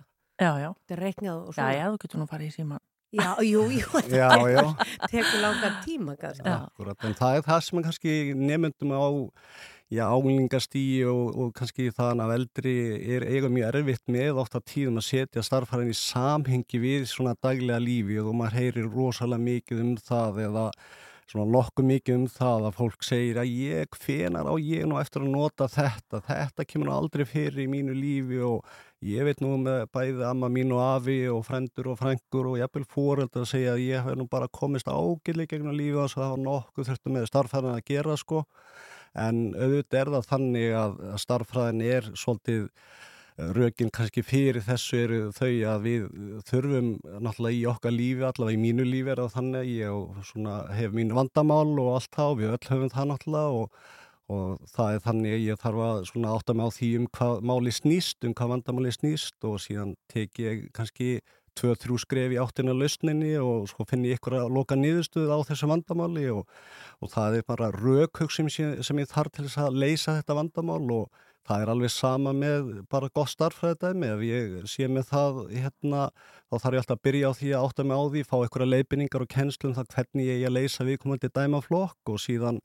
Já, 0.41 0.51
já. 0.61 0.69
Þetta 0.77 0.97
er 0.99 1.03
reiknað 1.07 1.39
og 1.41 1.49
Já, 1.53 1.57
svona. 1.61 1.73
já, 1.79 1.87
þú 1.93 2.01
getur 2.05 2.21
nú 2.23 2.27
farið 2.31 2.51
í 2.51 2.57
síma. 2.59 2.81
Já, 3.17 3.31
jú, 3.47 3.63
jú, 3.73 3.87
þetta 3.95 4.19
Já, 4.19 4.29
já. 4.53 4.65
tekur 5.09 5.41
langan 5.41 5.79
tíma, 5.87 6.17
kannski. 6.21 6.51
Akkurat, 6.53 7.07
en 7.09 7.15
það 7.17 7.39
er 7.39 7.47
það 7.47 7.61
sem 7.69 7.83
kannski 7.87 8.17
nefndum 8.37 8.93
á 8.93 9.05
já, 9.95 10.03
álingastíi 10.11 11.05
og, 11.07 11.31
og 11.39 11.53
kannski 11.57 11.87
þann 11.95 12.21
að 12.25 12.35
eldri 12.41 12.75
er 13.17 13.25
eiga 13.31 13.49
mjög 13.49 13.79
erfitt 13.81 14.03
með 14.11 14.41
ofta 14.43 14.61
tíðum 14.61 14.99
að 15.01 15.07
setja 15.09 15.45
starffærin 15.47 15.93
í 15.95 15.97
samhengi 15.97 16.81
við 16.83 17.07
svona 17.09 17.37
daglega 17.39 17.79
lífi 17.81 18.19
og 18.21 18.35
maður 18.35 18.59
heyrir 18.59 18.91
rosalega 18.91 19.47
mikið 19.47 19.85
um 19.85 19.95
það 20.03 20.41
eða 20.49 20.67
svona 21.27 21.47
nokkuð 21.51 21.87
mikið 21.91 22.17
um 22.21 22.27
það 22.31 22.67
að 22.69 22.77
fólk 22.77 23.07
segir 23.07 23.39
að 23.43 23.53
ég, 23.53 23.97
hvenar 24.05 24.47
á 24.47 24.55
ég 24.63 24.87
nú 24.87 24.99
eftir 25.01 25.25
að 25.25 25.33
nota 25.33 25.67
þetta, 25.71 26.21
þetta 26.29 26.67
kemur 26.71 26.93
aldrei 26.95 27.25
fyrir 27.27 27.65
í 27.65 27.67
mínu 27.71 27.97
lífi 27.97 28.39
og 28.47 28.69
ég 29.07 29.27
veit 29.27 29.43
nú 29.43 29.57
með 29.63 29.89
bæði 29.95 30.27
amma 30.29 30.51
mín 30.53 30.75
og 30.77 30.83
afi 30.85 31.19
og 31.33 31.43
frendur 31.49 31.91
og 31.93 31.99
frængur 32.01 32.53
og 32.53 32.61
jafnvel 32.61 32.87
fóreldar 32.93 33.43
að 33.43 33.51
segja 33.51 33.75
að 33.75 33.83
ég 33.87 34.07
hef 34.07 34.19
nú 34.21 34.29
bara 34.31 34.51
komist 34.61 34.91
ágilið 34.91 35.51
gegnum 35.51 35.75
lífi 35.77 35.99
og 35.99 36.15
það 36.15 36.33
var 36.37 36.45
nokkuð 36.45 36.91
þurftu 36.93 37.17
með 37.17 37.29
starffærin 37.33 37.75
að 37.75 37.85
gera 37.91 38.17
sko. 38.21 38.47
En 39.17 39.43
auðvitað 39.57 40.01
er 40.01 40.15
það 40.15 40.31
þannig 40.31 40.73
að, 40.77 40.97
að 41.11 41.21
starffræðin 41.25 41.85
er 41.89 42.11
svolítið 42.15 42.67
rökin 43.37 43.91
kannski 43.93 44.23
fyrir 44.25 44.63
þessu 44.65 44.99
eru 45.03 45.19
þau 45.37 45.51
að 45.69 45.85
við 45.85 46.07
þurfum 46.49 46.89
náttúrulega 47.21 47.59
í 47.59 47.65
okkar 47.69 47.93
lífi, 47.93 48.25
allavega 48.25 48.57
í 48.57 48.63
mínu 48.63 48.87
lífi 48.89 49.13
er 49.13 49.21
það 49.21 49.35
þannig 49.37 49.71
ég 49.75 50.73
hef 50.79 50.97
mín 50.97 51.13
vandamál 51.17 51.77
og 51.77 51.93
allt 51.99 52.13
það 52.17 52.33
og 52.33 52.41
við 52.41 52.55
öll 52.55 52.71
höfum 52.71 52.93
það 52.95 53.11
náttúrulega 53.13 53.61
og, 53.61 53.81
og 54.33 54.71
það 54.73 54.93
er 54.95 55.03
þannig 55.09 55.45
ég 55.45 55.61
þarf 55.65 55.83
að 55.85 56.29
átta 56.33 56.57
mig 56.57 56.65
á 56.65 56.77
því 56.79 56.93
um 57.01 57.09
hvað 57.19 57.49
máli 57.53 57.75
snýst, 57.77 58.19
um 58.25 58.37
hvað 58.37 58.53
vandamáli 58.55 58.95
snýst 58.97 59.49
og 59.51 59.61
síðan 59.67 59.97
tek 60.13 60.41
ég 60.41 60.65
kannski 60.77 61.11
tvö, 61.57 61.77
þrjú 61.77 62.01
skref 62.01 62.33
í 62.33 62.41
áttina 62.41 62.73
lausninni 62.77 63.37
og 63.41 63.69
svo 63.69 63.85
finn 63.89 64.05
ég 64.09 64.17
ykkur 64.17 64.41
að 64.41 64.57
loka 64.57 64.77
niðurstuð 64.81 65.29
á 65.29 65.39
þessu 65.49 65.69
vandamáli 65.69 66.27
og, 66.33 66.49
og 67.05 67.13
það 67.13 67.41
er 67.41 67.47
bara 67.49 67.71
rökhugsim 67.77 68.49
sem, 68.53 68.79
sem 68.81 69.01
ég 69.01 69.13
þarf 69.13 69.37
til 69.37 69.45
þess 69.47 69.61
að 69.65 69.81
leysa 69.85 70.19
þetta 70.19 70.41
vandamál 70.41 70.85
og 71.03 71.25
það 71.47 71.63
er 71.63 71.73
alveg 71.73 71.93
sama 71.95 72.33
með 72.37 72.71
bara 72.91 73.11
gott 73.15 73.31
starffræðidæmi 73.33 74.09
ef 74.13 74.25
ég 74.27 74.57
sé 74.71 74.89
með 74.91 75.11
það 75.13 75.43
hérna, 75.53 76.09
þá 76.51 76.57
þarf 76.57 76.79
ég 76.79 76.83
alltaf 76.83 76.97
að 76.97 77.05
byrja 77.07 77.31
á 77.31 77.39
því 77.39 77.53
að 77.53 77.69
átta 77.69 77.87
mig 77.87 78.01
á 78.01 78.05
því, 78.15 78.25
fá 78.27 78.37
ykkur 78.41 78.65
að 78.65 78.73
leifinningar 78.73 79.27
og 79.27 79.31
kennslum 79.37 79.77
það 79.77 79.93
hvernig 79.95 80.27
ég 80.27 80.41
eigi 80.41 80.49
að 80.51 80.57
leysa 80.57 80.89
viðkomandi 80.89 81.31
dæmaflokk 81.39 82.13
og 82.13 82.19
síðan 82.23 82.59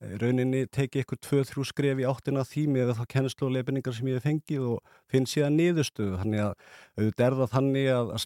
eh, 0.00 0.14
rauninni 0.22 0.62
teki 0.72 1.04
ykkur 1.04 1.20
tvö, 1.26 1.42
þrjú 1.50 1.66
skref 1.68 2.00
í 2.00 2.08
áttina 2.08 2.46
því 2.48 2.64
með 2.78 2.94
þá 3.00 3.04
kennslu 3.16 3.50
og 3.50 3.54
leifinningar 3.58 3.98
sem 3.98 4.08
ég 4.08 4.18
hef 4.20 4.26
fengið 4.30 4.70
og 4.72 4.96
finn 5.12 5.28
síðan 5.28 5.58
niðurstöðu. 5.60 6.16
Þannig 6.22 6.46
að 6.46 6.56
auðvitað 6.96 7.28
er 7.28 7.38
það 7.42 7.54
þannig 7.58 7.92
að 7.98 8.16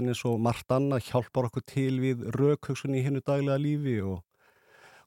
eins 0.00 0.24
og 0.30 0.42
margt 0.48 0.76
annað 0.78 1.06
hjálpar 1.10 1.50
okkur 1.50 1.68
til 1.68 1.94
við 2.00 2.26
rökhugsun 2.38 2.96
í 2.96 3.04
hinnu 3.04 3.20
daglega 3.26 3.60
lífi 3.60 4.00
og 4.00 4.24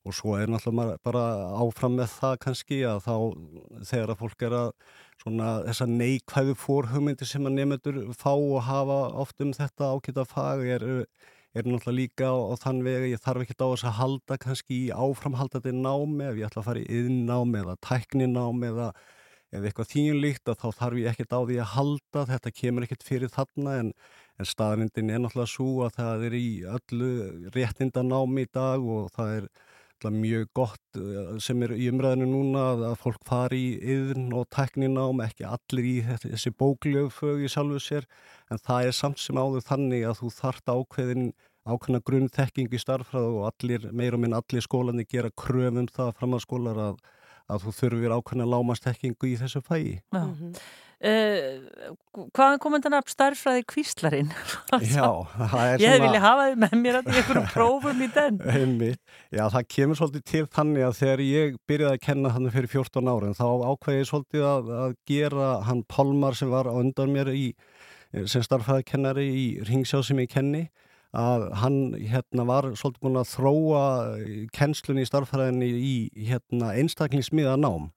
og 0.04 0.16
svo 0.16 0.36
er 0.36 0.52
náttúrulega 0.52 0.98
bara 1.06 1.24
áfram 1.64 1.96
með 2.00 2.10
það 2.18 2.34
kannski 2.46 2.80
að 2.88 3.06
þá 3.06 3.16
þegar 3.92 4.12
að 4.14 4.20
fólk 4.24 4.46
er 4.48 4.56
að 4.58 4.72
svona 5.22 5.52
þessa 5.70 5.88
neikvæðu 5.92 6.58
fórhugmyndi 6.60 7.28
sem 7.30 7.48
að 7.48 7.56
nefnendur 7.60 8.02
fá 8.20 8.34
og 8.34 8.60
hafa 8.68 9.00
oft 9.24 9.40
um 9.46 9.54
þetta 9.56 9.94
ákveða 9.96 10.28
fag 10.28 10.66
er, 10.76 10.86
er 11.56 11.64
náttúrulega 11.70 11.98
líka 12.02 12.28
á, 12.28 12.36
á 12.36 12.54
þann 12.60 12.84
vegi 12.84 13.14
ég 13.14 13.24
þarf 13.24 13.46
ekki 13.46 13.56
á 13.64 13.68
þess 13.70 13.88
að 13.88 14.00
halda 14.02 14.40
kannski 14.44 14.80
í 14.90 14.92
áframhaldandi 14.92 15.76
námi. 15.78 16.28
Ef 16.28 16.40
ég 16.42 16.50
ætla 16.50 16.64
að 16.64 16.70
fara 16.70 16.84
í 16.84 17.02
yðnámi 17.02 17.62
eða 17.64 17.80
tækninámi 17.88 18.72
eða 18.74 18.94
eða 19.54 19.70
eitthvað 19.70 19.90
þínlíkt 19.92 20.50
að 20.50 20.62
þá 20.64 20.80
þarf 20.80 21.00
ég 21.00 21.12
ekkert 21.12 21.36
á 21.38 21.40
því 21.46 21.58
að 21.62 21.74
halda, 21.76 22.24
þetta 22.32 22.52
kemur 22.58 22.86
ekkert 22.88 23.04
fyrir 23.06 23.32
þarna 23.34 23.76
en, 23.84 23.92
en 24.42 24.50
staðrindin 24.50 25.12
er 25.14 25.22
náttúrulega 25.22 25.52
svo 25.52 25.68
að 25.86 26.00
það 26.00 26.26
er 26.28 26.36
í 26.40 26.48
öllu 26.74 27.12
réttindanámi 27.54 28.48
í 28.48 28.50
dag 28.50 28.88
og 28.96 29.12
það 29.14 29.36
er 29.38 29.48
náttúrulega 30.04 30.22
mjög 30.22 30.50
gott 30.54 30.98
eh, 30.98 31.40
sem 31.40 31.62
er 31.64 31.74
í 31.76 31.88
umræðinu 31.92 32.28
núna 32.28 32.66
að 32.74 32.84
að 32.90 32.96
fólk 33.04 33.24
fari 33.26 33.62
í 33.62 33.96
yðn 33.96 34.34
og 34.34 34.48
tækninám, 34.52 35.24
ekki 35.24 35.48
allir 35.48 35.86
í 35.86 35.96
þessi 36.04 36.52
bóklöfög 36.52 37.44
í 37.44 37.50
sjálfu 37.50 37.80
sér 37.80 38.08
en 38.52 38.60
það 38.60 38.88
er 38.88 38.94
samt 38.94 39.20
sem 39.20 39.38
áður 39.38 39.66
þannig 39.66 40.06
að 40.08 40.20
þú 40.22 40.32
þart 40.38 40.74
ákveðin 40.74 41.34
ákveðna 41.64 42.04
grunnþekking 42.04 42.74
í 42.74 42.80
starffræð 42.80 43.30
og 43.40 43.46
allir, 43.48 43.92
meir 43.92 44.16
og 44.16 44.20
minn 44.20 44.36
allir 44.36 44.64
skólandi 44.64 45.06
gera 45.08 45.32
kröfum 45.32 45.88
það 45.88 46.16
framhaldsskólar 46.20 46.82
að, 46.90 46.98
að 47.48 47.68
þú 47.68 47.76
þurfir 47.80 48.16
ákveðna 48.18 48.50
lámastekkingu 48.52 49.30
í 49.32 49.38
þessu 49.40 49.64
fæi. 49.64 50.02
Já. 50.12 50.24
Uh, 51.04 51.96
hvaðan 52.32 52.60
kom 52.64 52.76
þetta 52.78 52.90
nafn 52.94 53.12
starffræði 53.12 53.64
kvíslarinn? 53.68 54.30
Já, 54.88 55.08
það 55.36 55.64
er 55.66 55.82
Ég 55.84 55.90
svona- 55.90 56.04
vilja 56.06 56.22
hafa 56.24 56.44
þið 56.48 56.62
með 56.62 56.76
mér 56.80 56.98
að 57.00 57.10
í 57.10 57.16
einhverjum 57.20 57.48
prófum 57.58 58.04
í 58.06 58.08
den. 58.16 58.38
Já, 59.36 59.44
það 59.52 59.66
kemur 59.76 60.00
svolítið 60.00 60.24
til 60.32 60.44
þannig 60.56 60.86
að 60.88 60.96
þegar 61.02 61.24
ég 61.28 61.58
byrjaði 61.68 61.98
að 61.98 62.06
kenna 62.06 62.32
hann 62.38 62.48
fyrir 62.56 62.72
14 62.72 63.12
ára 63.12 63.34
þá 63.36 63.44
ákveði 63.74 64.00
ég 64.00 64.08
svolítið 64.14 64.46
að, 64.48 64.72
að 64.86 64.96
gera 65.12 65.50
hann 65.68 65.82
Pálmar 65.92 66.40
sem 66.40 66.54
var 66.56 66.70
á 66.72 66.74
undan 66.80 67.12
mér 67.18 67.34
í, 67.36 67.50
sem 68.24 68.46
starffæðakennari 68.48 69.26
í 69.28 69.46
Ringsjá 69.68 70.00
sem 70.08 70.22
ég 70.24 70.32
kenni 70.32 70.64
að 71.14 71.50
hann 71.62 71.82
hérna 72.00 72.46
var 72.48 72.70
svolítið 72.80 73.04
búin 73.10 73.20
að 73.20 73.28
þróa 73.36 73.84
kennslunni 74.56 75.04
í 75.04 75.10
starffæðinni 75.12 75.68
í 75.76 75.94
hérna 76.32 76.72
einstaklingsmiða 76.80 77.58
nám 77.60 77.92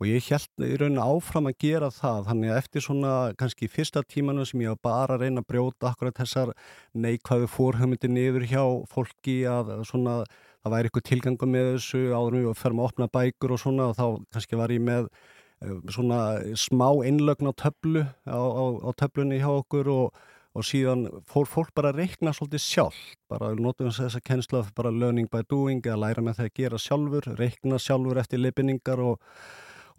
og 0.00 0.08
ég 0.08 0.28
held 0.32 0.64
í 0.64 0.76
rauninu 0.80 1.02
áfram 1.04 1.50
að 1.50 1.58
gera 1.60 1.90
það 1.92 2.28
þannig 2.30 2.50
að 2.50 2.60
eftir 2.62 2.84
svona 2.86 3.14
kannski 3.40 3.68
fyrsta 3.68 4.02
tímanu 4.08 4.46
sem 4.48 4.62
ég 4.64 4.72
var 4.72 4.80
bara 4.86 5.18
að 5.18 5.26
reyna 5.26 5.42
að 5.44 5.50
brjóta 5.52 5.90
akkurat 5.90 6.16
þessar 6.16 6.54
neikvæðu 6.96 7.50
fórhugmyndir 7.52 8.12
niður 8.14 8.46
hjá 8.48 8.62
fólki 8.88 9.42
að 9.50 9.74
svona 9.90 10.22
það 10.24 10.74
væri 10.74 10.90
eitthvað 10.90 11.06
tilgangu 11.10 11.50
með 11.52 11.68
þessu 11.74 12.02
áður 12.14 12.38
en 12.38 12.48
við 12.48 12.58
ferum 12.62 12.80
að 12.80 12.88
opna 12.88 13.12
bækur 13.12 13.54
og 13.54 13.62
svona 13.62 13.90
og 13.90 13.94
þá 14.00 14.06
kannski 14.32 14.60
var 14.60 14.72
ég 14.74 14.82
með 14.88 15.06
eh, 15.10 15.78
svona 15.92 16.18
smá 16.64 16.88
innlögn 17.08 17.52
á 17.52 17.60
töflu 17.60 18.04
á, 18.24 18.40
á, 18.40 18.64
á 18.80 18.90
töflunni 18.96 19.40
hjá 19.40 19.48
okkur 19.52 19.92
og, 19.92 20.20
og 20.56 20.66
síðan 20.66 21.06
fór 21.28 21.48
fólk 21.48 21.72
bara 21.76 21.92
að 21.92 22.06
reikna 22.06 22.32
svolítið 22.36 22.64
sjálf 22.64 23.00
bara 23.28 23.52
notum 23.52 23.88
við 23.88 24.00
þessa 24.00 24.24
kennslu 24.24 24.60
af 24.64 24.72
bara 24.76 24.92
learning 24.92 25.28
by 25.28 25.44
doing 25.48 25.84
að 25.84 26.04
læra 26.04 26.24
með 26.24 26.40
það 26.40 26.50
að 26.50 26.60
gera 26.62 26.84
sjálfur 26.88 27.34
reikna 27.40 27.80
sjálfur 27.80 28.20
eftir 28.24 28.40
leifinningar 28.40 29.04
og 29.04 29.20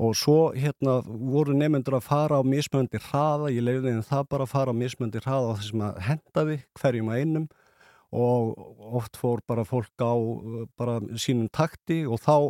Og 0.01 0.15
svo 0.17 0.37
hérna 0.57 0.99
voru 1.05 1.53
nefnendur 1.53 1.99
að 1.99 2.07
fara 2.07 2.39
á 2.41 2.43
mismöndi 2.45 2.97
hraða, 3.05 3.51
ég 3.53 3.61
leiði 3.61 3.91
þeim 3.91 4.05
það 4.07 4.23
bara 4.33 4.47
að 4.47 4.53
fara 4.55 4.73
á 4.73 4.79
mismöndi 4.81 5.21
hraða 5.21 5.51
á 5.53 5.57
þessum 5.59 5.83
að 5.85 5.99
hendaði 6.07 6.55
hverjum 6.79 7.11
að 7.11 7.21
einum. 7.21 7.45
Og 8.11 8.95
oft 8.97 9.19
fór 9.21 9.43
bara 9.47 9.63
fólk 9.67 10.01
á 10.01 10.13
uh, 10.17 10.63
bara 10.79 10.97
sínum 11.21 11.51
takti. 11.53 12.01
Og 12.09 12.17
þá, 12.23 12.49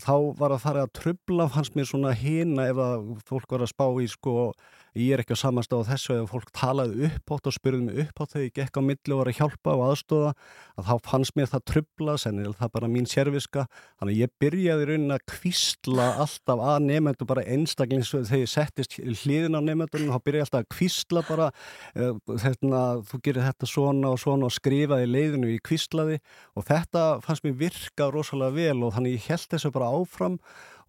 þá 0.00 0.16
var 0.40 0.56
að 0.56 0.64
fara 0.64 0.86
að 0.86 0.94
trubla 0.96 1.50
fannst 1.52 1.76
mér 1.76 1.90
svona 1.90 2.14
hina 2.16 2.66
ef 2.72 2.80
að 2.80 3.04
fólk 3.28 3.52
var 3.52 3.66
að 3.66 3.74
spá 3.74 3.86
í 4.00 4.08
sko 4.10 4.50
ég 4.98 5.14
er 5.14 5.22
ekki 5.22 5.36
á 5.36 5.42
samanstað 5.42 5.86
á 5.86 5.90
þessu 5.92 6.16
ef 6.18 6.32
fólk 6.32 6.52
talaði 6.56 7.08
upp 7.08 7.34
átt 7.36 7.50
og 7.50 7.56
spurði 7.56 7.82
mig 7.86 8.00
upp 8.04 8.22
á 8.22 8.24
þau, 8.28 8.40
ég 8.42 8.54
gekk 8.56 8.78
á 8.78 8.82
milli 8.84 9.14
og 9.14 9.22
var 9.22 9.30
að 9.32 9.38
hjálpa 9.40 9.76
og 9.76 9.84
aðstóða 9.88 10.32
að 10.78 10.88
þá 10.90 11.08
fannst 11.10 11.36
mér 11.38 11.50
það 11.52 11.64
trubla, 11.72 12.16
sennilega 12.20 12.60
það 12.60 12.72
bara 12.76 12.90
mín 12.92 13.08
sérviska, 13.08 13.66
þannig 14.00 14.20
ég 14.22 14.34
byrjaði 14.42 14.88
raunin 14.90 15.16
að 15.16 15.24
kvísla 15.32 16.08
alltaf 16.24 16.64
að 16.72 16.78
nefnendur 16.88 17.30
bara 17.32 17.46
einstaklings 17.46 18.12
þegar 18.12 18.42
ég 18.42 18.52
settist 18.52 18.98
hliðin 19.00 19.58
á 19.58 19.60
nefnendurinn, 19.62 20.12
þá 20.12 20.26
byrjaði 20.26 20.46
alltaf 20.46 20.62
að 20.62 20.70
kvísla 20.76 21.24
bara, 21.28 21.50
þetta, 21.96 22.82
þú 23.08 23.22
gerir 23.24 23.46
þetta 23.46 23.68
svona 23.68 24.12
og 24.12 24.20
svona 24.20 24.48
og 24.48 24.54
skrifaði 24.54 25.08
leiðinu 25.10 25.50
í 25.52 25.58
kvíslaði. 25.64 26.20
Og 26.56 26.66
þetta 26.68 27.04
fannst 27.24 27.46
mér 27.46 27.58
virka 27.60 28.08
rosalega 28.12 28.56
vel 28.56 28.86
og 28.86 28.94
þannig 28.96 29.18
ég 29.18 29.28
held 29.30 29.48
þessu 29.54 29.72
bara 29.74 29.90
áfram. 29.92 30.38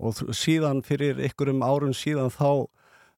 Og 0.04 0.24
síðan 0.36 0.84
fyrir 0.86 1.22
einhverjum 1.22 1.64
árum 1.66 1.94
síðan 1.98 2.34
þá 2.34 2.68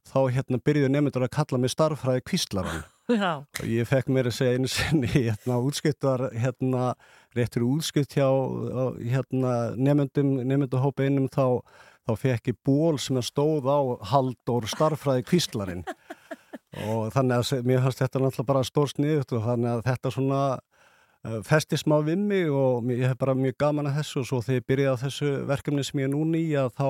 þá 0.10 0.20
hérna 0.36 0.60
byrjuði 0.62 0.92
nefndur 0.94 1.26
að 1.26 1.34
kalla 1.38 1.60
mig 1.62 1.74
starffræði 1.74 2.24
kvíslaran 2.30 2.84
Já. 3.22 3.46
og 3.46 3.66
ég 3.70 3.90
fekk 3.90 4.12
mér 4.14 4.30
að 4.30 4.38
segja 4.40 4.60
einu 4.60 4.70
sinni 4.72 5.10
hérna 5.14 5.60
útskiptar 5.62 6.28
hérna 6.34 6.94
réttur 7.38 7.68
útskipt 7.68 8.16
hjá 8.18 8.28
hérna 9.02 9.74
nefndum, 9.78 10.40
nefnduhópa 10.42 11.06
einum 11.06 11.28
þá, 11.30 11.62
þá 12.08 12.14
fekk 12.22 12.54
ég 12.54 12.62
ból 12.66 13.00
sem 13.02 13.20
stóð 13.26 13.70
á 13.70 13.80
haldur 14.14 14.70
starffræði 14.72 15.28
kvíslarin 15.30 15.86
og 16.90 17.12
þannig 17.16 17.42
að 17.42 17.68
mér 17.68 17.84
fannst 17.86 18.02
þetta 18.04 18.24
náttúrulega 18.24 18.50
bara 18.54 18.66
stór 18.68 18.92
sniðut 18.92 19.36
og 19.38 19.46
þannig 19.46 19.74
að 19.74 19.86
þetta 19.90 20.16
svona 20.16 20.42
festi 21.46 21.78
smá 21.80 21.98
við 22.06 22.22
mig 22.22 22.50
og 22.52 22.90
ég 22.92 23.10
hef 23.10 23.18
bara 23.22 23.36
mjög 23.38 23.58
gaman 23.62 23.90
að 23.90 24.00
þessu 24.00 24.22
og 24.22 24.28
svo 24.30 24.40
þegar 24.46 24.60
ég 24.60 24.68
byrjaði 24.70 24.94
á 24.94 25.04
þessu 25.04 25.32
verkefni 25.50 25.86
sem 25.88 26.02
ég 26.02 26.10
er 26.10 26.14
núni 26.14 26.42
í 26.46 26.54
að 26.60 26.70
þá, 26.78 26.90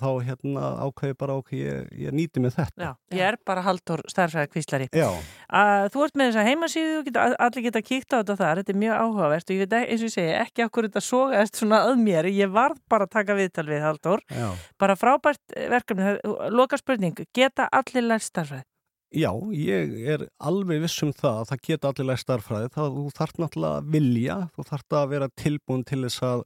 þá 0.00 0.08
hérna 0.28 0.70
ákveði 0.86 1.18
bara 1.22 1.36
okkur 1.40 1.58
ég, 1.58 1.92
ég 2.04 2.16
nýti 2.16 2.42
mig 2.42 2.54
þetta. 2.56 2.88
Já, 2.88 2.92
ég 3.18 3.28
er 3.32 3.38
bara 3.48 3.64
haldur 3.66 4.02
starfræði 4.10 4.52
kvíslari. 4.52 4.88
Já. 4.94 5.08
Uh, 5.52 5.86
þú 5.92 6.06
ert 6.06 6.18
með 6.18 6.30
þessa 6.30 6.46
heimasíðu, 6.48 6.96
þú 6.96 7.04
geta, 7.08 7.28
allir 7.46 7.66
geta 7.68 7.84
kíkt 7.84 8.14
á 8.14 8.16
þetta 8.20 8.38
þar, 8.40 8.62
þetta 8.62 8.74
er 8.74 8.80
mjög 8.82 9.02
áhugavert 9.02 9.52
og 9.52 9.56
ég 9.56 9.62
veit 9.64 9.78
eins 9.82 10.02
og 10.02 10.08
ég 10.08 10.16
segi, 10.16 10.34
ekki 10.40 10.66
okkur 10.66 10.88
þetta 10.88 11.04
sogaðist 11.06 11.62
svona 11.62 11.84
að 11.88 12.02
mér, 12.02 12.30
ég 12.32 12.52
varð 12.52 12.82
bara 12.92 13.08
að 13.08 13.14
taka 13.18 13.38
viðtal 13.38 13.68
við 13.68 13.86
haldur, 13.86 14.26
Já. 14.32 14.48
bara 14.80 14.98
frábært 14.98 15.56
eh, 15.56 15.68
verkefni, 15.72 16.18
loka 16.54 16.78
spurning, 16.80 17.24
geta 17.34 17.68
allir 17.72 18.06
lært 18.06 18.28
starfræði? 18.28 18.66
Já, 19.12 19.28
ég 19.52 19.90
er 20.08 20.22
alveg 20.40 20.86
viss 20.86 21.02
um 21.04 21.10
það 21.12 21.42
að 21.42 21.48
það 21.50 21.64
geta 21.66 21.88
allir 21.90 22.20
starffræði. 22.20 22.68
Það, 22.72 22.94
þú 22.96 23.10
þarf 23.18 23.40
náttúrulega 23.42 23.80
að 23.80 23.90
vilja, 23.92 24.36
þú 24.54 24.64
þarf 24.70 24.96
að 24.96 25.10
vera 25.10 25.28
tilbúin 25.42 25.82
til 25.84 25.98
þess 26.06 26.22
að 26.24 26.44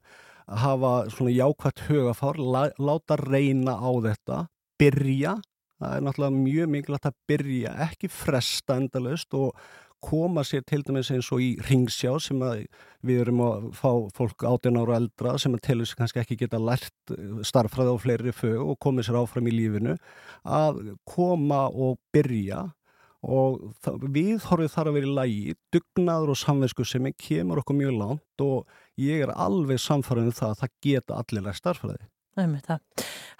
hafa 0.63 0.91
svona 1.15 1.35
jákvæmt 1.35 1.83
hugafár, 1.87 2.39
lá, 2.39 2.61
láta 2.75 3.17
reyna 3.21 3.77
á 3.79 3.91
þetta, 4.03 4.39
byrja, 4.79 5.33
það 5.79 5.95
er 5.95 6.05
náttúrulega 6.07 6.41
mjög 6.43 6.69
mikilvægt 6.75 7.09
að 7.09 7.17
byrja, 7.31 7.73
ekki 7.87 8.11
fresta 8.11 8.77
endalaust 8.81 9.39
og 9.39 9.67
koma 10.07 10.43
sér 10.47 10.63
til 10.67 10.83
dæmis 10.87 11.11
eins 11.13 11.29
og 11.35 11.43
í 11.43 11.49
ringsjá 11.67 12.13
sem 12.23 12.39
við 13.05 13.21
erum 13.25 13.43
að 13.45 13.67
fá 13.77 13.91
fólk 14.15 14.47
18 14.47 14.79
ára 14.79 14.97
eldra 15.01 15.35
sem 15.41 15.55
að 15.57 15.65
telur 15.67 15.89
sig 15.89 15.99
kannski 15.99 16.23
ekki 16.23 16.39
geta 16.43 16.61
lært 16.61 17.13
starffræði 17.47 17.93
á 17.93 17.97
fleiri 18.01 18.35
fög 18.35 18.63
og 18.63 18.79
komið 18.83 19.09
sér 19.09 19.19
áfram 19.21 19.51
í 19.51 19.55
lífinu 19.55 19.97
að 20.43 20.81
koma 21.07 21.67
og 21.69 21.99
byrja 22.15 22.65
og 23.27 23.63
við 24.13 24.43
horfið 24.45 24.73
þar 24.73 24.89
að 24.89 24.97
vera 24.97 25.07
í 25.07 25.15
lægi 25.19 25.55
dugnaður 25.73 26.33
og 26.33 26.39
samvesku 26.39 26.85
sem 26.85 27.09
kemur 27.17 27.63
okkur 27.63 27.79
mjög 27.79 27.97
langt 27.97 28.43
og 28.45 28.67
ég 29.01 29.25
er 29.25 29.33
alveg 29.33 29.81
samfærið 29.81 30.29
um 30.29 30.37
það 30.37 30.53
að 30.53 30.61
það 30.61 30.77
geta 30.85 31.17
allir 31.17 31.47
það. 32.67 32.83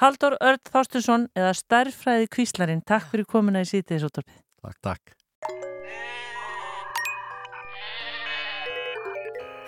Haldur 0.02 0.38
Örd 0.42 0.64
Þorstinsson 0.74 1.30
eða 1.38 1.54
starffræði 1.58 2.32
kvíslarinn, 2.34 2.82
takk 2.82 3.12
fyrir 3.12 3.30
komuna 3.30 3.62
í 3.62 3.70
sítið 3.70 4.00
þessu 4.00 4.12
útvarpið. 4.12 4.42
Takk, 4.66 4.82
takk. 4.82 5.17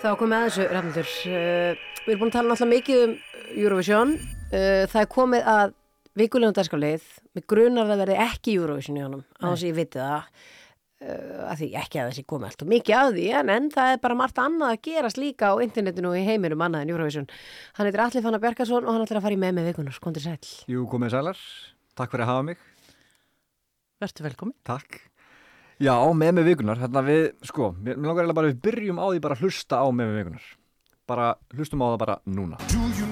Þá 0.00 0.14
komum 0.16 0.32
við 0.32 0.38
að 0.38 0.46
þessu, 0.46 0.66
Rafnildur. 0.70 1.10
Uh, 1.28 1.88
við 2.06 2.14
erum 2.14 2.22
búin 2.22 2.30
að 2.30 2.36
tala 2.38 2.54
náttúrulega 2.54 2.76
mikið 2.76 3.02
um 3.04 3.12
Eurovision 3.50 4.14
uh, 4.16 4.86
það 4.88 5.02
er 5.02 5.10
komið 5.12 5.50
að 5.52 5.74
vikulegum 6.20 6.56
dagskrálið 6.56 7.10
með 7.36 7.44
grunar 7.52 7.92
að 7.92 8.00
verði 8.04 8.16
ekki 8.24 8.56
Eurovision 8.56 8.96
í 8.98 9.04
honum 9.04 9.26
á 9.38 9.44
þess 9.50 9.60
að 9.60 9.68
ég 9.68 9.76
viti 9.76 10.00
það 10.00 10.16
uh, 10.16 11.42
að 11.50 11.60
því 11.60 11.68
ekki 11.82 12.00
að 12.00 12.08
þessi 12.10 12.24
komið 12.32 12.48
allt 12.48 12.64
og 12.64 12.72
mikið 12.72 12.96
að 13.00 13.12
því 13.18 13.26
en, 13.40 13.52
en 13.56 13.68
það 13.76 13.92
er 13.92 14.00
bara 14.06 14.18
margt 14.22 14.40
annað 14.42 14.74
að 14.74 14.82
gerast 14.88 15.20
líka 15.20 15.52
á 15.52 15.54
internetinu 15.66 16.12
og 16.12 16.18
í 16.18 16.24
heiminum 16.26 16.64
annað 16.66 16.86
en 16.86 16.94
Eurovision 16.94 17.28
hann 17.76 17.90
heitir 17.90 18.04
Alli 18.06 18.24
Fannar 18.24 18.44
Bjarkarsson 18.46 18.88
og 18.88 18.96
hann 18.96 19.04
ætlar 19.04 19.20
að 19.20 19.28
fara 19.28 19.36
í 19.36 19.42
með 19.44 19.54
með 19.58 19.70
vikunar 19.70 20.00
skondir 20.00 20.24
sæl 20.24 20.40
Jú, 20.70 20.88
komið 20.90 21.14
sælar. 21.18 21.44
Takk 21.98 22.14
fyrir 22.14 22.24
að 22.24 22.32
hafa 22.32 22.48
mig. 22.48 22.66
Vertu 24.00 24.24
velkomin. 24.24 24.56
Takk. 24.64 25.09
Já, 25.80 25.94
með 26.12 26.34
með 26.36 26.50
vikunar. 26.50 26.80
Hérna 26.82 27.00
við, 27.06 27.22
sko, 27.48 27.70
mér 27.80 27.96
langar 27.96 28.26
eiginlega 28.26 28.36
bara 28.36 28.50
við 28.50 28.58
byrjum 28.66 29.00
á 29.00 29.06
því 29.08 29.22
bara 29.24 29.38
að 29.38 29.46
hlusta 29.46 29.80
á 29.80 29.86
með 29.88 30.10
með 30.10 30.18
vikunar. 30.20 30.50
Bara, 31.08 31.30
hlustum 31.56 31.80
á 31.80 31.86
það 31.88 32.02
bara 32.04 32.20
núna. 32.28 33.09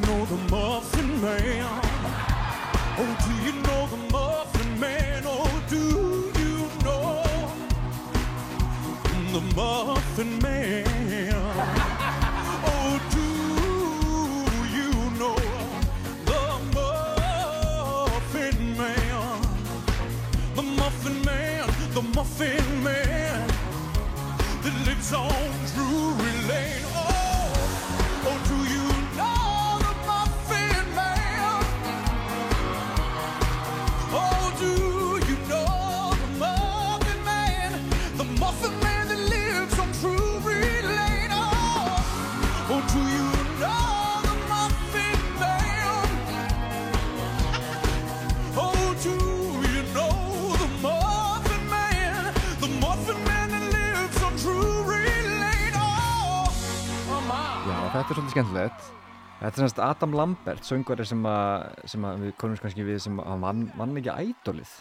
Þetta 57.98 58.14
er 58.14 58.18
svolítið 58.18 58.36
skemmtilegt. 58.36 58.94
Þetta 59.38 59.54
er 59.54 59.62
semst 59.62 59.78
Adam 59.78 60.14
Lambert, 60.18 60.64
söngvari 60.66 61.04
sem, 61.06 61.20
að, 61.30 61.66
sem 61.86 62.06
að 62.08 62.22
við 62.24 62.32
konumst 62.40 62.62
kannski 62.64 62.82
við 62.82 62.96
sem 63.04 63.20
að 63.22 63.28
hann 63.30 63.44
vann, 63.44 63.60
vann 63.78 64.00
ekki 64.00 64.10
ædolið. 64.10 64.72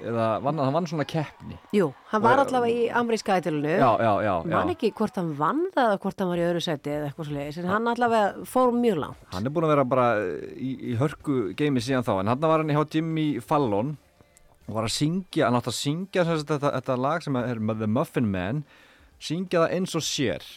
Eða 0.00 0.28
vann, 0.44 0.62
hann 0.64 0.72
vann 0.72 0.88
svona 0.88 1.04
keppni. 1.08 1.58
Jú, 1.76 1.90
hann 2.10 2.24
var 2.24 2.40
allavega 2.40 2.72
í 2.72 2.86
amríska 2.96 3.36
ætilinu 3.36 3.74
Já, 3.76 3.90
já, 4.00 4.12
já. 4.24 4.32
Man 4.48 4.72
já. 4.72 4.74
ekki 4.74 4.90
hvort 4.96 5.20
hann 5.20 5.34
vann 5.36 5.60
það 5.74 5.90
eða 5.90 6.00
hvort 6.06 6.24
hann 6.24 6.32
var 6.32 6.40
í 6.40 6.46
öðru 6.46 6.64
seti 6.64 6.94
eða 6.94 7.10
eitthvað 7.10 7.28
svolítið 7.28 7.60
en 7.62 7.70
hann 7.74 7.92
allavega 7.92 8.48
fór 8.50 8.72
mjög 8.76 8.98
langt 9.04 9.28
Hann 9.36 9.46
er 9.46 9.54
búinn 9.54 9.68
að 9.68 9.72
vera 9.74 9.86
bara 9.92 10.08
í, 10.56 10.72
í 10.90 10.96
hörku 11.00 11.38
geimi 11.60 11.84
síðan 11.84 12.08
þá, 12.08 12.12
en 12.18 12.32
hann 12.32 12.44
var 12.48 12.64
hann 12.64 12.74
hjá 12.74 12.82
Jimmy 12.96 13.28
Fallon 13.44 13.94
og 14.66 14.74
var 14.74 14.88
að 14.88 14.96
syngja, 14.96 15.46
hann 15.46 15.60
átti 15.60 15.70
að 15.70 15.78
syngja 15.78 16.26
sem 16.26 16.40
sagt, 16.40 16.54
þetta, 16.56 16.72
þetta 16.80 17.00
lag 17.04 17.24
sem 17.24 17.40
er 17.44 17.62
The 17.70 17.90
Muffin 17.90 18.32
Man, 18.32 18.64
syngja 19.22 19.62
það 19.62 19.76
eins 19.76 19.94
og 19.96 20.04
sér 20.08 20.48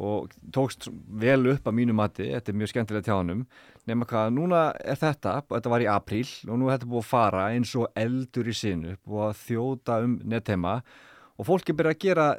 og 0.00 0.32
tókst 0.54 0.88
vel 1.20 1.42
upp 1.52 1.66
að 1.68 1.76
mínu 1.76 1.94
mati, 1.96 2.30
þetta 2.32 2.52
er 2.52 2.58
mjög 2.60 2.72
skemmtilegt 2.72 3.10
hjá 3.10 3.16
hannum, 3.18 3.42
nema 3.88 4.06
hvað, 4.08 4.30
núna 4.36 4.62
er 4.80 4.98
þetta, 5.00 5.34
og 5.44 5.56
þetta 5.56 5.72
var 5.74 5.84
í 5.84 5.88
apríl 5.92 6.28
og 6.48 6.60
nú 6.60 6.68
er 6.68 6.78
þetta 6.78 6.90
búið 6.92 7.04
að 7.04 7.10
fara 7.10 7.48
eins 7.52 7.74
og 7.76 7.90
eldur 8.00 8.48
í 8.48 8.56
sinu, 8.56 8.96
búið 9.04 9.26
að 9.26 9.42
þjóta 9.44 9.98
um 10.06 10.16
nettheima 10.32 10.78
og 11.36 11.48
fólk 11.48 11.68
er 11.72 11.78
byrjað 11.78 11.96
að 11.96 12.06
gera 12.06 12.30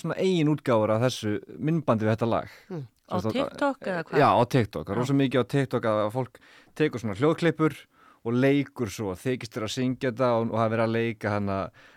svona 0.00 0.16
eigin 0.22 0.50
útgáfur 0.52 0.94
af 0.94 1.04
þessu 1.04 1.36
myndbandi 1.58 2.06
við 2.06 2.14
þetta 2.14 2.30
lag. 2.30 2.58
Mm. 2.70 2.88
Á 3.10 3.16
TikTok 3.26 3.88
eða 3.90 4.02
hvað? 4.06 4.20
Já, 4.22 4.28
á 4.30 4.42
TikTok, 4.54 4.90
rosa 4.94 5.16
mikið 5.18 5.42
á 5.42 5.50
TikTok 5.50 5.88
að 5.90 6.02
fólk 6.14 6.36
tekur 6.78 7.02
svona 7.02 7.16
hljóðklippur 7.18 7.74
og 8.20 8.36
leikur 8.36 8.92
svo, 8.92 9.16
þykist 9.18 9.56
þér 9.56 9.66
að 9.66 9.74
syngja 9.74 10.12
þetta 10.12 10.28
og, 10.36 10.52
og 10.52 10.60
það 10.60 10.66
er 10.66 10.74
verið 10.76 10.84
að 10.84 10.94
leika 10.94 11.32
hann 11.34 11.50
að 11.50 11.88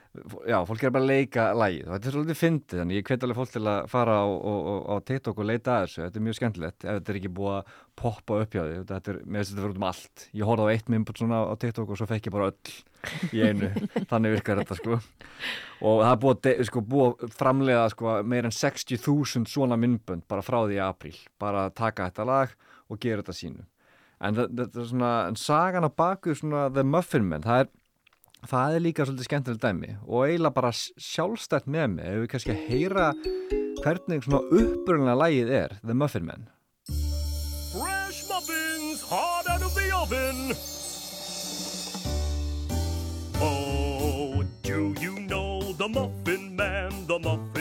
já, 0.45 0.59
fólk 0.69 0.83
er 0.85 0.91
bara 0.93 1.03
að 1.07 1.09
leika 1.09 1.43
lagið. 1.57 1.85
Og 1.87 1.93
þetta 1.95 2.09
er 2.09 2.15
svolítið 2.15 2.37
fyndið, 2.39 2.79
þannig 2.81 2.97
ég 2.99 3.07
hvet 3.09 3.23
alveg 3.25 3.39
fólk 3.39 3.51
til 3.53 3.61
að 3.71 3.87
fara 3.89 4.17
á, 4.21 4.25
á, 4.29 4.53
á, 4.93 4.95
TikTok 5.09 5.41
og 5.41 5.47
leita 5.49 5.73
að 5.73 5.85
þessu, 5.87 6.01
þetta 6.03 6.19
er 6.19 6.25
mjög 6.27 6.37
skemmtilegt 6.39 6.85
ef 6.85 6.97
þetta 6.99 7.13
er 7.13 7.19
ekki 7.19 7.31
búið 7.39 7.55
að 7.57 7.73
poppa 8.03 8.37
upp 8.43 8.53
hjá 8.57 8.61
því. 8.67 8.77
Þetta 8.93 9.13
er, 9.13 9.19
mér 9.25 9.41
finnst 9.41 9.53
þetta 9.53 9.63
fyrir 9.63 9.73
út 9.73 9.81
um 9.81 9.87
allt. 9.89 10.25
Ég 10.37 10.49
horfði 10.51 10.67
á 10.69 10.73
eitt 10.75 10.91
minnbútt 10.93 11.21
svona 11.23 11.41
á 11.49 11.53
TikTok 11.63 11.93
og 11.93 11.99
svo 12.01 12.09
fekk 12.13 12.29
ég 12.29 12.35
bara 12.37 12.51
öll 12.53 12.77
í 13.33 13.43
einu, 13.49 13.71
þannig 14.11 14.35
virkar 14.37 14.61
þetta 14.63 14.79
sko. 14.79 14.99
Og 15.83 15.99
það 16.05 16.13
er 16.13 16.21
búið, 16.23 16.41
de- 16.47 16.69
sko, 16.69 16.85
búið 16.93 17.35
framlega 17.35 17.85
sko, 17.91 18.17
meir 18.23 18.47
en 18.47 18.55
60.000 18.55 19.49
svona 19.49 19.77
minnbönd 19.81 20.27
bara 20.29 20.45
frá 20.45 20.61
því 20.67 20.81
apríl. 20.85 21.17
Bara 21.41 21.67
taka 21.73 22.11
þetta 22.11 22.27
lag 22.29 22.53
og 22.89 23.01
gera 23.01 23.23
þetta 23.25 23.35
sínu. 23.41 23.65
En 24.23 24.37
þetta 24.37 24.69
er 24.79 24.85
svona, 24.87 25.13
en 25.27 25.35
sagan 25.35 25.83
á 25.83 25.91
baku 25.91 26.31
svona 26.37 26.69
The 26.71 26.85
Muffin 26.87 27.25
Man, 27.27 27.43
það 27.43 27.65
er 27.65 27.71
það 28.49 28.75
er 28.75 28.83
líka 28.83 29.05
svolítið 29.07 29.27
skemmtilegt 29.29 29.63
dæmi 29.63 29.91
og 30.03 30.25
eiginlega 30.27 30.57
bara 30.57 30.71
sjálfstætt 30.73 31.69
með 31.71 31.87
mig 31.95 32.09
ef 32.09 32.19
við 32.21 32.29
kannski 32.33 32.53
að 32.53 32.65
heyra 32.69 33.07
hvernig 33.83 34.25
svona 34.25 34.43
upprunlega 34.59 35.19
lagið 35.19 35.53
er 35.63 35.77
The 35.83 35.95
Muffin 35.97 36.27
Man 36.27 36.47
Fresh 37.73 38.27
muffins 38.29 39.01
hot 39.07 39.49
out 39.49 39.63
of 39.63 39.73
the 39.75 39.87
oven. 39.95 40.53
Oh, 43.41 44.43
do 44.61 44.93
you 44.99 45.19
know 45.19 45.73
the 45.73 45.87
Muffin 45.89 46.55
Man, 46.55 46.91
the 47.07 47.19
Muffin 47.19 47.41
Man, 47.41 47.52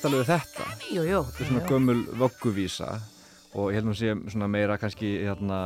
kannast 0.00 0.08
alveg 0.08 0.28
þetta. 0.28 0.66
Jú, 0.94 1.02
jú. 1.04 1.18
Þetta 1.28 1.42
er 1.42 1.48
svona 1.50 1.68
gömul 1.68 2.02
vögguvísa 2.16 2.88
og 3.58 3.70
ég 3.70 3.76
held 3.76 3.88
nú 3.88 3.94
sé 3.98 4.14
svona 4.32 4.46
meira 4.48 4.78
kannski 4.80 5.08
hérna, 5.26 5.58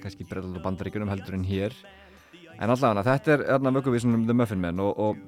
kannski 0.00 0.24
breytald 0.24 0.56
og 0.56 0.64
bandaríkunum 0.64 1.10
heldur 1.12 1.36
en 1.36 1.44
hér. 1.44 1.74
En 2.58 2.72
allavega 2.72 3.04
þetta 3.04 3.34
er 3.34 3.44
hérna 3.50 3.72
vögguvísan 3.76 4.14
um 4.16 4.24
The 4.26 4.36
Muffin 4.36 4.62
Man 4.62 4.80
og, 4.80 4.96
og, 4.96 5.18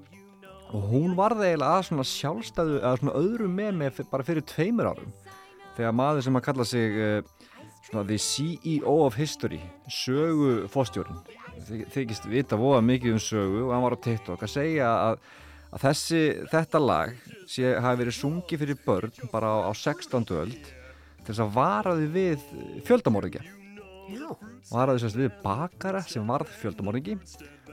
og 0.72 0.86
hún 0.92 1.16
varði 1.18 1.50
eiginlega 1.50 1.82
að 1.82 1.88
svona 1.90 2.06
sjálfstæðu 2.08 2.78
eða 2.80 2.94
svona 3.02 3.18
öðru 3.20 3.50
með 3.58 3.76
mig 3.82 4.00
bara 4.10 4.26
fyrir 4.26 4.46
tveimur 4.48 4.92
árum. 4.94 5.12
Þegar 5.76 5.94
maður 6.00 6.24
sem 6.24 6.40
að 6.40 6.46
kalla 6.48 6.68
sig 6.70 6.96
uh, 6.96 7.50
svona 7.90 8.06
the 8.08 8.18
CEO 8.18 8.96
of 9.04 9.20
history 9.20 9.60
sögu 9.90 10.64
fórstjórin 10.72 11.20
þykist 11.92 12.24
vita 12.30 12.56
voða 12.56 12.80
mikið 12.88 13.18
um 13.18 13.20
sögu 13.20 13.66
og 13.66 13.74
hann 13.74 13.84
var 13.84 13.98
á 14.00 14.04
TikTok 14.06 14.46
að 14.46 14.54
segja 14.54 14.88
að, 15.10 15.20
að 15.70 15.84
þessi, 15.86 16.20
þetta 16.50 16.82
lag 16.82 17.14
sé, 17.50 17.70
hafi 17.78 18.02
verið 18.02 18.16
sungið 18.18 18.62
fyrir 18.64 18.82
börn 18.86 19.30
bara 19.32 19.54
á, 19.54 19.56
á 19.70 19.72
16. 19.74 20.26
öld 20.40 20.58
til 21.20 21.30
þess 21.30 21.44
að 21.44 21.54
varaði 21.56 22.10
við 22.14 22.44
fjöldamorðingja 22.88 23.44
Já. 24.10 24.28
varaði 24.72 25.04
sérst 25.04 25.20
við 25.20 25.32
bakara 25.44 26.02
sem 26.06 26.26
varð 26.26 26.50
fjöldamorðingi 26.62 27.18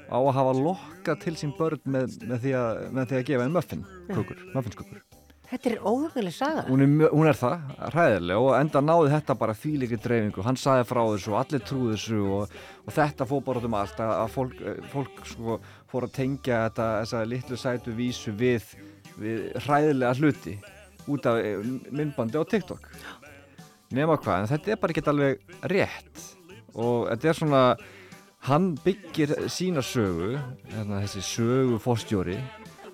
á 0.08 0.18
að 0.18 0.34
hafa 0.38 0.56
lokkað 0.56 1.22
til 1.26 1.36
sín 1.40 1.54
börn 1.58 1.82
með, 1.84 2.20
með, 2.24 2.40
því, 2.46 2.56
að, 2.62 2.82
með 2.94 3.10
því 3.10 3.20
að 3.20 3.28
gefa 3.32 3.48
einn 3.48 3.58
muffin 3.58 3.86
kukur, 4.14 4.48
muffinskukur 4.54 5.04
Þetta 5.48 5.70
er 5.70 5.78
óhuguleg 5.80 6.34
saga 6.36 6.66
hún 6.68 6.84
er, 6.84 6.90
hún 7.08 7.30
er 7.30 7.38
það, 7.40 7.70
hræðileg 7.94 8.42
og 8.44 8.50
enda 8.58 8.82
náði 8.84 9.12
þetta 9.14 9.36
bara 9.40 9.56
þvílíkri 9.56 10.00
dreifingu 10.04 10.44
hann 10.44 10.60
sagði 10.60 10.88
frá 10.90 11.00
þessu 11.06 11.32
og 11.32 11.38
allir 11.40 11.64
trúðu 11.64 11.94
þessu 11.94 12.20
og, 12.36 12.58
og 12.84 12.96
þetta 12.98 13.28
fór 13.30 13.46
bara 13.48 13.64
um 13.70 13.78
allt 13.80 14.02
að, 14.04 14.12
að 14.18 14.34
fólk, 14.34 14.58
eh, 14.60 14.82
fólk 14.92 15.22
sko, 15.32 15.60
fór 15.92 16.08
að 16.08 16.16
tengja 16.18 16.64
þetta, 16.68 16.88
þessa 17.02 17.24
litlu 17.32 17.60
sætu 17.60 17.94
vísu 17.98 18.34
við, 18.38 18.74
við 19.18 19.46
hræðilega 19.66 20.18
hluti 20.20 20.58
út 21.08 21.30
af 21.30 21.40
eh, 21.40 21.62
myndbandi 21.92 22.40
á 22.40 22.44
TikTok. 22.44 22.90
Nema 23.96 24.18
hvað, 24.20 24.44
en 24.44 24.52
þetta 24.52 24.74
er 24.74 24.82
bara 24.82 24.96
ekki 24.96 25.06
alveg 25.08 25.54
rétt. 25.72 26.26
Og 26.76 27.08
þetta 27.12 27.30
er 27.30 27.38
svona 27.40 27.62
hann 28.48 28.74
byggir 28.84 29.34
sína 29.52 29.84
sögu 29.84 30.36
hérna, 30.72 31.02
þessi 31.06 31.24
sögu 31.26 31.80
fórstjóri 31.82 32.38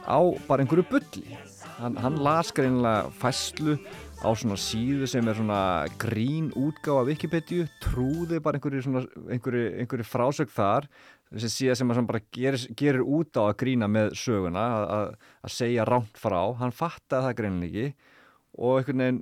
á 0.05 0.19
bara 0.47 0.63
einhverju 0.63 0.85
bulli. 0.91 1.37
Hann, 1.79 1.97
hann 1.97 2.19
las 2.21 2.53
greinlega 2.53 3.09
fæslu 3.17 3.79
á 4.23 4.29
svona 4.37 4.55
síðu 4.59 5.07
sem 5.09 5.27
er 5.27 5.35
svona 5.35 5.61
grín 5.99 6.51
útgáfa 6.55 7.07
Wikipedia 7.09 7.67
trúði 7.83 8.39
bara 8.43 8.59
einhverju, 8.59 9.03
einhverju, 9.27 9.65
einhverju 9.81 10.07
frásög 10.07 10.53
þar 10.53 10.87
þessi 11.33 11.51
síða 11.51 11.75
sem 11.79 11.93
hann 11.93 12.09
bara 12.09 12.23
gerir, 12.35 12.63
gerir 12.79 13.03
út 13.03 13.37
á 13.39 13.43
að 13.47 13.57
grína 13.63 13.89
með 13.91 14.13
söguna 14.19 14.63
að, 14.77 15.13
að, 15.43 15.53
segja 15.53 15.85
rámt 15.89 16.19
frá 16.19 16.39
hann 16.59 16.75
fattaði 16.75 17.27
það 17.27 17.37
greinlega 17.39 17.85
ekki 17.85 18.11
og 18.53 18.79
einhvern 18.79 19.01
veginn 19.01 19.21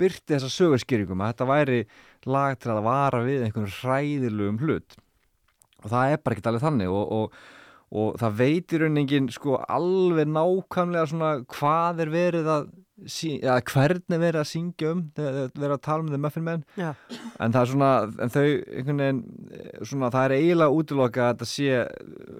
byrti 0.00 0.34
þessa 0.34 0.50
sögurskýringum 0.50 1.20
að 1.22 1.32
þetta 1.32 1.50
væri 1.50 1.82
lag 2.26 2.56
til 2.58 2.72
að 2.72 2.86
vara 2.88 3.20
við 3.26 3.44
einhvern 3.46 3.70
hræðilegum 3.70 4.58
hlut. 4.64 4.96
Og 5.84 5.92
það 5.92 6.14
er 6.14 6.24
bara 6.24 6.34
ekki 6.34 6.50
alveg 6.50 6.64
þannig 6.64 6.90
og, 6.90 7.12
og, 7.14 7.36
og 8.02 8.18
það 8.18 8.40
veitir 8.40 8.82
rauningin 8.82 9.30
sko 9.30 9.60
alveg 9.62 10.32
nákvæmlega 10.32 11.12
svona 11.12 11.30
hvað 11.54 12.02
er 12.02 12.12
verið 12.16 12.50
að 12.56 12.66
sí- 13.04 13.40
eða 13.42 13.60
hvernig 13.68 14.16
er 14.16 14.22
verið 14.22 14.40
að 14.40 14.48
syngja 14.50 14.90
um 14.94 15.02
verið 15.16 15.74
að 15.76 15.82
tala 15.84 16.02
um 16.04 16.08
The 16.08 16.18
Muffin 16.18 16.44
Man. 16.46 16.64
Já. 16.78 16.94
en 17.40 17.52
það 17.52 17.60
er 17.60 17.70
svona 17.72 17.90
þau 18.32 18.46
veginn 18.88 19.20
svona 19.84 20.10
það 20.14 20.24
er 20.24 20.36
eiginlega 20.38 20.78
útiloka 20.80 21.26
að 21.26 21.34
þetta 21.34 21.48
sé 21.50 21.68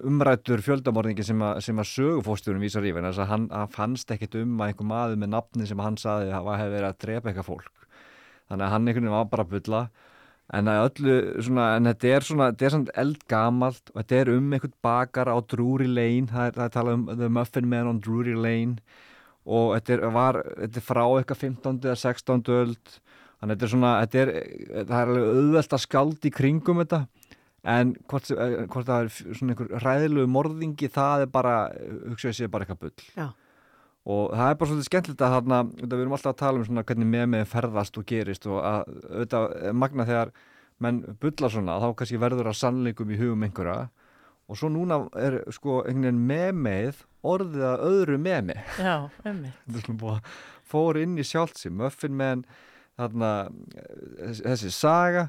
umrættur 0.07 0.63
fjöldamorðingi 0.65 1.23
sem 1.27 1.45
að, 1.45 1.61
sem 1.67 1.77
að 1.83 1.91
sögufóstjórun 1.93 2.63
vísar 2.65 2.87
í 2.89 2.93
þess 2.97 3.21
að 3.21 3.31
hann, 3.31 3.47
hann 3.53 3.71
fannst 3.75 4.11
ekkit 4.11 4.39
um 4.41 4.57
að 4.59 4.73
einhver 4.73 4.91
maður 4.91 5.21
með 5.21 5.33
nafni 5.35 5.69
sem 5.69 5.79
hann 5.85 5.97
saði 6.01 6.31
að 6.31 6.37
hafa 6.39 6.69
verið 6.73 6.89
að 6.89 6.99
drepa 7.05 7.31
eitthvað 7.31 7.49
fólk. 7.51 7.87
Þannig 8.47 8.65
að 8.67 8.71
hann 8.73 8.87
einhvern 8.87 9.03
veginn 9.07 9.17
var 9.17 9.31
bara 9.31 9.43
að 9.45 9.55
bulla. 9.55 9.81
En 10.55 10.69
að 10.71 10.85
öllu 10.87 11.15
svona, 11.43 11.63
en 11.75 11.89
þetta 11.89 12.11
er 12.15 12.23
svona, 12.23 12.45
þetta 12.53 12.65
er 12.65 12.73
samt 12.77 12.91
eldgamalt 12.95 13.89
og 13.91 13.97
þetta 13.99 14.19
er 14.21 14.29
um 14.31 14.53
einhvern 14.55 14.75
bakar 14.85 15.27
á 15.27 15.35
Drury 15.43 15.89
Lane. 15.91 16.29
Það 16.31 16.45
er, 16.47 16.53
það 16.55 16.63
er 16.69 16.73
talað 16.77 16.95
um 16.95 17.03
The 17.11 17.29
Muffin 17.35 17.67
Man 17.67 17.89
on 17.91 17.99
Drury 17.99 18.35
Lane 18.39 18.77
og 19.47 19.73
þetta 19.77 19.95
er, 19.95 20.05
var, 20.13 20.39
þetta 20.63 20.81
er 20.81 20.85
frá 20.85 21.03
eitthvað 21.05 21.43
15. 21.45 21.77
eða 21.87 21.99
16. 22.03 22.43
öld 22.57 22.97
þannig 23.37 23.47
að 23.47 23.53
þetta 23.53 23.67
er 23.67 23.73
svona, 23.73 23.93
þetta 24.03 24.21
er, 24.21 24.31
það 24.75 24.99
er 24.99 25.11
alveg 25.13 25.31
auðvelt 25.31 25.75
að 25.77 25.83
skaldi 25.83 26.29
í 26.29 26.35
kringum 26.35 26.81
þetta 26.83 27.01
en 27.67 27.93
hvort, 28.07 28.31
eh, 28.31 28.55
hvort 28.71 28.87
það 28.87 29.03
er 29.03 29.11
svona 29.17 29.53
einhver 29.53 29.83
ræðilegu 29.83 30.31
morðingi, 30.31 30.89
það 30.93 31.25
er 31.25 31.31
bara 31.33 31.55
hugsa 32.07 32.31
ég 32.31 32.37
sé 32.37 32.49
bara 32.51 32.65
eitthvað 32.65 32.83
bull 32.85 33.07
Já. 33.17 33.27
og 34.07 34.33
það 34.33 34.49
er 34.49 34.59
bara 34.59 34.71
svolítið 34.71 34.89
skemmtilegt 34.89 35.25
að 35.27 35.35
þarna, 35.37 35.61
við 35.83 35.97
erum 35.99 36.17
alltaf 36.17 36.33
að 36.33 36.41
tala 36.43 36.61
um 36.61 36.67
svona 36.69 36.85
hvernig 36.87 37.11
með 37.13 37.25
með 37.35 37.47
ferðast 37.53 37.99
og 37.99 38.07
gerist 38.07 38.47
og 38.49 38.59
að 38.61 38.93
auðvitað 39.11 39.57
er 39.69 39.79
magna 39.83 40.07
þegar 40.07 40.33
menn 40.79 41.01
bulla 41.21 41.49
svona, 41.49 41.79
þá 41.81 41.87
kannski 41.97 42.21
verður 42.21 42.51
að 42.51 42.59
sannleikum 42.61 43.11
í 43.11 43.19
hugum 43.19 43.47
einhverja 43.47 43.87
og 44.47 44.59
svo 44.59 44.69
núna 44.71 45.01
er 45.19 45.41
sko 45.51 45.81
einhvern 45.83 46.23
veginn 46.27 46.61
með 46.63 47.03
orðið 47.27 47.65
að 47.67 47.83
öðru 47.89 48.21
með 48.23 48.53
Já, 48.79 48.95
að 50.13 50.31
fór 50.67 50.99
inn 51.01 51.17
í 51.19 51.25
sjálfsi 51.27 51.71
Muffin 51.71 52.15
Man 52.17 52.45
þarna, 52.97 53.33
þessi, 54.17 54.45
þessi 54.45 54.73
saga. 54.75 55.27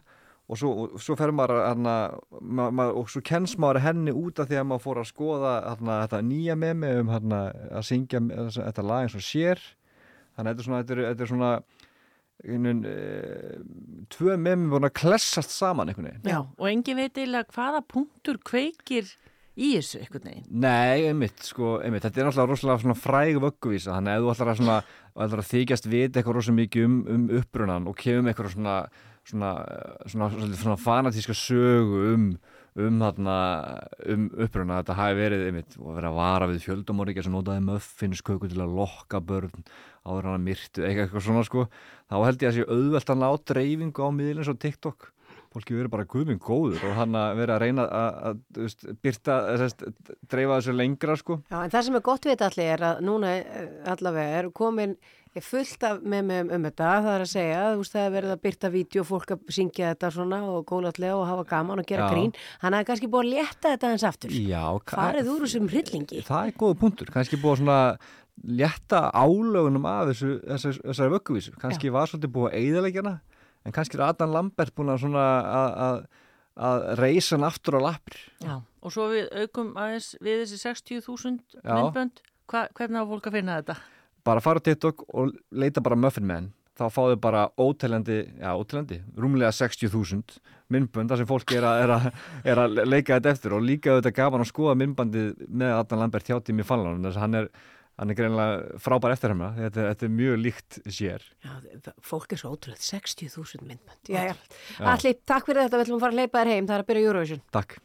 Og 0.48 0.56
svo, 0.56 0.70
og 0.86 1.00
svo 1.04 1.12
fer 1.18 1.28
maður 1.36 1.58
þarna, 1.60 1.94
ma, 2.40 2.70
ma, 2.72 2.86
og 2.96 3.10
svo 3.12 3.20
kenns 3.20 3.58
maður 3.60 3.82
henni 3.84 4.14
út 4.16 4.38
af 4.40 4.48
því 4.48 4.56
að 4.56 4.68
maður 4.70 4.84
fór 4.86 5.00
að 5.02 5.10
skoða 5.10 5.50
þarna, 5.66 5.96
þetta 6.06 6.20
nýja 6.24 6.56
með 6.56 6.78
mig 6.80 7.00
um 7.02 7.10
að 7.12 7.82
syngja 7.84 8.22
þetta 8.56 8.84
lag 8.88 9.04
eins 9.04 9.18
og 9.18 9.26
sér 9.26 9.60
þannig 10.38 10.48
að 10.48 10.48
þetta 10.48 10.62
er 10.62 10.68
svona, 10.68 10.80
þetta 10.80 10.96
er, 10.96 11.02
þetta 11.10 11.26
er 11.26 11.30
svona 11.34 11.50
einhvern, 12.44 12.84
e, 12.86 13.56
tvö 14.14 14.36
með 14.38 14.60
mig 14.60 14.74
búin 14.74 14.88
að 14.88 14.94
klessast 15.00 15.54
saman 15.54 15.90
einhvern 15.90 16.10
veginn 16.12 16.30
Já, 16.30 16.38
og 16.44 16.68
engin 16.70 17.00
veit 17.00 17.16
eiginlega 17.16 17.50
hvaða 17.56 17.82
punktur 17.90 18.38
kveikir 18.46 19.10
í 19.58 19.72
þessu 19.74 20.02
einhvern 20.02 20.28
veginn. 20.28 20.46
Nei, 20.62 21.08
einmitt, 21.08 21.42
sko, 21.46 21.78
einmitt, 21.82 22.04
þetta 22.06 22.22
er 22.22 22.28
náttúrulega 22.28 22.52
rosalega 22.52 22.82
svona 22.84 22.98
fræg 22.98 23.40
vögguvísa, 23.42 23.96
þannig 23.96 24.12
að 24.12 24.18
ef 24.18 24.24
þú 24.24 24.34
ætlar 24.34 24.52
að, 24.52 24.60
svona, 24.60 24.78
ætlar 25.26 25.42
að 25.42 25.50
þykjast 25.50 25.90
vita 25.90 26.20
eitthvað 26.20 26.38
rosalega 26.38 26.60
mikið 26.60 26.86
um, 26.86 27.00
um 27.14 27.26
upprunan 27.40 27.90
og 27.90 27.98
kemur 27.98 28.22
með 28.22 28.32
eitthvað 28.32 28.54
svona, 28.54 28.76
svona, 29.26 29.50
svona, 30.06 30.30
svona, 30.36 30.60
svona 30.62 30.78
fanatíska 30.84 31.36
sögu 31.36 32.04
um, 32.12 32.30
um, 32.78 33.02
þarna, 33.02 33.36
um 34.14 34.30
uppruna, 34.38 34.80
þetta 34.80 34.98
hafi 35.00 35.18
verið 35.18 35.46
einmitt, 35.48 35.78
og 35.80 35.92
verið 35.96 36.10
að 36.12 36.20
vara 36.20 36.50
við 36.52 36.64
fjöldamorðingja 36.68 37.26
sem 37.26 37.38
notaði 37.38 37.66
muffinsköku 37.66 38.52
til 38.52 38.62
að 38.62 38.78
lokka 38.78 39.22
börn 39.24 39.66
áður 40.08 40.30
hann 40.30 40.38
að 40.38 40.48
myrtu, 40.48 40.88
eitthvað, 40.88 41.22
svona 41.28 41.44
sko, 41.46 41.68
þá 42.08 42.16
held 42.24 42.42
ég 42.42 42.50
að 42.50 42.58
sé 42.58 42.66
auðvelt 42.66 43.14
að 43.14 43.22
ná 43.22 43.28
dreifingu 43.52 44.08
á 44.08 44.10
miðlinn 44.16 44.48
svo 44.48 44.56
TikTok 44.58 45.12
fólki 45.48 45.76
verið 45.76 45.92
bara 45.92 46.08
guðminn 46.08 46.40
góður 46.42 46.82
og 46.90 46.96
hann 46.98 47.14
að 47.16 47.38
vera 47.40 47.56
að 47.56 47.62
reyna 47.64 47.84
að, 47.88 48.40
byrta, 49.04 49.36
dreifa 50.28 50.58
þessu 50.58 50.74
lengra 50.76 51.16
sko. 51.18 51.38
Já, 51.48 51.62
en 51.62 51.72
það 51.72 51.86
sem 51.86 51.96
er 51.98 52.04
gott 52.08 52.28
við 52.28 52.44
allir 52.48 52.74
er 52.74 52.84
að 52.90 53.00
núna 53.06 53.32
eh, 53.38 53.70
allavega 53.94 54.42
er 54.42 54.50
komin 54.56 54.98
er 55.36 55.44
fullt 55.44 55.84
af 55.86 56.00
með 56.02 56.28
með 56.28 56.52
um, 56.56 56.66
þetta, 56.68 56.90
það 57.04 57.10
er 57.14 57.24
að 57.24 57.30
segja, 57.32 57.58
þú 57.64 57.82
veist 57.82 57.94
það 57.94 58.04
er 58.04 58.14
verið 58.16 58.34
að 58.34 58.40
byrta 58.46 58.70
vídeo, 58.74 59.04
fólk 59.06 59.34
að 59.34 59.50
syngja 59.54 59.90
þetta 59.92 60.12
svona 60.14 60.38
og 60.48 60.62
góðlega 60.68 61.16
og 61.16 61.26
hafa 61.28 61.44
gaman 61.52 61.82
og 61.82 61.88
gera 61.88 62.06
Já. 62.08 62.14
grín, 62.14 62.32
hann 62.62 62.76
er 62.76 62.88
kannski 62.88 63.10
búið 63.12 63.28
að 63.28 63.34
létta 63.36 63.74
þetta 63.74 63.92
eins 63.92 64.06
aftur. 64.08 64.34
Já, 64.34 64.64
Farið 64.88 65.30
úr 65.34 65.44
þessum 65.46 65.68
hryllingi. 65.72 66.24
Það 66.26 66.50
er 66.50 66.56
góða 66.64 66.80
punktur, 66.82 67.12
kannski 67.14 67.40
búið 67.40 67.68
að 67.76 68.08
létta 68.44 69.08
álögunum 69.14 69.86
af 69.88 70.12
þessu, 70.12 70.30
þessari, 70.44 70.80
þessari 70.84 71.14
vögguvísu, 71.16 71.56
kannski 71.60 71.92
var 71.94 72.10
svolítið 72.10 72.32
búið 72.36 72.48
að 72.50 72.56
eigðalegjana, 72.62 73.14
en 73.66 73.74
kannski 73.76 73.98
er 73.98 74.06
Adam 74.08 74.32
Lambert 74.36 74.74
búin 74.76 74.92
að 74.94 75.02
svona 75.04 75.26
að, 75.52 76.00
reysa 76.98 77.36
hann 77.36 77.46
aftur 77.46 77.78
á 77.78 77.80
lappir. 77.90 78.18
Já, 78.42 78.56
og 78.58 78.94
svo 78.94 79.08
við 79.12 79.28
aukum 79.42 79.74
aðeins 79.78 80.14
við 80.24 80.42
þessi 80.44 80.62
60.000 80.64 81.60
Já. 81.62 81.74
myndbönd, 81.74 82.22
Hva, 82.48 82.64
hvernig 82.74 83.04
á 83.04 83.10
fólk 83.10 83.26
að 83.28 83.38
finna 83.38 83.58
þetta? 83.60 83.78
bara 84.28 84.40
fara 84.44 84.60
á 84.60 84.66
TikTok 84.66 85.04
og 85.14 85.34
leita 85.52 85.80
bara 85.84 85.96
Muffin 85.96 86.26
Man 86.28 86.50
þá 86.78 86.86
fáðu 86.94 87.16
bara 87.20 87.46
óteljandi 87.58 88.18
já, 88.38 88.50
óteljandi, 88.54 89.00
rúmlega 89.18 89.50
60.000 89.54 90.38
myndbönd 90.70 91.10
þar 91.10 91.22
sem 91.22 91.28
fólk 91.28 91.54
er 91.56 91.64
að, 91.66 91.80
er, 91.82 91.92
að, 91.94 92.06
er 92.52 92.60
að 92.62 92.76
leika 92.86 93.16
þetta 93.16 93.32
eftir 93.34 93.56
og 93.56 93.64
líka 93.66 93.94
auðvitað 93.94 94.16
gaman 94.20 94.44
að 94.44 94.50
skoða 94.52 94.76
myndbandið 94.82 95.32
með 95.48 95.74
Adnan 95.78 96.02
Lambert 96.04 96.28
hjá 96.28 96.38
tími 96.44 96.66
fallanum 96.68 97.02
þess 97.08 97.18
að 97.18 97.24
hann 97.24 97.38
er, 97.40 97.48
hann 97.98 98.12
er 98.12 98.18
greinlega 98.18 98.78
frábær 98.82 99.14
eftir 99.14 99.34
hann 99.34 99.42
þetta, 99.58 99.88
þetta 99.90 100.06
er 100.06 100.14
mjög 100.20 100.38
líkt 100.44 100.78
sér 100.86 101.26
Já, 101.44 101.52
fólk 102.04 102.32
er 102.34 102.40
svo 102.40 102.54
ótrúlega 102.54 102.80
60.000 102.84 103.66
myndbönd. 103.66 104.00
Já, 104.06 104.30
já. 104.30 104.34
Já. 104.78 104.86
Allir, 104.94 105.18
takk 105.26 105.50
fyrir 105.50 105.64
þetta, 105.66 105.80
við 105.80 105.86
ætlum 105.88 105.98
að 105.98 106.06
fara 106.06 106.16
að 106.16 106.22
leipa 106.22 106.42
þér 106.42 106.54
heim, 106.54 106.70
það 106.70 106.78
er 106.78 106.84
að 106.84 106.90
byrja 106.92 107.10
Eurovision. 107.10 107.44
Takk 107.54 107.78